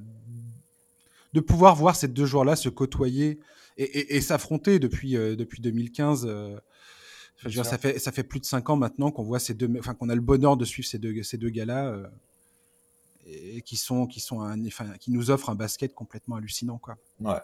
de 1.32 1.40
pouvoir 1.40 1.74
voir 1.74 1.96
ces 1.96 2.06
deux 2.06 2.26
joueurs-là 2.26 2.54
se 2.54 2.68
côtoyer 2.68 3.40
et, 3.76 3.84
et, 3.84 4.16
et 4.16 4.20
s'affronter 4.20 4.78
depuis 4.78 5.16
euh, 5.16 5.36
depuis 5.36 5.60
2015. 5.60 6.26
Euh, 6.26 6.56
je 7.36 7.46
veux 7.46 7.50
dire, 7.50 7.66
ça 7.66 7.78
fait 7.78 7.98
ça 7.98 8.12
fait 8.12 8.22
plus 8.22 8.40
de 8.40 8.44
cinq 8.44 8.70
ans 8.70 8.76
maintenant 8.76 9.10
qu'on 9.10 9.24
voit 9.24 9.38
ces 9.38 9.54
deux, 9.54 9.70
enfin 9.78 9.94
qu'on 9.94 10.08
a 10.08 10.14
le 10.14 10.20
bonheur 10.20 10.56
de 10.56 10.64
suivre 10.64 10.88
ces 10.88 10.98
deux 10.98 11.22
ces 11.22 11.38
deux 11.38 11.50
gars-là. 11.50 11.86
Euh, 11.86 12.06
et 13.26 13.62
qui 13.62 13.76
sont 13.76 14.06
qui 14.06 14.20
sont 14.20 14.42
un, 14.42 14.62
qui 15.00 15.10
nous 15.10 15.30
offrent 15.30 15.48
un 15.48 15.54
basket 15.54 15.94
complètement 15.94 16.36
hallucinant 16.36 16.78
quoi. 16.78 16.96
Ouais. 17.20 17.38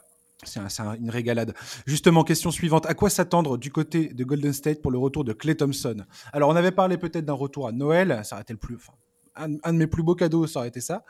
C'est 0.44 0.60
un, 0.60 0.68
un, 0.86 0.94
une 0.94 1.10
régalade. 1.10 1.54
Justement, 1.86 2.24
question 2.24 2.50
suivante. 2.50 2.86
À 2.86 2.94
quoi 2.94 3.10
s'attendre 3.10 3.58
du 3.58 3.70
côté 3.70 4.08
de 4.08 4.24
Golden 4.24 4.52
State 4.52 4.80
pour 4.80 4.90
le 4.90 4.98
retour 4.98 5.24
de 5.24 5.32
Clay 5.34 5.54
Thompson? 5.54 6.04
Alors, 6.32 6.48
on 6.48 6.56
avait 6.56 6.70
parlé 6.70 6.96
peut-être 6.96 7.26
d'un 7.26 7.34
retour 7.34 7.68
à 7.68 7.72
Noël. 7.72 8.22
Ça 8.24 8.36
aurait 8.36 8.42
été 8.42 8.54
le 8.54 8.58
plus, 8.58 8.76
enfin, 8.76 8.94
un, 9.36 9.56
un, 9.62 9.72
de 9.72 9.78
mes 9.78 9.86
plus 9.86 10.02
beaux 10.02 10.14
cadeaux, 10.14 10.46
ça 10.46 10.60
aurait 10.60 10.68
été 10.68 10.80
ça. 10.80 11.04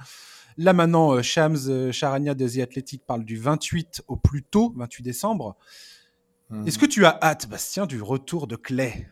Là, 0.56 0.72
maintenant, 0.72 1.12
euh, 1.12 1.22
Shams 1.22 1.56
euh, 1.68 1.92
Charania 1.92 2.34
de 2.34 2.48
The 2.48 2.58
Athletic 2.58 3.04
parle 3.06 3.24
du 3.24 3.38
28 3.38 4.02
au 4.08 4.16
plus 4.16 4.42
tôt, 4.42 4.72
28 4.76 5.02
décembre. 5.02 5.56
Mmh. 6.50 6.66
Est-ce 6.66 6.78
que 6.78 6.86
tu 6.86 7.04
as 7.04 7.18
hâte, 7.22 7.48
Bastien, 7.48 7.86
du 7.86 8.02
retour 8.02 8.46
de 8.46 8.56
Clay? 8.56 9.08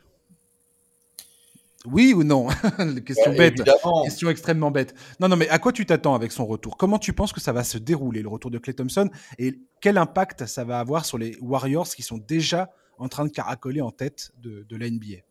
Oui 1.84 2.12
ou 2.12 2.24
non? 2.24 2.48
Question 3.06 3.30
ouais, 3.30 3.38
bête. 3.38 3.60
Évidemment. 3.60 4.02
Question 4.04 4.30
extrêmement 4.30 4.70
bête. 4.70 4.94
Non, 5.20 5.28
non, 5.28 5.36
mais 5.36 5.48
à 5.48 5.58
quoi 5.58 5.72
tu 5.72 5.86
t'attends 5.86 6.14
avec 6.14 6.32
son 6.32 6.44
retour? 6.44 6.76
Comment 6.76 6.98
tu 6.98 7.12
penses 7.12 7.32
que 7.32 7.40
ça 7.40 7.52
va 7.52 7.62
se 7.64 7.78
dérouler, 7.78 8.20
le 8.20 8.28
retour 8.28 8.50
de 8.50 8.58
Clay 8.58 8.74
Thompson? 8.74 9.08
Et 9.38 9.58
quel 9.80 9.96
impact 9.96 10.46
ça 10.46 10.64
va 10.64 10.80
avoir 10.80 11.04
sur 11.04 11.18
les 11.18 11.36
Warriors 11.40 11.88
qui 11.88 12.02
sont 12.02 12.18
déjà 12.18 12.70
en 12.98 13.08
train 13.08 13.24
de 13.24 13.30
caracoler 13.30 13.80
en 13.80 13.92
tête 13.92 14.32
de, 14.38 14.64
de 14.68 14.76
la 14.76 14.90
NBA 14.90 15.22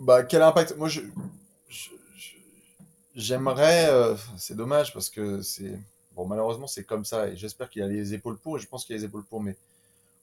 Bah, 0.00 0.24
quel 0.24 0.42
impact? 0.42 0.76
Moi, 0.76 0.88
je, 0.88 1.02
j'aimerais. 3.14 3.88
Euh, 3.90 4.14
c'est 4.36 4.56
dommage 4.56 4.92
parce 4.92 5.10
que 5.10 5.42
c'est. 5.42 5.78
Bon, 6.14 6.26
malheureusement, 6.26 6.66
c'est 6.66 6.84
comme 6.84 7.04
ça. 7.04 7.28
Et 7.28 7.36
j'espère 7.36 7.68
qu'il 7.68 7.82
a 7.82 7.88
les 7.88 8.14
épaules 8.14 8.38
pour. 8.38 8.56
Et 8.58 8.60
je 8.60 8.68
pense 8.68 8.84
qu'il 8.84 8.94
a 8.94 8.98
les 8.98 9.04
épaules 9.04 9.24
pour. 9.24 9.42
Mais 9.42 9.56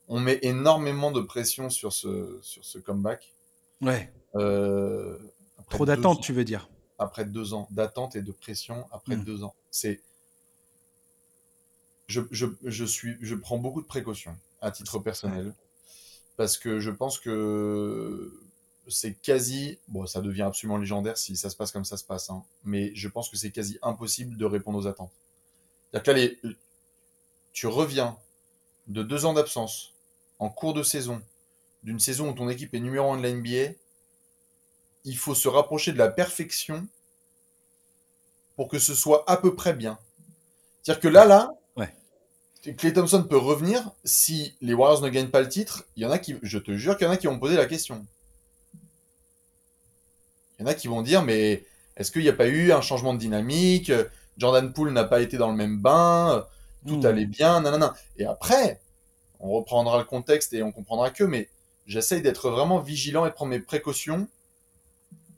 on 0.07 0.19
met 0.19 0.39
énormément 0.41 1.11
de 1.11 1.21
pression 1.21 1.69
sur 1.69 1.93
ce, 1.93 2.39
sur 2.41 2.63
ce 2.63 2.77
comeback. 2.77 3.33
Ouais. 3.81 4.11
Euh, 4.35 5.17
Trop 5.69 5.85
d'attente, 5.85 6.21
tu 6.21 6.33
veux 6.33 6.43
dire 6.43 6.69
Après 6.99 7.25
deux 7.25 7.53
ans 7.53 7.67
d'attente 7.71 8.15
et 8.15 8.21
de 8.21 8.31
pression, 8.31 8.85
après 8.91 9.15
mmh. 9.15 9.23
deux 9.23 9.43
ans. 9.43 9.55
C'est. 9.69 10.01
Je, 12.07 12.21
je, 12.29 12.45
je, 12.65 12.83
suis, 12.83 13.15
je 13.21 13.35
prends 13.35 13.57
beaucoup 13.57 13.81
de 13.81 13.87
précautions 13.87 14.35
à 14.59 14.69
titre 14.71 14.99
personnel 14.99 15.53
parce 16.35 16.57
que 16.57 16.79
je 16.79 16.91
pense 16.91 17.19
que 17.19 18.33
c'est 18.91 19.13
quasi. 19.13 19.79
Bon, 19.87 20.05
ça 20.05 20.21
devient 20.21 20.43
absolument 20.43 20.77
légendaire 20.77 21.17
si 21.17 21.35
ça 21.35 21.49
se 21.49 21.55
passe 21.55 21.71
comme 21.71 21.85
ça 21.85 21.97
se 21.97 22.03
passe, 22.03 22.29
hein, 22.29 22.43
mais 22.63 22.91
je 22.95 23.07
pense 23.07 23.29
que 23.29 23.37
c'est 23.37 23.51
quasi 23.51 23.79
impossible 23.81 24.37
de 24.37 24.45
répondre 24.45 24.77
aux 24.77 24.87
attentes. 24.87 25.11
C'est-à-dire 25.91 26.03
que 26.03 26.11
là, 26.11 26.17
les, 26.17 26.57
tu 27.53 27.67
reviens 27.67 28.17
de 28.87 29.03
deux 29.03 29.25
ans 29.25 29.33
d'absence 29.33 29.93
en 30.39 30.49
cours 30.49 30.73
de 30.73 30.83
saison, 30.83 31.21
d'une 31.83 31.99
saison 31.99 32.29
où 32.29 32.33
ton 32.33 32.49
équipe 32.49 32.73
est 32.73 32.79
numéro 32.79 33.11
un 33.11 33.17
de 33.17 33.23
la 33.23 33.33
NBA 33.33 33.75
il 35.03 35.17
faut 35.17 35.35
se 35.35 35.47
rapprocher 35.47 35.91
de 35.91 35.97
la 35.97 36.09
perfection 36.09 36.87
pour 38.55 38.67
que 38.67 38.79
ce 38.79 38.93
soit 38.93 39.23
à 39.29 39.37
peu 39.37 39.55
près 39.55 39.73
bien. 39.73 39.97
C'est-à-dire 40.81 41.01
que 41.01 41.07
là, 41.07 41.25
là, 41.25 41.51
ouais. 41.75 41.93
Clay 42.77 42.93
Thompson 42.93 43.23
peut 43.23 43.37
revenir 43.37 43.91
si 44.03 44.55
les 44.61 44.73
Warriors 44.73 45.01
ne 45.01 45.09
gagnent 45.09 45.29
pas 45.29 45.41
le 45.41 45.49
titre. 45.49 45.85
Il 45.95 46.03
y 46.03 46.05
en 46.05 46.11
a 46.11 46.19
qui, 46.19 46.35
je 46.43 46.57
te 46.57 46.75
jure 46.77 46.97
qu'il 46.97 47.07
y 47.07 47.09
en 47.09 47.13
a 47.13 47.17
qui 47.17 47.27
vont 47.27 47.39
poser 47.39 47.55
la 47.55 47.65
question. 47.65 48.05
Il 50.61 50.65
y 50.65 50.67
en 50.67 50.71
a 50.71 50.75
qui 50.75 50.87
vont 50.87 51.01
dire, 51.01 51.23
mais 51.23 51.65
est-ce 51.97 52.11
qu'il 52.11 52.21
n'y 52.21 52.29
a 52.29 52.33
pas 52.33 52.47
eu 52.47 52.71
un 52.71 52.81
changement 52.81 53.15
de 53.15 53.19
dynamique? 53.19 53.91
Jordan 54.37 54.71
Poole 54.71 54.93
n'a 54.93 55.05
pas 55.05 55.21
été 55.21 55.37
dans 55.37 55.49
le 55.49 55.57
même 55.57 55.81
bain, 55.81 56.45
tout 56.87 56.97
mmh. 56.97 57.05
allait 57.07 57.25
bien, 57.25 57.61
nanana. 57.61 57.95
Et 58.17 58.25
après, 58.25 58.79
on 59.39 59.49
reprendra 59.49 59.97
le 59.97 60.03
contexte 60.03 60.53
et 60.53 60.61
on 60.61 60.71
comprendra 60.71 61.09
que, 61.09 61.23
mais 61.23 61.49
j'essaye 61.87 62.21
d'être 62.21 62.51
vraiment 62.51 62.77
vigilant 62.77 63.25
et 63.25 63.29
de 63.29 63.33
prendre 63.33 63.49
mes 63.49 63.59
précautions 63.59 64.27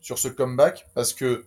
sur 0.01 0.19
ce 0.19 0.28
comeback 0.28 0.88
parce 0.93 1.13
que 1.13 1.45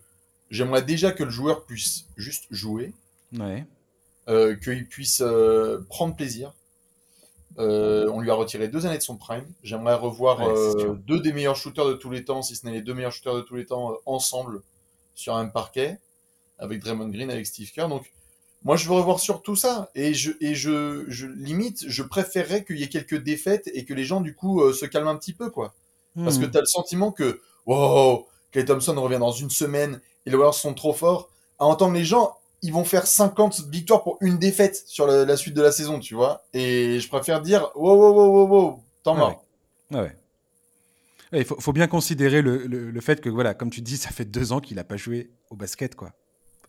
j'aimerais 0.50 0.82
déjà 0.82 1.12
que 1.12 1.22
le 1.22 1.30
joueur 1.30 1.66
puisse 1.66 2.06
juste 2.16 2.46
jouer, 2.50 2.94
ouais. 3.34 3.66
euh, 4.30 4.56
qu'il 4.56 4.88
puisse 4.88 5.20
euh, 5.20 5.84
prendre 5.90 6.16
plaisir. 6.16 6.54
Euh, 7.58 8.10
on 8.12 8.20
lui 8.20 8.30
a 8.30 8.34
retiré 8.34 8.68
deux 8.68 8.86
années 8.86 8.98
de 8.98 9.02
son 9.02 9.16
prime. 9.16 9.46
J'aimerais 9.62 9.94
revoir 9.94 10.40
ouais, 10.40 10.46
euh, 10.48 10.94
deux 11.06 11.20
des 11.20 11.32
meilleurs 11.32 11.56
shooters 11.56 11.86
de 11.86 11.94
tous 11.94 12.10
les 12.10 12.24
temps, 12.24 12.42
si 12.42 12.54
ce 12.54 12.66
n'est 12.66 12.72
les 12.72 12.82
deux 12.82 12.94
meilleurs 12.94 13.12
shooters 13.12 13.34
de 13.34 13.40
tous 13.40 13.56
les 13.56 13.66
temps, 13.66 13.92
euh, 13.92 13.96
ensemble 14.04 14.62
sur 15.14 15.34
un 15.34 15.46
parquet, 15.46 15.98
avec 16.58 16.82
Draymond 16.82 17.08
Green, 17.08 17.30
avec 17.30 17.46
Steve 17.46 17.70
Kerr. 17.72 17.88
Donc, 17.88 18.12
moi, 18.62 18.76
je 18.76 18.86
veux 18.86 18.94
revoir 18.94 19.20
sur 19.20 19.42
tout 19.42 19.56
ça. 19.56 19.90
Et 19.94 20.12
je, 20.12 20.32
et 20.40 20.54
je, 20.54 21.04
je 21.08 21.26
limite, 21.26 21.84
je 21.88 22.02
préférerais 22.02 22.64
qu'il 22.64 22.78
y 22.78 22.82
ait 22.82 22.88
quelques 22.88 23.22
défaites 23.22 23.70
et 23.72 23.84
que 23.84 23.94
les 23.94 24.04
gens, 24.04 24.20
du 24.20 24.34
coup, 24.34 24.72
se 24.72 24.84
calment 24.84 25.08
un 25.08 25.16
petit 25.16 25.32
peu, 25.32 25.50
quoi. 25.50 25.74
Mmh. 26.14 26.24
Parce 26.24 26.38
que 26.38 26.44
tu 26.44 26.56
as 26.56 26.60
le 26.60 26.66
sentiment 26.66 27.12
que, 27.12 27.40
wow, 27.66 28.26
Clay 28.50 28.64
Thompson 28.64 29.00
revient 29.00 29.18
dans 29.18 29.32
une 29.32 29.50
semaine 29.50 30.00
et 30.24 30.30
les 30.30 30.36
Warriors 30.36 30.54
sont 30.54 30.74
trop 30.74 30.92
forts. 30.92 31.30
À 31.58 31.64
entendre 31.64 31.94
les 31.94 32.04
gens, 32.04 32.36
ils 32.62 32.72
vont 32.72 32.84
faire 32.84 33.06
50 33.06 33.68
victoires 33.68 34.02
pour 34.02 34.18
une 34.20 34.38
défaite 34.38 34.82
sur 34.86 35.06
la, 35.06 35.24
la 35.24 35.36
suite 35.36 35.54
de 35.54 35.62
la 35.62 35.72
saison, 35.72 36.00
tu 36.00 36.14
vois. 36.14 36.44
Et 36.52 37.00
je 37.00 37.08
préfère 37.08 37.42
dire, 37.42 37.70
wow, 37.74 37.94
wow, 37.94 38.14
wow, 38.14 38.46
wow, 38.46 38.48
wow, 38.48 39.14
mort. 39.14 39.44
Ah 39.92 40.02
ouais. 40.02 40.16
Il 41.32 41.44
faut, 41.44 41.60
faut, 41.60 41.72
bien 41.72 41.86
considérer 41.86 42.40
le, 42.40 42.66
le, 42.66 42.90
le, 42.90 43.00
fait 43.00 43.20
que, 43.20 43.28
voilà, 43.28 43.54
comme 43.54 43.70
tu 43.70 43.82
dis, 43.82 43.96
ça 43.96 44.10
fait 44.10 44.24
deux 44.24 44.52
ans 44.52 44.60
qu'il 44.60 44.76
n'a 44.76 44.84
pas 44.84 44.96
joué 44.96 45.30
au 45.50 45.56
basket, 45.56 45.94
quoi. 45.94 46.12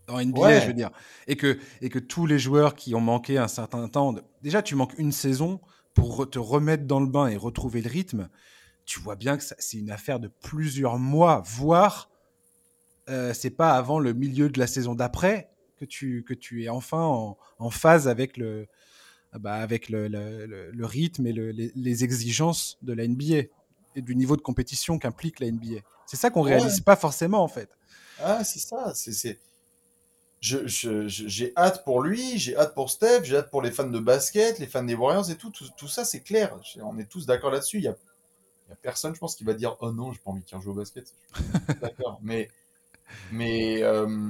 En 0.09 0.23
NBA, 0.23 0.41
ouais. 0.41 0.61
je 0.61 0.67
veux 0.67 0.73
dire. 0.73 0.89
Et 1.27 1.35
que, 1.35 1.59
et 1.81 1.89
que 1.89 1.99
tous 1.99 2.25
les 2.25 2.39
joueurs 2.39 2.75
qui 2.75 2.95
ont 2.95 3.01
manqué 3.01 3.37
un 3.37 3.47
certain 3.47 3.87
temps, 3.87 4.15
déjà, 4.41 4.61
tu 4.61 4.75
manques 4.75 4.97
une 4.97 5.11
saison 5.11 5.59
pour 5.93 6.29
te 6.29 6.39
remettre 6.39 6.85
dans 6.85 6.99
le 6.99 7.07
bain 7.07 7.27
et 7.27 7.37
retrouver 7.37 7.81
le 7.81 7.89
rythme 7.89 8.29
tu 8.87 9.01
vois 9.01 9.15
bien 9.15 9.37
que 9.37 9.43
c'est 9.43 9.77
une 9.77 9.91
affaire 9.91 10.19
de 10.19 10.29
plusieurs 10.29 10.97
mois, 10.97 11.43
voire 11.45 12.09
euh, 13.09 13.33
c'est 13.33 13.51
pas 13.51 13.73
avant 13.73 13.99
le 13.99 14.13
milieu 14.13 14.49
de 14.49 14.57
la 14.57 14.65
saison 14.65 14.95
d'après 14.95 15.49
que 15.77 15.85
tu, 15.85 16.23
que 16.23 16.33
tu 16.33 16.63
es 16.63 16.69
enfin 16.69 17.01
en, 17.01 17.37
en 17.59 17.69
phase 17.69 18.07
avec 18.07 18.37
le, 18.37 18.67
bah, 19.33 19.55
avec 19.55 19.89
le, 19.89 20.07
le, 20.07 20.71
le 20.71 20.85
rythme 20.85 21.27
et 21.27 21.33
les, 21.33 21.71
les, 21.75 22.03
exigences 22.03 22.77
de 22.81 22.93
la 22.93 23.07
NBA 23.07 23.49
et 23.95 24.01
du 24.01 24.15
niveau 24.15 24.35
de 24.35 24.41
compétition 24.41 24.99
qu'implique 24.99 25.39
la 25.39 25.51
NBA. 25.51 25.81
C'est 26.05 26.17
ça 26.17 26.29
qu'on 26.29 26.43
ouais. 26.43 26.55
réalise 26.55 26.81
pas 26.81 26.95
forcément 26.95 27.43
en 27.43 27.47
fait. 27.47 27.69
Ah, 28.19 28.43
c'est 28.43 28.59
ça. 28.59 28.93
C'est 28.95 29.39
j'ai 30.39 30.67
je, 30.67 31.07
je, 31.07 31.45
hâte 31.57 31.83
pour 31.83 32.01
lui, 32.01 32.37
j'ai 32.37 32.55
hâte 32.55 32.75
pour 32.75 32.91
Steph, 32.91 33.23
j'ai 33.23 33.37
hâte 33.37 33.49
pour 33.49 33.63
les 33.63 33.71
fans 33.71 33.87
de 33.87 33.99
basket, 33.99 34.59
les 34.59 34.67
fans 34.67 34.83
des 34.83 34.93
Warriors 34.93 35.31
et 35.31 35.35
tout. 35.35 35.49
Tout, 35.49 35.65
tout 35.75 35.87
ça, 35.87 36.05
c'est 36.05 36.21
clair. 36.21 36.55
On 36.83 36.97
est 36.99 37.09
tous 37.09 37.25
d'accord 37.25 37.49
là-dessus. 37.49 37.77
Il 37.77 37.83
y 37.83 37.87
a 37.87 37.95
n'y 38.67 38.73
a 38.73 38.75
personne, 38.75 39.15
je 39.15 39.19
pense, 39.19 39.35
qui 39.35 39.43
va 39.43 39.53
dire 39.53 39.75
Oh 39.79 39.91
non, 39.91 40.11
j'ai 40.11 40.19
pas 40.19 40.31
envie 40.31 40.43
qu'il 40.43 40.59
joue 40.59 40.71
au 40.71 40.75
basket. 40.75 41.11
D'accord. 41.81 42.19
mais 42.21 42.49
mais 43.31 43.81
euh, 43.83 44.29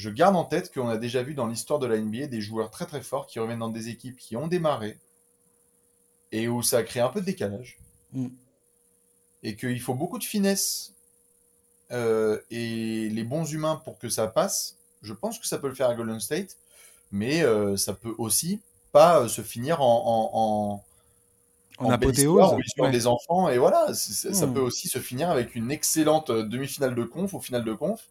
je 0.00 0.08
garde 0.08 0.34
en 0.34 0.44
tête 0.44 0.72
qu'on 0.72 0.88
a 0.88 0.96
déjà 0.96 1.22
vu 1.22 1.34
dans 1.34 1.46
l'histoire 1.46 1.78
de 1.78 1.86
la 1.86 1.98
NBA 1.98 2.26
des 2.28 2.40
joueurs 2.40 2.70
très 2.70 2.86
très 2.86 3.02
forts 3.02 3.26
qui 3.26 3.38
reviennent 3.38 3.58
dans 3.58 3.68
des 3.68 3.90
équipes 3.90 4.16
qui 4.16 4.34
ont 4.34 4.46
démarré 4.46 4.98
et 6.32 6.48
où 6.48 6.62
ça 6.62 6.78
a 6.78 6.82
créé 6.82 7.02
un 7.02 7.10
peu 7.10 7.20
de 7.20 7.26
décalage. 7.26 7.78
Mm. 8.14 8.28
Et 9.42 9.56
qu'il 9.56 9.78
faut 9.78 9.92
beaucoup 9.92 10.18
de 10.18 10.24
finesse 10.24 10.94
euh, 11.92 12.40
et 12.50 13.10
les 13.10 13.24
bons 13.24 13.44
humains 13.52 13.76
pour 13.84 13.98
que 13.98 14.08
ça 14.08 14.26
passe, 14.26 14.78
je 15.02 15.12
pense 15.12 15.38
que 15.38 15.46
ça 15.46 15.58
peut 15.58 15.68
le 15.68 15.74
faire 15.74 15.90
à 15.90 15.94
Golden 15.94 16.18
State, 16.20 16.56
mais 17.12 17.42
euh, 17.42 17.76
ça 17.76 17.92
peut 17.92 18.14
aussi 18.16 18.60
pas 18.92 19.20
euh, 19.20 19.28
se 19.28 19.42
finir 19.42 19.82
en, 19.82 20.80
en, 21.78 21.84
en, 21.84 21.86
en 21.86 21.90
apothéose. 21.90 22.54
Ouais. 22.78 22.90
des 22.90 23.06
enfants, 23.06 23.50
et 23.50 23.58
voilà, 23.58 23.92
ça 23.92 24.46
Hmm. 24.46 24.54
peut 24.54 24.60
aussi 24.60 24.88
se 24.88 24.98
finir 24.98 25.28
avec 25.28 25.54
une 25.54 25.70
excellente 25.70 26.30
demi-finale 26.30 26.94
de 26.94 27.04
conf 27.04 27.34
ou 27.34 27.40
finale 27.40 27.64
de 27.64 27.74
conf, 27.74 28.08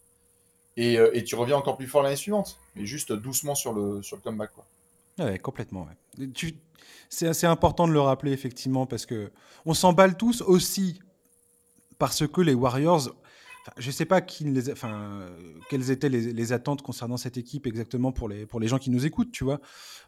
et, 0.80 0.98
euh, 0.98 1.12
et 1.14 1.26
tu 1.26 1.36
reviens 1.36 1.58
encore 1.58 1.76
plus 1.76 1.88
fort 1.88 2.02
l'année 2.04 2.16
suivante, 2.16 2.58
mais 2.76 2.86
juste 2.86 3.12
doucement 3.12 3.54
sur 3.54 3.74
le, 3.74 4.02
sur 4.02 4.16
le 4.16 4.22
comeback. 4.22 4.52
Quoi. 4.54 4.66
Ouais, 5.20 5.38
complètement. 5.38 5.88
C'est 7.10 7.28
assez 7.28 7.46
important 7.46 7.86
de 7.86 7.92
le 7.92 8.00
rappeler, 8.00 8.32
effectivement, 8.32 8.86
parce 8.86 9.06
que 9.06 9.30
on 9.66 9.74
s'emballe 9.74 10.16
tous 10.16 10.42
aussi 10.42 11.00
parce 11.98 12.26
que 12.26 12.42
les 12.42 12.54
Warriors. 12.54 13.14
Je 13.78 13.88
ne 13.88 13.92
sais 13.92 14.06
pas 14.06 14.22
qui 14.22 14.48
enfin, 14.72 15.20
euh, 15.22 15.54
quelles 15.70 15.92
étaient 15.92 16.08
les, 16.10 16.54
attentes 16.54 16.82
concernant 16.82 17.18
cette 17.18 17.38
équipe 17.38 17.68
exactement 17.68 18.12
pour 18.14 18.30
les, 18.30 18.46
pour 18.46 18.60
les 18.60 18.68
gens 18.68 18.80
qui 18.80 18.90
nous 18.90 19.06
écoutent, 19.06 19.32
tu 19.32 19.44
vois. 19.44 19.60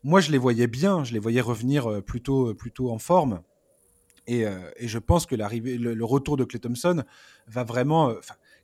Moi, 0.04 0.22
je 0.22 0.32
les 0.32 0.38
voyais 0.38 0.68
bien, 0.68 1.04
je 1.04 1.12
les 1.14 1.20
voyais 1.20 1.42
revenir 1.42 1.86
euh, 1.86 2.02
plutôt, 2.02 2.56
plutôt 2.56 2.92
en 2.92 2.98
forme. 2.98 3.42
Et, 4.26 4.46
euh, 4.46 4.72
et 4.78 4.88
je 4.88 4.98
pense 5.00 5.26
que 5.26 5.36
le, 5.36 5.94
le, 5.94 6.06
retour 6.06 6.38
de 6.38 6.46
Clay 6.46 6.60
Thompson 6.60 7.04
va 7.48 7.64
vraiment. 7.64 8.10
euh, 8.10 8.20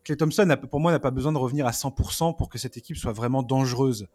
Clay 0.07 0.15
Thompson, 0.15 0.49
a, 0.49 0.55
pour 0.55 0.79
moi, 0.79 0.93
n'a 0.93 0.99
pas 0.99 1.11
besoin 1.11 1.33
de 1.33 1.37
revenir 1.37 1.67
à 1.67 1.71
100% 1.71 2.37
pour 2.37 2.47
que 2.47 2.57
cette 2.57 2.77
équipe 2.77 2.95
soit 2.95 3.11
vraiment 3.11 3.43
dangereuse 3.43 4.07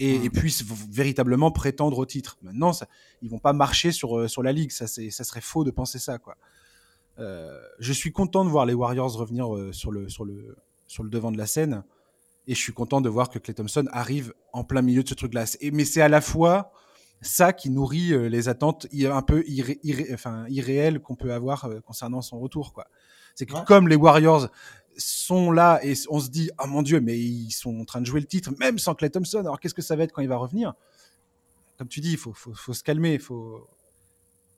et, 0.00 0.18
mmh. 0.18 0.24
et 0.24 0.30
puissent 0.30 0.64
véritablement 0.90 1.52
prétendre 1.52 1.96
au 1.96 2.06
titre. 2.06 2.38
Maintenant, 2.42 2.72
ça, 2.72 2.88
ils 3.22 3.30
vont 3.30 3.38
pas 3.38 3.52
marcher 3.52 3.92
sur, 3.92 4.18
euh, 4.18 4.26
sur 4.26 4.42
la 4.42 4.50
ligue, 4.50 4.72
ça, 4.72 4.88
ça 4.88 5.24
serait 5.24 5.40
faux 5.40 5.62
de 5.62 5.70
penser 5.70 6.00
ça. 6.00 6.18
Quoi. 6.18 6.36
Euh, 7.20 7.56
je 7.78 7.92
suis 7.92 8.10
content 8.10 8.44
de 8.44 8.50
voir 8.50 8.66
les 8.66 8.74
Warriors 8.74 9.16
revenir 9.16 9.54
euh, 9.54 9.72
sur, 9.72 9.92
le, 9.92 10.08
sur, 10.08 10.24
le, 10.24 10.56
sur 10.88 11.04
le 11.04 11.08
devant 11.08 11.30
de 11.30 11.38
la 11.38 11.46
scène, 11.46 11.84
et 12.48 12.56
je 12.56 12.60
suis 12.60 12.72
content 12.72 13.00
de 13.00 13.08
voir 13.08 13.30
que 13.30 13.38
Clay 13.38 13.54
Thompson 13.54 13.86
arrive 13.92 14.34
en 14.52 14.64
plein 14.64 14.82
milieu 14.82 15.04
de 15.04 15.08
ce 15.08 15.14
truc-là. 15.14 15.44
Mais 15.72 15.84
c'est 15.84 16.02
à 16.02 16.08
la 16.08 16.20
fois 16.20 16.72
ça 17.20 17.52
qui 17.52 17.70
nourrit 17.70 18.12
euh, 18.12 18.28
les 18.28 18.48
attentes 18.48 18.88
un 18.92 19.22
peu 19.22 19.44
irré, 19.46 19.78
irré, 19.84 20.08
enfin, 20.12 20.46
irréelles 20.48 20.98
qu'on 20.98 21.14
peut 21.14 21.32
avoir 21.32 21.70
concernant 21.86 22.22
son 22.22 22.40
retour. 22.40 22.72
Quoi. 22.72 22.88
C'est 23.38 23.46
que 23.46 23.54
ouais. 23.54 23.64
comme 23.64 23.86
les 23.86 23.94
Warriors 23.94 24.48
sont 24.98 25.50
là 25.50 25.80
et 25.82 25.94
on 26.10 26.20
se 26.20 26.28
dit, 26.28 26.50
oh 26.62 26.66
mon 26.66 26.82
Dieu, 26.82 27.00
mais 27.00 27.18
ils 27.18 27.50
sont 27.50 27.80
en 27.80 27.84
train 27.84 28.00
de 28.00 28.06
jouer 28.06 28.20
le 28.20 28.26
titre, 28.26 28.52
même 28.58 28.78
sans 28.78 28.94
Clay 28.94 29.10
Thompson. 29.10 29.38
Alors 29.38 29.60
qu'est-ce 29.60 29.74
que 29.74 29.82
ça 29.82 29.96
va 29.96 30.04
être 30.04 30.12
quand 30.12 30.22
il 30.22 30.28
va 30.28 30.36
revenir? 30.36 30.74
Comme 31.78 31.88
tu 31.88 32.00
dis, 32.00 32.12
il 32.12 32.18
faut, 32.18 32.32
faut, 32.32 32.52
faut, 32.54 32.74
se 32.74 32.82
calmer, 32.82 33.14
il 33.14 33.20
faut, 33.20 33.68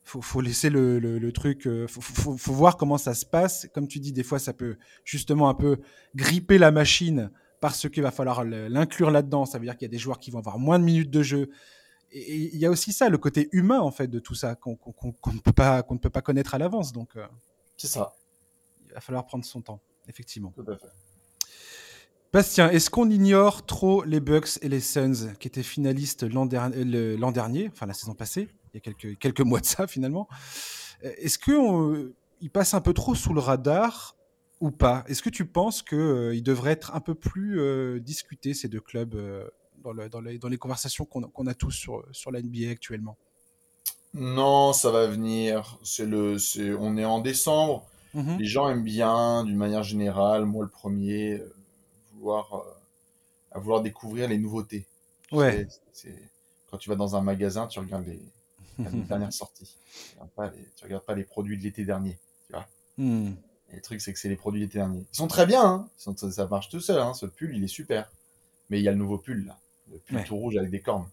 faut, 0.02 0.22
faut, 0.22 0.40
laisser 0.40 0.70
le, 0.70 0.98
le, 0.98 1.18
le 1.18 1.32
truc, 1.32 1.62
il 1.66 1.86
faut, 1.86 2.00
faut, 2.00 2.36
faut, 2.36 2.52
voir 2.54 2.76
comment 2.76 2.96
ça 2.96 3.14
se 3.14 3.26
passe. 3.26 3.68
Comme 3.74 3.86
tu 3.86 4.00
dis, 4.00 4.12
des 4.12 4.22
fois, 4.22 4.38
ça 4.38 4.54
peut 4.54 4.76
justement 5.04 5.50
un 5.50 5.54
peu 5.54 5.78
gripper 6.14 6.56
la 6.56 6.70
machine 6.70 7.30
parce 7.60 7.88
qu'il 7.88 8.02
va 8.02 8.10
falloir 8.10 8.44
l'inclure 8.44 9.10
là-dedans. 9.10 9.44
Ça 9.44 9.58
veut 9.58 9.64
dire 9.64 9.76
qu'il 9.76 9.84
y 9.84 9.90
a 9.90 9.92
des 9.92 9.98
joueurs 9.98 10.18
qui 10.18 10.30
vont 10.30 10.38
avoir 10.38 10.58
moins 10.58 10.78
de 10.78 10.84
minutes 10.84 11.10
de 11.10 11.22
jeu. 11.22 11.50
Et 12.12 12.54
il 12.54 12.56
y 12.56 12.66
a 12.66 12.70
aussi 12.70 12.92
ça, 12.92 13.08
le 13.08 13.18
côté 13.18 13.48
humain 13.52 13.80
en 13.80 13.92
fait 13.92 14.08
de 14.08 14.18
tout 14.18 14.34
ça 14.34 14.56
qu'on 14.56 14.74
qu 14.74 14.90
qu 14.92 15.12
qu 15.22 15.30
ne 15.32 15.40
peut 15.40 15.52
pas 15.52 15.82
qu'on 15.82 15.94
ne 15.94 16.00
peut 16.00 16.10
pas 16.10 16.22
connaître 16.22 16.54
à 16.54 16.58
l'avance. 16.58 16.92
Donc 16.92 17.14
euh, 17.16 17.26
c'est 17.76 17.86
ça. 17.86 18.12
Il 18.86 18.94
va 18.94 19.00
falloir 19.00 19.26
prendre 19.26 19.44
son 19.44 19.62
temps, 19.62 19.80
effectivement. 20.10 20.52
Tout 20.54 20.70
à 20.70 20.76
fait. 20.76 20.88
Bastien, 22.32 22.70
est-ce 22.70 22.90
qu'on 22.90 23.10
ignore 23.10 23.66
trop 23.66 24.04
les 24.04 24.20
Bucks 24.20 24.58
et 24.62 24.68
les 24.68 24.78
Suns 24.80 25.34
qui 25.40 25.48
étaient 25.48 25.64
finalistes 25.64 26.22
l'an 26.22 26.46
der 26.46 26.70
dernier, 27.32 27.70
enfin 27.72 27.86
la 27.86 27.94
saison 27.94 28.14
passée, 28.14 28.48
il 28.72 28.76
y 28.76 28.78
a 28.78 28.80
quelques, 28.80 29.18
quelques 29.18 29.40
mois 29.40 29.58
de 29.58 29.66
ça 29.66 29.88
finalement? 29.88 30.28
Est-ce 31.02 31.38
qu'ils 31.38 32.50
passent 32.50 32.74
un 32.74 32.80
peu 32.80 32.92
trop 32.92 33.16
sous 33.16 33.34
le 33.34 33.40
radar 33.40 34.16
ou 34.60 34.70
pas? 34.70 35.04
Est-ce 35.08 35.22
que 35.22 35.30
tu 35.30 35.44
penses 35.44 35.82
qu'ils 35.82 35.98
euh, 35.98 36.40
devraient 36.40 36.72
être 36.72 36.94
un 36.94 37.00
peu 37.00 37.16
plus 37.16 37.60
euh, 37.60 37.98
discutés, 37.98 38.54
ces 38.54 38.68
deux 38.68 38.80
clubs, 38.80 39.16
euh, 39.16 39.48
dans, 39.78 39.92
le, 39.92 40.08
dans, 40.08 40.20
les, 40.20 40.38
dans, 40.38 40.48
les, 40.48 40.58
conversations 40.58 41.06
qu'on 41.06 41.22
qu 41.22 41.48
a 41.48 41.54
tous 41.54 41.72
sur, 41.72 42.04
sur 42.12 42.30
la 42.30 42.42
NBA 42.42 42.70
actuellement? 42.70 43.16
Non, 44.14 44.72
ça 44.72 44.90
va 44.90 45.06
venir. 45.06 45.78
C'est 45.82 46.06
le, 46.06 46.36
est, 46.36 46.74
on 46.78 46.96
est 46.96 47.04
en 47.04 47.20
décembre. 47.20 47.86
-hmm. 48.14 48.38
Les 48.38 48.44
gens 48.44 48.68
aiment 48.68 48.84
bien, 48.84 49.44
d'une 49.44 49.56
manière 49.56 49.82
générale, 49.82 50.44
moi 50.44 50.64
le 50.64 50.70
premier, 50.70 51.34
euh, 51.34 51.54
vouloir, 52.14 52.54
euh, 52.54 52.74
à 53.52 53.58
vouloir 53.58 53.82
découvrir 53.82 54.28
les 54.28 54.38
nouveautés. 54.38 54.86
Ouais. 55.32 55.66
C'est, 55.92 56.14
quand 56.70 56.78
tu 56.78 56.88
vas 56.88 56.96
dans 56.96 57.16
un 57.16 57.20
magasin, 57.20 57.66
tu 57.66 57.78
regardes 57.78 58.06
les, 58.06 58.20
les 58.78 59.00
dernières 59.08 59.32
sorties. 59.32 59.76
Tu 59.92 60.14
regardes, 60.14 60.30
pas 60.30 60.50
les, 60.50 60.64
tu 60.76 60.84
regardes 60.84 61.04
pas 61.04 61.14
les 61.14 61.24
produits 61.24 61.58
de 61.58 61.62
l'été 61.62 61.84
dernier. 61.84 62.18
Tu 62.46 62.52
vois 62.52 62.66
mm. 62.98 63.32
Et 63.72 63.76
le 63.76 63.82
truc, 63.82 64.00
c'est 64.00 64.12
que 64.12 64.18
c'est 64.18 64.28
les 64.28 64.36
produits 64.36 64.60
d'été 64.60 64.78
dernier. 64.78 65.04
Ils 65.12 65.16
sont 65.16 65.28
très 65.28 65.46
bien, 65.46 65.64
hein 65.64 65.88
sont, 65.96 66.16
ça 66.16 66.46
marche 66.46 66.68
tout 66.68 66.80
seul. 66.80 67.00
Hein 67.00 67.14
ce 67.14 67.26
pull, 67.26 67.54
il 67.54 67.62
est 67.62 67.68
super. 67.68 68.10
Mais 68.68 68.80
il 68.80 68.82
y 68.82 68.88
a 68.88 68.92
le 68.92 68.98
nouveau 68.98 69.18
pull, 69.18 69.46
là. 69.46 69.58
Le 69.90 69.98
pull 69.98 70.16
ouais. 70.16 70.24
tout 70.24 70.36
rouge 70.36 70.56
avec 70.56 70.70
des 70.70 70.80
cornes. 70.80 71.08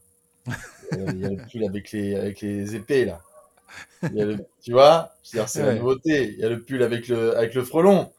il 0.92 1.20
y 1.20 1.26
a 1.26 1.30
le 1.30 1.48
pull 1.48 1.64
avec 1.66 1.92
les, 1.92 2.16
avec 2.16 2.42
les 2.42 2.76
épées, 2.76 3.06
là. 3.06 3.22
Le, 4.02 4.38
tu 4.62 4.74
vois 4.74 5.12
C'est 5.24 5.40
ouais. 5.40 5.66
la 5.66 5.76
nouveauté. 5.76 6.34
Il 6.34 6.40
y 6.40 6.44
a 6.44 6.50
le 6.50 6.62
pull 6.62 6.84
avec 6.84 7.08
le, 7.08 7.38
avec 7.38 7.54
le 7.54 7.64
frelon. 7.64 8.12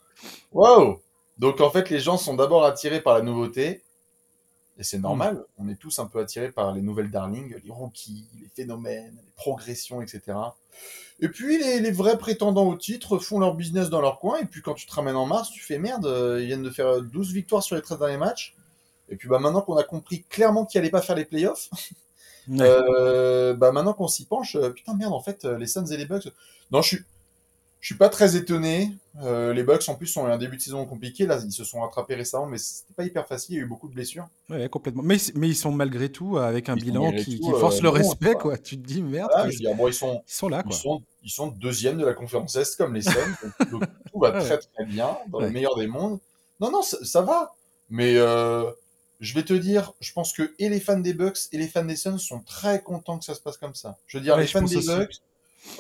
Waouh 0.53 1.01
Donc, 1.39 1.61
en 1.61 1.71
fait, 1.71 1.91
les 1.91 2.01
gens 2.01 2.17
sont 2.17 2.35
d'abord 2.35 2.65
attirés 2.65 3.01
par 3.01 3.15
la 3.15 3.23
nouveauté. 3.23 3.83
Et 4.79 4.85
c'est 4.85 4.99
normal. 4.99 5.35
Mmh. 5.35 5.63
On 5.65 5.69
est 5.69 5.75
tous 5.77 5.99
un 5.99 6.07
peu 6.07 6.21
attirés 6.21 6.53
par 6.53 6.73
les 6.73 6.83
nouvelles 6.83 7.11
darlings, 7.11 7.57
les 7.65 7.71
rookies, 7.71 8.29
les 8.41 8.49
phénomènes, 8.49 9.17
les 9.25 9.33
progressions, 9.35 10.01
etc. 10.03 10.37
Et 11.21 11.29
puis, 11.29 11.59
les, 11.59 11.81
les, 11.81 11.91
vrais 11.91 12.17
prétendants 12.17 12.69
au 12.69 12.77
titre 12.77 13.19
font 13.19 13.41
leur 13.41 13.55
business 13.55 13.91
dans 13.91 14.01
leur 14.01 14.21
coin. 14.21 14.39
Et 14.39 14.45
puis, 14.45 14.63
quand 14.63 14.75
tu 14.75 14.87
te 14.87 14.95
ramènes 14.95 15.17
en 15.17 15.27
mars, 15.27 15.51
tu 15.51 15.61
fais 15.61 15.79
merde. 15.79 16.07
Ils 16.41 16.47
viennent 16.47 16.63
de 16.63 16.71
faire 16.71 17.03
12 17.03 17.33
victoires 17.33 17.63
sur 17.63 17.75
les 17.75 17.83
13 17.83 17.99
derniers 17.99 18.19
matchs. 18.19 18.55
Et 19.09 19.17
puis, 19.17 19.29
bah, 19.29 19.39
maintenant 19.39 19.63
qu'on 19.63 19.77
a 19.77 19.85
compris 19.85 20.25
clairement 20.25 20.65
qu'ils 20.65 20.81
n'allaient 20.81 20.91
pas 20.91 21.03
faire 21.03 21.17
les 21.17 21.25
playoffs, 21.25 21.71
ouais. 22.49 22.61
euh, 22.61 23.55
bah, 23.55 23.73
maintenant 23.73 23.93
qu'on 23.93 24.09
s'y 24.09 24.25
penche, 24.25 24.57
putain, 24.75 24.95
merde, 24.95 25.13
en 25.13 25.21
fait, 25.21 25.45
les 25.45 25.67
Suns 25.67 25.87
et 25.87 25.97
les 25.97 26.07
Bucks. 26.07 26.29
Non, 26.71 26.83
je 26.83 26.89
suis. 26.89 26.99
Je 27.81 27.87
suis 27.87 27.95
pas 27.95 28.09
très 28.09 28.35
étonné. 28.37 28.91
Euh, 29.23 29.53
les 29.53 29.63
Bucks 29.63 29.89
en 29.89 29.95
plus 29.95 30.17
ont 30.17 30.27
eu 30.27 30.31
un 30.31 30.39
début 30.39 30.57
de 30.57 30.63
saison 30.63 30.85
compliqué. 30.85 31.27
Là, 31.27 31.39
ils 31.45 31.53
se 31.53 31.63
sont 31.63 31.81
rattrapés 31.81 32.17
récemment, 32.17 32.47
mais 32.47 32.59
c'était 32.59 32.93
pas 32.93 33.05
hyper 33.05 33.27
facile. 33.27 33.55
Il 33.55 33.59
y 33.59 33.61
a 33.61 33.65
eu 33.65 33.69
beaucoup 33.69 33.89
de 33.89 33.95
blessures. 33.95 34.27
Ouais, 34.51 34.69
complètement. 34.69 35.03
Mais, 35.05 35.17
mais 35.35 35.49
ils 35.49 35.57
sont 35.57 35.71
malgré 35.71 36.11
tout 36.11 36.39
avec 36.39 36.69
un 36.69 36.77
ils 36.77 36.85
bilan 36.85 37.13
qui, 37.13 37.39
tout, 37.39 37.47
qui, 37.47 37.51
force 37.61 37.79
euh, 37.79 37.83
le 37.83 37.91
bon, 37.91 37.97
respect, 37.97 38.33
quoi. 38.33 38.43
quoi. 38.43 38.59
Tu 38.59 38.77
te 38.77 38.87
dis 38.87 39.01
merde. 39.01 39.31
Ah, 39.33 39.49
je 39.49 39.77
bon, 39.77 39.87
ils 39.87 39.95
sont, 39.95 40.23
ils 40.27 40.33
sont 40.33 40.49
là, 40.49 40.65
quoi. 40.65 40.73
Ils 40.73 40.79
sont, 40.79 41.03
ils 41.23 41.31
sont 41.31 41.47
deuxième 41.49 41.99
de 41.99 42.05
la 42.05 42.15
conférence 42.15 42.57
Est 42.57 42.77
comme 42.77 42.95
les 42.95 43.03
Suns. 43.03 43.13
donc, 43.61 43.71
donc, 43.71 43.83
tout 44.13 44.19
va 44.19 44.33
très 44.33 44.59
très 44.59 44.85
bien 44.85 45.17
dans 45.29 45.39
ouais. 45.39 45.47
le 45.47 45.51
meilleur 45.53 45.77
des 45.77 45.87
mondes. 45.87 46.19
Non, 46.61 46.73
non, 46.73 46.83
ça, 46.83 46.97
ça 47.05 47.23
va. 47.23 47.55
Mais 47.91 48.17
euh, 48.17 48.65
je 49.21 49.35
vais 49.35 49.43
te 49.43 49.53
dire, 49.53 49.93
je 50.01 50.13
pense 50.13 50.33
que 50.33 50.55
et 50.59 50.69
les 50.69 50.81
fans 50.81 50.99
des 50.99 51.15
Bucks 51.15 51.39
et 51.53 51.59
les 51.59 51.69
fans 51.69 51.85
des 51.85 51.97
Suns 51.97 52.19
sont 52.19 52.41
très 52.41 52.83
contents 52.83 53.19
que 53.19 53.25
ça 53.25 53.35
se 53.35 53.41
passe 53.41 53.57
comme 53.57 53.75
ça. 53.75 53.97
Je 54.07 54.19
veux 54.19 54.23
dire, 54.23 54.37
ouais, 54.37 54.43
les 54.43 54.47
fans 54.47 54.63
des. 54.63 54.77
Bucks 54.77 55.21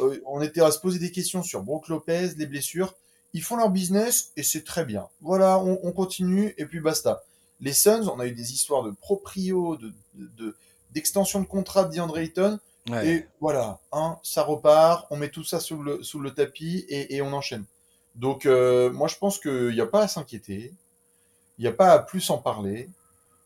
euh, 0.00 0.20
on 0.26 0.42
était 0.42 0.60
à 0.60 0.70
se 0.70 0.78
poser 0.80 0.98
des 0.98 1.10
questions 1.10 1.42
sur 1.42 1.62
Brook 1.62 1.88
Lopez, 1.88 2.30
les 2.36 2.46
blessures. 2.46 2.94
Ils 3.32 3.42
font 3.42 3.56
leur 3.56 3.70
business 3.70 4.32
et 4.36 4.42
c'est 4.42 4.64
très 4.64 4.84
bien. 4.84 5.08
Voilà, 5.20 5.58
on, 5.58 5.78
on, 5.82 5.92
continue 5.92 6.54
et 6.58 6.64
puis 6.64 6.80
basta. 6.80 7.22
Les 7.60 7.72
Suns, 7.72 8.08
on 8.08 8.20
a 8.20 8.26
eu 8.26 8.32
des 8.32 8.52
histoires 8.52 8.82
de 8.82 8.90
proprio, 8.90 9.76
de, 9.76 9.92
de, 10.14 10.56
d'extension 10.92 11.40
de, 11.40 11.44
de, 11.44 11.50
contrat 11.50 11.84
de 11.84 11.94
DeAndre 11.94 12.18
Ayton. 12.18 12.58
Ouais. 12.88 13.08
Et 13.08 13.26
voilà, 13.40 13.80
hein, 13.92 14.18
ça 14.22 14.42
repart, 14.42 15.06
on 15.10 15.16
met 15.16 15.28
tout 15.28 15.44
ça 15.44 15.60
sous 15.60 15.82
le, 15.82 16.02
sous 16.02 16.20
le 16.20 16.30
tapis 16.32 16.86
et, 16.88 17.16
et 17.16 17.22
on 17.22 17.32
enchaîne. 17.32 17.64
Donc, 18.14 18.46
euh, 18.46 18.90
moi, 18.90 19.08
je 19.08 19.16
pense 19.16 19.38
qu'il 19.38 19.70
n'y 19.70 19.80
a 19.80 19.86
pas 19.86 20.02
à 20.02 20.08
s'inquiéter. 20.08 20.72
Il 21.58 21.62
n'y 21.62 21.68
a 21.68 21.72
pas 21.72 21.92
à 21.92 21.98
plus 21.98 22.30
en 22.30 22.38
parler. 22.38 22.88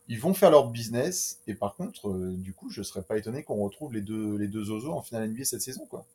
Ils 0.07 0.19
vont 0.19 0.33
faire 0.33 0.51
leur 0.51 0.69
business. 0.69 1.39
Et 1.47 1.55
par 1.55 1.75
contre, 1.75 2.09
euh, 2.09 2.35
du 2.35 2.53
coup, 2.53 2.69
je 2.69 2.81
ne 2.81 2.83
serais 2.83 3.03
pas 3.03 3.17
étonné 3.17 3.43
qu'on 3.43 3.63
retrouve 3.63 3.93
les 3.93 4.01
deux, 4.01 4.37
les 4.37 4.47
deux 4.47 4.71
en 4.87 5.01
finale 5.01 5.29
NBA 5.29 5.45
cette 5.45 5.61
saison, 5.61 5.85
quoi. 5.85 6.05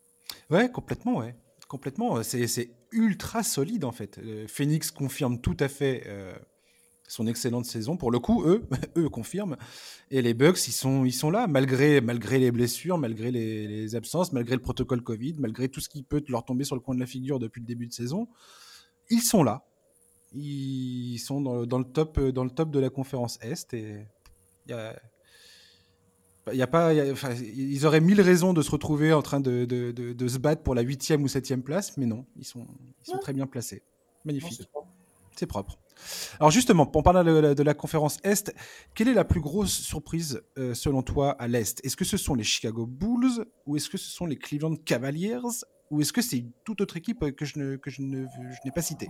Ouais, 0.49 0.69
complètement, 0.69 1.17
ouais. 1.17 1.35
Complètement. 1.67 2.23
C'est 2.23 2.71
ultra 2.91 3.43
solide, 3.43 3.85
en 3.85 3.91
fait. 3.91 4.17
Euh, 4.19 4.47
Phoenix 4.47 4.91
confirme 4.91 5.39
tout 5.39 5.57
à 5.59 5.67
fait 5.67 6.03
euh, 6.07 6.33
son 7.07 7.27
excellente 7.27 7.65
saison. 7.65 7.97
Pour 7.97 8.11
le 8.11 8.19
coup, 8.19 8.43
eux, 8.45 8.67
eux 8.97 9.09
confirment. 9.09 9.57
Et 10.11 10.21
les 10.21 10.33
Bucks, 10.33 10.67
ils 10.67 10.71
sont, 11.13 11.31
là, 11.31 11.47
malgré, 11.47 12.01
malgré 12.01 12.39
les 12.39 12.51
blessures, 12.51 12.97
malgré 12.97 13.31
les, 13.31 13.95
absences, 13.95 14.33
malgré 14.33 14.55
le 14.55 14.61
protocole 14.61 15.01
Covid, 15.01 15.35
malgré 15.39 15.69
tout 15.69 15.79
ce 15.79 15.89
qui 15.89 16.03
peut 16.03 16.23
leur 16.27 16.45
tomber 16.45 16.63
sur 16.63 16.75
le 16.75 16.81
coin 16.81 16.95
de 16.95 16.99
la 16.99 17.05
figure 17.05 17.39
depuis 17.39 17.61
le 17.61 17.67
début 17.67 17.87
de 17.87 17.93
saison. 17.93 18.27
Ils 19.09 19.21
sont 19.21 19.43
là. 19.43 19.65
Ils 20.33 21.17
sont 21.17 21.41
dans, 21.41 21.65
dans 21.65 21.79
le, 21.79 21.85
top, 21.85 22.19
dans 22.19 22.43
le 22.43 22.51
top 22.51 22.71
de 22.71 22.79
la 22.79 22.89
conférence 22.89 23.39
Est. 23.41 23.73
Et 23.73 24.05
y 24.67 24.73
a 24.73 24.95
y 26.53 26.61
a 26.61 26.67
pas, 26.67 26.93
y 26.93 26.99
a, 26.99 27.11
enfin, 27.11 27.33
ils 27.33 27.85
auraient 27.85 28.01
mille 28.01 28.21
raisons 28.21 28.53
de 28.53 28.61
se 28.61 28.71
retrouver 28.71 29.13
en 29.13 29.21
train 29.21 29.39
de, 29.39 29.65
de, 29.65 29.91
de, 29.91 30.13
de 30.13 30.27
se 30.27 30.37
battre 30.37 30.63
pour 30.63 30.75
la 30.75 30.81
huitième 30.81 31.23
ou 31.23 31.27
septième 31.27 31.63
place, 31.63 31.97
mais 31.97 32.05
non, 32.05 32.25
ils 32.37 32.45
sont, 32.45 32.65
ils 33.01 33.05
sont 33.05 33.13
ouais. 33.13 33.19
très 33.19 33.33
bien 33.33 33.47
placés. 33.47 33.83
Magnifique. 34.25 34.67
C'est 35.35 35.45
propre. 35.45 35.79
Alors 36.39 36.51
justement, 36.51 36.85
pour 36.85 37.03
parler 37.03 37.29
de 37.29 37.37
la, 37.37 37.55
de 37.55 37.63
la, 37.63 37.73
conférence 37.73 38.17
Est, 38.23 38.53
quelle 38.93 39.09
est 39.09 39.13
la 39.13 39.25
plus 39.25 39.41
grosse 39.41 39.73
surprise 39.73 40.41
euh, 40.57 40.73
selon 40.73 41.01
toi 41.01 41.31
à 41.31 41.47
l'Est? 41.47 41.83
Est-ce 41.85 41.97
que 41.97 42.05
ce 42.05 42.17
sont 42.17 42.35
les 42.35 42.43
Chicago 42.43 42.85
Bulls 42.85 43.45
ou 43.65 43.75
est-ce 43.75 43.89
que 43.89 43.97
ce 43.97 44.09
sont 44.09 44.25
les 44.25 44.37
Cleveland 44.37 44.75
Cavaliers 44.75 45.39
ou 45.91 46.01
est-ce 46.01 46.13
que 46.13 46.21
c'est 46.21 46.37
une 46.37 46.51
toute 46.63 46.81
autre 46.81 46.97
équipe 46.97 47.31
que 47.35 47.45
je, 47.45 47.59
ne, 47.59 47.75
que 47.75 47.89
je 47.89 48.01
n'ai 48.01 48.71
pas 48.73 48.81
citée? 48.81 49.09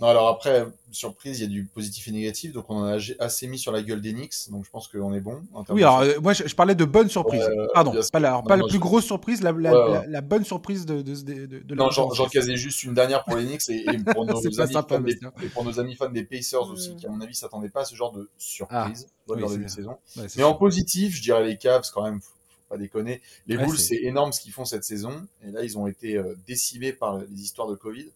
Non, 0.00 0.08
alors 0.08 0.28
après, 0.28 0.66
surprise, 0.90 1.40
il 1.40 1.42
y 1.42 1.46
a 1.46 1.48
du 1.48 1.64
positif 1.64 2.08
et 2.08 2.12
négatif, 2.12 2.52
donc 2.52 2.66
on 2.68 2.76
en 2.76 2.84
a 2.84 2.98
assez 3.18 3.46
mis 3.46 3.58
sur 3.58 3.72
la 3.72 3.82
gueule 3.82 4.00
d'Enix, 4.00 4.50
donc 4.50 4.64
je 4.64 4.70
pense 4.70 4.88
qu'on 4.88 5.14
est 5.14 5.20
bon. 5.20 5.42
Oui, 5.68 5.82
alors 5.82 6.00
euh, 6.00 6.20
moi 6.20 6.32
je, 6.32 6.54
parlais 6.54 6.74
de 6.74 6.84
bonne 6.84 7.08
surprise. 7.08 7.48
Pardon, 7.74 7.94
pas 8.12 8.20
la, 8.20 8.42
pas 8.42 8.56
la 8.56 8.66
plus 8.66 8.78
grosse 8.78 9.04
surprise, 9.04 9.42
la, 9.42 9.52
la, 9.52 10.20
bonne 10.20 10.44
surprise 10.44 10.86
de, 10.86 11.02
de, 11.02 11.14
de, 11.46 11.58
de 11.58 11.74
Non, 11.74 11.90
j'en 11.90 12.28
casais 12.28 12.56
juste 12.56 12.82
une 12.82 12.94
dernière 12.94 13.24
pour 13.24 13.36
l'Enix 13.36 13.68
et, 13.68 13.84
pour 14.12 14.26
nos 14.26 14.38
amis 14.46 14.72
sympa, 14.72 14.98
des, 14.98 15.18
et 15.42 15.48
pour 15.48 15.64
nos 15.64 15.80
amis 15.80 15.94
fans 15.94 16.10
des 16.10 16.24
Pacers 16.24 16.68
aussi, 16.70 16.96
qui 16.96 17.06
à 17.06 17.10
mon 17.10 17.20
avis 17.20 17.34
s'attendaient 17.34 17.70
pas 17.70 17.82
à 17.82 17.84
ce 17.84 17.94
genre 17.94 18.12
de 18.12 18.30
surprise 18.38 19.06
ah, 19.30 19.34
oui, 19.34 19.68
saison. 19.68 19.96
Mais 20.36 20.42
en 20.42 20.54
positif, 20.54 21.16
je 21.16 21.22
dirais 21.22 21.44
les 21.44 21.56
Cavs 21.56 21.88
quand 21.92 22.02
même, 22.02 22.20
faut 22.20 22.32
pas 22.68 22.76
déconner. 22.76 23.22
Les 23.46 23.56
Bulls, 23.56 23.78
c'est 23.78 24.02
énorme 24.02 24.32
ce 24.32 24.40
qu'ils 24.40 24.52
font 24.52 24.64
cette 24.64 24.84
saison, 24.84 25.26
et 25.46 25.50
là 25.50 25.62
ils 25.62 25.78
ont 25.78 25.86
été 25.86 26.16
euh, 26.16 26.34
décimés 26.46 26.92
par 26.92 27.18
les 27.18 27.42
histoires 27.42 27.68
de 27.68 27.74
Covid. 27.74 28.10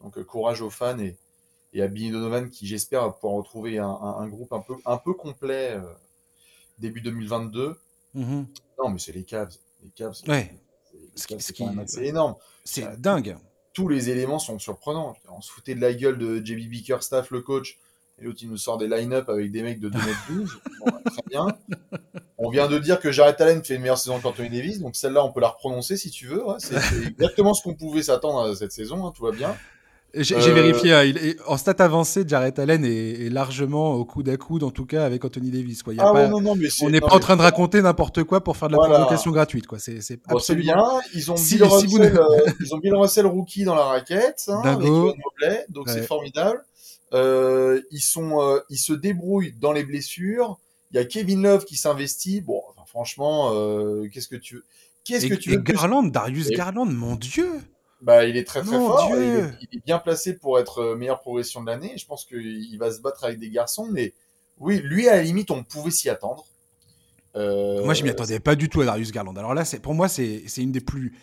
Donc 0.00 0.18
euh, 0.18 0.24
courage 0.24 0.60
aux 0.60 0.70
fans 0.70 0.98
et 0.98 1.16
et 1.74 1.82
à 1.82 1.88
Billy 1.88 2.10
Donovan 2.10 2.48
qui 2.48 2.66
j'espère 2.66 3.02
va 3.02 3.10
pouvoir 3.10 3.34
retrouver 3.34 3.78
un, 3.78 4.28
groupe 4.28 4.52
un 4.52 4.60
peu, 4.60 4.74
un 4.86 4.96
peu 4.96 5.12
complet 5.12 5.72
euh, 5.72 5.82
début 6.78 7.00
2022. 7.00 7.76
Mm-hmm. 8.16 8.46
Non, 8.78 8.90
mais 8.90 8.98
c'est 8.98 9.12
les 9.12 9.24
Cavs. 9.24 9.54
Les 9.82 9.90
Cavs, 9.90 10.14
ouais. 10.28 10.54
c'est 11.16 12.06
énorme. 12.06 12.36
C'est 12.64 13.00
dingue. 13.00 13.36
Tous 13.72 13.88
les 13.88 14.08
éléments 14.08 14.38
sont 14.38 14.58
surprenants. 14.60 15.16
On 15.28 15.40
se 15.40 15.50
foutait 15.50 15.74
de 15.74 15.80
la 15.80 15.92
gueule 15.92 16.16
de 16.16 16.36
JB 16.36 16.70
Bickerstaff, 16.70 17.32
le 17.32 17.40
coach. 17.40 17.78
Et 18.20 18.22
l'autre, 18.22 18.38
il 18.42 18.48
nous 18.48 18.56
sort 18.56 18.78
des 18.78 18.86
line-up 18.86 19.28
avec 19.28 19.50
des 19.50 19.62
mecs 19.64 19.80
de 19.80 19.88
2 19.88 19.98
mètres 19.98 20.26
12. 20.28 20.60
très 21.06 21.22
bien. 21.28 21.48
On 22.38 22.48
vient 22.48 22.68
de 22.68 22.78
dire 22.78 23.00
que 23.00 23.10
Jared 23.10 23.40
Allen 23.40 23.64
fait 23.64 23.74
une 23.74 23.80
meilleure 23.80 23.98
saison 23.98 24.20
qu'Anthony 24.20 24.50
Davis. 24.50 24.78
Donc 24.78 24.94
celle-là, 24.94 25.24
on 25.24 25.32
peut 25.32 25.40
la 25.40 25.48
reprononcer 25.48 25.96
si 25.96 26.10
tu 26.10 26.28
veux. 26.28 26.44
c'est 26.58 26.76
exactement 27.08 27.52
ce 27.52 27.64
qu'on 27.64 27.74
pouvait 27.74 28.04
s'attendre 28.04 28.48
à 28.48 28.54
cette 28.54 28.70
saison. 28.70 29.04
Hein, 29.04 29.12
tout 29.12 29.24
va 29.24 29.32
bien. 29.32 29.56
J'ai 30.16 30.36
euh, 30.36 30.52
vérifié, 30.52 30.92
hein, 30.92 31.02
il 31.02 31.18
est, 31.18 31.36
en 31.46 31.56
stat 31.56 31.74
avancé, 31.78 32.24
Jared 32.26 32.58
Allen 32.58 32.84
est, 32.84 33.30
largement 33.30 33.94
au 33.94 34.04
coude 34.04 34.28
à 34.28 34.36
coude, 34.36 34.62
en 34.62 34.70
tout 34.70 34.86
cas 34.86 35.04
avec 35.04 35.24
Anthony 35.24 35.50
Davis. 35.50 35.82
Quoi. 35.82 35.94
ah 35.98 36.12
pas, 36.12 36.28
non, 36.28 36.40
non, 36.40 36.54
mais 36.54 36.68
on 36.82 36.90
n'est 36.90 37.00
pas 37.00 37.14
en 37.14 37.18
train 37.18 37.36
de 37.36 37.42
raconter 37.42 37.82
n'importe 37.82 38.22
quoi 38.24 38.42
pour 38.42 38.56
faire 38.56 38.68
de 38.68 38.76
la 38.76 38.78
provocation 38.78 39.32
gratuite. 39.32 39.66
Quoi. 39.66 39.78
C'est, 39.78 40.00
c'est 40.00 40.16
bon, 40.16 40.36
absolument... 40.36 41.00
Ils 41.14 41.32
ont, 41.32 41.36
si, 41.36 41.56
Bill 41.56 41.66
si 41.66 41.86
Russell, 41.86 42.16
euh, 42.16 42.52
ils 42.60 42.74
ont 42.74 42.78
Bill 42.78 42.94
Russell 42.94 43.26
rookie 43.26 43.64
dans 43.64 43.74
la 43.74 43.84
raquette, 43.84 44.44
hein, 44.48 44.60
avec 44.64 44.88
Mobley, 44.88 45.66
donc 45.68 45.88
c'est 45.88 46.06
formidable. 46.06 46.64
Euh, 47.12 47.80
ils, 47.90 48.00
sont, 48.00 48.40
euh, 48.40 48.60
ils 48.70 48.78
se 48.78 48.92
débrouillent 48.92 49.54
dans 49.60 49.72
les 49.72 49.84
blessures. 49.84 50.58
Il 50.90 50.96
y 50.96 51.00
a 51.00 51.04
Kevin 51.04 51.42
Love 51.42 51.64
qui 51.64 51.76
s'investit. 51.76 52.40
Bon, 52.40 52.60
enfin, 52.70 52.84
franchement, 52.86 53.50
qu'est-ce 54.12 54.28
que 54.28 54.36
tu 54.36 54.56
veux 54.56 54.64
Qu'est-ce 55.04 55.26
que 55.26 55.34
tu 55.34 55.50
veux 55.50 55.56
Garland, 55.58 56.04
Darius 56.04 56.48
Garland, 56.50 56.86
mon 56.86 57.16
Dieu 57.16 57.48
bah, 58.04 58.26
il 58.26 58.36
est 58.36 58.44
très 58.44 58.60
très 58.60 58.76
fort. 58.76 59.10
Il 59.16 59.78
est, 59.78 59.84
bien 59.84 59.98
placé 59.98 60.36
pour 60.36 60.58
être 60.58 60.80
euh, 60.80 60.96
meilleure 60.96 61.20
progression 61.20 61.62
de 61.62 61.66
l'année. 61.66 61.94
Je 61.96 62.04
pense 62.04 62.26
qu'il 62.26 62.76
va 62.78 62.92
se 62.92 63.00
battre 63.00 63.24
avec 63.24 63.38
des 63.38 63.48
garçons, 63.48 63.88
mais 63.90 64.12
oui, 64.58 64.80
lui 64.84 65.08
à 65.08 65.16
la 65.16 65.22
limite, 65.22 65.50
on 65.50 65.64
pouvait 65.64 65.90
s'y 65.90 66.10
attendre. 66.10 66.44
Euh, 67.34 67.82
moi, 67.82 67.94
je 67.94 68.04
m'y 68.04 68.10
attendais 68.10 68.40
pas 68.40 68.56
du 68.56 68.68
tout 68.68 68.82
à 68.82 68.84
Darius 68.84 69.10
Garland. 69.10 69.34
Alors 69.36 69.54
là, 69.54 69.64
pour 69.82 69.94
moi, 69.94 70.08
c'est 70.08 70.44
une 70.58 70.70
des 70.70 70.82
plus 70.82 71.16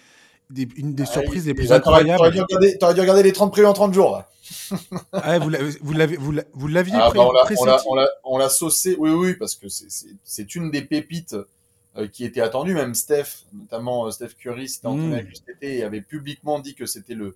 des, 0.50 0.68
une 0.76 0.96
des 0.96 1.04
ah, 1.04 1.14
surprises 1.14 1.46
les 1.46 1.54
plus 1.54 1.72
incroyables. 1.72 2.18
T'aurais 2.18 2.32
dû, 2.32 2.96
dû, 2.96 3.02
regarder 3.02 3.24
les 3.24 3.32
30 3.32 3.52
prix 3.52 3.64
en 3.64 3.74
30 3.74 3.94
jours. 3.94 4.24
ah, 5.14 5.38
vous 5.40 5.50
l'aviez 5.50 5.78
vous 5.80 6.68
l'aviez 6.68 6.96
ah, 6.96 7.12
bah, 7.14 7.30
on 8.24 8.38
l'a 8.38 8.50
saucé. 8.50 8.96
Oui, 8.98 9.12
oui, 9.12 9.36
parce 9.36 9.56
que 9.56 9.68
c'est 9.70 10.56
une 10.56 10.72
des 10.72 10.82
pépites 10.82 11.36
euh, 11.98 12.08
qui 12.08 12.26
était 12.26 12.42
attendu. 12.42 12.74
Même 12.74 12.96
Steph, 12.96 13.46
notamment 13.54 14.08
euh, 14.08 14.12
Steph 14.12 14.36
Curry, 14.40 14.70
c'était 14.70 14.88
entraîné 14.88 15.16
avec 15.16 15.42
été 15.48 15.78
et 15.78 15.84
avait 15.84 16.02
publiquement 16.02 16.60
dit 16.60 16.76
que 16.76 16.86
c'était 16.86 17.16
le, 17.16 17.36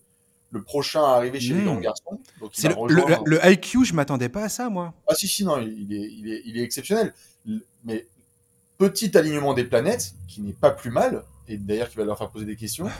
le 0.51 0.62
prochain 0.64 1.03
à 1.03 1.16
arriver 1.16 1.39
chez 1.39 1.53
les 1.53 1.62
hmm. 1.62 1.66
grands 1.66 1.80
garçons. 1.80 2.20
le, 2.41 3.30
le, 3.30 3.51
IQ, 3.51 3.86
je 3.86 3.93
m'attendais 3.93 4.30
pas 4.30 4.43
à 4.43 4.49
ça, 4.49 4.70
moi. 4.70 4.93
Ah 5.08 5.16
si, 5.16 5.28
si, 5.28 5.43
non, 5.43 5.60
il 5.62 5.93
est, 5.93 6.10
il 6.12 6.32
est, 6.32 6.41
il 6.45 6.58
est 6.58 6.64
exceptionnel. 6.64 7.14
Mais 7.84 8.08
petit 8.78 9.18
alignement 9.18 9.53
des 9.53 9.64
planètes, 9.64 10.14
qui 10.28 10.41
n'est 10.41 10.53
pas 10.53 10.72
plus 10.72 10.91
mal, 10.91 11.24
et 11.47 11.58
d'ailleurs 11.58 11.89
qui 11.89 11.97
va 11.97 12.06
leur 12.06 12.18
faire 12.18 12.30
poser 12.30 12.45
des 12.45 12.56
questions. 12.56 12.86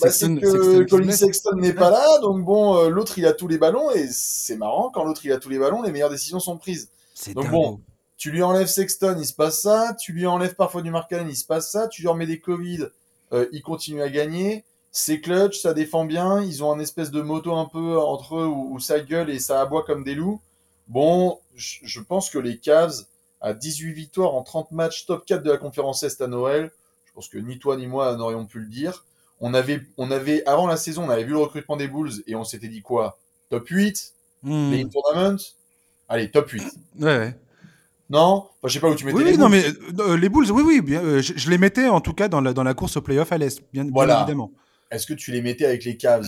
bah, 0.00 0.10
c'est 0.10 0.34
que 0.34 0.82
Colin 0.88 1.12
Sexton 1.12 1.56
n'est 1.56 1.72
pas 1.72 1.90
là, 1.90 2.18
donc 2.20 2.44
bon, 2.44 2.76
euh, 2.76 2.88
l'autre 2.88 3.18
il 3.18 3.26
a 3.26 3.32
tous 3.32 3.48
les 3.48 3.58
ballons, 3.58 3.90
et 3.90 4.08
c'est 4.10 4.56
marrant, 4.56 4.90
quand 4.92 5.04
l'autre 5.04 5.24
il 5.24 5.32
a 5.32 5.38
tous 5.38 5.48
les 5.48 5.58
ballons, 5.58 5.82
les 5.82 5.92
meilleures 5.92 6.10
décisions 6.10 6.40
sont 6.40 6.56
prises. 6.56 6.88
Donc 7.34 7.50
bon, 7.50 7.80
tu 8.24 8.30
lui 8.30 8.42
enlèves 8.42 8.68
Sexton, 8.68 9.16
il 9.18 9.26
se 9.26 9.34
passe 9.34 9.60
ça. 9.60 9.94
Tu 10.00 10.14
lui 10.14 10.26
enlèves 10.26 10.54
parfois 10.54 10.80
du 10.80 10.90
Mark 10.90 11.12
il 11.12 11.36
se 11.36 11.44
passe 11.44 11.70
ça. 11.70 11.88
Tu 11.88 12.00
lui 12.00 12.08
remets 12.08 12.24
des 12.24 12.40
Covid, 12.40 12.86
euh, 13.34 13.46
il 13.52 13.60
continue 13.60 14.00
à 14.00 14.08
gagner. 14.08 14.64
C'est 14.92 15.20
clutch, 15.20 15.60
ça 15.60 15.74
défend 15.74 16.06
bien. 16.06 16.40
Ils 16.40 16.64
ont 16.64 16.72
un 16.72 16.78
espèce 16.78 17.10
de 17.10 17.20
moto 17.20 17.54
un 17.54 17.66
peu 17.66 17.98
entre 17.98 18.36
eux 18.36 18.46
où, 18.46 18.80
ça 18.80 18.98
gueule 19.00 19.28
et 19.28 19.38
ça 19.38 19.60
aboie 19.60 19.82
comme 19.82 20.04
des 20.04 20.14
loups. 20.14 20.40
Bon, 20.88 21.38
je 21.54 22.00
pense 22.00 22.30
que 22.30 22.38
les 22.38 22.56
Cavs, 22.56 23.04
à 23.42 23.52
18 23.52 23.92
victoires 23.92 24.34
en 24.34 24.42
30 24.42 24.70
matchs, 24.70 25.04
top 25.04 25.26
4 25.26 25.42
de 25.42 25.50
la 25.50 25.58
conférence 25.58 26.02
Est 26.02 26.22
à 26.22 26.26
Noël, 26.26 26.70
je 27.04 27.12
pense 27.12 27.28
que 27.28 27.36
ni 27.36 27.58
toi 27.58 27.76
ni 27.76 27.86
moi 27.86 28.16
n'aurions 28.16 28.46
pu 28.46 28.58
le 28.58 28.68
dire. 28.68 29.04
On 29.40 29.52
avait, 29.52 29.82
on 29.98 30.10
avait, 30.10 30.46
avant 30.46 30.66
la 30.66 30.78
saison, 30.78 31.04
on 31.04 31.10
avait 31.10 31.24
vu 31.24 31.32
le 31.32 31.40
recrutement 31.40 31.76
des 31.76 31.88
Bulls 31.88 32.22
et 32.26 32.36
on 32.36 32.44
s'était 32.44 32.68
dit 32.68 32.80
quoi? 32.80 33.18
Top 33.50 33.68
8 33.68 34.14
mmh. 34.44 34.70
Les 34.70 34.88
tournament 34.88 35.36
Allez, 36.08 36.30
top 36.30 36.48
8. 36.48 36.62
Ouais, 37.00 37.18
ouais. 37.18 37.34
Non? 38.10 38.48
Je 38.64 38.72
sais 38.72 38.80
pas 38.80 38.90
où 38.90 38.94
tu 38.94 39.04
mettais 39.04 39.16
oui, 39.16 39.24
les 39.24 39.32
oui, 39.32 39.38
non, 39.38 39.48
mais 39.48 39.64
euh, 39.98 40.16
les 40.16 40.28
Bulls, 40.28 40.50
oui, 40.50 40.62
oui, 40.64 40.80
bien, 40.80 41.02
euh, 41.02 41.22
je, 41.22 41.50
les 41.50 41.58
mettais 41.58 41.88
en 41.88 42.00
tout 42.00 42.12
cas 42.12 42.28
dans 42.28 42.40
la, 42.40 42.52
dans 42.52 42.62
la 42.62 42.74
course 42.74 42.96
au 42.96 43.02
playoff 43.02 43.32
à 43.32 43.38
l'Est, 43.38 43.62
bien, 43.72 43.86
voilà. 43.90 44.20
évidemment. 44.20 44.52
Est-ce 44.90 45.06
que 45.06 45.14
tu 45.14 45.32
les 45.32 45.40
mettais 45.40 45.64
avec 45.64 45.84
les 45.84 45.96
Cavs 45.96 46.26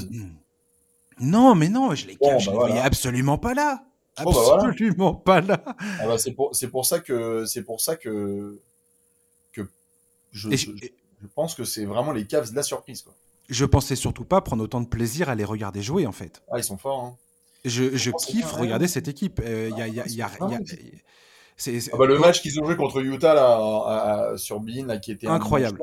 Non, 1.20 1.54
mais 1.54 1.68
non, 1.68 1.94
je 1.94 2.06
les, 2.06 2.16
bon, 2.16 2.38
je 2.38 2.50
bah 2.50 2.56
voyais 2.56 2.80
absolument 2.80 3.38
pas 3.38 3.54
là. 3.54 3.84
Bah 4.16 4.24
absolument 4.24 5.14
pas 5.14 5.42
là. 5.42 5.62
Ah 6.00 6.06
bah 6.06 6.16
c'est 6.18 6.32
pour, 6.32 6.52
pour, 6.72 6.86
ça 6.86 7.00
que 7.00 7.44
c'est 7.44 7.62
pour 7.62 7.82
ça 7.82 7.96
que 7.96 8.58
que 9.52 9.68
je, 10.32 10.56
je, 10.56 10.70
je 11.20 11.26
pense 11.34 11.54
que 11.54 11.64
c'est 11.64 11.84
vraiment 11.84 12.12
les 12.12 12.26
Cavs 12.26 12.50
de 12.50 12.56
la 12.56 12.62
surprise 12.62 13.02
quoi. 13.02 13.14
Je 13.48 13.64
pensais 13.64 13.94
surtout 13.94 14.24
pas 14.24 14.40
prendre 14.40 14.64
autant 14.64 14.80
de 14.80 14.88
plaisir 14.88 15.28
à 15.28 15.34
les 15.34 15.44
regarder 15.44 15.82
jouer 15.82 16.06
en 16.06 16.12
fait. 16.12 16.42
Ah 16.50 16.58
ils 16.58 16.64
sont 16.64 16.78
forts. 16.78 17.04
Hein. 17.04 17.16
Je, 17.64 17.96
je 17.96 18.10
kiffe 18.10 18.52
regarder 18.52 18.88
cette 18.88 19.08
équipe. 19.08 19.40
Il 19.44 19.50
euh, 19.50 19.70
y 19.70 19.82
a, 19.82 19.88
y 19.88 20.00
a, 20.00 20.06
y 20.06 20.22
a, 20.22 20.30
ah 21.58 21.96
bah, 21.96 22.06
le 22.06 22.18
match 22.18 22.42
qu'ils 22.42 22.60
ont 22.60 22.64
joué 22.64 22.76
contre 22.76 23.00
Utah 23.00 23.34
là, 23.34 24.36
sur 24.36 24.60
Bean, 24.60 24.98
qui 25.00 25.12
était 25.12 25.26
incroyable. 25.26 25.82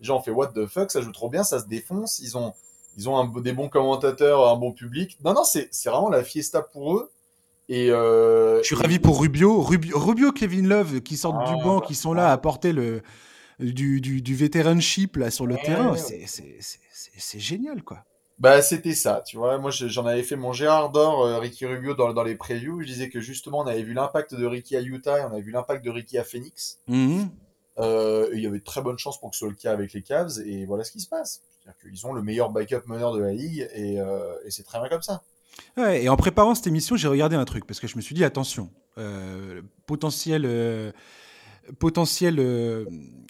Les 0.00 0.06
gens 0.06 0.18
ont 0.18 0.22
fait 0.22 0.30
what 0.30 0.48
the 0.48 0.66
fuck, 0.66 0.90
ça 0.90 1.00
joue 1.00 1.12
trop 1.12 1.28
bien, 1.28 1.44
ça 1.44 1.60
se 1.60 1.66
défonce. 1.66 2.20
Ils 2.20 2.36
ont, 2.38 2.54
ils 2.96 3.08
ont 3.08 3.26
des 3.40 3.52
bons 3.52 3.68
commentateurs, 3.68 4.48
un 4.48 4.56
bon 4.56 4.72
public. 4.72 5.18
Non, 5.24 5.34
non, 5.34 5.44
c'est 5.44 5.68
vraiment 5.84 6.08
la 6.08 6.24
fiesta 6.24 6.62
pour 6.62 6.96
eux. 6.96 7.10
Et 7.68 7.90
euh, 7.90 8.58
je 8.62 8.66
suis 8.66 8.74
ravi 8.74 8.98
pour 8.98 9.20
Rubio. 9.20 9.60
Rubio, 9.60 9.96
Rubio, 9.98 10.32
Kevin 10.32 10.66
Love 10.66 11.02
qui 11.02 11.16
sortent 11.16 11.46
du 11.46 11.54
ah, 11.60 11.64
banc, 11.64 11.80
qui 11.80 11.94
sont 11.94 12.12
là 12.12 12.32
à 12.32 12.36
porter 12.36 12.72
le 12.72 13.02
du, 13.60 14.00
du, 14.00 14.22
du 14.22 14.34
veteranship 14.34 15.16
là 15.16 15.30
sur 15.30 15.46
le 15.46 15.56
terrain. 15.56 15.94
C'est 15.96 17.38
génial 17.38 17.82
quoi. 17.84 18.04
Bah, 18.40 18.62
c'était 18.62 18.94
ça, 18.94 19.22
tu 19.26 19.36
vois. 19.36 19.58
Moi, 19.58 19.70
j'en 19.70 20.06
avais 20.06 20.22
fait 20.22 20.36
mon 20.36 20.54
Gérard 20.54 20.90
d'or, 20.90 21.24
euh, 21.24 21.38
Ricky 21.38 21.66
Rubio, 21.66 21.94
dans, 21.94 22.14
dans 22.14 22.24
les 22.24 22.36
previews. 22.36 22.80
Je 22.80 22.86
disais 22.86 23.10
que 23.10 23.20
justement, 23.20 23.58
on 23.58 23.66
avait 23.66 23.82
vu 23.82 23.92
l'impact 23.92 24.34
de 24.34 24.46
Ricky 24.46 24.76
à 24.76 24.80
Utah 24.80 25.18
et 25.18 25.22
on 25.24 25.32
avait 25.32 25.42
vu 25.42 25.52
l'impact 25.52 25.84
de 25.84 25.90
Ricky 25.90 26.16
à 26.16 26.24
Phoenix. 26.24 26.80
Mhm. 26.88 27.28
Euh, 27.78 28.28
il 28.32 28.40
y 28.40 28.46
avait 28.46 28.58
de 28.58 28.64
très 28.64 28.80
bonnes 28.80 28.98
chances 28.98 29.20
pour 29.20 29.30
que 29.30 29.36
ce 29.36 29.40
soit 29.40 29.50
le 29.50 29.54
cas 29.54 29.72
avec 29.72 29.92
les 29.92 30.02
Cavs. 30.02 30.40
Et 30.46 30.64
voilà 30.64 30.84
ce 30.84 30.92
qui 30.92 31.00
se 31.00 31.08
passe. 31.08 31.42
C'est-à-dire 31.62 31.78
qu'ils 31.80 32.06
ont 32.06 32.14
le 32.14 32.22
meilleur 32.22 32.50
backup 32.50 32.86
meneur 32.86 33.12
de 33.12 33.20
la 33.20 33.32
ligue 33.32 33.68
et, 33.74 34.00
euh, 34.00 34.34
et 34.46 34.50
c'est 34.50 34.62
très 34.62 34.80
bien 34.80 34.88
comme 34.88 35.02
ça. 35.02 35.22
Ouais, 35.76 36.02
et 36.02 36.08
en 36.08 36.16
préparant 36.16 36.54
cette 36.54 36.66
émission, 36.66 36.96
j'ai 36.96 37.08
regardé 37.08 37.36
un 37.36 37.44
truc 37.44 37.66
parce 37.66 37.80
que 37.80 37.86
je 37.86 37.96
me 37.96 38.00
suis 38.00 38.14
dit 38.14 38.24
attention, 38.24 38.70
euh, 38.98 39.62
potentiel, 39.86 40.44
euh, 40.46 40.92
potentiel 41.78 42.36
euh, 42.38 42.86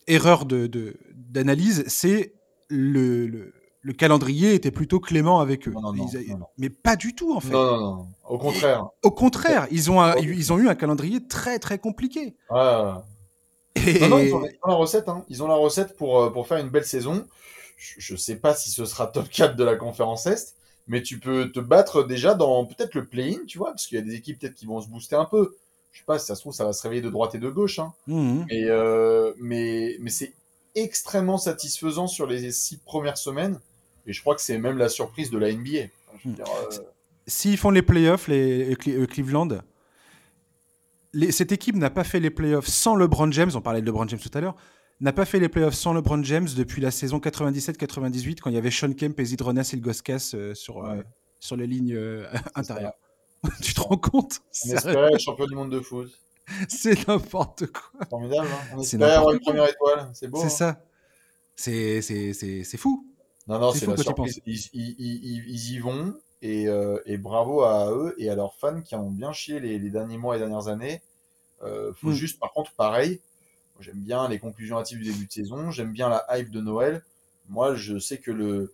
erreur 0.07 0.47
de 0.47 0.69
d'analyse, 1.15 1.85
c'est 1.89 2.35
le, 2.69 3.27
le 3.27 3.53
le 3.83 3.93
calendrier 3.93 4.55
était 4.55 4.71
plutôt 4.71 5.01
clément 5.01 5.41
avec 5.41 5.67
eux. 5.67 5.75
mais, 6.59 6.71
pas 6.71 6.97
du 6.97 7.15
tout, 7.15 7.35
en 7.35 7.41
fait. 7.41 7.53
Non, 7.53 7.65
non, 7.65 7.81
non. 7.81 8.09
Au 8.29 8.39
contraire. 8.39 8.89
au 9.03 9.11
contraire, 9.11 9.67
ils 9.71 9.91
ont, 9.91 10.15
ils 10.17 10.53
ont 10.53 10.59
eu 10.59 10.69
un 10.69 10.75
calendrier 10.75 11.27
très, 11.27 11.59
très 11.59 11.79
compliqué. 11.79 12.35
Et... 13.77 14.09
Non, 14.09 14.19
ils, 14.19 14.35
ont, 14.35 14.43
la 14.67 14.75
recette. 14.75 15.09
Hein. 15.09 15.25
Ils 15.29 15.43
ont 15.43 15.49
la 15.49 15.55
recette 15.55 15.97
pour, 15.97 16.21
euh, 16.21 16.31
pour 16.31 16.47
faire 16.47 16.59
une 16.59 16.69
belle 16.69 16.85
saison. 16.85 17.27
Je 17.77 18.13
ne 18.13 18.19
sais 18.19 18.37
pas 18.37 18.55
si 18.55 18.71
ce 18.71 18.85
sera 18.85 19.07
top 19.07 19.29
4 19.31 19.57
de 19.57 19.65
la 19.65 19.77
conférence 19.77 20.27
Est, 20.27 20.55
mais 20.87 21.03
tu 21.03 21.19
peux 21.19 21.51
te 21.51 21.61
battre 21.61 22.03
déjà 22.03 22.35
dans 22.35 22.67
peut-être 22.67 22.95
le 22.95 23.07
play-in, 23.07 23.39
tu 23.47 23.57
vois, 23.57 23.71
parce 23.71 23.87
qu'il 23.87 23.97
y 23.97 24.01
a 24.01 24.05
des 24.05 24.15
équipes 24.15 24.39
peut-être 24.41 24.55
qui 24.55 24.67
vont 24.67 24.83
se 24.83 24.89
booster 24.89 25.17
un 25.17 25.25
peu. 25.25 25.57
Je 25.93 26.01
sais 26.01 26.05
pas, 26.05 26.19
si 26.19 26.27
ça 26.27 26.35
se 26.35 26.41
trouve, 26.41 26.53
ça 26.53 26.65
va 26.65 26.75
se 26.75 26.83
réveiller 26.83 27.01
de 27.01 27.09
droite 27.09 27.35
et 27.35 27.39
de 27.39 27.49
gauche. 27.49 27.79
Hein. 27.79 27.95
Mmh. 28.07 28.43
Euh, 28.53 29.33
mais 29.39 29.97
mais 30.01 30.11
c'est 30.11 30.35
extrêmement 30.75 31.39
satisfaisant 31.39 32.07
sur 32.07 32.27
les 32.27 32.53
six 32.53 32.77
premières 32.77 33.19
semaines 33.19 33.59
et 34.07 34.13
je 34.13 34.21
crois 34.21 34.35
que 34.35 34.41
c'est 34.41 34.59
même 34.59 34.79
la 34.79 34.89
surprise 34.89 35.31
de 35.31 35.39
la 35.39 35.53
NBA. 35.53 35.89
Euh, 36.27 36.43
s'ils 37.27 37.57
font 37.57 37.71
les 37.71 37.83
playoffs, 37.83 38.29
les, 38.29 38.77
euh, 38.89 39.07
Cleveland, 39.07 39.61
cette 41.31 41.53
équipe 41.53 41.77
n'a 41.77 41.91
pas 41.91 42.05
fait 42.05 42.21
les 42.21 42.31
playoffs 42.31 42.67
sans 42.67 42.97
LeBron 42.97 43.31
James, 43.33 43.51
on 43.55 43.61
parlait 43.61 43.81
de 43.81 43.87
LeBron 43.87 44.07
James 44.09 44.21
tout 44.21 44.31
à 44.35 44.41
l'heure, 44.41 44.57
n'a 45.01 45.13
pas 45.13 45.25
fait 45.25 45.41
les 45.41 45.49
playoffs 45.49 45.75
sans 45.75 45.93
LeBron 45.95 46.23
James 46.23 46.49
depuis 46.57 46.83
la 46.83 46.91
saison 46.91 47.19
97-98 47.19 48.41
quand 48.41 48.51
il 48.51 48.55
y 48.55 48.59
avait 48.59 48.71
Sean 48.71 48.93
Kemp 48.93 49.19
et 49.19 49.25
Zidronas 49.25 49.71
Ilgoskas 49.73 50.33
euh, 50.35 50.55
sur, 50.55 50.87
sur 51.39 51.57
les 51.57 51.67
lignes 51.67 51.95
euh, 51.95 52.27
intérieures. 52.55 52.95
tu 53.63 53.73
te 53.73 53.81
rends 53.81 53.97
compte? 53.97 54.41
On 54.67 54.71
espérait 54.71 55.19
champion 55.19 55.47
du 55.47 55.55
monde 55.55 55.73
de 55.73 55.81
foot. 55.81 56.11
C'est 56.69 57.07
n'importe 57.09 57.67
quoi. 57.69 58.07
Formidable. 58.09 58.49
Hein 58.73 58.77
on 58.77 59.01
avoir 59.01 59.33
une 59.33 59.41
première 59.41 59.69
étoile. 59.69 60.11
C'est 60.13 60.29
beau. 60.29 60.39
C'est 60.39 60.65
hein. 60.65 60.77
ça. 60.77 60.85
C'est 61.57 62.77
fou. 62.77 63.10
Non, 63.49 63.59
non, 63.59 63.73
C'est 63.73 63.87
la 63.87 63.97
surprise. 63.97 64.41
Ils, 64.47 64.59
ils- 64.73 64.97
ils- 64.99 65.45
ils- 65.49 65.73
y 65.75 65.79
vont 65.79 66.15
et, 66.43 66.69
euh, 66.69 66.99
et 67.07 67.17
bravo 67.19 67.63
à 67.63 67.91
eux 67.91 68.15
et 68.19 68.31
à 68.31 68.35
leurs 68.35 68.55
fans 68.55 68.81
qui 68.83 68.95
en 68.95 69.03
ont 69.03 69.11
bien 69.11 69.33
chié 69.33 69.61
les, 69.61 69.79
les 69.79 69.91
derniers 69.91 70.19
mois 70.19 70.37
et 70.37 70.39
dernières 70.39 70.69
années. 70.69 71.03
Euh, 71.63 71.93
faut 71.95 72.09
Mm. 72.11 72.15
juste, 72.15 72.39
par 72.39 72.53
contre, 72.53 72.73
pareil, 72.73 73.21
j'aime 73.81 73.99
bien 73.99 74.29
les 74.29 74.39
conclusions 74.39 74.79
hâtives 74.79 74.99
du 74.99 75.05
début 75.13 75.27
de 75.27 75.33
saison, 75.33 75.71
j'aime 75.71 75.93
bien 75.93 76.09
la 76.09 76.25
hype 76.39 76.51
de 76.51 76.61
Noël. 76.61 77.03
Moi, 77.49 77.75
je 77.75 77.99
sais 77.99 78.19
que 78.19 78.31
le 78.31 78.73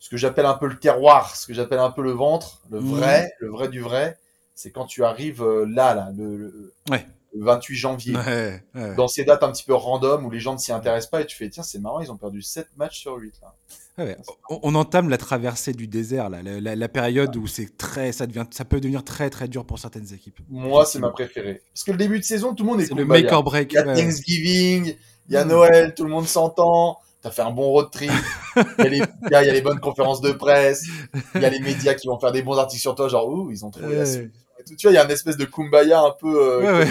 ce 0.00 0.10
que 0.10 0.16
j'appelle 0.16 0.46
un 0.46 0.54
peu 0.54 0.68
le 0.68 0.78
terroir, 0.78 1.34
ce 1.34 1.44
que 1.46 1.52
j'appelle 1.54 1.80
un 1.80 1.90
peu 1.90 2.02
le 2.02 2.12
ventre, 2.12 2.60
le 2.70 2.80
Mm. 2.80 2.86
vrai, 2.90 3.32
le 3.40 3.48
vrai 3.48 3.68
du 3.68 3.80
vrai, 3.80 4.16
c'est 4.54 4.70
quand 4.70 4.86
tu 4.86 5.02
arrives 5.04 5.42
euh, 5.42 5.64
là, 5.66 5.94
là, 5.94 6.12
le, 6.16 6.36
le- 6.36 6.72
Ouais. 6.90 7.04
le 7.34 7.44
28 7.44 7.74
janvier 7.76 8.16
Ouais, 8.16 8.62
ouais. 8.76 8.94
dans 8.94 9.08
ces 9.08 9.24
dates 9.24 9.42
un 9.42 9.50
petit 9.50 9.64
peu 9.64 9.74
random 9.74 10.24
où 10.24 10.30
les 10.30 10.38
gens 10.40 10.52
ne 10.52 10.58
s'y 10.58 10.70
intéressent 10.72 11.10
pas 11.10 11.20
et 11.22 11.26
tu 11.26 11.36
fais 11.36 11.48
tiens 11.50 11.62
c'est 11.64 11.78
marrant 11.80 12.00
ils 12.00 12.12
ont 12.12 12.16
perdu 12.16 12.42
7 12.42 12.68
matchs 12.76 13.00
sur 13.00 13.16
8 13.16 13.34
là. 13.42 13.54
Ouais. 13.98 14.16
On, 14.48 14.60
on 14.62 14.74
entame 14.76 15.08
la 15.08 15.18
traversée 15.18 15.72
du 15.72 15.88
désert, 15.88 16.30
là, 16.30 16.42
la, 16.42 16.60
la- 16.60 16.76
la 16.76 16.88
période 16.88 17.34
où 17.36 17.46
c'est 17.46 17.76
très, 17.76 18.12
ça 18.12 18.26
devient, 18.26 18.44
ça 18.50 18.64
peut 18.64 18.80
devenir 18.80 19.02
très 19.04 19.28
très 19.30 19.48
dur 19.48 19.64
pour 19.64 19.78
certaines 19.78 20.12
équipes. 20.14 20.38
Moi 20.48 20.84
c'est 20.86 20.98
ma 21.00 21.10
préférée. 21.10 21.62
Parce 21.74 21.84
que 21.84 21.90
le 21.90 21.96
début 21.98 22.18
de 22.18 22.24
saison 22.24 22.54
tout 22.54 22.62
le 22.64 22.70
monde 22.70 22.80
est, 22.80 22.86
C'est 22.86 22.94
le 22.94 23.02
kumbaya. 23.02 23.22
make 23.24 23.32
or 23.32 23.42
break. 23.42 23.72
Il 23.72 23.74
y 23.74 23.78
a 23.78 23.86
ouais. 23.86 23.94
Thanksgiving, 23.96 24.94
il 25.28 25.32
y 25.34 25.36
a 25.36 25.44
Mm. 25.44 25.48
Noël, 25.48 25.94
tout 25.94 26.04
le 26.04 26.10
monde 26.10 26.26
s'entend. 26.26 26.98
T'as 27.20 27.32
fait 27.32 27.42
un 27.42 27.50
bon 27.50 27.70
road 27.70 27.90
trip. 27.90 28.12
Il 28.56 28.62
y, 28.78 28.86
a 28.86 28.88
les, 28.88 28.98
y 29.30 29.58
a- 29.58 29.60
bonnes 29.60 29.80
conférences 29.80 30.20
de 30.20 30.30
presse. 30.30 30.86
Il 31.34 31.42
y 31.42 31.44
a 31.44 31.50
les 31.50 31.58
médias 31.58 31.94
qui 31.94 32.06
vont 32.06 32.18
faire 32.20 32.30
des 32.30 32.42
bons 32.42 32.56
articles 32.56 32.80
sur 32.80 32.94
toi, 32.94 33.08
genre 33.08 33.28
ouh 33.28 33.50
ils 33.50 33.64
ont 33.64 33.70
trouvé 33.72 33.96
la 33.96 34.04
et 34.04 34.28
tout. 34.64 34.76
Tu 34.76 34.86
vois, 34.86 34.92
il 34.92 34.94
y 34.94 34.98
a 34.98 35.04
une 35.04 35.10
espèce 35.10 35.36
de 35.36 35.44
kumbaya 35.44 36.00
un 36.00 36.12
peu. 36.20 36.40
euh, 36.40 36.78
Ouais. 36.80 36.88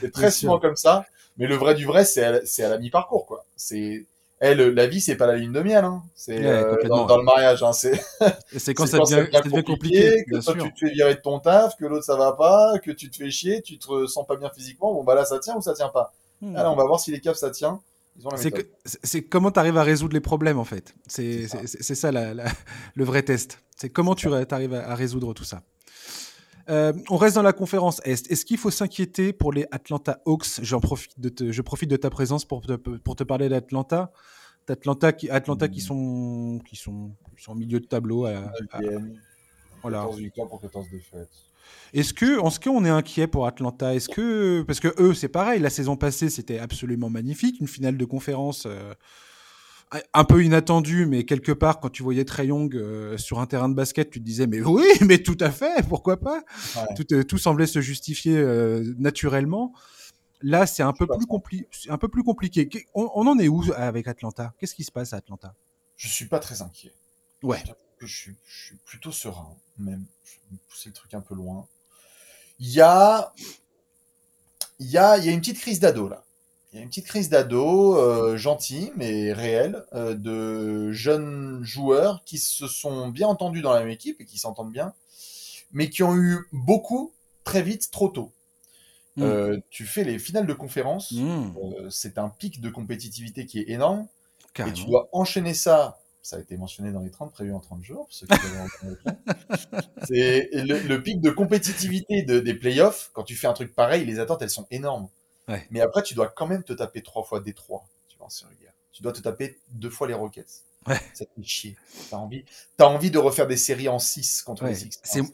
C'est 0.00 0.10
très 0.12 0.30
souvent 0.30 0.60
comme 0.60 0.76
ça. 0.76 1.04
Mais 1.36 1.48
le 1.48 1.56
vrai 1.56 1.74
du 1.74 1.84
vrai, 1.84 2.04
c'est 2.04 2.22
à, 2.24 2.40
c'est 2.46 2.62
à 2.62 2.68
la 2.68 2.78
mi-parcours, 2.78 3.26
quoi. 3.26 3.44
C'est, 3.56 4.06
elle, 4.44 4.74
la 4.74 4.86
vie, 4.86 5.00
c'est 5.00 5.16
pas 5.16 5.26
la 5.26 5.36
ligne 5.36 5.52
de 5.52 5.60
miel, 5.60 5.84
hein. 5.84 6.02
C'est 6.14 6.38
Ouais, 6.38 6.46
euh, 6.46 6.88
dans, 6.88 7.06
dans 7.06 7.16
le 7.18 7.24
mariage, 7.24 7.62
hein. 7.62 7.72
C'est 7.72 7.92
quand, 8.74 8.86
ça 8.86 8.98
devient, 8.98 9.26
ça 9.32 9.40
devient 9.40 9.62
compliqué, 9.64 10.24
que 10.30 10.36
toi 10.42 10.54
tu 10.54 10.72
te 10.72 10.78
fais 10.78 10.92
virer 10.92 11.14
de 11.14 11.20
ton 11.20 11.38
taf, 11.40 11.76
que 11.76 11.84
l'autre 11.84 12.04
ça 12.04 12.16
va 12.16 12.32
pas, 12.32 12.78
que 12.78 12.90
tu 12.90 13.10
te 13.10 13.16
fais 13.16 13.30
chier, 13.30 13.62
tu 13.62 13.78
te 13.78 14.06
sens 14.06 14.26
pas 14.26 14.36
bien 14.36 14.50
physiquement. 14.54 14.92
Bon 14.94 15.04
bah 15.04 15.14
là 15.14 15.24
ça 15.24 15.38
tient 15.38 15.56
ou 15.56 15.62
ça 15.62 15.74
tient 15.74 15.88
pas? 15.88 16.12
Hmm. 16.40 16.56
Alors 16.56 16.72
on 16.72 16.76
va 16.76 16.84
voir 16.84 17.00
si 17.00 17.10
les 17.10 17.20
caves 17.20 17.36
ça 17.36 17.50
tient. 17.50 17.80
C'est 19.02 19.22
comment 19.22 19.50
tu 19.50 19.58
arrives 19.58 19.76
à 19.78 19.82
résoudre 19.82 20.14
les 20.14 20.20
problèmes 20.20 20.58
en 20.58 20.64
fait? 20.64 20.94
C'est 21.06 21.48
ça. 21.48 21.58
ça 21.66 22.12
la- 22.12 22.34
la- 22.34 22.44
le 22.94 23.04
vrai 23.04 23.22
test. 23.22 23.60
C'est 23.76 23.90
comment 23.90 24.14
tu 24.14 24.28
arrives 24.32 24.74
à, 24.74 24.90
à 24.90 24.94
résoudre 24.94 25.34
tout 25.34 25.44
ça? 25.44 25.62
Euh, 26.70 26.92
on 27.10 27.16
reste 27.18 27.34
dans 27.36 27.42
la 27.42 27.52
conférence 27.52 28.00
Est. 28.04 28.30
Est-ce 28.30 28.44
qu'il 28.46 28.56
faut 28.56 28.70
s'inquiéter 28.70 29.32
pour 29.32 29.52
les 29.52 29.66
Atlanta 29.70 30.20
Hawks? 30.26 30.60
J'en 30.62 30.80
profite 30.80 31.18
de 31.20 31.28
te- 31.28 31.52
je 31.52 31.62
profite 31.62 31.90
de 31.90 31.96
ta 31.96 32.08
présence 32.08 32.44
pour 32.46 32.62
te, 32.62 32.72
pour 32.74 33.16
te 33.16 33.24
parler 33.24 33.48
d'Atlanta. 33.50 34.12
Atlanta 34.68 35.12
qui, 35.12 35.28
Atlanta 35.30 35.68
qui 35.68 35.80
sont 35.80 36.60
qui 36.66 36.76
sont, 36.76 37.10
qui 37.36 37.42
sont 37.42 37.52
au 37.52 37.56
milieu 37.56 37.80
de 37.80 37.86
tableau. 37.86 38.24
à- 38.26 38.50
à- 38.72 38.80
Neuvième, 38.80 39.14
voilà. 39.82 39.98
14 39.98 40.18
victoires 40.18 40.48
pour 40.48 40.60
14 40.60 40.86
défaites. 40.90 41.28
Est-ce 41.94 42.12
que, 42.12 42.38
en 42.40 42.50
ce 42.50 42.60
cas, 42.60 42.70
on 42.70 42.84
est 42.84 42.90
inquiet 42.90 43.26
pour 43.26 43.46
Atlanta 43.46 43.94
Est-ce 43.94 44.08
que, 44.08 44.62
parce 44.62 44.80
que 44.80 44.94
eux, 45.00 45.14
c'est 45.14 45.28
pareil. 45.28 45.60
La 45.60 45.70
saison 45.70 45.96
passée, 45.96 46.28
c'était 46.28 46.58
absolument 46.58 47.08
magnifique, 47.08 47.58
une 47.60 47.68
finale 47.68 47.96
de 47.96 48.04
conférence 48.04 48.64
euh, 48.66 48.92
un 50.12 50.24
peu 50.24 50.42
inattendue, 50.44 51.06
mais 51.06 51.24
quelque 51.24 51.52
part, 51.52 51.78
quand 51.80 51.88
tu 51.88 52.02
voyais 52.02 52.24
Trey 52.24 52.48
Young 52.48 52.74
euh, 52.74 53.16
sur 53.16 53.38
un 53.38 53.46
terrain 53.46 53.68
de 53.68 53.74
basket, 53.74 54.10
tu 54.10 54.18
te 54.20 54.24
disais, 54.24 54.46
mais 54.46 54.60
oui, 54.60 54.84
mais 55.06 55.18
tout 55.18 55.38
à 55.40 55.50
fait, 55.50 55.86
pourquoi 55.88 56.18
pas? 56.18 56.42
Ouais. 56.76 56.94
tout, 56.96 57.14
euh, 57.14 57.22
tout 57.22 57.38
semblait 57.38 57.66
se 57.66 57.80
justifier 57.80 58.36
euh, 58.36 58.82
naturellement. 58.98 59.72
Là, 60.46 60.66
c'est 60.66 60.82
un 60.82 60.92
peu 60.92 61.06
plus 61.06 61.24
compli- 61.24 61.66
c'est 61.70 61.90
un 61.90 61.96
peu 61.96 62.08
plus 62.08 62.22
compliqué. 62.22 62.68
On, 62.94 63.10
on 63.14 63.26
en 63.26 63.38
est 63.38 63.48
où 63.48 63.64
avec 63.76 64.06
Atlanta? 64.06 64.52
Qu'est-ce 64.58 64.74
qui 64.74 64.84
se 64.84 64.92
passe 64.92 65.14
à 65.14 65.16
Atlanta? 65.16 65.54
Je 65.96 66.06
suis 66.06 66.26
pas 66.26 66.38
très 66.38 66.60
inquiet. 66.60 66.92
Ouais. 67.42 67.64
Je, 67.98 68.06
suis, 68.06 68.36
je 68.46 68.66
suis 68.66 68.76
plutôt 68.84 69.10
serein, 69.10 69.56
même. 69.78 70.04
Je 70.22 70.34
vais 70.50 70.58
pousser 70.68 70.90
le 70.90 70.94
truc 70.94 71.14
un 71.14 71.22
peu 71.22 71.34
loin. 71.34 71.66
Il 72.58 72.68
y 72.68 72.82
a, 72.82 73.32
il 74.78 74.90
y 74.90 74.98
a, 74.98 75.16
il 75.16 75.24
y 75.24 75.30
a 75.30 75.32
une 75.32 75.40
petite 75.40 75.60
crise 75.60 75.80
d'ado 75.80 76.10
là. 76.10 76.24
Il 76.72 76.76
y 76.76 76.80
a 76.80 76.82
une 76.82 76.90
petite 76.90 77.06
crise 77.06 77.30
d'ado, 77.30 77.96
euh, 77.96 78.36
gentille 78.36 78.92
mais 78.96 79.32
réelle, 79.32 79.86
euh, 79.94 80.14
de 80.14 80.92
jeunes 80.92 81.64
joueurs 81.64 82.22
qui 82.24 82.36
se 82.36 82.66
sont 82.66 83.08
bien 83.08 83.28
entendus 83.28 83.62
dans 83.62 83.72
la 83.72 83.80
même 83.80 83.88
équipe 83.88 84.20
et 84.20 84.26
qui 84.26 84.36
s'entendent 84.38 84.72
bien, 84.72 84.92
mais 85.72 85.88
qui 85.88 86.02
ont 86.02 86.16
eu 86.16 86.46
beaucoup 86.52 87.14
très 87.44 87.62
vite, 87.62 87.90
trop 87.90 88.08
tôt. 88.08 88.32
Mm. 89.16 89.22
Euh, 89.22 89.58
tu 89.70 89.84
fais 89.86 90.02
les 90.04 90.18
finales 90.18 90.46
de 90.46 90.52
conférence, 90.54 91.12
Mmh, 91.12 91.54
euh, 91.78 91.90
c'est 91.90 92.18
un 92.18 92.28
pic 92.28 92.60
de 92.60 92.68
compétitivité 92.70 93.46
qui 93.46 93.60
est 93.60 93.68
énorme. 93.70 94.06
Et 94.68 94.72
tu 94.72 94.84
dois 94.86 95.08
enchaîner 95.12 95.54
ça. 95.54 95.98
Ça 96.22 96.36
a 96.36 96.40
été 96.40 96.56
mentionné 96.56 96.90
dans 96.90 97.00
les 97.00 97.10
30 97.10 97.32
prévus 97.32 97.52
en 97.52 97.60
30 97.60 97.82
jours. 97.84 98.06
Pour 98.06 98.12
ceux 98.14 98.26
qui. 98.26 98.34
C'est 100.04 100.48
le, 100.52 100.78
le 100.88 101.02
pic 101.02 101.20
de 101.20 101.30
compétitivité 101.30 102.22
de- 102.22 102.40
des 102.40 102.54
playoffs. 102.54 103.10
Quand 103.12 103.24
tu 103.24 103.34
fais 103.36 103.46
un 103.46 103.52
truc 103.52 103.74
pareil, 103.74 104.04
les 104.04 104.18
attentes 104.20 104.42
elles 104.42 104.50
sont 104.50 104.66
énormes. 104.70 105.08
Ouais. 105.48 105.66
Mais 105.70 105.80
après, 105.80 106.02
tu 106.02 106.14
dois 106.14 106.28
quand 106.28 106.46
même 106.46 106.62
te 106.62 106.72
taper 106.72 107.02
trois 107.02 107.24
fois 107.24 107.40
des 107.40 107.52
trois. 107.52 107.86
Tu 108.08 108.16
vois, 108.16 108.26
en 108.26 108.30
série. 108.30 108.52
Tu 108.92 109.02
dois 109.02 109.12
te 109.12 109.20
taper 109.20 109.58
deux 109.70 109.90
fois 109.90 110.06
les 110.06 110.14
Rockets. 110.14 110.62
Ouais. 110.86 110.98
Ça 111.14 111.24
te 111.24 111.30
fait 111.36 111.42
chier. 111.46 111.76
T'as 112.10 112.16
envie, 112.16 112.44
t'as 112.76 112.86
envie 112.86 113.10
de 113.10 113.18
refaire 113.18 113.46
des 113.46 113.56
séries 113.56 113.88
en 113.88 113.98
6 113.98 114.42
contre 114.42 114.64
Ouais, 114.64 114.70
les 114.70 114.76
Sixers. 114.76 115.24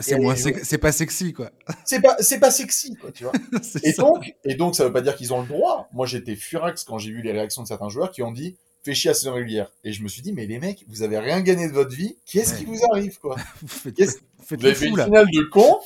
c'est 0.63 0.79
pas 0.79 0.93
sexy, 0.93 1.33
quoi. 1.33 1.51
c'est 1.85 2.01
pas, 2.01 2.17
c'est 2.21 2.39
pas 2.39 2.51
sexy, 2.51 2.95
quoi, 2.97 3.11
tu 3.13 3.25
vois. 3.25 3.33
Et 3.83 3.93
ça. 3.93 4.03
donc, 4.03 4.33
et 4.45 4.55
donc, 4.55 4.77
ça 4.77 4.85
veut 4.85 4.93
pas 4.93 5.01
dire 5.01 5.17
qu'ils 5.17 5.33
ont 5.35 5.43
le 5.43 5.49
droit. 5.49 5.89
Moi, 5.93 6.07
j'étais 6.07 6.37
furax 6.37 6.85
quand 6.85 6.99
j'ai 6.99 7.11
vu 7.11 7.23
les 7.23 7.33
réactions 7.33 7.63
de 7.63 7.69
certains 7.69 7.89
joueurs 7.89 8.11
qui 8.11 8.23
ont 8.23 8.33
dit 8.33 8.57
fais 8.83 8.95
chier 8.95 9.11
à 9.11 9.15
saison 9.15 9.35
régulière. 9.35 9.71
Et 9.85 9.93
je 9.93 10.03
me 10.03 10.09
suis 10.09 10.23
dit, 10.23 10.33
mais 10.33 10.47
les 10.47 10.59
mecs, 10.59 10.85
vous 10.89 11.03
avez 11.03 11.19
rien 11.19 11.43
gagné 11.43 11.69
de 11.69 11.73
votre 11.75 11.95
vie. 11.95 12.17
Qu'est-ce 12.25 12.53
Ouais. 12.53 12.59
qui 12.61 12.65
vous 12.65 12.81
arrive, 12.91 13.19
quoi? 13.19 13.37
Vous 13.61 13.69
faites, 13.69 13.99
vous 13.99 14.45
faites 14.45 14.61
Vous 14.61 14.65
avez 14.67 14.75
fait 14.75 14.87
une 14.87 14.97
là. 14.97 15.05
finale 15.05 15.27
de 15.31 15.43
con? 15.51 15.79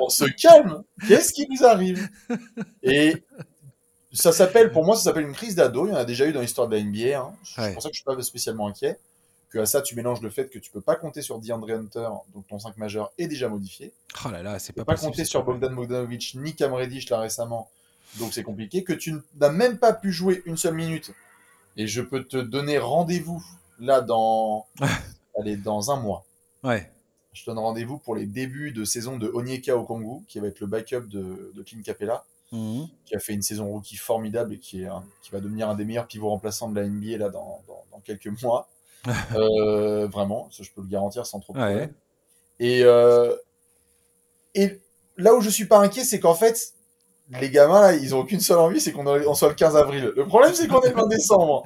On 0.00 0.08
se 0.08 0.24
calme. 0.26 0.84
Qu'est-ce 1.08 1.32
qui 1.32 1.46
vous 1.50 1.64
arrive? 1.64 2.08
Et 2.84 3.16
ça 4.16 4.32
s'appelle, 4.32 4.72
pour 4.72 4.84
moi, 4.84 4.96
ça 4.96 5.02
s'appelle 5.04 5.24
une 5.24 5.32
crise 5.34 5.54
d'ado. 5.54 5.86
Il 5.86 5.90
y 5.90 5.92
en 5.92 5.96
a 5.96 6.04
déjà 6.04 6.26
eu 6.26 6.32
dans 6.32 6.40
l'histoire 6.40 6.68
de 6.68 6.76
la 6.76 6.82
NBA. 6.82 7.18
Hein. 7.20 7.34
C'est 7.44 7.60
Ouais. 7.60 7.72
pour 7.74 7.82
ça 7.82 7.88
que 7.90 7.94
je 7.94 8.00
suis 8.00 8.04
pas 8.04 8.20
spécialement 8.22 8.66
inquiet. 8.68 8.98
Que 9.50 9.58
à 9.60 9.66
ça, 9.66 9.80
tu 9.80 9.94
mélanges 9.94 10.20
le 10.22 10.30
fait 10.30 10.48
que 10.50 10.58
tu 10.58 10.70
peux 10.72 10.80
pas 10.80 10.96
compter 10.96 11.22
sur 11.22 11.38
DeAndre 11.38 11.70
Hunter, 11.70 12.08
donc 12.34 12.46
ton 12.48 12.58
5 12.58 12.76
majeur 12.78 13.12
est 13.16 13.28
déjà 13.28 13.48
modifié. 13.48 13.92
Oh 14.24 14.30
là 14.30 14.42
là, 14.42 14.58
c'est 14.58 14.72
pas 14.72 14.84
pas 14.84 14.94
possible. 14.94 15.12
compter 15.12 15.24
sur 15.24 15.44
Bogdan 15.44 15.72
Bogdanovic 15.74 16.34
ni 16.34 16.54
Cam 16.56 16.72
Reddish 16.74 17.08
là 17.10 17.20
récemment, 17.20 17.70
donc 18.18 18.32
c'est 18.34 18.42
compliqué. 18.42 18.82
Que 18.82 18.92
tu 18.92 19.14
n'as 19.40 19.50
même 19.50 19.78
pas 19.78 19.92
pu 19.92 20.10
jouer 20.12 20.42
une 20.46 20.56
seule 20.56 20.74
minute. 20.74 21.12
Et 21.76 21.86
je 21.86 22.02
peux 22.02 22.24
te 22.24 22.36
donner 22.38 22.78
rendez-vous 22.78 23.42
là 23.78 24.00
dans, 24.00 24.66
allez, 25.38 25.56
dans 25.56 25.92
un 25.92 26.00
mois. 26.00 26.24
Ouais. 26.64 26.90
Je 27.32 27.42
te 27.44 27.50
donne 27.50 27.58
rendez-vous 27.60 27.98
pour 27.98 28.16
les 28.16 28.26
débuts 28.26 28.72
de 28.72 28.84
saison 28.84 29.16
de 29.16 29.28
Onyeka 29.32 29.76
Okongwu, 29.76 30.24
qui 30.26 30.40
va 30.40 30.48
être 30.48 30.58
le 30.60 30.66
backup 30.66 31.02
de, 31.06 31.52
de 31.54 31.62
Clint 31.62 31.82
Capella, 31.84 32.24
Mhm. 32.52 32.86
qui 33.04 33.14
a 33.16 33.18
fait 33.18 33.32
une 33.34 33.42
saison 33.42 33.66
rookie 33.68 33.96
formidable 33.96 34.54
et 34.54 34.58
qui, 34.58 34.82
est 34.82 34.86
un- 34.86 35.02
qui 35.22 35.30
va 35.32 35.40
devenir 35.40 35.68
un 35.68 35.74
des 35.74 35.84
meilleurs 35.84 36.06
pivots 36.06 36.28
remplaçants 36.30 36.68
de 36.70 36.78
la 36.80 36.86
NBA 36.86 37.18
là 37.18 37.28
dans, 37.28 37.62
dans- 37.66 37.84
dans 37.92 38.00
quelques 38.00 38.30
mois. 38.42 38.68
Euh, 39.36 40.06
vraiment, 40.08 40.48
ça 40.50 40.62
je 40.64 40.70
peux 40.72 40.80
le 40.80 40.88
garantir 40.88 41.26
sans 41.26 41.38
trop 41.40 41.52
de 41.52 41.58
Ouais. 41.60 41.90
Et, 42.58 42.82
euh, 42.84 43.34
et 44.54 44.80
là 45.16 45.34
où 45.34 45.40
je 45.40 45.50
suis 45.50 45.66
pas 45.66 45.78
inquiet, 45.78 46.04
c'est 46.04 46.20
qu'en 46.20 46.34
fait, 46.34 46.72
les 47.40 47.50
gamins 47.50 47.80
là, 47.80 47.92
ils 47.94 48.14
ont 48.14 48.20
aucune 48.20 48.40
seule 48.40 48.58
envie, 48.58 48.80
c'est 48.80 48.92
qu'on 48.92 49.06
on 49.06 49.34
soit 49.34 49.48
le 49.48 49.54
15 49.54 49.76
avril. 49.76 50.12
Le 50.16 50.26
problème, 50.26 50.54
c'est 50.54 50.68
qu'on 50.68 50.80
est 50.82 50.88
le 50.90 50.94
20 50.94 51.08
décembre. 51.08 51.64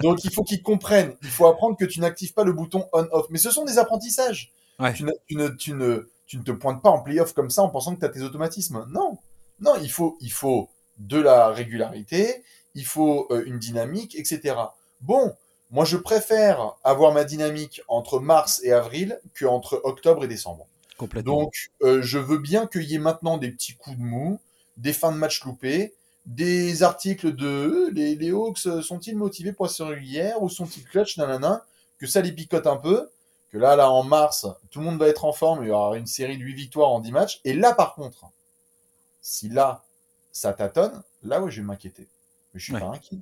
Donc 0.00 0.24
il 0.24 0.32
faut 0.32 0.42
qu'ils 0.42 0.62
comprennent. 0.62 1.14
Il 1.22 1.28
faut 1.28 1.46
apprendre 1.46 1.76
que 1.76 1.84
tu 1.84 2.00
n'actives 2.00 2.32
pas 2.34 2.44
le 2.44 2.52
bouton 2.52 2.86
on-off. 2.92 3.26
Mais 3.30 3.38
ce 3.38 3.50
sont 3.50 3.64
des 3.64 3.78
apprentissages. 3.78 4.52
Ouais. 4.78 4.92
Tu, 4.94 5.04
ne, 5.04 5.12
tu, 5.28 5.36
ne, 5.36 5.48
tu, 5.48 5.72
ne, 5.74 6.08
tu 6.26 6.38
ne 6.38 6.42
te 6.42 6.50
pointes 6.52 6.82
pas 6.82 6.90
en 6.90 7.00
playoff 7.00 7.32
comme 7.34 7.50
ça 7.50 7.62
en 7.62 7.68
pensant 7.68 7.94
que 7.94 8.00
tu 8.00 8.06
as 8.06 8.08
tes 8.08 8.22
automatismes. 8.22 8.84
Non. 8.90 9.18
Non, 9.62 9.76
il 9.80 9.90
faut, 9.90 10.18
il 10.20 10.32
faut 10.32 10.68
de 10.98 11.18
la 11.18 11.48
régularité, 11.48 12.42
il 12.74 12.84
faut 12.84 13.26
euh, 13.30 13.44
une 13.46 13.58
dynamique, 13.58 14.14
etc. 14.16 14.56
Bon, 15.00 15.32
moi 15.70 15.84
je 15.84 15.96
préfère 15.96 16.74
avoir 16.84 17.12
ma 17.12 17.24
dynamique 17.24 17.80
entre 17.88 18.20
mars 18.20 18.60
et 18.64 18.72
avril 18.72 19.20
que 19.34 19.46
entre 19.46 19.80
octobre 19.84 20.24
et 20.24 20.28
décembre. 20.28 20.66
Complètement. 20.98 21.42
Donc, 21.42 21.70
euh, 21.82 22.02
je 22.02 22.18
veux 22.18 22.38
bien 22.38 22.66
qu'il 22.66 22.82
y 22.82 22.94
ait 22.94 22.98
maintenant 22.98 23.38
des 23.38 23.50
petits 23.50 23.74
coups 23.74 23.96
de 23.96 24.02
mou, 24.02 24.40
des 24.76 24.92
fins 24.92 25.12
de 25.12 25.16
match 25.16 25.44
loupées, 25.44 25.94
des 26.26 26.82
articles 26.82 27.34
de 27.34 27.46
euh, 27.46 27.90
les, 27.92 28.14
les 28.14 28.30
Hawks 28.30 28.58
sont-ils 28.58 29.16
motivés 29.16 29.52
pour 29.52 29.66
la 29.66 29.72
série 29.72 29.94
régulière 29.94 30.42
ou 30.42 30.48
sont-ils 30.48 30.84
clutch, 30.84 31.16
nanana, 31.16 31.64
que 31.98 32.06
ça 32.06 32.20
les 32.20 32.32
picote 32.32 32.66
un 32.66 32.76
peu, 32.76 33.08
que 33.50 33.58
là, 33.58 33.76
là, 33.76 33.90
en 33.90 34.02
mars, 34.02 34.46
tout 34.70 34.80
le 34.80 34.86
monde 34.86 34.98
va 34.98 35.08
être 35.08 35.24
en 35.24 35.32
forme, 35.32 35.64
il 35.64 35.68
y 35.68 35.70
aura 35.70 35.96
une 35.96 36.06
série 36.06 36.38
de 36.38 36.42
8 36.42 36.54
victoires 36.54 36.90
en 36.90 37.00
10 37.00 37.12
matchs, 37.12 37.40
et 37.44 37.52
là, 37.52 37.72
par 37.72 37.94
contre, 37.94 38.24
si 39.22 39.48
là, 39.48 39.84
ça 40.32 40.52
tâtonne, 40.52 41.02
là, 41.22 41.40
ouais, 41.40 41.50
je 41.50 41.60
vais 41.60 41.66
m'inquiéter. 41.66 42.08
Mais 42.52 42.60
je 42.60 42.64
suis 42.64 42.74
Ouais. 42.74 42.80
pas 42.80 42.88
inquiet. 42.88 43.18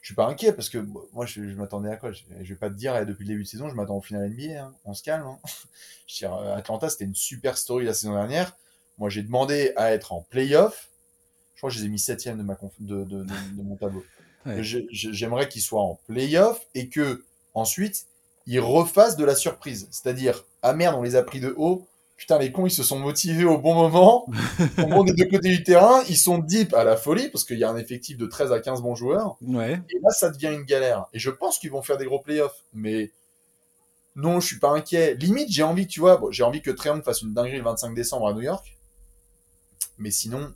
je 0.00 0.06
suis 0.06 0.14
pas 0.14 0.26
inquiet 0.26 0.52
parce 0.52 0.70
que 0.70 0.78
moi, 1.12 1.26
je, 1.26 1.40
m'attendais 1.54 1.90
à 1.90 1.96
quoi? 1.96 2.12
Je, 2.12 2.22
vais 2.30 2.54
pas 2.54 2.70
te 2.70 2.74
dire, 2.74 2.96
eh, 2.96 3.04
depuis 3.04 3.24
le 3.24 3.28
début 3.28 3.42
de 3.42 3.48
saison, 3.48 3.68
je 3.68 3.74
m'attends 3.74 3.96
au 3.96 4.00
final 4.00 4.30
NBA. 4.30 4.62
Hein. 4.62 4.74
On 4.84 4.94
se 4.94 5.02
calme. 5.02 5.26
Hein. 5.26 5.38
je 6.06 6.24
euh, 6.24 6.56
Atlanta, 6.56 6.88
c'était 6.88 7.04
une 7.04 7.14
super 7.14 7.58
story 7.58 7.84
la 7.84 7.92
saison 7.92 8.14
dernière. 8.14 8.56
Moi, 8.96 9.10
j'ai 9.10 9.22
demandé 9.22 9.72
à 9.76 9.92
être 9.92 10.12
en 10.12 10.22
playoff. 10.22 10.88
Je 11.54 11.60
crois 11.60 11.70
que 11.70 11.76
je 11.76 11.80
les 11.80 11.86
ai 11.86 11.90
mis 11.90 11.98
septième 11.98 12.38
de, 12.38 12.42
ma 12.42 12.56
de, 12.78 13.04
de, 13.04 13.24
de, 13.24 13.62
mon 13.62 13.76
tableau. 13.76 14.04
J'aimerais 14.56 15.48
qu'ils 15.48 15.60
soient 15.60 15.82
en 15.82 16.00
playoff 16.06 16.66
et 16.74 16.88
que 16.88 17.22
ensuite 17.52 18.06
ils 18.46 18.60
refassent 18.60 19.16
de 19.16 19.24
la 19.24 19.34
surprise. 19.34 19.86
C'est-à-dire, 19.90 20.44
ah 20.62 20.72
merde, 20.72 20.96
on 20.96 21.02
les 21.02 21.16
a 21.16 21.22
pris 21.22 21.40
de 21.40 21.54
haut. 21.56 21.86
Putain, 22.20 22.38
les 22.38 22.52
cons, 22.52 22.66
ils 22.66 22.70
se 22.70 22.82
sont 22.82 22.98
motivés 22.98 23.46
au 23.46 23.56
bon 23.56 23.74
moment. 23.74 24.26
au 24.78 24.86
moment 24.86 25.04
des 25.04 25.14
deux 25.14 25.24
côtés 25.24 25.48
du 25.48 25.62
terrain, 25.62 26.02
ils 26.06 26.18
sont 26.18 26.36
deep 26.36 26.74
à 26.74 26.84
la 26.84 26.98
folie 26.98 27.30
parce 27.30 27.44
qu'il 27.44 27.58
y 27.58 27.64
a 27.64 27.70
un 27.70 27.78
effectif 27.78 28.18
de 28.18 28.26
13 28.26 28.52
à 28.52 28.60
15 28.60 28.82
bons 28.82 28.94
joueurs. 28.94 29.38
Ouais. 29.40 29.80
Et 29.88 29.98
là, 30.02 30.10
ça 30.10 30.28
devient 30.28 30.52
une 30.52 30.64
galère. 30.64 31.06
Et 31.14 31.18
je 31.18 31.30
pense 31.30 31.58
qu'ils 31.58 31.70
vont 31.70 31.80
faire 31.80 31.96
des 31.96 32.04
gros 32.04 32.18
playoffs. 32.18 32.62
Mais 32.74 33.10
non, 34.16 34.38
je 34.38 34.48
suis 34.48 34.58
pas 34.58 34.68
inquiet. 34.68 35.14
Limite, 35.14 35.50
j'ai 35.50 35.62
envie, 35.62 35.86
tu 35.86 36.00
vois, 36.00 36.20
j'ai 36.30 36.42
envie 36.42 36.60
que 36.60 36.70
Trayon 36.70 37.00
fasse 37.00 37.22
une 37.22 37.32
dinguerie 37.32 37.56
le 37.56 37.64
25 37.64 37.94
décembre 37.94 38.28
à 38.28 38.34
New 38.34 38.42
York. 38.42 38.76
Mais 39.96 40.10
sinon, 40.10 40.52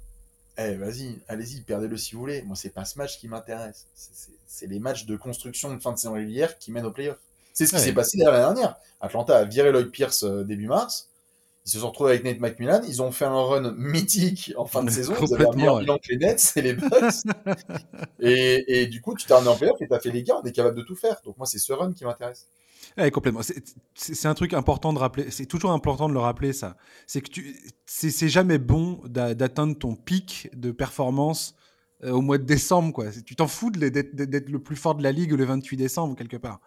eh, 0.58 0.74
vas-y, 0.74 1.18
allez-y, 1.28 1.62
perdez-le 1.62 1.96
si 1.96 2.14
vous 2.14 2.20
voulez. 2.20 2.42
Moi, 2.42 2.56
c'est 2.56 2.74
pas 2.74 2.84
ce 2.84 2.98
match 2.98 3.18
qui 3.18 3.26
m'intéresse. 3.26 3.86
C'est 4.46 4.66
les 4.66 4.80
matchs 4.80 5.06
de 5.06 5.16
construction 5.16 5.74
de 5.74 5.80
fin 5.80 5.92
de 5.92 5.96
saison 5.96 6.12
régulière 6.12 6.58
qui 6.58 6.72
mènent 6.72 6.84
au 6.84 6.92
playoff. 6.92 7.16
C'est 7.54 7.64
ce 7.64 7.74
qui 7.74 7.80
s'est 7.80 7.94
passé 7.94 8.18
l'année 8.18 8.36
dernière. 8.36 8.76
Atlanta 9.00 9.38
a 9.38 9.44
viré 9.44 9.72
Lloyd 9.72 9.90
Pierce 9.90 10.24
euh, 10.24 10.44
début 10.44 10.66
mars. 10.66 11.08
Ils 11.66 11.70
se 11.70 11.78
sont 11.78 11.88
retrouvés 11.88 12.10
avec 12.10 12.24
Nate 12.24 12.40
McMillan. 12.40 12.82
Ils 12.86 13.00
ont 13.00 13.10
fait 13.10 13.24
un 13.24 13.42
run 13.42 13.74
mythique 13.78 14.52
en 14.56 14.66
fin 14.66 14.84
de 14.84 14.90
saison. 14.90 15.14
Ils 15.20 15.34
avaient 15.34 15.46
un 15.46 15.52
meilleur 15.52 15.78
bilan 15.78 15.96
que 15.96 16.10
les 16.10 16.18
Nets 16.18 16.52
et 16.56 16.62
les 16.62 16.74
Bucks. 16.74 16.90
et, 18.20 18.86
du 18.86 19.00
coup, 19.00 19.14
tu 19.14 19.26
t'es 19.26 19.32
en 19.32 19.56
playoff 19.56 19.80
et 19.80 19.88
t'as 19.88 19.98
fait 19.98 20.10
les 20.10 20.22
gars. 20.22 20.40
On 20.42 20.46
est 20.46 20.52
capable 20.52 20.76
de 20.76 20.82
tout 20.82 20.94
faire. 20.94 21.16
Donc 21.24 21.38
moi, 21.38 21.46
c'est 21.46 21.58
ce 21.58 21.72
run 21.72 21.92
qui 21.92 22.04
m'intéresse. 22.04 22.48
Ouais, 22.98 23.10
complètement. 23.10 23.40
C'est 23.94 24.28
un 24.28 24.34
truc 24.34 24.52
important 24.52 24.92
de 24.92 24.98
rappeler. 24.98 25.30
C'est 25.30 25.46
toujours 25.46 25.70
important 25.70 26.08
de 26.08 26.12
le 26.12 26.20
rappeler, 26.20 26.52
ça. 26.52 26.76
C'est 27.06 27.22
que 27.22 27.40
c'est 27.86 28.28
jamais 28.28 28.58
bon 28.58 29.00
d'atteindre 29.06 29.76
ton 29.78 29.94
pic 29.96 30.50
de 30.54 30.70
performance 30.70 31.54
euh, 32.04 32.10
au 32.10 32.20
mois 32.20 32.36
de 32.36 32.44
décembre, 32.44 32.92
quoi. 32.92 33.06
Tu 33.24 33.36
t'en 33.36 33.48
fous 33.48 33.70
d'être 33.70 34.48
le 34.50 34.58
plus 34.58 34.76
fort 34.76 34.94
de 34.96 35.02
la 35.02 35.12
ligue 35.12 35.32
le 35.32 35.44
28 35.44 35.78
décembre, 35.78 36.14
quelque 36.14 36.36
part. 36.36 36.60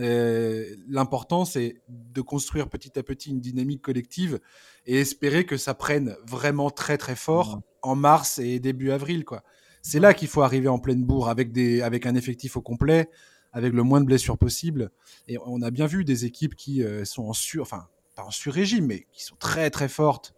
Euh, 0.00 0.74
l'important, 0.88 1.44
c'est 1.44 1.80
de 1.88 2.20
construire 2.20 2.68
petit 2.68 2.98
à 2.98 3.02
petit 3.02 3.30
une 3.30 3.40
dynamique 3.40 3.82
collective 3.82 4.40
et 4.86 4.98
espérer 4.98 5.46
que 5.46 5.56
ça 5.56 5.74
prenne 5.74 6.16
vraiment 6.26 6.70
très 6.70 6.98
très 6.98 7.16
fort 7.16 7.56
mmh. 7.56 7.62
en 7.82 7.96
mars 7.96 8.38
et 8.38 8.58
début 8.58 8.90
avril. 8.90 9.24
quoi. 9.24 9.44
C'est 9.82 10.00
là 10.00 10.14
qu'il 10.14 10.28
faut 10.28 10.42
arriver 10.42 10.68
en 10.68 10.78
pleine 10.78 11.04
bourre 11.04 11.28
avec, 11.28 11.52
des, 11.52 11.82
avec 11.82 12.06
un 12.06 12.14
effectif 12.14 12.56
au 12.56 12.62
complet, 12.62 13.08
avec 13.52 13.72
le 13.72 13.82
moins 13.82 14.00
de 14.00 14.06
blessures 14.06 14.38
possible. 14.38 14.90
Et 15.28 15.38
on 15.46 15.62
a 15.62 15.70
bien 15.70 15.86
vu 15.86 16.04
des 16.04 16.24
équipes 16.24 16.56
qui 16.56 16.82
euh, 16.82 17.04
sont 17.04 17.24
en 17.24 17.32
sur, 17.32 17.62
enfin 17.62 17.86
pas 18.16 18.24
en 18.24 18.30
sur-régime, 18.30 18.86
mais 18.86 19.06
qui 19.12 19.24
sont 19.24 19.36
très 19.36 19.70
très 19.70 19.88
fortes 19.88 20.34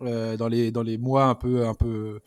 euh, 0.00 0.36
dans, 0.36 0.48
les, 0.48 0.70
dans 0.70 0.82
les 0.82 0.98
mois 0.98 1.26
un 1.26 1.34
peu, 1.34 1.66
un 1.66 1.74
peu 1.74 2.20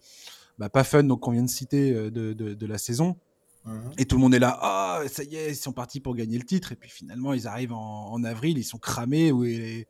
bah, 0.57 0.69
pas 0.69 0.83
fun, 0.83 1.03
donc 1.03 1.21
qu'on 1.21 1.31
vient 1.31 1.43
de 1.43 1.49
citer 1.49 1.91
de, 1.93 2.33
de, 2.33 2.53
de 2.53 2.65
la 2.65 2.77
saison. 2.77 3.17
Mhm. 3.65 3.93
Et 3.97 4.05
tout 4.05 4.15
le 4.15 4.21
monde 4.21 4.35
est 4.35 4.39
là, 4.39 4.57
ah, 4.61 5.01
ça 5.07 5.23
y 5.23 5.35
est, 5.35 5.49
ils 5.49 5.55
sont 5.55 5.73
partis 5.73 5.99
pour 5.99 6.15
gagner 6.15 6.37
le 6.37 6.45
titre. 6.45 6.71
Et 6.71 6.75
puis 6.75 6.89
finalement, 6.89 7.33
ils 7.33 7.47
arrivent 7.47 7.73
en, 7.73 8.23
avril, 8.23 8.57
ils 8.57 8.63
sont 8.63 8.77
cramés. 8.77 9.31
Et, 9.45 9.87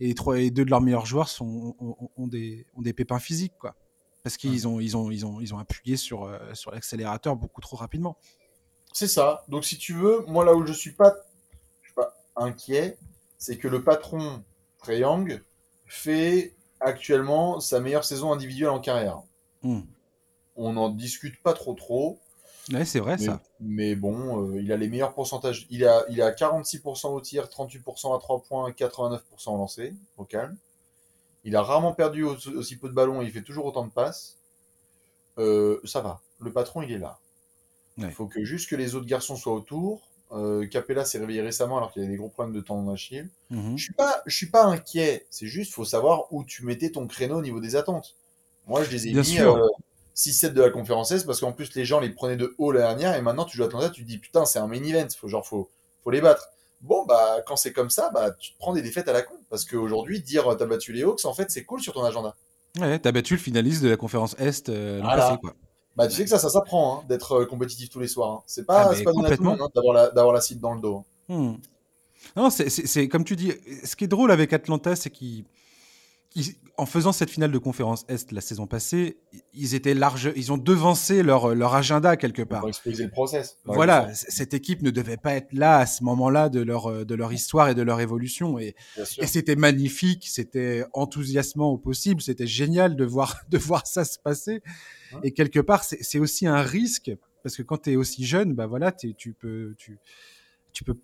et, 0.00 0.14
trois, 0.14 0.38
et 0.38 0.50
deux 0.50 0.64
de 0.64 0.70
leurs 0.70 0.80
meilleurs 0.80 1.06
joueurs 1.06 1.28
sont, 1.28 1.76
ont, 2.16 2.26
des, 2.26 2.66
ont 2.74 2.82
des 2.82 2.92
pépins 2.92 3.18
physiques, 3.18 3.54
quoi. 3.58 3.74
Parce 4.22 4.36
qu'ils 4.36 4.68
ont, 4.68 4.80
ils 4.80 4.96
ont, 4.96 5.10
ils 5.10 5.24
ont, 5.24 5.40
ils 5.40 5.54
ont 5.54 5.58
appuyé 5.58 5.96
sur, 5.96 6.24
euh, 6.24 6.38
sur 6.52 6.70
l'accélérateur 6.70 7.36
beaucoup 7.36 7.60
trop 7.60 7.76
rapidement. 7.76 8.18
C'est 8.92 9.08
ça. 9.08 9.44
Donc, 9.48 9.64
si 9.64 9.78
tu 9.78 9.94
veux, 9.94 10.24
moi, 10.26 10.44
là 10.44 10.54
où 10.54 10.66
je 10.66 10.72
suis 10.72 10.92
pas, 10.92 11.14
je 11.82 11.88
suis 11.88 11.94
pas 11.94 12.14
inquiet, 12.36 12.98
c'est 13.38 13.56
que 13.56 13.68
le 13.68 13.82
patron 13.82 14.42
Triangle 14.78 15.44
fait 15.86 16.54
actuellement 16.80 17.60
sa 17.60 17.80
meilleure 17.80 18.04
saison 18.04 18.32
individuelle 18.32 18.70
en 18.70 18.80
carrière. 18.80 19.22
Hmm. 19.62 19.80
On 20.56 20.72
n'en 20.72 20.90
discute 20.90 21.40
pas 21.42 21.52
trop 21.52 21.74
trop. 21.74 22.20
Ouais, 22.72 22.84
c'est 22.84 23.00
vrai 23.00 23.16
mais, 23.18 23.26
ça. 23.26 23.42
Mais 23.60 23.94
bon, 23.94 24.50
euh, 24.50 24.60
il 24.60 24.72
a 24.72 24.76
les 24.76 24.88
meilleurs 24.88 25.14
pourcentages. 25.14 25.66
Il 25.70 25.84
a, 25.86 26.04
il 26.10 26.20
a 26.22 26.30
46% 26.32 27.08
au 27.08 27.20
tir, 27.20 27.46
38% 27.46 28.16
à 28.16 28.18
3 28.18 28.42
points, 28.42 28.70
89% 28.70 29.20
au 29.46 29.56
lancer, 29.56 29.94
au 30.16 30.24
calme. 30.24 30.56
Il 31.44 31.56
a 31.56 31.62
rarement 31.62 31.92
perdu 31.92 32.24
aussi 32.24 32.76
peu 32.76 32.88
de 32.88 32.94
ballons 32.94 33.22
et 33.22 33.24
il 33.24 33.30
fait 33.30 33.42
toujours 33.42 33.64
autant 33.64 33.86
de 33.86 33.92
passes. 33.92 34.36
Euh, 35.38 35.80
ça 35.84 36.00
va. 36.00 36.20
Le 36.40 36.52
patron, 36.52 36.82
il 36.82 36.92
est 36.92 36.98
là. 36.98 37.18
Il 37.96 38.10
faut 38.12 38.26
que 38.26 38.44
juste 38.44 38.68
que 38.70 38.76
les 38.76 38.94
autres 38.94 39.06
garçons 39.06 39.36
soient 39.36 39.54
autour. 39.54 40.08
Euh, 40.30 40.66
Capella 40.66 41.04
s'est 41.04 41.18
réveillé 41.18 41.40
récemment 41.40 41.78
alors 41.78 41.90
qu'il 41.90 42.02
avait 42.02 42.10
des 42.12 42.18
gros 42.18 42.28
problèmes 42.28 42.54
de 42.54 42.60
tendon 42.60 42.90
d'Achille. 42.90 43.28
Mhm. 43.50 43.76
Je 43.76 43.82
suis 43.82 43.94
pas, 43.94 44.22
je 44.26 44.36
suis 44.36 44.50
pas 44.50 44.64
inquiet. 44.64 45.26
C'est 45.30 45.46
juste, 45.46 45.72
faut 45.72 45.84
savoir 45.84 46.32
où 46.32 46.44
tu 46.44 46.64
mettais 46.64 46.90
ton 46.90 47.06
créneau 47.06 47.38
au 47.38 47.42
niveau 47.42 47.60
des 47.60 47.76
attentes. 47.76 48.14
Moi, 48.66 48.84
je 48.84 48.90
les 48.90 49.08
ai 49.08 49.14
mis. 49.14 49.24
Sûr. 49.24 49.68
Euh, 50.18 50.30
6-7 50.30 50.52
de 50.52 50.62
la 50.62 50.70
conférence 50.70 51.10
S 51.10 51.24
parce 51.24 51.40
qu'en 51.40 51.52
plus 51.52 51.74
les 51.74 51.84
gens 51.84 52.00
les 52.00 52.10
prenaient 52.10 52.36
de 52.36 52.54
haut 52.58 52.72
la 52.72 52.80
dernière 52.80 53.16
et 53.16 53.22
maintenant 53.22 53.44
tu 53.44 53.56
joues 53.56 53.64
Atlanta, 53.64 53.90
tu 53.90 54.02
te 54.02 54.08
dis 54.08 54.18
putain 54.18 54.44
c'est 54.44 54.58
un 54.58 54.66
main 54.66 54.82
event, 54.82 55.08
faut, 55.16 55.28
genre 55.28 55.46
faut, 55.46 55.70
faut 56.02 56.10
les 56.10 56.20
battre. 56.20 56.48
Bon 56.80 57.04
bah 57.06 57.42
quand 57.46 57.56
c'est 57.56 57.72
comme 57.72 57.90
ça, 57.90 58.10
bah 58.10 58.32
tu 58.32 58.52
te 58.52 58.58
prends 58.58 58.72
des 58.72 58.82
défaites 58.82 59.08
à 59.08 59.12
la 59.12 59.22
con 59.22 59.34
parce 59.50 59.64
qu'aujourd'hui 59.64 60.20
dire 60.20 60.56
t'as 60.58 60.66
battu 60.66 60.92
les 60.92 61.02
Hawks 61.02 61.24
en 61.24 61.34
fait 61.34 61.50
c'est 61.50 61.64
cool 61.64 61.80
sur 61.80 61.92
ton 61.92 62.04
agenda. 62.04 62.34
Ouais, 62.78 62.98
t'as 62.98 63.12
battu 63.12 63.34
le 63.34 63.40
finaliste 63.40 63.82
de 63.82 63.88
la 63.88 63.96
conférence 63.96 64.36
Est 64.38 64.68
euh, 64.68 65.00
passé, 65.00 65.36
quoi. 65.40 65.54
Bah 65.96 66.06
tu 66.06 66.14
sais 66.14 66.24
que 66.24 66.30
ça 66.30 66.38
ça 66.38 66.50
s'apprend 66.50 67.00
hein, 67.00 67.04
d'être 67.08 67.32
euh, 67.32 67.46
compétitif 67.46 67.90
tous 67.90 67.98
les 67.98 68.06
soirs. 68.06 68.30
Hein. 68.30 68.42
C'est 68.46 68.64
pas, 68.64 68.92
ah, 68.92 69.02
pas 69.02 69.12
complètement 69.12 69.54
hein, 69.54 69.68
d'avoir 69.74 69.94
la, 69.94 70.10
d'avoir 70.10 70.32
la 70.32 70.40
cible 70.40 70.60
dans 70.60 70.74
le 70.74 70.80
dos. 70.80 71.04
Hmm. 71.28 71.54
Non, 72.36 72.50
c'est 72.50 73.08
comme 73.08 73.24
tu 73.24 73.36
dis, 73.36 73.52
ce 73.84 73.96
qui 73.96 74.04
est 74.04 74.08
drôle 74.08 74.30
avec 74.30 74.52
Atlanta, 74.52 74.94
c'est 74.96 75.10
qu'ils 75.10 75.44
en 76.78 76.86
faisant 76.86 77.12
cette 77.12 77.30
finale 77.30 77.50
de 77.50 77.58
conférence 77.58 78.04
Est 78.08 78.30
la 78.30 78.40
saison 78.40 78.68
passée, 78.68 79.18
ils 79.52 79.74
étaient 79.74 79.94
larges, 79.94 80.32
ils 80.36 80.52
ont 80.52 80.56
devancé 80.56 81.24
leur, 81.24 81.54
leur 81.54 81.74
agenda 81.74 82.16
quelque 82.16 82.42
part. 82.42 82.64
Ont 82.64 82.70
le 82.84 83.08
process. 83.08 83.58
Voilà, 83.64 84.14
cette 84.14 84.54
équipe 84.54 84.82
ne 84.82 84.90
devait 84.90 85.16
pas 85.16 85.34
être 85.34 85.52
là 85.52 85.78
à 85.78 85.86
ce 85.86 86.04
moment-là 86.04 86.48
de 86.48 86.60
leur, 86.60 87.04
de 87.04 87.14
leur 87.14 87.32
histoire 87.32 87.68
et 87.68 87.74
de 87.74 87.82
leur 87.82 88.00
évolution. 88.00 88.58
Et, 88.60 88.76
et 89.18 89.26
c'était 89.26 89.56
magnifique, 89.56 90.28
c'était 90.28 90.84
enthousiasmant 90.92 91.70
au 91.70 91.78
possible, 91.78 92.22
c'était 92.22 92.46
génial 92.46 92.94
de 92.94 93.04
voir, 93.04 93.40
de 93.50 93.58
voir 93.58 93.86
ça 93.86 94.04
se 94.04 94.18
passer. 94.18 94.62
Et 95.24 95.32
quelque 95.32 95.60
part, 95.60 95.82
c'est 95.84 96.18
aussi 96.18 96.46
un 96.46 96.62
risque, 96.62 97.10
parce 97.42 97.56
que 97.56 97.62
quand 97.62 97.78
tu 97.82 97.92
es 97.92 97.96
aussi 97.96 98.24
jeune, 98.24 98.54
bah 98.54 98.66
voilà, 98.66 98.92
tu 98.92 99.14
peux, 99.32 99.74
tu, 99.78 99.98
tu 100.72 100.84
peux 100.84 100.96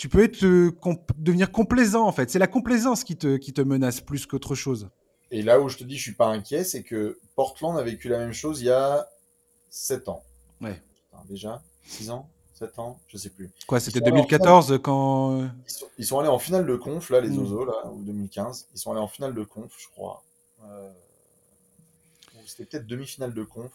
tu 0.00 0.08
peux 0.08 0.24
être, 0.24 0.42
euh, 0.46 0.72
devenir 1.18 1.52
complaisant 1.52 2.06
en 2.06 2.12
fait. 2.12 2.30
C'est 2.30 2.38
la 2.38 2.46
complaisance 2.46 3.04
qui 3.04 3.18
te, 3.18 3.36
qui 3.36 3.52
te 3.52 3.60
menace 3.60 4.00
plus 4.00 4.24
qu'autre 4.24 4.54
chose. 4.54 4.88
Et 5.30 5.42
là 5.42 5.60
où 5.60 5.68
je 5.68 5.76
te 5.76 5.84
dis 5.84 5.98
je 5.98 6.02
suis 6.02 6.14
pas 6.14 6.28
inquiet, 6.28 6.64
c'est 6.64 6.82
que 6.82 7.18
Portland 7.36 7.76
a 7.76 7.82
vécu 7.82 8.08
la 8.08 8.16
même 8.16 8.32
chose 8.32 8.62
il 8.62 8.68
y 8.68 8.70
a 8.70 9.06
7 9.68 10.08
ans. 10.08 10.24
Ouais. 10.62 10.82
déjà 11.28 11.62
6 11.84 12.08
ans 12.12 12.30
7 12.54 12.78
ans 12.78 12.98
Je 13.08 13.18
sais 13.18 13.28
plus. 13.28 13.50
Quoi, 13.66 13.78
c'était 13.78 14.00
2014 14.00 14.80
quand. 14.82 15.38
Euh, 15.38 15.48
ils 15.98 16.06
sont, 16.06 16.18
allés 16.18 16.30
en 16.30 16.38
finale 16.38 16.64
de 16.64 16.76
conf, 16.76 17.10
là, 17.10 17.20
les 17.20 17.28
hmm. 17.28 17.42
Ozo, 17.42 17.66
là, 17.66 17.90
ou 17.92 18.02
2015. 18.02 18.68
Ils 18.72 18.78
sont 18.78 18.92
allés 18.92 19.00
en 19.00 19.08
finale 19.08 19.34
de 19.34 19.44
conf, 19.44 19.70
je 19.76 19.88
crois. 19.88 20.24
Euh, 20.64 20.90
c'était 22.46 22.64
peut-être 22.64 22.86
demi-finale 22.86 23.34
de 23.34 23.44
conf 23.44 23.70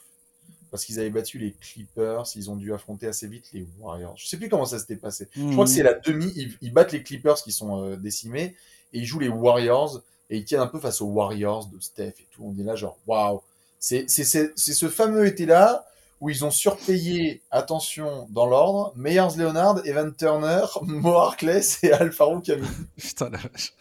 parce 0.76 0.84
qu'ils 0.84 1.00
avaient 1.00 1.10
battu 1.10 1.40
les 1.40 1.54
Clippers, 1.54 2.26
ils 2.36 2.52
ont 2.52 2.58
dû 2.58 2.74
affronter 2.74 3.08
assez 3.08 3.30
vite 3.30 3.46
les 3.54 3.66
Warriors. 3.80 4.18
Je 4.18 4.28
sais 4.28 4.36
plus 4.36 4.50
comment 4.50 4.66
ça 4.66 4.78
s'était 4.78 4.98
passé. 4.98 5.30
Je 5.34 5.54
crois 5.54 5.64
que 5.64 5.72
c'est 5.72 5.84
la 5.84 5.94
demi, 5.94 6.34
ils, 6.62 6.74
battent 6.74 6.92
les 6.92 7.02
Clippers 7.02 7.36
qui 7.36 7.54
sont 7.54 7.82
euh, 7.82 7.96
décimés 7.96 8.58
et 8.92 9.00
ils 9.00 9.06
jouent 9.06 9.22
les 9.22 9.30
Warriors 9.30 10.02
et 10.30 10.36
ils 10.36 10.44
tiennent 10.44 10.60
un 10.60 10.68
peu 10.68 10.82
face 10.82 11.00
aux 11.00 11.06
Warriors 11.06 11.68
de 11.68 11.80
Steph 11.80 12.16
et 12.20 12.28
tout. 12.30 12.44
On 12.44 12.60
est 12.60 12.64
là 12.66 12.76
genre 12.76 12.98
waouh. 13.08 13.42
C'est 13.80 14.10
ce 14.10 14.90
fameux 14.90 15.26
été 15.26 15.46
là 15.46 15.86
où 16.20 16.30
ils 16.30 16.44
ont 16.44 16.52
surpayé, 16.52 17.42
attention, 17.52 18.28
dans 18.32 18.48
l'ordre, 18.48 18.92
Meyers 18.98 19.38
Leonard, 19.38 19.80
Evan 19.86 20.14
Turner, 20.14 20.66
Mo 20.82 21.14
Harkless 21.14 21.82
et 21.86 21.94
Alfaro 21.94 22.42
Camille. 22.42 22.68
Putain 22.98 23.30
la 23.30 23.38
vache. 23.38 23.74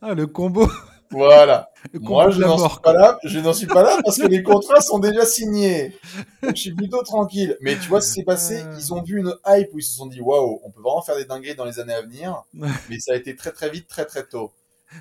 ah, 0.00 0.14
le 0.14 0.28
combo. 0.28 0.70
Voilà. 1.10 1.70
Moi, 1.94 2.30
je 2.30 2.40
n'en 2.42 2.68
suis 2.68 2.80
pas 2.80 2.92
là. 2.92 3.18
Je 3.24 3.38
n'en 3.38 3.52
suis 3.52 3.66
pas 3.66 3.82
là 3.82 3.98
parce 4.04 4.18
que 4.18 4.26
les 4.26 4.42
contrats 4.42 4.80
sont 4.80 4.98
déjà 4.98 5.24
signés. 5.24 5.96
je 6.42 6.54
suis 6.54 6.74
plutôt 6.74 7.02
tranquille. 7.02 7.56
Mais 7.60 7.78
tu 7.78 7.88
vois 7.88 8.00
ce 8.00 8.08
qui 8.08 8.14
s'est 8.14 8.24
passé 8.24 8.62
euh. 8.62 8.76
Ils 8.78 8.92
ont 8.92 9.02
vu 9.02 9.18
une 9.18 9.34
hype 9.46 9.68
où 9.72 9.78
ils 9.78 9.84
se 9.84 9.96
sont 9.96 10.06
dit 10.06 10.20
waouh, 10.20 10.60
on 10.64 10.70
peut 10.70 10.80
vraiment 10.80 11.02
faire 11.02 11.16
des 11.16 11.24
dingueries 11.24 11.54
dans 11.54 11.64
les 11.64 11.78
années 11.78 11.94
à 11.94 12.02
venir. 12.02 12.44
Mais 12.54 12.98
ça 12.98 13.12
a 13.12 13.16
été 13.16 13.36
très 13.36 13.52
très 13.52 13.70
vite, 13.70 13.86
très 13.88 14.04
très 14.04 14.26
tôt. 14.26 14.52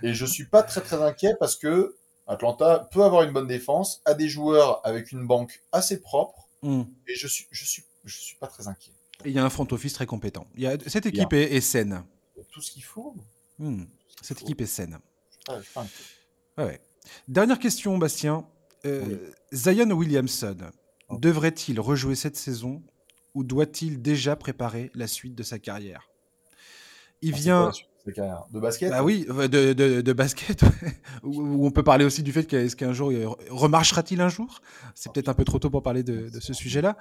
Et 0.04 0.14
je 0.14 0.26
suis 0.26 0.46
pas 0.46 0.64
très 0.64 0.82
très 0.82 1.02
inquiet 1.02 1.36
parce 1.40 1.56
que 1.56 1.96
Atlanta 2.28 2.88
peut 2.92 3.04
avoir 3.04 3.24
une 3.24 3.32
bonne 3.32 3.48
défense, 3.48 4.02
a 4.06 4.14
des 4.14 4.28
joueurs 4.28 4.82
avec 4.84 5.12
une 5.12 5.26
banque 5.28 5.62
assez 5.72 6.00
propre. 6.00 6.50
Hmm. 6.62 6.84
Et 7.08 7.16
je 7.16 7.28
suis, 7.28 7.46
je 7.52 7.66
suis, 7.66 7.84
je 8.04 8.18
suis 8.18 8.36
pas 8.38 8.48
très 8.48 8.68
inquiet. 8.68 8.94
Il 9.26 9.32
y 9.32 9.40
a 9.40 9.46
un 9.46 9.50
front 9.50 9.68
office 9.72 9.94
très 9.94 10.06
compétent. 10.06 10.48
Il 10.56 10.64
y 10.64 10.68
a, 10.68 10.78
cette 10.88 11.06
équipe 11.06 11.34
est, 11.34 11.62
saine. 11.62 12.04
Tout 12.52 12.62
ce 12.62 12.72
qu'il 12.72 12.84
faut. 12.84 13.16
Hmm. 13.60 13.84
Cette 14.22 14.42
équipe 14.42 14.62
est 14.62 14.66
saine. 14.66 15.00
Dernière 17.28 17.60
question, 17.60 17.98
Bastien. 17.98 18.46
Euh, 18.86 19.32
Zion 19.52 19.90
Williamson. 19.92 20.58
devrait-il 21.12 21.80
rejouer 21.80 22.16
cette 22.16 22.36
saison 22.36 22.84
ou 23.34 23.44
doit-il 23.44 24.02
déjà 24.02 24.36
préparer 24.36 24.92
la 24.94 25.08
suite 25.08 25.36
de 25.36 25.44
sa 25.44 25.60
carrière? 25.60 26.10
Il 27.22 27.34
ah, 27.34 27.38
vient. 27.38 27.72
De 28.06 28.60
basket? 28.60 28.92
Bah 28.92 29.04
oui, 29.04 29.26
de, 29.26 29.74
de, 30.02 30.14
basket. 30.14 30.62
Ou 31.24 31.66
on 31.66 31.72
peut 31.72 31.82
parler 31.84 32.06
aussi 32.06 32.22
du 32.22 32.32
fait 32.32 32.46
qu'est-ce 32.46 32.76
qu'un 32.76 32.94
jour, 32.94 33.12
remarchera-t-il 33.50 34.22
un 34.22 34.30
jour? 34.30 34.62
C'est 34.94 35.12
peut-être 35.12 35.30
un 35.30 35.34
peu 35.34 35.44
trop 35.44 35.58
tôt 35.58 35.72
pour 35.72 35.82
parler 35.82 36.04
de, 36.04 36.30
ce 36.40 36.54
sujet-là. 36.54 36.98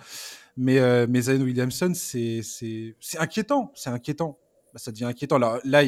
Mais, 0.57 0.78
euh, 0.78 1.07
mais 1.09 1.20
Zion 1.22 1.42
Williamson, 1.42 1.92
c'est 1.95 2.40
inquiétant. 3.18 3.70
C'est 3.74 3.90
inquiétant. 3.90 4.38
Bah, 4.72 4.78
ça 4.78 4.92
devient 4.92 5.05
inquiétant. 5.05 5.38
Là, 5.38 5.61
là 5.64 5.82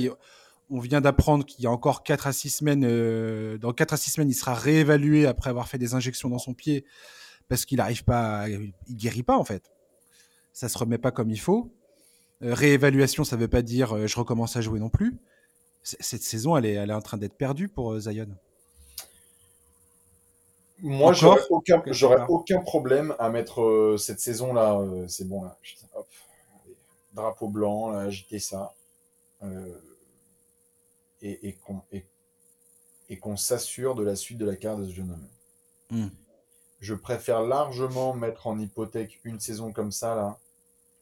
on 0.70 0.80
vient 0.80 1.00
d'apprendre 1.00 1.44
qu'il 1.44 1.64
y 1.64 1.66
a 1.66 1.70
encore 1.70 2.02
4 2.02 2.26
à 2.26 2.32
6 2.32 2.50
semaines. 2.50 2.84
Euh, 2.84 3.58
dans 3.58 3.72
4 3.72 3.94
à 3.94 3.96
6 3.96 4.10
semaines, 4.12 4.30
il 4.30 4.34
sera 4.34 4.54
réévalué 4.54 5.26
après 5.26 5.50
avoir 5.50 5.68
fait 5.68 5.78
des 5.78 5.94
injections 5.94 6.28
dans 6.28 6.38
son 6.38 6.54
pied 6.54 6.84
parce 7.48 7.64
qu'il 7.64 7.78
n'arrive 7.78 8.04
pas. 8.04 8.48
il 8.48 8.72
guérit 8.90 9.22
pas, 9.22 9.36
en 9.36 9.44
fait. 9.44 9.70
Ça 10.52 10.68
se 10.68 10.78
remet 10.78 10.98
pas 10.98 11.10
comme 11.10 11.30
il 11.30 11.40
faut. 11.40 11.72
Euh, 12.42 12.54
réévaluation, 12.54 13.24
ça 13.24 13.36
ne 13.36 13.42
veut 13.42 13.48
pas 13.48 13.62
dire 13.62 13.94
euh, 13.94 14.06
je 14.06 14.18
recommence 14.18 14.56
à 14.56 14.60
jouer 14.60 14.78
non 14.78 14.90
plus. 14.90 15.16
cette 15.82 16.22
saison, 16.22 16.56
elle 16.56 16.66
est, 16.66 16.74
elle 16.74 16.90
est 16.90 16.94
en 16.94 17.00
train 17.00 17.16
d'être 17.16 17.36
perdue 17.36 17.68
pour 17.68 17.92
euh, 17.92 18.00
Zion. 18.00 18.28
Moi, 20.80 21.14
j'aurais 21.14 21.40
aucun, 21.48 21.82
aucun 22.28 22.60
problème 22.60 23.14
à 23.18 23.30
mettre 23.30 23.96
cette 23.98 24.20
saison-là. 24.20 24.78
c'est 25.08 25.26
bon, 25.26 25.42
là. 25.42 25.58
drapeau 27.14 27.48
blanc, 27.48 27.92
là, 27.92 28.00
agiter 28.00 28.38
ça. 28.38 28.74
Et, 31.22 31.56
et 33.08 33.18
qu'on 33.18 33.36
s'assure 33.36 33.94
de 33.94 34.04
la 34.04 34.16
suite 34.16 34.38
de 34.38 34.46
la 34.46 34.56
carte 34.56 34.80
de 34.80 34.86
ce 34.86 34.92
jeune 34.92 35.10
homme. 35.10 35.28
Hmm. 35.90 36.08
Je 36.80 36.94
préfère 36.94 37.42
largement 37.42 38.14
mettre 38.14 38.46
en 38.46 38.58
hypothèque 38.58 39.20
une 39.24 39.40
saison 39.40 39.72
comme 39.72 39.92
ça, 39.92 40.14
là, 40.14 40.38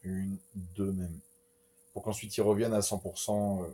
une, 0.03 0.37
deux 0.55 0.91
même 0.91 1.19
pour 1.95 2.03
qu'ensuite 2.03 2.35
ils 2.35 2.41
reviennent 2.41 2.73
à 2.73 2.81
100%. 2.81 3.63
Euh. 3.63 3.67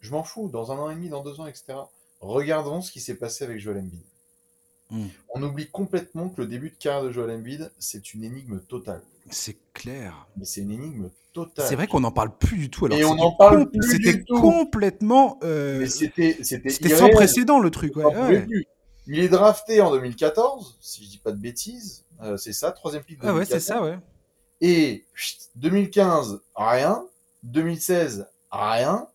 Je 0.00 0.12
m'en 0.12 0.22
fous, 0.22 0.50
dans 0.50 0.70
un 0.70 0.78
an 0.78 0.90
et 0.90 0.94
demi, 0.94 1.08
dans 1.08 1.24
deux 1.24 1.40
ans, 1.40 1.46
etc. 1.46 1.78
Regardons 2.20 2.82
ce 2.82 2.92
qui 2.92 3.00
s'est 3.00 3.16
passé 3.16 3.42
avec 3.42 3.58
Joel 3.58 3.78
Embiid. 3.78 4.04
Hmm. 4.90 5.06
On 5.34 5.42
oublie 5.42 5.68
complètement 5.68 6.28
que 6.28 6.40
le 6.40 6.46
début 6.46 6.70
de 6.70 6.76
carrière 6.76 7.04
de 7.04 7.10
Joel 7.10 7.30
Embiid, 7.30 7.70
c'est 7.78 8.14
une 8.14 8.24
énigme 8.24 8.60
totale. 8.60 9.02
C'est 9.30 9.56
clair. 9.72 10.26
Mais 10.36 10.44
c'est 10.44 10.62
une 10.62 10.72
énigme 10.72 11.10
totale. 11.32 11.66
C'est 11.68 11.76
vrai 11.76 11.86
qu'on 11.86 12.00
n'en 12.00 12.10
parle 12.10 12.36
plus 12.36 12.58
du 12.58 12.70
tout. 12.70 12.86
Alors 12.86 12.98
Et 12.98 13.04
on 13.04 13.18
en 13.18 13.32
parle 13.32 13.70
plus 13.70 13.90
C'était 13.90 14.24
complètement. 14.24 15.38
Euh... 15.42 15.86
C'était 15.86 16.42
sans 16.42 17.10
précédent 17.10 17.60
le 17.60 17.70
truc. 17.70 17.94
Il 19.06 19.18
est 19.18 19.28
drafté 19.28 19.80
en 19.80 19.90
2014, 19.90 20.78
si 20.80 21.04
je 21.04 21.10
dis 21.10 21.18
pas 21.18 21.32
de 21.32 21.38
bêtises. 21.38 22.04
Euh, 22.22 22.36
c'est 22.36 22.52
ça, 22.52 22.70
troisième 22.70 23.02
pick 23.02 23.20
de 23.20 23.26
Ah 23.26 23.34
ouais, 23.34 23.44
c'est 23.44 23.58
ça, 23.58 23.82
ouais. 23.82 23.98
Et 24.60 25.04
2015, 25.56 26.42
rien. 26.54 27.02
2016, 27.42 28.28
rien. 28.50 29.08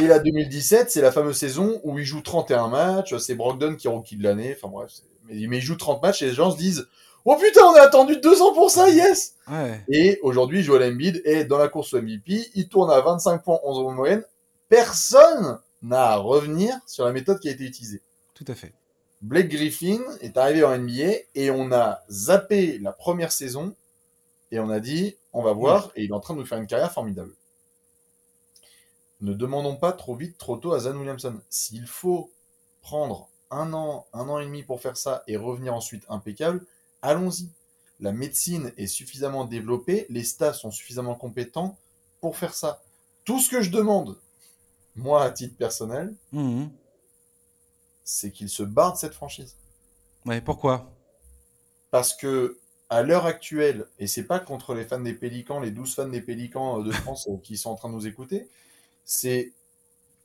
Et 0.00 0.06
la 0.06 0.18
2017, 0.20 0.90
c'est 0.90 1.00
la 1.00 1.12
fameuse 1.12 1.36
saison 1.36 1.80
où 1.84 1.98
il 1.98 2.04
joue 2.04 2.20
31 2.20 2.68
matchs. 2.68 3.16
C'est 3.18 3.34
Brogdon 3.34 3.74
qui 3.74 3.86
est 3.86 3.90
rookie 3.90 4.16
de 4.16 4.22
l'année. 4.22 4.56
Enfin 4.56 4.68
bref, 4.72 4.92
mais, 5.24 5.58
il 5.58 5.60
joue 5.60 5.76
30 5.76 6.02
matchs 6.02 6.22
et 6.22 6.26
les 6.26 6.34
gens 6.34 6.50
se 6.50 6.56
disent 6.56 6.86
Oh 7.24 7.36
putain, 7.36 7.62
on 7.64 7.74
a 7.74 7.80
attendu 7.80 8.18
deux 8.18 8.42
ans 8.42 8.52
pour 8.52 8.70
ça, 8.70 8.90
yes 8.90 9.34
Et 9.88 10.18
aujourd'hui, 10.22 10.62
Joel 10.62 10.92
Embiid 10.92 11.22
est 11.24 11.44
dans 11.44 11.58
la 11.58 11.68
course 11.68 11.94
au 11.94 12.02
MVP. 12.02 12.50
Il 12.54 12.68
tourne 12.68 12.90
à 12.90 13.00
25 13.00 13.42
points, 13.42 13.58
11 13.64 13.78
en 13.78 13.92
moyenne. 13.92 14.24
Personne 14.68 15.58
n'a 15.80 16.10
à 16.10 16.16
revenir 16.16 16.74
sur 16.86 17.04
la 17.04 17.12
méthode 17.12 17.40
qui 17.40 17.48
a 17.48 17.52
été 17.52 17.64
utilisée. 17.64 18.02
Tout 18.34 18.44
à 18.48 18.54
fait. 18.54 18.74
Blake 19.22 19.48
Griffin 19.48 20.02
est 20.20 20.36
arrivé 20.36 20.64
en 20.64 20.76
NBA 20.76 21.12
et 21.34 21.50
on 21.50 21.72
a 21.72 22.02
zappé 22.10 22.78
la 22.78 22.92
première 22.92 23.32
saison 23.32 23.74
et 24.50 24.58
on 24.58 24.68
a 24.68 24.80
dit, 24.80 25.16
on 25.32 25.42
va 25.42 25.52
voir, 25.52 25.90
et 25.96 26.04
il 26.04 26.10
est 26.10 26.14
en 26.14 26.20
train 26.20 26.34
de 26.34 26.40
nous 26.40 26.46
faire 26.46 26.58
une 26.58 26.66
carrière 26.66 26.92
formidable. 26.92 27.32
Ne 29.20 29.32
demandons 29.32 29.76
pas 29.76 29.92
trop 29.92 30.14
vite, 30.14 30.36
trop 30.36 30.58
tôt 30.58 30.74
à 30.74 30.80
Zan 30.80 30.96
Williamson. 30.96 31.40
S'il 31.48 31.86
faut 31.86 32.30
prendre 32.82 33.30
un 33.54 33.72
an, 33.72 34.06
un 34.12 34.28
an 34.28 34.38
et 34.38 34.44
demi 34.44 34.62
pour 34.62 34.80
faire 34.80 34.96
ça 34.96 35.22
et 35.26 35.36
revenir 35.36 35.74
ensuite 35.74 36.04
impeccable, 36.08 36.64
allons-y. 37.02 37.48
La 38.00 38.12
médecine 38.12 38.72
est 38.76 38.88
suffisamment 38.88 39.44
développée, 39.44 40.06
les 40.10 40.24
staffs 40.24 40.56
sont 40.56 40.72
suffisamment 40.72 41.14
compétents 41.14 41.78
pour 42.20 42.36
faire 42.36 42.54
ça. 42.54 42.82
Tout 43.24 43.38
ce 43.38 43.48
que 43.48 43.62
je 43.62 43.70
demande, 43.70 44.18
moi 44.96 45.22
à 45.24 45.30
titre 45.30 45.56
personnel, 45.56 46.14
mhm. 46.32 46.70
c'est 48.02 48.32
qu'il 48.32 48.48
se 48.48 48.62
barre 48.62 48.94
de 48.94 48.98
cette 48.98 49.14
franchise. 49.14 49.56
Ouais, 50.26 50.40
pourquoi? 50.40 50.90
Parce 51.90 52.14
que 52.14 52.58
à 52.90 53.02
l'heure 53.02 53.26
actuelle, 53.26 53.86
et 53.98 54.06
c'est 54.06 54.24
pas 54.24 54.40
contre 54.40 54.74
les 54.74 54.84
fans 54.84 55.00
des 55.00 55.14
Pélicans, 55.14 55.60
les 55.60 55.70
12 55.70 55.94
fans 55.94 56.08
des 56.08 56.20
Pélicans 56.20 56.80
euh, 56.80 56.84
de 56.84 56.92
France 56.92 57.28
euh, 57.28 57.36
qui 57.42 57.56
sont 57.56 57.70
en 57.70 57.76
train 57.76 57.88
de 57.88 57.94
nous 57.94 58.06
écouter, 58.06 58.48
c'est 59.04 59.52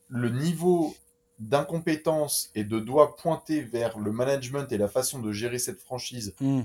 le 0.07 0.30
niveau 0.30 0.95
d'incompétence 1.39 2.51
et 2.55 2.63
de 2.63 2.79
doigt 2.79 3.15
pointé 3.15 3.61
vers 3.61 3.97
le 3.97 4.11
management 4.11 4.71
et 4.71 4.77
la 4.77 4.87
façon 4.87 5.19
de 5.19 5.31
gérer 5.31 5.59
cette 5.59 5.81
franchise, 5.81 6.33
hmm. 6.39 6.61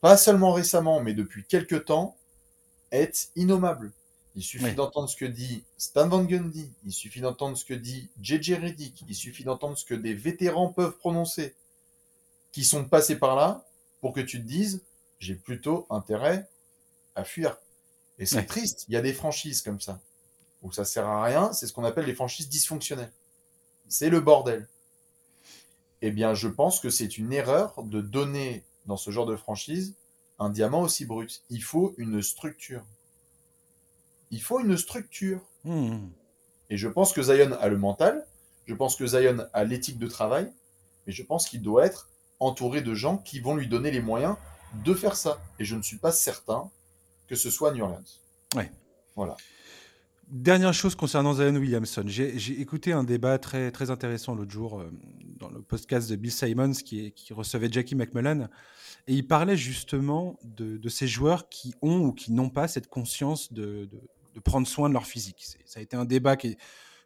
pas 0.00 0.16
seulement 0.16 0.52
récemment, 0.52 1.00
mais 1.00 1.14
depuis 1.14 1.44
quelques 1.44 1.86
temps, 1.86 2.16
est 2.90 3.30
innommable. 3.36 3.92
Il 4.34 4.42
suffit 4.42 4.74
d'entendre 4.74 5.08
ce 5.08 5.16
que 5.16 5.24
dit 5.24 5.64
Stan 5.76 6.08
Van 6.08 6.22
Gundy, 6.24 6.70
il 6.84 6.92
suffit 6.92 7.20
d'entendre 7.20 7.56
ce 7.56 7.64
que 7.64 7.74
dit 7.74 8.08
JJ 8.22 8.52
Reddick, 8.54 9.04
il 9.06 9.14
suffit 9.14 9.44
d'entendre 9.44 9.76
ce 9.76 9.84
que 9.84 9.94
des 9.94 10.14
vétérans 10.14 10.68
peuvent 10.68 10.96
prononcer, 10.96 11.54
qui 12.50 12.64
sont 12.64 12.84
passés 12.84 13.16
par 13.16 13.36
là, 13.36 13.64
pour 14.00 14.12
que 14.12 14.20
tu 14.20 14.40
te 14.40 14.46
dises, 14.46 14.82
j'ai 15.18 15.34
plutôt 15.34 15.86
intérêt 15.90 16.48
à 17.14 17.24
fuir. 17.24 17.56
Et 18.18 18.26
c'est 18.26 18.44
triste. 18.44 18.84
Il 18.88 18.94
y 18.94 18.96
a 18.96 19.02
des 19.02 19.12
franchises 19.12 19.62
comme 19.62 19.80
ça 19.80 20.00
où 20.62 20.72
ça 20.72 20.84
sert 20.84 21.06
à 21.06 21.24
rien. 21.24 21.52
C'est 21.52 21.66
ce 21.66 21.72
qu'on 21.72 21.84
appelle 21.84 22.06
les 22.06 22.14
franchises 22.14 22.48
dysfonctionnelles. 22.48 23.12
C'est 23.88 24.10
le 24.10 24.20
bordel. 24.20 24.68
Eh 26.00 26.10
bien, 26.10 26.34
je 26.34 26.48
pense 26.48 26.80
que 26.80 26.90
c'est 26.90 27.18
une 27.18 27.32
erreur 27.32 27.82
de 27.82 28.00
donner 28.00 28.64
dans 28.86 28.96
ce 28.96 29.10
genre 29.10 29.26
de 29.26 29.36
franchise 29.36 29.94
un 30.38 30.50
diamant 30.50 30.82
aussi 30.82 31.04
brut. 31.04 31.42
Il 31.50 31.62
faut 31.62 31.94
une 31.98 32.22
structure. 32.22 32.84
Il 34.30 34.42
faut 34.42 34.60
une 34.60 34.76
structure. 34.76 35.40
Hmm. 35.64 36.08
Et 36.70 36.76
je 36.76 36.88
pense 36.88 37.12
que 37.12 37.22
Zion 37.22 37.52
a 37.52 37.68
le 37.68 37.78
mental. 37.78 38.26
Je 38.66 38.74
pense 38.74 38.96
que 38.96 39.06
Zion 39.06 39.46
a 39.52 39.64
l'éthique 39.64 39.98
de 39.98 40.08
travail. 40.08 40.50
Mais 41.06 41.12
je 41.12 41.22
pense 41.22 41.48
qu'il 41.48 41.62
doit 41.62 41.86
être 41.86 42.08
entouré 42.40 42.80
de 42.80 42.94
gens 42.94 43.18
qui 43.18 43.40
vont 43.40 43.54
lui 43.54 43.68
donner 43.68 43.90
les 43.90 44.00
moyens 44.00 44.36
de 44.84 44.94
faire 44.94 45.16
ça. 45.16 45.40
Et 45.58 45.64
je 45.64 45.76
ne 45.76 45.82
suis 45.82 45.98
pas 45.98 46.12
certain 46.12 46.70
que 47.28 47.36
ce 47.36 47.50
soit 47.50 47.72
New 47.72 47.84
Orleans. 47.84 48.02
Ouais. 48.56 48.72
Voilà. 49.14 49.36
Dernière 50.28 50.72
chose 50.72 50.94
concernant 50.94 51.34
Zion 51.34 51.54
Williamson. 51.56 52.04
J'ai 52.06 52.60
écouté 52.60 52.92
un 52.92 53.04
débat 53.04 53.38
très, 53.38 53.70
très 53.70 53.90
intéressant 53.90 54.34
l'autre 54.34 54.50
jour 54.50 54.80
euh, 54.80 54.90
dans 55.38 55.50
le 55.50 55.60
podcast 55.60 56.08
de 56.08 56.16
Bill 56.16 56.32
Simons 56.32 56.72
qui, 56.72 57.12
qui, 57.12 57.34
recevait 57.34 57.70
Jackie 57.70 57.94
McMullen. 57.94 58.48
Et 59.06 59.14
il 59.14 59.26
parlait 59.26 59.56
justement 59.56 60.38
de, 60.44 60.88
ces 60.88 61.06
joueurs 61.06 61.48
qui 61.48 61.74
ont 61.82 62.00
ou 62.00 62.12
qui 62.12 62.32
n'ont 62.32 62.50
pas 62.50 62.68
cette 62.68 62.88
conscience 62.88 63.52
de, 63.52 63.90
de, 64.34 64.40
prendre 64.40 64.66
soin 64.66 64.88
de 64.88 64.94
leur 64.94 65.06
physique. 65.06 65.44
Ça 65.66 65.80
a 65.80 65.82
été 65.82 65.96
un 65.96 66.04
débat 66.04 66.36
qui, 66.36 66.56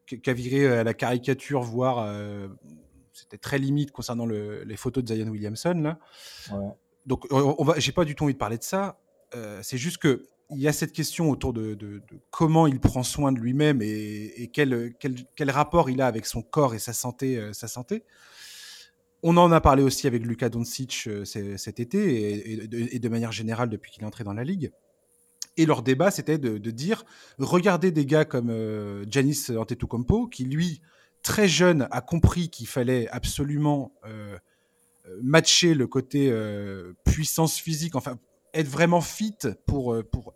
qui, 0.07 0.31
a 0.31 0.33
viré 0.33 0.67
à 0.69 0.85
la 0.85 0.95
caricature, 0.95 1.63
voire 1.63 1.99
euh, 1.99 2.49
c'était 3.13 3.39
très 3.39 3.59
limite 3.59 3.91
concernant 3.91 4.27
les 4.27 4.77
photos 4.77 5.03
de 5.03 5.15
Zion 5.15 5.29
Williamson. 5.29 5.75
Là. 5.83 5.99
Ouais 6.53 6.71
donc, 7.07 7.27
on 7.31 7.65
va, 7.65 7.79
j'ai 7.79 7.93
pas 7.93 8.05
du 8.05 8.15
tout 8.15 8.25
envie 8.25 8.35
de 8.35 8.39
parler 8.39 8.59
de 8.59 8.65
ça. 8.65 8.99
Euh, 9.35 9.61
c'est 9.63 9.79
juste 9.79 9.99
que 9.99 10.29
il 10.51 10.61
y 10.61 10.69
a 10.69 10.73
cette 10.73 10.93
question 10.93 11.31
autour 11.31 11.53
de, 11.53 12.03
comment 12.31 12.67
il 12.67 12.81
prend 12.81 13.03
soin 13.03 13.33
de 13.33 13.39
lui-même 13.39 13.81
et, 13.83 14.51
quel, 14.53 14.95
quel, 14.99 15.51
rapport 15.51 15.91
il 15.91 16.01
a 16.01 16.07
avec 16.07 16.27
son 16.27 16.43
corps 16.43 16.75
et 16.75 16.79
sa 16.79 16.93
santé. 16.93 17.39
Euh, 17.39 17.53
sa 17.53 17.69
santé. 17.69 18.05
On 19.23 19.37
en 19.39 19.51
a 19.51 19.61
parlé 19.61 19.83
aussi 19.83 20.07
avec 20.07 20.25
Luka 20.25 20.49
Doncic 20.49 21.05
euh, 21.09 21.25
cet 21.25 21.81
été 21.81 22.53
et, 22.53 22.99
de, 22.99 23.09
manière 23.09 23.33
générale 23.33 23.69
depuis 23.69 23.91
qu'il 23.91 24.03
est 24.03 24.07
entré 24.07 24.25
dans 24.25 24.35
la 24.35 24.45
ligue. 24.45 24.71
Et 25.57 25.67
leur 25.67 25.83
débat, 25.83 26.11
c'était 26.11 26.39
de, 26.39 26.59
dire 26.71 27.05
regardez 27.39 27.91
des 27.91 28.07
gars 28.07 28.25
comme 28.25 28.53
Janis 29.09 29.47
Antetokounmpo, 29.57 30.29
qui 30.29 30.45
lui, 30.45 30.83
très 31.23 31.49
jeune, 31.49 31.89
a 31.91 32.03
compris 32.03 32.51
qu'il 32.51 32.67
fallait 32.67 33.09
absolument 33.09 33.93
matcher 35.23 35.75
le 35.75 35.87
côté 35.87 36.29
euh, 36.31 36.95
puissance 37.05 37.59
physique, 37.59 37.97
enfin 37.97 38.19
être 38.55 38.69
vraiment 38.69 39.01
fit 39.01 39.37
pour, 39.67 39.93
euh, 39.93 40.03
pour 40.03 40.35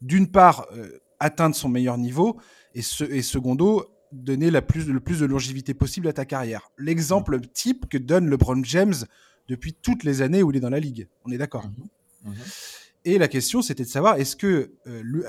d'une 0.00 0.30
part 0.30 0.66
euh, 0.72 1.00
atteindre 1.20 1.54
son 1.54 1.68
meilleur 1.68 1.98
niveau 1.98 2.38
et, 2.74 2.82
ce, 2.82 3.04
et 3.04 3.22
secondo 3.22 3.86
donner 4.12 4.50
la 4.50 4.62
plus, 4.62 4.86
le 4.86 5.00
plus 5.00 5.20
de 5.20 5.26
longévité 5.26 5.74
possible 5.74 6.08
à 6.08 6.12
ta 6.12 6.24
carrière. 6.24 6.70
L'exemple 6.78 7.40
type 7.40 7.88
que 7.88 7.98
donne 7.98 8.28
LeBron 8.28 8.62
James 8.64 8.94
depuis 9.48 9.74
toutes 9.74 10.04
les 10.04 10.22
années 10.22 10.42
où 10.42 10.50
il 10.50 10.56
est 10.56 10.60
dans 10.60 10.70
la 10.70 10.80
ligue. 10.80 11.08
On 11.24 11.32
est 11.32 11.38
d'accord. 11.38 11.66
Mhm. 11.66 12.30
Mhm. 12.32 12.36
Et 13.04 13.18
la 13.18 13.28
question, 13.28 13.62
c'était 13.62 13.84
de 13.84 13.88
savoir, 13.88 14.16
est-ce 14.16 14.36
que 14.36 14.72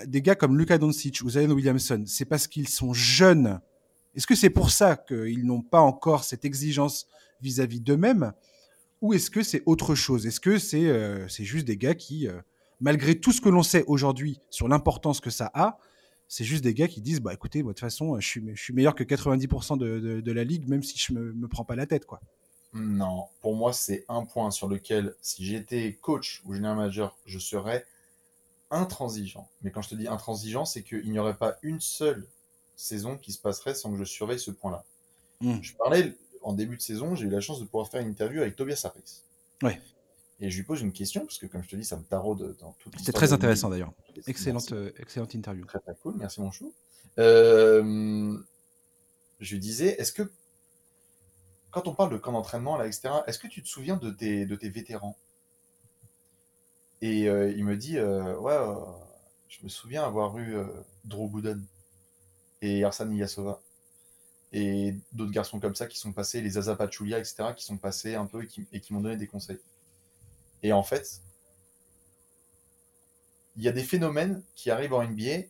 des 0.05 0.21
gars 0.21 0.35
comme 0.35 0.57
Luka 0.57 0.77
Doncic 0.77 1.21
ou 1.23 1.29
Zion 1.29 1.51
Williamson, 1.51 2.03
c'est 2.07 2.25
parce 2.25 2.47
qu'ils 2.47 2.67
sont 2.67 2.93
jeunes 2.93 3.59
Est-ce 4.15 4.27
que 4.27 4.35
c'est 4.35 4.49
pour 4.49 4.71
ça 4.71 4.97
qu'ils 4.97 5.45
n'ont 5.45 5.61
pas 5.61 5.79
encore 5.79 6.23
cette 6.23 6.45
exigence 6.45 7.07
vis-à-vis 7.41 7.79
d'eux-mêmes 7.79 8.33
ou 9.01 9.13
est-ce 9.13 9.29
que 9.29 9.43
c'est 9.43 9.63
autre 9.65 9.95
chose? 9.95 10.25
Est-ce 10.25 10.39
que 10.39 10.57
c'est 10.57 10.87
euh, 10.87 11.27
c'est 11.27 11.45
juste 11.45 11.65
des 11.65 11.77
gars 11.77 11.95
qui, 11.95 12.27
euh, 12.27 12.41
malgré 12.79 13.19
tout 13.19 13.31
ce 13.31 13.41
que 13.41 13.49
l'on 13.49 13.63
sait 13.63 13.83
aujourd'hui 13.87 14.39
sur 14.49 14.67
l'importance 14.67 15.19
que 15.19 15.29
ça 15.29 15.51
a, 15.53 15.77
c'est 16.27 16.43
juste 16.43 16.63
des 16.63 16.73
gars 16.73 16.87
qui 16.87 17.01
disent 17.01 17.21
bah 17.21 17.33
écoutez, 17.33 17.63
de 17.63 17.67
toute 17.67 17.79
façon, 17.79 18.19
je 18.19 18.27
suis, 18.27 18.43
je 18.53 18.61
suis 18.61 18.73
meilleur 18.73 18.95
que 18.95 19.03
90% 19.03 19.77
de, 19.77 19.99
de, 19.99 20.21
de, 20.21 20.31
la 20.31 20.43
ligue, 20.43 20.67
même 20.67 20.83
si 20.83 20.97
je 20.97 21.13
me, 21.13 21.33
me 21.33 21.47
prends 21.47 21.65
pas 21.65 21.75
la 21.75 21.87
tête, 21.87 22.05
quoi. 22.05 22.21
Non, 22.73 23.25
pour 23.41 23.55
moi, 23.55 23.73
c'est 23.73 24.05
un 24.09 24.25
point 24.25 24.51
sur 24.51 24.67
lequel, 24.67 25.15
si 25.21 25.43
j'étais 25.43 25.97
coach 26.01 26.41
ou 26.45 26.53
général 26.53 26.77
manager, 26.77 27.17
je 27.25 27.39
serais 27.39 27.83
intransigeant. 28.69 29.49
Mais 29.63 29.71
quand 29.71 29.81
je 29.81 29.89
te 29.89 29.95
dis 29.95 30.07
intransigeant, 30.07 30.65
c'est 30.65 30.83
qu'il 30.83 31.09
n'y 31.11 31.17
aurait 31.17 31.37
pas 31.37 31.57
une 31.63 31.81
seule 31.81 32.27
saison 32.75 33.17
qui 33.17 33.31
se 33.31 33.39
passerait 33.39 33.73
sans 33.73 33.91
que 33.91 33.97
je 33.97 34.03
surveille 34.03 34.39
ce 34.39 34.51
point-là. 34.51 34.85
Mm. 35.41 35.61
Je 35.61 35.73
parlais 35.75 36.15
en 36.43 36.53
début 36.53 36.77
de 36.77 36.81
saison, 36.81 37.15
j'ai 37.15 37.25
eu 37.25 37.29
la 37.29 37.41
chance 37.41 37.59
de 37.59 37.65
pouvoir 37.65 37.89
faire 37.89 38.01
une 38.01 38.09
interview 38.09 38.41
avec 38.41 38.55
Tobias 38.55 38.81
Harris. 38.85 39.23
Ouais. 39.63 39.81
Et 40.41 40.49
je 40.49 40.57
lui 40.57 40.63
pose 40.63 40.81
une 40.81 40.93
question, 40.93 41.21
parce 41.21 41.37
que 41.37 41.45
comme 41.45 41.63
je 41.63 41.69
te 41.69 41.75
dis, 41.75 41.83
ça 41.83 41.97
me 41.97 42.03
taraude 42.03 42.55
dans 42.59 42.71
toute 42.79 42.97
C'était 42.97 43.11
très 43.11 43.33
intéressant 43.33 43.69
d'ailleurs. 43.69 43.93
Excellente, 44.25 44.71
euh, 44.71 44.91
excellente 44.97 45.33
interview. 45.33 45.65
Très 45.65 45.79
très 45.79 45.95
cool, 45.95 46.15
merci 46.17 46.39
mon 46.39 46.51
chou. 46.51 46.73
Euh, 47.17 48.37
je 49.39 49.53
lui 49.53 49.59
disais, 49.59 49.95
est-ce 49.99 50.13
que, 50.13 50.31
quand 51.71 51.87
on 51.87 51.93
parle 51.93 52.11
de 52.11 52.17
camp 52.17 52.31
d'entraînement, 52.31 52.77
là, 52.77 52.87
etc., 52.87 53.09
est-ce 53.27 53.39
que 53.39 53.47
tu 53.47 53.61
te 53.61 53.67
souviens 53.67 53.97
de 53.97 54.11
tes, 54.11 54.45
de 54.45 54.55
tes 54.55 54.69
vétérans? 54.69 55.17
Et 57.01 57.29
euh, 57.29 57.51
il 57.51 57.65
me 57.65 57.75
dit, 57.75 57.99
ouais, 57.99 58.57
je 59.49 59.63
me 59.63 59.69
souviens 59.69 60.03
avoir 60.03 60.37
eu 60.37 60.55
Drew 61.03 61.29
Gooden 61.29 61.65
et 62.61 62.83
Arsène 62.85 63.11
Ilyasova 63.11 63.61
et 64.51 64.95
d'autres 65.11 65.31
garçons 65.31 65.59
comme 65.59 65.75
ça 65.75 65.85
qui 65.85 65.99
sont 65.99 66.11
passés, 66.11 66.41
les 66.41 66.57
Azapachulia, 66.57 67.19
etc., 67.19 67.53
qui 67.55 67.63
sont 67.63 67.77
passés 67.77 68.15
un 68.15 68.25
peu 68.25 68.43
et 68.43 68.47
qui, 68.47 68.65
et 68.71 68.79
qui 68.79 68.93
m'ont 68.93 69.01
donné 69.01 69.17
des 69.17 69.27
conseils. 69.27 69.59
Et 70.63 70.73
en 70.73 70.83
fait, 70.83 71.21
il 73.55 73.63
y 73.63 73.67
a 73.67 73.71
des 73.71 73.83
phénomènes 73.83 74.43
qui 74.55 74.71
arrivent 74.71 74.93
en 74.93 75.03
NBA 75.03 75.47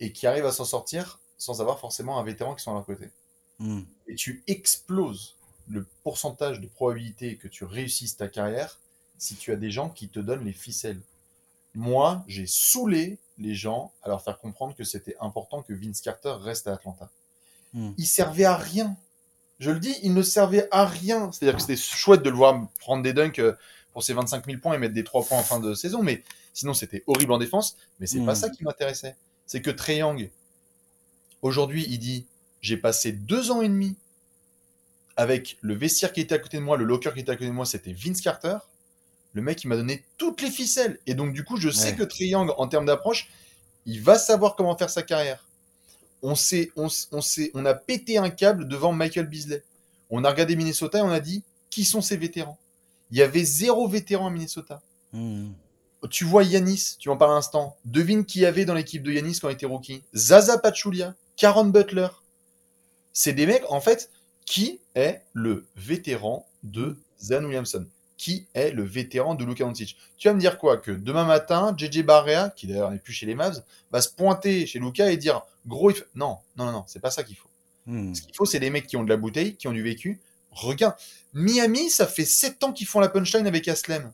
et 0.00 0.12
qui 0.12 0.26
arrivent 0.26 0.46
à 0.46 0.52
s'en 0.52 0.64
sortir 0.64 1.20
sans 1.38 1.60
avoir 1.60 1.78
forcément 1.80 2.18
un 2.18 2.24
vétéran 2.24 2.54
qui 2.54 2.62
soit 2.62 2.72
à 2.72 2.76
leur 2.76 2.86
côté. 2.86 3.10
Mm. 3.58 3.82
Et 4.08 4.14
tu 4.14 4.42
exploses 4.46 5.36
le 5.68 5.86
pourcentage 6.02 6.60
de 6.60 6.66
probabilité 6.66 7.36
que 7.36 7.48
tu 7.48 7.64
réussisses 7.64 8.16
ta 8.16 8.28
carrière 8.28 8.78
si 9.18 9.36
tu 9.36 9.52
as 9.52 9.56
des 9.56 9.70
gens 9.70 9.88
qui 9.88 10.08
te 10.08 10.20
donnent 10.20 10.44
les 10.44 10.52
ficelles. 10.52 11.00
Moi, 11.74 12.24
j'ai 12.26 12.46
saoulé 12.46 13.18
les 13.38 13.54
gens 13.54 13.92
à 14.02 14.08
leur 14.08 14.22
faire 14.22 14.38
comprendre 14.38 14.74
que 14.74 14.84
c'était 14.84 15.16
important 15.20 15.62
que 15.62 15.74
Vince 15.74 16.00
Carter 16.00 16.36
reste 16.40 16.68
à 16.68 16.74
Atlanta. 16.74 17.10
Mm. 17.72 17.92
Il 17.96 18.06
servait 18.06 18.44
à 18.44 18.56
rien. 18.56 18.96
Je 19.58 19.70
le 19.70 19.80
dis, 19.80 19.94
il 20.02 20.12
ne 20.12 20.22
servait 20.22 20.68
à 20.70 20.84
rien. 20.84 21.32
C'est-à-dire 21.32 21.56
que 21.56 21.62
c'était 21.62 21.76
chouette 21.76 22.22
de 22.22 22.30
le 22.30 22.36
voir 22.36 22.68
prendre 22.78 23.02
des 23.02 23.12
dunks 23.12 23.38
euh, 23.38 23.56
pour 23.96 24.04
ses 24.04 24.12
25 24.12 24.44
000 24.44 24.58
points 24.60 24.74
et 24.74 24.78
mettre 24.78 24.92
des 24.92 25.04
3 25.04 25.24
points 25.24 25.38
en 25.38 25.42
fin 25.42 25.58
de 25.58 25.72
saison, 25.72 26.02
mais 26.02 26.22
sinon 26.52 26.74
c'était 26.74 27.02
horrible 27.06 27.32
en 27.32 27.38
défense. 27.38 27.78
Mais 27.98 28.06
c'est 28.06 28.18
Mm. 28.20 28.26
pas 28.26 28.34
ça 28.34 28.50
qui 28.50 28.62
m'intéressait. 28.62 29.16
C'est 29.46 29.62
que 29.62 29.70
Trey 29.70 29.96
Young, 29.96 30.28
aujourd'hui, 31.40 31.86
il 31.88 31.98
dit 31.98 32.26
J'ai 32.60 32.76
passé 32.76 33.12
deux 33.12 33.50
ans 33.50 33.62
et 33.62 33.68
demi 33.70 33.96
avec 35.16 35.56
le 35.62 35.74
vestiaire 35.74 36.12
qui 36.12 36.20
était 36.20 36.34
à 36.34 36.38
côté 36.38 36.58
de 36.58 36.62
moi, 36.62 36.76
le 36.76 36.84
locker 36.84 37.10
qui 37.14 37.20
était 37.20 37.30
à 37.30 37.36
côté 37.36 37.46
de 37.46 37.52
moi, 37.52 37.64
c'était 37.64 37.94
Vince 37.94 38.20
Carter. 38.20 38.58
Le 39.32 39.40
mec, 39.40 39.64
il 39.64 39.68
m'a 39.68 39.76
donné 39.76 40.04
toutes 40.18 40.42
les 40.42 40.50
ficelles. 40.50 40.98
Et 41.06 41.14
donc, 41.14 41.32
du 41.32 41.42
coup, 41.42 41.56
je 41.56 41.70
sais 41.70 41.92
Ouais. 41.92 41.94
que 41.96 42.02
Trey 42.02 42.26
Young, 42.26 42.50
en 42.58 42.68
termes 42.68 42.84
d'approche, 42.84 43.30
il 43.86 44.02
va 44.02 44.18
savoir 44.18 44.56
comment 44.56 44.76
faire 44.76 44.90
sa 44.90 45.02
carrière. 45.02 45.46
On, 46.20 46.34
sait, 46.34 46.70
on, 46.76 46.88
sait, 46.90 47.50
on 47.54 47.64
a 47.64 47.72
pété 47.72 48.18
un 48.18 48.28
câble 48.28 48.68
devant 48.68 48.92
Michael 48.92 49.26
Beasley. 49.26 49.62
On 50.10 50.22
a 50.22 50.30
regardé 50.30 50.54
Minnesota 50.54 50.98
et 50.98 51.02
on 51.02 51.08
a 51.10 51.20
dit 51.20 51.42
qui 51.70 51.86
sont 51.86 52.02
ces 52.02 52.18
vétérans? 52.18 52.58
Il 53.10 53.18
y 53.18 53.22
avait 53.22 53.44
zéro 53.44 53.88
vétéran 53.88 54.26
à 54.26 54.30
Minnesota. 54.30 54.82
Mm. 55.12 55.50
Tu 56.10 56.24
vois 56.24 56.44
Yanis, 56.44 56.96
tu 56.98 57.08
en 57.08 57.16
parles 57.16 57.32
un 57.32 57.36
instant. 57.36 57.76
Devine 57.84 58.24
qui 58.24 58.40
y 58.40 58.46
avait 58.46 58.64
dans 58.64 58.74
l'équipe 58.74 59.02
de 59.02 59.12
Yanis 59.12 59.38
quand 59.40 59.48
il 59.48 59.52
était 59.54 59.66
rookie. 59.66 60.02
Zaza 60.14 60.58
Pachulia, 60.58 61.14
Karen 61.36 61.70
Butler. 61.72 62.08
C'est 63.12 63.32
des 63.32 63.46
mecs, 63.46 63.64
en 63.70 63.80
fait, 63.80 64.10
qui 64.44 64.80
est 64.94 65.22
le 65.32 65.66
vétéran 65.76 66.46
de 66.62 66.96
Zan 67.22 67.44
Williamson 67.44 67.86
Qui 68.18 68.46
est 68.54 68.70
le 68.70 68.84
vétéran 68.84 69.34
de 69.34 69.44
Luka 69.44 69.64
Doncic 69.64 69.96
Tu 70.18 70.28
vas 70.28 70.34
me 70.34 70.40
dire 70.40 70.58
quoi 70.58 70.76
Que 70.76 70.90
demain 70.90 71.24
matin, 71.24 71.74
JJ 71.76 72.02
Barrea, 72.02 72.50
qui 72.50 72.66
d'ailleurs 72.66 72.90
n'est 72.90 72.98
plus 72.98 73.12
chez 73.12 73.26
les 73.26 73.34
Mavs, 73.34 73.64
va 73.90 74.00
se 74.00 74.10
pointer 74.10 74.66
chez 74.66 74.78
Luka 74.78 75.10
et 75.10 75.16
dire 75.16 75.42
gros, 75.66 75.90
il 75.90 75.96
f- 75.96 76.04
non, 76.14 76.36
non, 76.56 76.66
non, 76.66 76.72
non, 76.72 76.84
c'est 76.86 77.00
pas 77.00 77.10
ça 77.10 77.24
qu'il 77.24 77.36
faut. 77.36 77.48
Mm. 77.86 78.14
Ce 78.14 78.22
qu'il 78.22 78.34
faut, 78.34 78.44
c'est 78.44 78.60
des 78.60 78.70
mecs 78.70 78.86
qui 78.86 78.96
ont 78.96 79.04
de 79.04 79.08
la 79.08 79.16
bouteille, 79.16 79.56
qui 79.56 79.66
ont 79.66 79.72
du 79.72 79.82
vécu. 79.82 80.20
Regarde, 80.56 80.94
Miami, 81.32 81.90
ça 81.90 82.06
fait 82.06 82.24
7 82.24 82.64
ans 82.64 82.72
qu'ils 82.72 82.86
font 82.86 83.00
la 83.00 83.08
punchline 83.08 83.46
avec 83.46 83.68
Aslem. 83.68 84.10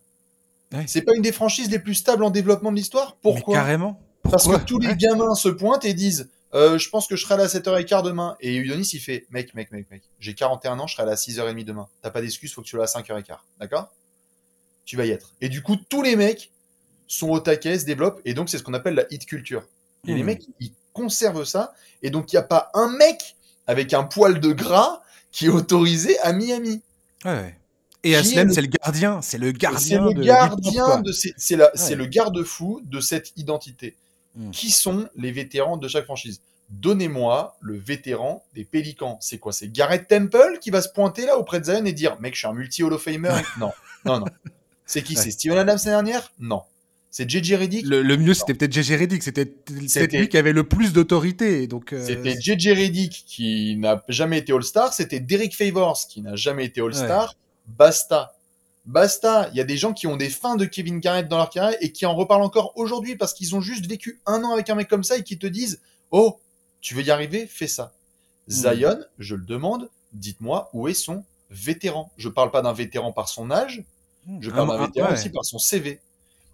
Ouais. 0.73 0.85
C'est 0.89 1.03
pas 1.03 1.13
une 1.15 1.23
des 1.23 1.33
franchises 1.33 1.71
les 1.71 1.79
plus 1.79 1.95
stables 1.95 2.25
en 2.25 2.31
développement 2.31 2.71
de 2.73 2.77
l'histoire? 2.77 3.17
Pourquoi? 3.23 3.55
Mais 3.55 3.61
carrément. 3.63 4.01
Parce 4.31 4.47
que 4.49 4.57
tous 4.57 4.79
les 4.79 4.89
Ouais. 4.89 4.97
gamins 4.97 5.35
se 5.35 5.49
pointent 5.49 5.85
et 5.85 5.95
disent 5.95 6.29
euh, 6.55 6.79
Je 6.79 6.89
pense 6.91 7.07
que 7.07 7.17
je 7.17 7.25
serai 7.25 7.37
là 7.37 7.45
à 7.45 7.49
7h15 7.49 8.03
demain. 8.03 8.37
Et 8.41 8.57
Udonis, 8.57 8.91
il 8.95 9.01
fait 9.01 9.27
Mec, 9.31 9.55
mec, 9.55 9.71
mec, 9.73 9.91
mec, 9.91 10.03
j'ai 10.21 10.35
41 10.35 10.79
ans, 10.79 10.87
je 10.87 10.95
serai 10.97 11.07
là 11.07 11.13
à 11.13 11.17
6h30 11.17 11.65
demain. 11.65 11.89
T'as 12.03 12.11
pas 12.11 12.21
d'excuse, 12.21 12.53
faut 12.53 12.61
que 12.63 12.67
tu 12.67 12.71
sois 12.73 12.85
là 12.85 12.85
à 12.85 13.01
5h15. 13.01 13.37
D'accord? 13.61 13.91
Tu 14.85 14.97
vas 14.97 15.07
y 15.07 15.11
être. 15.11 15.35
Et 15.41 15.49
du 15.49 15.63
coup, 15.63 15.77
tous 15.77 16.03
les 16.03 16.17
mecs 16.17 16.51
sont 17.07 17.29
au 17.31 17.41
taquet, 17.41 17.79
se 17.79 17.85
développent. 17.85 18.21
Et 18.25 18.35
donc, 18.35 18.49
c'est 18.49 18.59
ce 18.59 18.63
qu'on 18.63 18.75
appelle 18.75 18.95
la 18.95 19.05
hit 19.13 19.27
culture. 19.27 19.63
Et 20.09 20.15
les 20.15 20.21
Mhm. 20.21 20.27
mecs, 20.27 20.43
ils 20.61 20.73
conservent 20.93 21.45
ça. 21.45 21.73
Et 22.03 22.11
donc, 22.11 22.33
il 22.33 22.37
n'y 22.37 22.41
a 22.41 22.43
pas 22.43 22.71
un 22.75 22.89
mec 22.97 23.37
avec 23.67 23.93
un 23.95 24.05
poil 24.05 24.41
de 24.41 24.53
gras 24.53 25.03
qui 25.33 25.47
est 25.47 25.51
autorisé 25.51 26.19
à 26.21 26.33
Miami. 26.33 26.83
Ouais, 27.25 27.33
ouais. 27.33 27.57
Et 28.05 28.17
Aslem, 28.17 28.39
est 28.39 28.45
le- 28.49 28.53
c'est 28.53 28.61
le 28.63 28.67
gardien. 28.69 29.23
C'est 29.23 29.39
le 29.39 29.53
gardien 29.53 30.05
le 30.07 30.15
de 30.15 30.23
gardien 30.23 31.01
de 31.01 31.13
ces- 31.13 31.35
c'est 31.37 31.57
la- 31.57 31.71
c'est 31.75 31.91
Ouais. 31.91 31.97
le 31.97 32.07
garde-fou 32.07 32.81
de 32.85 33.01
cette 33.01 33.33
identité. 33.37 33.97
Mm. 34.35 34.51
Qui 34.51 34.71
sont 34.71 35.09
les 35.17 35.31
vétérans 35.31 35.77
de 35.77 35.87
chaque 35.89 36.05
franchise? 36.05 36.41
Donnez-moi 36.71 37.57
le 37.61 37.77
vétéran 37.77 38.43
des 38.55 38.65
Pélicans. 38.65 39.19
C'est 39.21 39.39
quoi? 39.39 39.53
C'est 39.53 39.71
Garrett 39.71 40.09
Temple 40.09 40.59
qui 40.61 40.71
va 40.71 40.81
se 40.83 40.89
pointer 40.89 41.27
là 41.27 41.39
auprès 41.39 41.61
de 41.61 41.67
Zion 41.67 41.85
et 41.85 41.93
dire 41.93 42.19
Mec, 42.21 42.35
je 42.35 42.39
suis 42.41 42.49
un 42.49 42.55
multi-Hall 42.55 42.93
of 42.95 43.03
Famer? 43.03 43.35
Non, 43.59 43.71
non, 44.05 44.21
non. 44.21 44.27
C'est 44.87 45.03
qui? 45.03 45.15
C'est 45.15 45.31
Steven 45.31 45.59
Adams 45.59 45.79
l'année 45.85 45.91
dernière? 46.09 46.33
Non. 46.41 46.63
C'est 47.15 47.29
JJ 47.31 47.53
Redick 47.57 47.87
Le, 47.87 48.01
le 48.03 48.17
mieux, 48.17 48.33
c'était 48.33 48.55
peut-être 48.55 48.73
JJ 48.73 48.93
Redick. 49.03 49.23
C'était 49.23 49.45
peut-être 49.45 50.13
lui 50.15 50.29
qui 50.31 50.39
avait 50.39 50.55
le 50.55 50.65
plus 50.67 50.95
d'autorité. 50.95 51.67
Donc, 51.67 51.93
euh, 51.93 52.03
C'était 52.05 52.41
JJ 52.41 52.69
Redick 52.71 53.25
qui 53.27 53.77
n'a 53.77 54.03
jamais 54.09 54.39
été 54.39 54.53
All-Star. 54.55 54.95
C'était 54.95 55.21
Derek 55.21 55.55
Favors 55.55 56.07
qui 56.09 56.23
n'a 56.23 56.37
jamais 56.37 56.65
été 56.65 56.81
All-Star. 56.81 57.37
Basta. 57.67 58.35
Basta. 58.87 59.51
Il 59.53 59.59
y 59.59 59.61
a 59.61 59.65
des 59.65 59.77
gens 59.77 59.93
qui 59.93 60.07
ont 60.07 60.17
des 60.17 60.31
fins 60.31 60.57
de 60.57 60.65
Kevin 60.65 61.01
Garnett 61.01 61.29
dans 61.29 61.37
leur 61.37 61.51
carrière 61.51 61.77
et 61.83 61.93
qui 61.93 62.07
en 62.07 62.15
reparlent 62.15 62.43
encore 62.43 62.73
aujourd'hui 62.77 63.15
parce 63.15 63.35
qu'ils 63.35 63.55
ont 63.55 63.61
juste 63.61 63.87
vécu 63.87 64.19
un 64.25 64.43
an 64.43 64.53
avec 64.53 64.71
un 64.71 64.75
mec 64.75 64.89
comme 64.89 65.05
ça 65.05 65.19
et 65.19 65.23
qui 65.23 65.39
te 65.39 65.47
disent 65.47 65.81
Oh, 66.13 66.41
tu 66.81 66.95
veux 66.95 67.03
y 67.03 67.11
arriver 67.11 67.47
Fais 67.47 67.69
ça. 67.69 67.93
Zion, 68.49 68.99
je 69.19 69.35
le 69.37 69.45
demande, 69.45 69.91
dites-moi 70.15 70.71
où 70.73 70.89
est 70.89 70.95
son 70.95 71.25
vétéran. 71.51 72.11
Je 72.17 72.31
parle 72.31 72.51
pas 72.51 72.63
d'un 72.63 72.73
vétéran 72.73 73.13
par 73.13 73.29
son 73.29 73.51
âge, 73.51 73.85
je 74.41 74.49
un- 74.49 74.53
parle 74.55 74.69
d'un 74.69 74.75
un- 74.83 74.87
vétéran 74.87 75.09
ouais. 75.09 75.15
aussi 75.15 75.29
par 75.29 75.45
son 75.45 75.59
CV. 75.59 76.01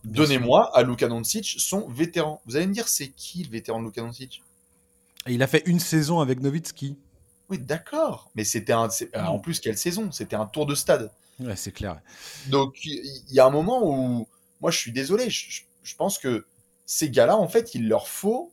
Donnez-moi 0.05 0.77
à 0.77 0.83
Luka 0.83 1.09
Doncic 1.09 1.57
son 1.59 1.89
vétéran. 1.89 2.41
Vous 2.47 2.57
allez 2.57 2.67
me 2.67 2.73
dire, 2.73 2.89
c'est 2.89 3.09
qui 3.11 3.45
le 3.45 3.51
vétéran 3.51 3.81
de 3.81 3.85
Luka 3.87 4.01
Doncic? 4.01 4.43
Et 5.27 5.35
il 5.35 5.43
a 5.43 5.47
fait 5.47 5.63
une 5.67 5.81
saison 5.81 6.21
avec 6.21 6.41
Nowitzki. 6.41 6.97
Oui, 7.49 7.59
d'accord. 7.59 8.31
Mais 8.35 8.45
c'était 8.45 8.73
un. 8.73 8.89
Mm. 9.15 9.27
En 9.27 9.39
plus, 9.39 9.61
quelle 9.61 9.79
saison? 9.79 10.11
C'était 10.13 10.37
un 10.37 10.47
tour 10.47 10.67
de 10.67 10.75
stade. 10.75 11.11
Ouais, 11.41 11.57
c'est 11.57 11.73
clair. 11.73 12.01
Donc, 12.45 12.85
il 12.85 13.23
y 13.31 13.41
a 13.41 13.47
un 13.47 13.51
moment 13.51 13.81
où. 13.85 14.29
Moi, 14.61 14.71
je 14.71 14.79
suis 14.79 14.93
désolé. 14.93 15.31
Je, 15.31 15.51
je- 15.51 15.63
je 15.83 15.97
pense 15.97 16.19
que 16.19 16.47
ces 16.85 17.11
gars-là, 17.11 17.37
en 17.37 17.49
fait, 17.49 17.75
il 17.75 17.89
leur 17.89 18.09
faut 18.09 18.53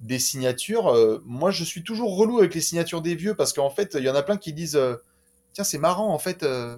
des 0.00 0.18
signatures. 0.18 0.88
euh, 0.88 1.22
moi, 1.26 1.50
je 1.50 1.64
suis 1.64 1.82
toujours 1.84 2.16
relou 2.16 2.38
avec 2.38 2.54
les 2.54 2.60
signatures 2.60 3.02
des 3.02 3.14
vieux 3.14 3.34
parce 3.34 3.52
qu'en 3.52 3.70
fait, 3.70 3.94
il 3.98 4.04
y 4.04 4.10
en 4.10 4.14
a 4.14 4.22
plein 4.22 4.36
qui 4.36 4.52
disent 4.52 4.76
euh, 4.76 4.96
Tiens, 5.54 5.64
c'est 5.64 5.78
marrant, 5.78 6.12
en 6.12 6.18
fait. 6.18 6.42
euh, 6.42 6.76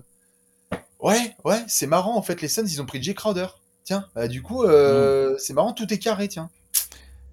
Ouais, 1.00 1.34
ouais, 1.44 1.64
c'est 1.68 1.86
marrant, 1.86 2.16
en 2.16 2.22
fait. 2.22 2.40
Les 2.42 2.48
Suns, 2.48 2.66
ils 2.66 2.80
ont 2.82 2.86
pris 2.86 3.02
Jay 3.02 3.14
Crowder. 3.14 3.46
Tiens, 3.88 4.04
bah, 4.14 4.28
du 4.28 4.42
coup, 4.42 4.64
euh, 4.64 5.34
c'est 5.38 5.54
marrant, 5.54 5.72
tout 5.72 5.90
est 5.90 5.96
carré, 5.98 6.28
tiens. 6.28 6.50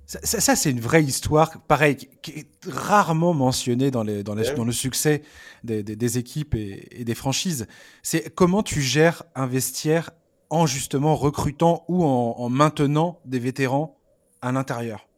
Ça, 0.06 0.20
ça- 0.24 0.40
ça, 0.40 0.56
c'est 0.56 0.72
une 0.72 0.80
vraie 0.80 1.04
histoire, 1.04 1.60
pareil, 1.68 1.98
qui, 2.22 2.32
est 2.32 2.48
rarement 2.66 3.34
mentionnée 3.34 3.92
dans, 3.92 4.04
les, 4.04 4.24
dans, 4.24 4.36
les- 4.36 4.44
Ouais, 4.44 4.50
oui. 4.52 4.56
dans 4.56 4.64
le 4.64 4.72
succès 4.72 5.22
des, 5.66 5.84
des- 5.84 5.98
des 5.98 6.18
équipes 6.18 6.56
et, 6.56 6.88
et 7.02 7.04
des 7.04 7.14
franchises. 7.14 7.68
C'est 8.04 8.34
comment 8.34 8.64
tu 8.64 8.80
gères 8.82 9.24
un 9.36 9.48
vestiaire 9.48 10.12
en 10.50 10.66
justement 10.66 11.18
recrutant 11.18 11.84
ou 11.90 12.06
en, 12.06 12.36
en 12.38 12.48
maintenant 12.48 13.20
des 13.26 13.40
vétérans 13.40 14.00
à 14.42 14.54
l'intérieur? 14.54 15.10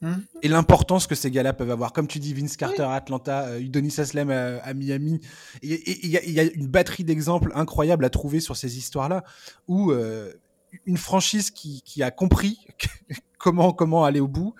Mhm. 0.00 0.24
Et 0.42 0.48
l'importance 0.48 1.06
que 1.08 1.14
ces 1.16 1.30
gars-là 1.30 1.52
peuvent 1.52 1.70
avoir. 1.70 1.92
Comme 1.92 2.06
tu 2.06 2.18
dis, 2.20 2.32
Vince 2.34 2.56
Carter 2.56 2.82
à 2.82 2.92
Atlanta, 2.94 3.46
euh, 3.46 3.60
Udonis 3.60 3.94
Haslem 3.98 4.30
à, 4.30 4.58
à 4.58 4.72
Miami. 4.74 5.20
Et- 5.62 6.06
Il 6.06 6.10
y, 6.10 6.16
a- 6.16 6.24
il 6.24 6.30
y 6.32 6.38
a 6.40 6.44
une 6.44 6.68
batterie 6.68 7.02
d'exemples 7.04 7.50
incroyables 7.54 8.04
à 8.04 8.10
trouver 8.10 8.38
sur 8.40 8.56
ces 8.56 8.78
histoires-là 8.78 9.24
où 9.66 9.90
euh, 9.90 10.32
une 10.86 10.96
franchise 10.98 11.50
qui, 11.50 11.82
qui 11.82 12.02
a 12.02 12.10
compris 12.12 12.64
comment, 13.38 13.72
comment 13.72 14.04
aller 14.04 14.20
au 14.20 14.28
bout 14.28 14.54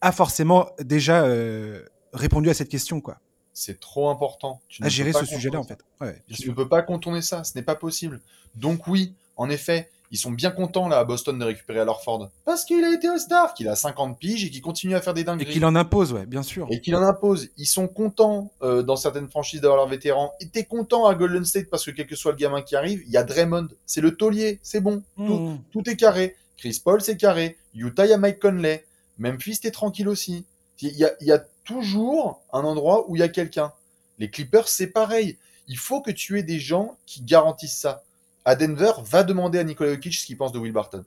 a 0.00 0.10
forcément 0.12 0.68
déjà 0.80 1.24
euh, 1.24 1.84
répondu 2.12 2.50
à 2.50 2.54
cette 2.54 2.68
question. 2.68 3.00
Quoi. 3.00 3.20
C'est 3.52 3.78
trop 3.80 4.10
important. 4.10 4.60
Tu 4.68 4.82
à 4.82 4.88
gérer 4.88 5.12
ce 5.12 5.24
sujet-là, 5.24 5.60
en 5.60 5.64
fait. 5.64 5.78
Ouais, 6.00 6.22
tu 6.32 6.50
ne 6.50 6.54
peux 6.54 6.68
pas 6.68 6.82
contourner 6.82 7.22
ça. 7.22 7.44
Ce 7.44 7.52
n'est 7.56 7.62
pas 7.64 7.76
possible. 7.76 8.20
Donc 8.56 8.86
oui, 8.88 9.14
en 9.36 9.48
effet, 9.48 9.90
ils 10.10 10.18
sont 10.18 10.30
bien 10.30 10.50
contents 10.50 10.88
là 10.88 10.98
à 10.98 11.04
Boston 11.04 11.38
de 11.38 11.44
récupérer 11.44 11.84
Ford 12.04 12.30
parce 12.44 12.64
qu'il 12.64 12.84
a 12.84 12.92
été 12.92 13.08
All-Star, 13.08 13.54
qu'il 13.54 13.68
a 13.68 13.76
50 13.76 14.18
piges 14.18 14.44
et 14.44 14.50
qu'il 14.50 14.62
continue 14.62 14.94
à 14.94 15.00
faire 15.00 15.14
des 15.14 15.24
dingueries. 15.24 15.50
Et 15.50 15.52
qu'il 15.52 15.64
en 15.64 15.74
impose, 15.74 16.12
ouais, 16.12 16.26
bien 16.26 16.42
sûr. 16.42 16.66
Et 16.70 16.80
qu'il 16.80 16.94
en 16.96 17.02
impose. 17.02 17.48
Ils 17.56 17.66
sont 17.66 17.88
contents 17.88 18.52
euh, 18.62 18.82
dans 18.82 18.96
certaines 18.96 19.28
franchises 19.28 19.60
d'avoir 19.60 19.78
leurs 19.78 19.88
vétérans. 19.88 20.32
Et 20.40 20.48
t'es 20.48 20.64
content 20.64 21.06
à 21.06 21.14
Golden 21.14 21.44
State 21.44 21.68
parce 21.70 21.84
que 21.84 21.90
quel 21.90 22.06
que 22.06 22.16
soit 22.16 22.32
le 22.32 22.38
gamin 22.38 22.62
qui 22.62 22.76
arrive, 22.76 23.02
il 23.06 23.12
y 23.12 23.16
a 23.16 23.24
Draymond, 23.24 23.68
c'est 23.84 24.00
le 24.00 24.16
taulier, 24.16 24.60
c'est 24.62 24.80
bon, 24.80 25.02
tout, 25.16 25.58
mmh. 25.74 25.82
est 25.86 25.96
carré. 25.96 26.36
Chris 26.56 26.80
Paul, 26.82 27.00
c'est 27.00 27.16
carré. 27.16 27.56
Utah, 27.74 28.06
il 28.06 28.10
y 28.10 28.14
a 28.14 28.18
Mike 28.18 28.40
Conley. 28.40 28.84
Memphis, 29.18 29.60
t'es 29.60 29.70
tranquille 29.70 30.08
aussi. 30.08 30.44
Il 30.80 30.96
y, 30.96 31.04
a, 31.04 31.12
il 31.20 31.26
y 31.26 31.32
a 31.32 31.42
toujours 31.64 32.42
un 32.52 32.60
endroit 32.60 33.08
où 33.08 33.16
il 33.16 33.20
y 33.20 33.22
a 33.22 33.28
quelqu'un. 33.28 33.72
Les 34.18 34.30
Clippers, 34.30 34.68
c'est 34.68 34.88
pareil. 34.88 35.38
Il 35.68 35.78
faut 35.78 36.00
que 36.00 36.10
tu 36.10 36.38
aies 36.38 36.42
des 36.42 36.60
gens 36.60 36.96
qui 37.06 37.22
garantissent 37.22 37.78
ça 37.78 38.04
à 38.46 38.54
Denver, 38.54 38.92
va 39.02 39.24
demander 39.24 39.58
à 39.58 39.64
Nikola 39.64 39.92
Jokic 39.94 40.14
ce 40.14 40.24
qu'il 40.24 40.38
pense 40.38 40.52
de 40.52 40.58
Will 40.58 40.72
Barton. 40.72 41.04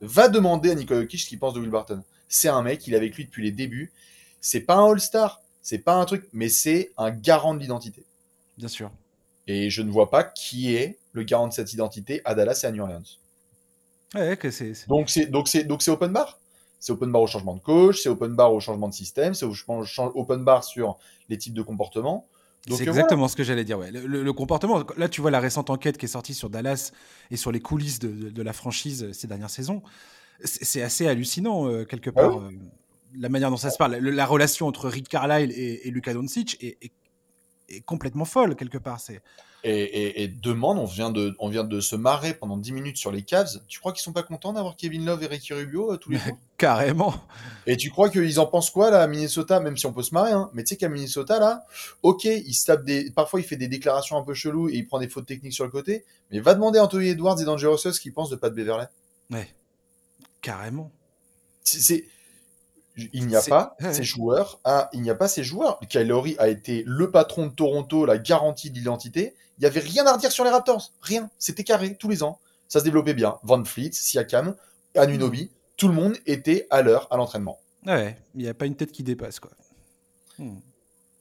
Va 0.00 0.28
demander 0.28 0.70
à 0.70 0.74
Nikola 0.76 1.00
Jokic 1.00 1.20
ce 1.20 1.26
qu'il 1.26 1.38
pense 1.38 1.52
de 1.52 1.60
Will 1.60 1.68
Barton. 1.68 2.02
C'est 2.28 2.48
un 2.48 2.62
mec, 2.62 2.86
il 2.86 2.94
est 2.94 2.96
avec 2.96 3.16
lui 3.16 3.24
depuis 3.24 3.42
les 3.42 3.50
débuts. 3.50 3.92
C'est 4.40 4.60
pas 4.60 4.76
un 4.76 4.92
All-Star, 4.92 5.42
c'est 5.62 5.78
pas 5.78 5.94
un 5.94 6.04
truc, 6.04 6.28
mais 6.32 6.48
c'est 6.48 6.92
un 6.96 7.10
garant 7.10 7.54
de 7.54 7.60
l'identité. 7.60 8.04
Bien 8.56 8.68
sûr. 8.68 8.92
Et 9.48 9.68
je 9.68 9.82
ne 9.82 9.90
vois 9.90 10.08
pas 10.08 10.22
qui 10.22 10.74
est 10.74 10.96
le 11.12 11.24
garant 11.24 11.48
de 11.48 11.52
cette 11.52 11.72
identité 11.72 12.22
à 12.24 12.36
Dallas 12.36 12.60
et 12.62 12.66
à 12.66 12.70
New 12.70 12.82
Orleans. 12.82 13.02
Ouais, 14.14 14.36
que 14.36 14.52
c'est. 14.52 14.86
Donc 14.86 15.10
c'est 15.10 15.26
donc 15.26 15.48
c'est 15.48 15.64
donc 15.64 15.82
c'est 15.82 15.90
open 15.90 16.12
bar. 16.12 16.38
C'est 16.78 16.92
open 16.92 17.10
bar 17.10 17.22
au 17.22 17.26
changement 17.26 17.54
de 17.54 17.60
coach, 17.60 18.02
c'est 18.02 18.08
open 18.08 18.36
bar 18.36 18.52
au 18.52 18.60
changement 18.60 18.88
de 18.88 18.94
système, 18.94 19.34
c'est 19.34 19.44
open 19.44 20.44
bar 20.44 20.62
sur 20.62 20.98
les 21.28 21.36
types 21.36 21.54
de 21.54 21.62
comportements. 21.62 22.28
C'est 22.68 22.84
exactement 22.84 23.28
ce 23.28 23.36
que 23.36 23.44
j'allais 23.44 23.64
dire. 23.64 23.78
Ouais. 23.78 23.90
Le, 23.92 24.32
comportement, 24.32 24.82
là, 24.96 25.08
tu 25.08 25.20
vois 25.20 25.30
la 25.30 25.40
récente 25.40 25.70
enquête 25.70 25.98
qui 25.98 26.06
est 26.06 26.08
sortie 26.08 26.34
sur 26.34 26.50
Dallas 26.50 26.92
et 27.30 27.36
sur 27.36 27.52
les 27.52 27.60
coulisses 27.60 27.98
de, 27.98 28.42
la 28.42 28.52
franchise 28.52 29.04
euh, 29.04 29.12
ces 29.12 29.26
dernières 29.26 29.50
saisons. 29.50 29.82
C'est 30.44 30.82
assez 30.82 31.06
hallucinant, 31.06 31.68
euh, 31.68 31.84
quelque 31.84 32.10
ah 32.10 32.20
part, 32.20 32.38
euh, 32.38 32.50
la 33.16 33.28
manière 33.28 33.50
dont 33.50 33.56
ça 33.56 33.70
se 33.70 33.78
parle. 33.78 33.96
la 33.96 34.26
relation 34.26 34.66
entre 34.66 34.88
Rick 34.88 35.08
Carlisle 35.08 35.50
et, 35.52 35.88
et 35.88 35.90
Luka 35.90 36.12
Doncic 36.12 36.58
est, 36.60 36.76
est, 36.82 36.92
complètement 37.84 38.24
folle, 38.24 38.56
quelque 38.56 38.78
part. 38.78 39.00
C'est 39.00 39.22
et, 39.68 40.28
demande, 40.28 40.78
on 40.78 40.84
vient, 40.84 41.10
de, 41.10 41.34
on 41.40 41.48
vient 41.48 41.64
de 41.64 41.80
se 41.80 41.96
marrer 41.96 42.34
pendant 42.34 42.56
10 42.56 42.72
minutes 42.72 42.96
sur 42.96 43.10
les 43.10 43.22
Cavs. 43.22 43.60
Tu 43.66 43.80
crois 43.80 43.92
qu'ils 43.92 44.02
sont 44.02 44.12
pas 44.12 44.22
contents 44.22 44.52
d'avoir 44.52 44.76
Kevin 44.76 45.04
Love 45.04 45.24
et 45.24 45.26
Ricky 45.26 45.54
Rubio 45.54 45.92
euh, 45.92 45.96
tous 45.96 46.10
les 46.10 46.18
jours 46.18 46.38
Carrément. 46.56 47.14
Et 47.66 47.76
tu 47.76 47.90
crois 47.90 48.08
qu'ils 48.08 48.38
en 48.38 48.46
pensent 48.46 48.70
quoi 48.70 48.90
là 48.90 49.02
à 49.02 49.06
Minnesota, 49.08 49.58
même 49.60 49.76
si 49.76 49.86
on 49.86 49.92
peut 49.92 50.04
se 50.04 50.14
marrer, 50.14 50.32
hein? 50.32 50.50
Mais 50.54 50.62
tu 50.62 50.70
sais 50.70 50.76
qu'à 50.76 50.88
Minnesota 50.88 51.40
là, 51.40 51.64
ok, 52.02 52.24
il 52.24 52.54
se 52.54 52.66
tape 52.66 52.84
des, 52.84 53.10
parfois 53.10 53.40
il 53.40 53.42
fait 53.42 53.56
des 53.56 53.68
déclarations 53.68 54.16
un 54.16 54.22
peu 54.22 54.34
cheloues 54.34 54.68
et 54.68 54.76
il 54.76 54.86
prend 54.86 55.00
des 55.00 55.08
fautes 55.08 55.26
techniques 55.26 55.52
sur 55.52 55.64
le 55.64 55.70
côté. 55.70 56.04
Mais 56.30 56.38
va 56.38 56.54
demander 56.54 56.78
à 56.78 56.84
Anthony 56.84 57.08
Edwards 57.08 57.40
et 57.40 57.44
Dangerous 57.44 57.78
ce 57.78 58.00
qu'ils 58.00 58.12
pensent 58.12 58.30
de 58.30 58.36
Pat 58.36 58.54
Beverley. 58.54 58.86
Ouais, 59.30 59.48
carrément. 60.40 60.92
C'est 61.64 62.04
il 63.12 63.26
n'y 63.26 63.36
a 63.36 63.42
pas 63.42 63.76
ces 63.92 64.04
joueurs. 64.04 64.60
Ah, 64.64 64.88
il 64.92 65.02
n'y 65.02 65.10
a 65.10 65.14
pas 65.14 65.28
ces 65.28 65.44
joueurs. 65.44 65.78
Kyle 65.88 66.12
a 66.38 66.48
été 66.48 66.82
le 66.86 67.10
patron 67.10 67.46
de 67.46 67.52
Toronto, 67.52 68.06
la 68.06 68.18
garantie 68.18 68.70
d'identité. 68.70 69.34
Il 69.58 69.62
n'y 69.62 69.66
avait 69.66 69.80
rien 69.80 70.06
à 70.06 70.12
redire 70.12 70.32
sur 70.32 70.44
les 70.44 70.50
Raptors. 70.50 70.92
Rien. 71.00 71.30
C'était 71.38 71.64
carré 71.64 71.96
tous 71.96 72.08
les 72.08 72.22
ans. 72.22 72.40
Ça 72.68 72.80
se 72.80 72.84
développait 72.84 73.14
bien. 73.14 73.38
Van 73.42 73.64
Fleet, 73.64 73.92
Siakam, 73.92 74.54
Anunobi, 74.94 75.50
tout 75.76 75.88
le 75.88 75.94
monde 75.94 76.16
était 76.26 76.66
à 76.70 76.82
l'heure 76.82 77.06
à 77.10 77.16
l'entraînement. 77.16 77.60
Ouais, 77.86 78.16
il 78.34 78.42
n'y 78.42 78.48
a 78.48 78.54
pas 78.54 78.66
une 78.66 78.74
tête 78.74 78.92
qui 78.92 79.02
dépasse, 79.02 79.38
quoi. 79.38 79.52
Hmm. 80.38 80.58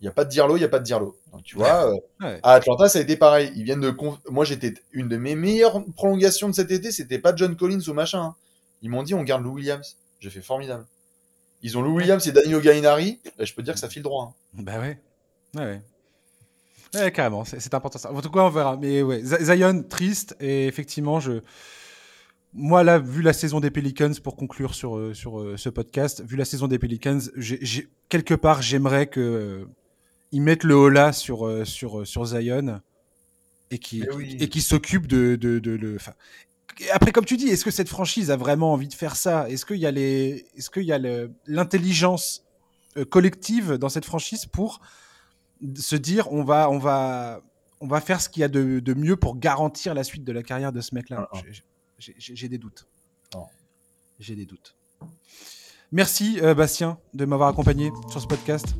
Il 0.01 0.03
n'y 0.03 0.09
a 0.09 0.11
pas 0.11 0.25
de 0.25 0.29
Dirlo, 0.29 0.57
il 0.57 0.59
n'y 0.59 0.65
a 0.65 0.69
pas 0.69 0.79
de 0.79 0.83
Dirlo. 0.83 1.17
Donc, 1.31 1.43
tu 1.43 1.55
vois, 1.55 1.89
euh, 2.21 2.39
à 2.43 2.53
Atlanta, 2.53 2.89
ça 2.89 2.99
a 2.99 3.01
été 3.01 3.15
pareil. 3.15 3.51
Ils 3.55 3.63
viennent 3.63 3.79
de. 3.79 3.95
Moi, 4.29 4.43
j'étais. 4.43 4.73
Une 4.91 5.07
de 5.07 5.17
mes 5.17 5.35
meilleures 5.35 5.83
prolongations 5.95 6.49
de 6.49 6.53
cet 6.53 6.71
été, 6.71 6.91
c'était 6.91 7.19
pas 7.19 7.35
John 7.35 7.55
Collins 7.55 7.81
ou 7.87 7.93
machin. 7.93 8.21
Hein. 8.21 8.35
Ils 8.81 8.89
m'ont 8.89 9.03
dit, 9.03 9.13
on 9.13 9.23
garde 9.23 9.43
Lou 9.43 9.53
Williams. 9.53 9.97
J'ai 10.19 10.29
fait 10.29 10.41
formidable. 10.41 10.85
Ils 11.61 11.77
ont 11.77 11.81
Lou 11.81 11.95
Williams 11.95 12.25
et 12.27 12.31
Danilo 12.31 12.59
Gallinari. 12.59 13.19
je 13.39 13.53
peux 13.53 13.63
dire 13.63 13.73
que 13.73 13.79
ça 13.79 13.89
file 13.89 14.03
droit. 14.03 14.35
Hein. 14.57 14.61
Bah 14.63 14.79
ouais. 14.79 14.99
Ouais, 15.55 15.81
ouais. 16.93 17.11
carrément, 17.11 17.45
c'est 17.45 17.73
important 17.73 17.97
ça. 17.97 18.11
En 18.11 18.21
tout 18.21 18.29
cas, 18.29 18.41
on 18.41 18.49
verra. 18.49 18.77
Mais 18.77 19.01
ouais, 19.01 19.21
Zion, 19.23 19.83
triste. 19.83 20.35
Et 20.39 20.67
effectivement, 20.67 21.19
je. 21.19 21.41
Moi, 22.53 22.83
là, 22.83 22.99
vu 22.99 23.21
la 23.21 23.33
saison 23.33 23.59
des 23.59 23.69
Pelicans, 23.69 24.13
pour 24.23 24.37
conclure 24.37 24.75
sur, 24.75 24.95
euh, 24.95 25.13
sur 25.13 25.41
euh, 25.41 25.57
ce 25.57 25.67
podcast, 25.67 26.23
vu 26.25 26.37
la 26.37 26.45
saison 26.45 26.67
des 26.67 26.79
Pelicans, 26.79 27.19
quelque 28.07 28.33
part, 28.33 28.61
j'aimerais 28.61 29.09
qu'ils 29.09 29.21
euh, 29.21 29.65
mettent 30.31 30.63
le 30.63 30.75
holà 30.75 31.11
sur, 31.11 31.67
sur, 31.67 32.07
sur 32.07 32.25
Zion 32.25 32.79
et 33.71 33.79
qui 33.79 34.03
et 34.39 34.47
qui 34.47 34.61
s'occupe 34.61 35.07
de, 35.07 35.35
de, 35.35 35.59
de, 35.59 35.71
le 35.71 35.97
après, 36.91 37.11
comme 37.11 37.25
tu 37.25 37.37
dis, 37.37 37.47
est-ce 37.47 37.63
que 37.63 37.71
cette 37.71 37.89
franchise 37.89 38.31
a 38.31 38.37
vraiment 38.37 38.73
envie 38.73 38.87
de 38.87 38.93
faire 38.93 39.15
ça? 39.15 39.49
Est-ce 39.49 39.65
qu'il 39.65 39.77
y 39.77 39.85
a 39.85 39.91
les, 39.91 40.45
est-ce 40.55 40.69
qu'il 40.69 40.83
y 40.83 40.93
a 40.93 40.99
l'intelligence 41.45 42.43
euh, 42.97 43.05
collective 43.05 43.73
dans 43.73 43.89
cette 43.89 44.05
franchise 44.05 44.45
pour 44.45 44.81
se 45.75 45.95
dire 45.95 46.31
on 46.31 46.43
va, 46.43 46.69
on 46.69 46.77
va, 46.77 47.41
on 47.79 47.87
va 47.87 48.01
faire 48.01 48.19
ce 48.19 48.29
qu'il 48.29 48.41
y 48.41 48.43
a 48.43 48.49
de, 48.49 48.93
mieux 48.93 49.15
pour 49.15 49.37
garantir 49.37 49.93
la 49.93 50.03
suite 50.03 50.23
de 50.23 50.31
la 50.31 50.43
carrière 50.43 50.71
de 50.71 50.81
ce 50.81 50.93
mec-là? 50.95 51.29
Ah, 51.31 51.37
ah. 51.37 51.49
J'ai 51.97 52.49
des 52.49 52.57
doutes. 52.57 52.87
Ah. 53.33 53.45
J'ai 54.19 54.35
des 54.35 54.45
doutes. 54.45 54.75
Merci 55.91 56.39
euh, 56.41 56.53
Bastien 56.53 56.97
de 57.13 57.25
m'avoir 57.25 57.49
accompagné 57.49 57.91
sur 58.09 58.21
ce 58.21 58.27
podcast. 58.27 58.75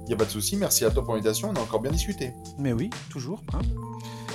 Il 0.00 0.04
n'y 0.04 0.14
a 0.14 0.16
pas 0.16 0.24
de 0.24 0.30
souci, 0.30 0.56
merci 0.56 0.86
à 0.86 0.90
toi 0.90 1.04
pour 1.04 1.12
l'invitation, 1.14 1.50
on 1.50 1.54
a 1.54 1.60
encore 1.60 1.80
bien 1.80 1.90
discuté. 1.90 2.32
Mais 2.58 2.72
oui, 2.72 2.88
toujours. 3.10 3.42
Hein. 3.52 3.60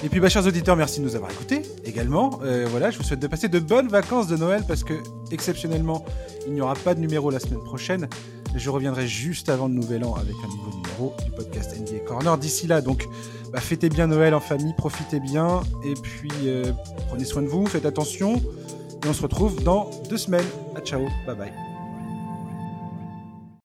Et 0.03 0.09
puis, 0.09 0.19
bah, 0.19 0.27
chers 0.27 0.45
auditeurs, 0.45 0.75
merci 0.75 0.99
de 0.99 1.05
nous 1.05 1.15
avoir 1.15 1.31
écoutés 1.31 1.61
également. 1.85 2.39
Euh, 2.43 2.67
voilà, 2.69 2.91
je 2.91 2.97
vous 2.97 3.03
souhaite 3.03 3.21
de 3.21 3.27
passer 3.27 3.47
de 3.47 3.59
bonnes 3.59 3.87
vacances 3.87 4.27
de 4.27 4.35
Noël 4.35 4.63
parce 4.67 4.83
que, 4.83 4.95
exceptionnellement, 5.31 6.03
il 6.45 6.53
n'y 6.53 6.61
aura 6.61 6.75
pas 6.75 6.93
de 6.93 6.99
numéro 6.99 7.29
la 7.29 7.39
semaine 7.39 7.63
prochaine. 7.63 8.09
Je 8.53 8.69
reviendrai 8.69 9.07
juste 9.07 9.47
avant 9.47 9.67
le 9.67 9.73
nouvel 9.73 10.03
an 10.03 10.13
avec 10.15 10.35
un 10.43 10.47
nouveau 10.47 10.71
numéro 10.75 11.15
du 11.23 11.31
podcast 11.31 11.79
NBA 11.79 11.99
Corner. 12.05 12.37
D'ici 12.37 12.67
là, 12.67 12.81
donc, 12.81 13.07
bah, 13.53 13.61
fêtez 13.61 13.87
bien 13.87 14.07
Noël 14.07 14.33
en 14.33 14.41
famille, 14.41 14.73
profitez 14.77 15.21
bien 15.21 15.61
et 15.83 15.93
puis 15.93 16.31
euh, 16.45 16.71
prenez 17.07 17.23
soin 17.23 17.41
de 17.41 17.47
vous, 17.47 17.65
faites 17.65 17.85
attention. 17.85 18.35
Et 18.35 19.07
on 19.07 19.13
se 19.13 19.21
retrouve 19.21 19.63
dans 19.63 19.89
deux 20.09 20.17
semaines. 20.17 20.45
À 20.75 20.81
ciao, 20.81 21.07
bye 21.25 21.35
bye. 21.35 21.72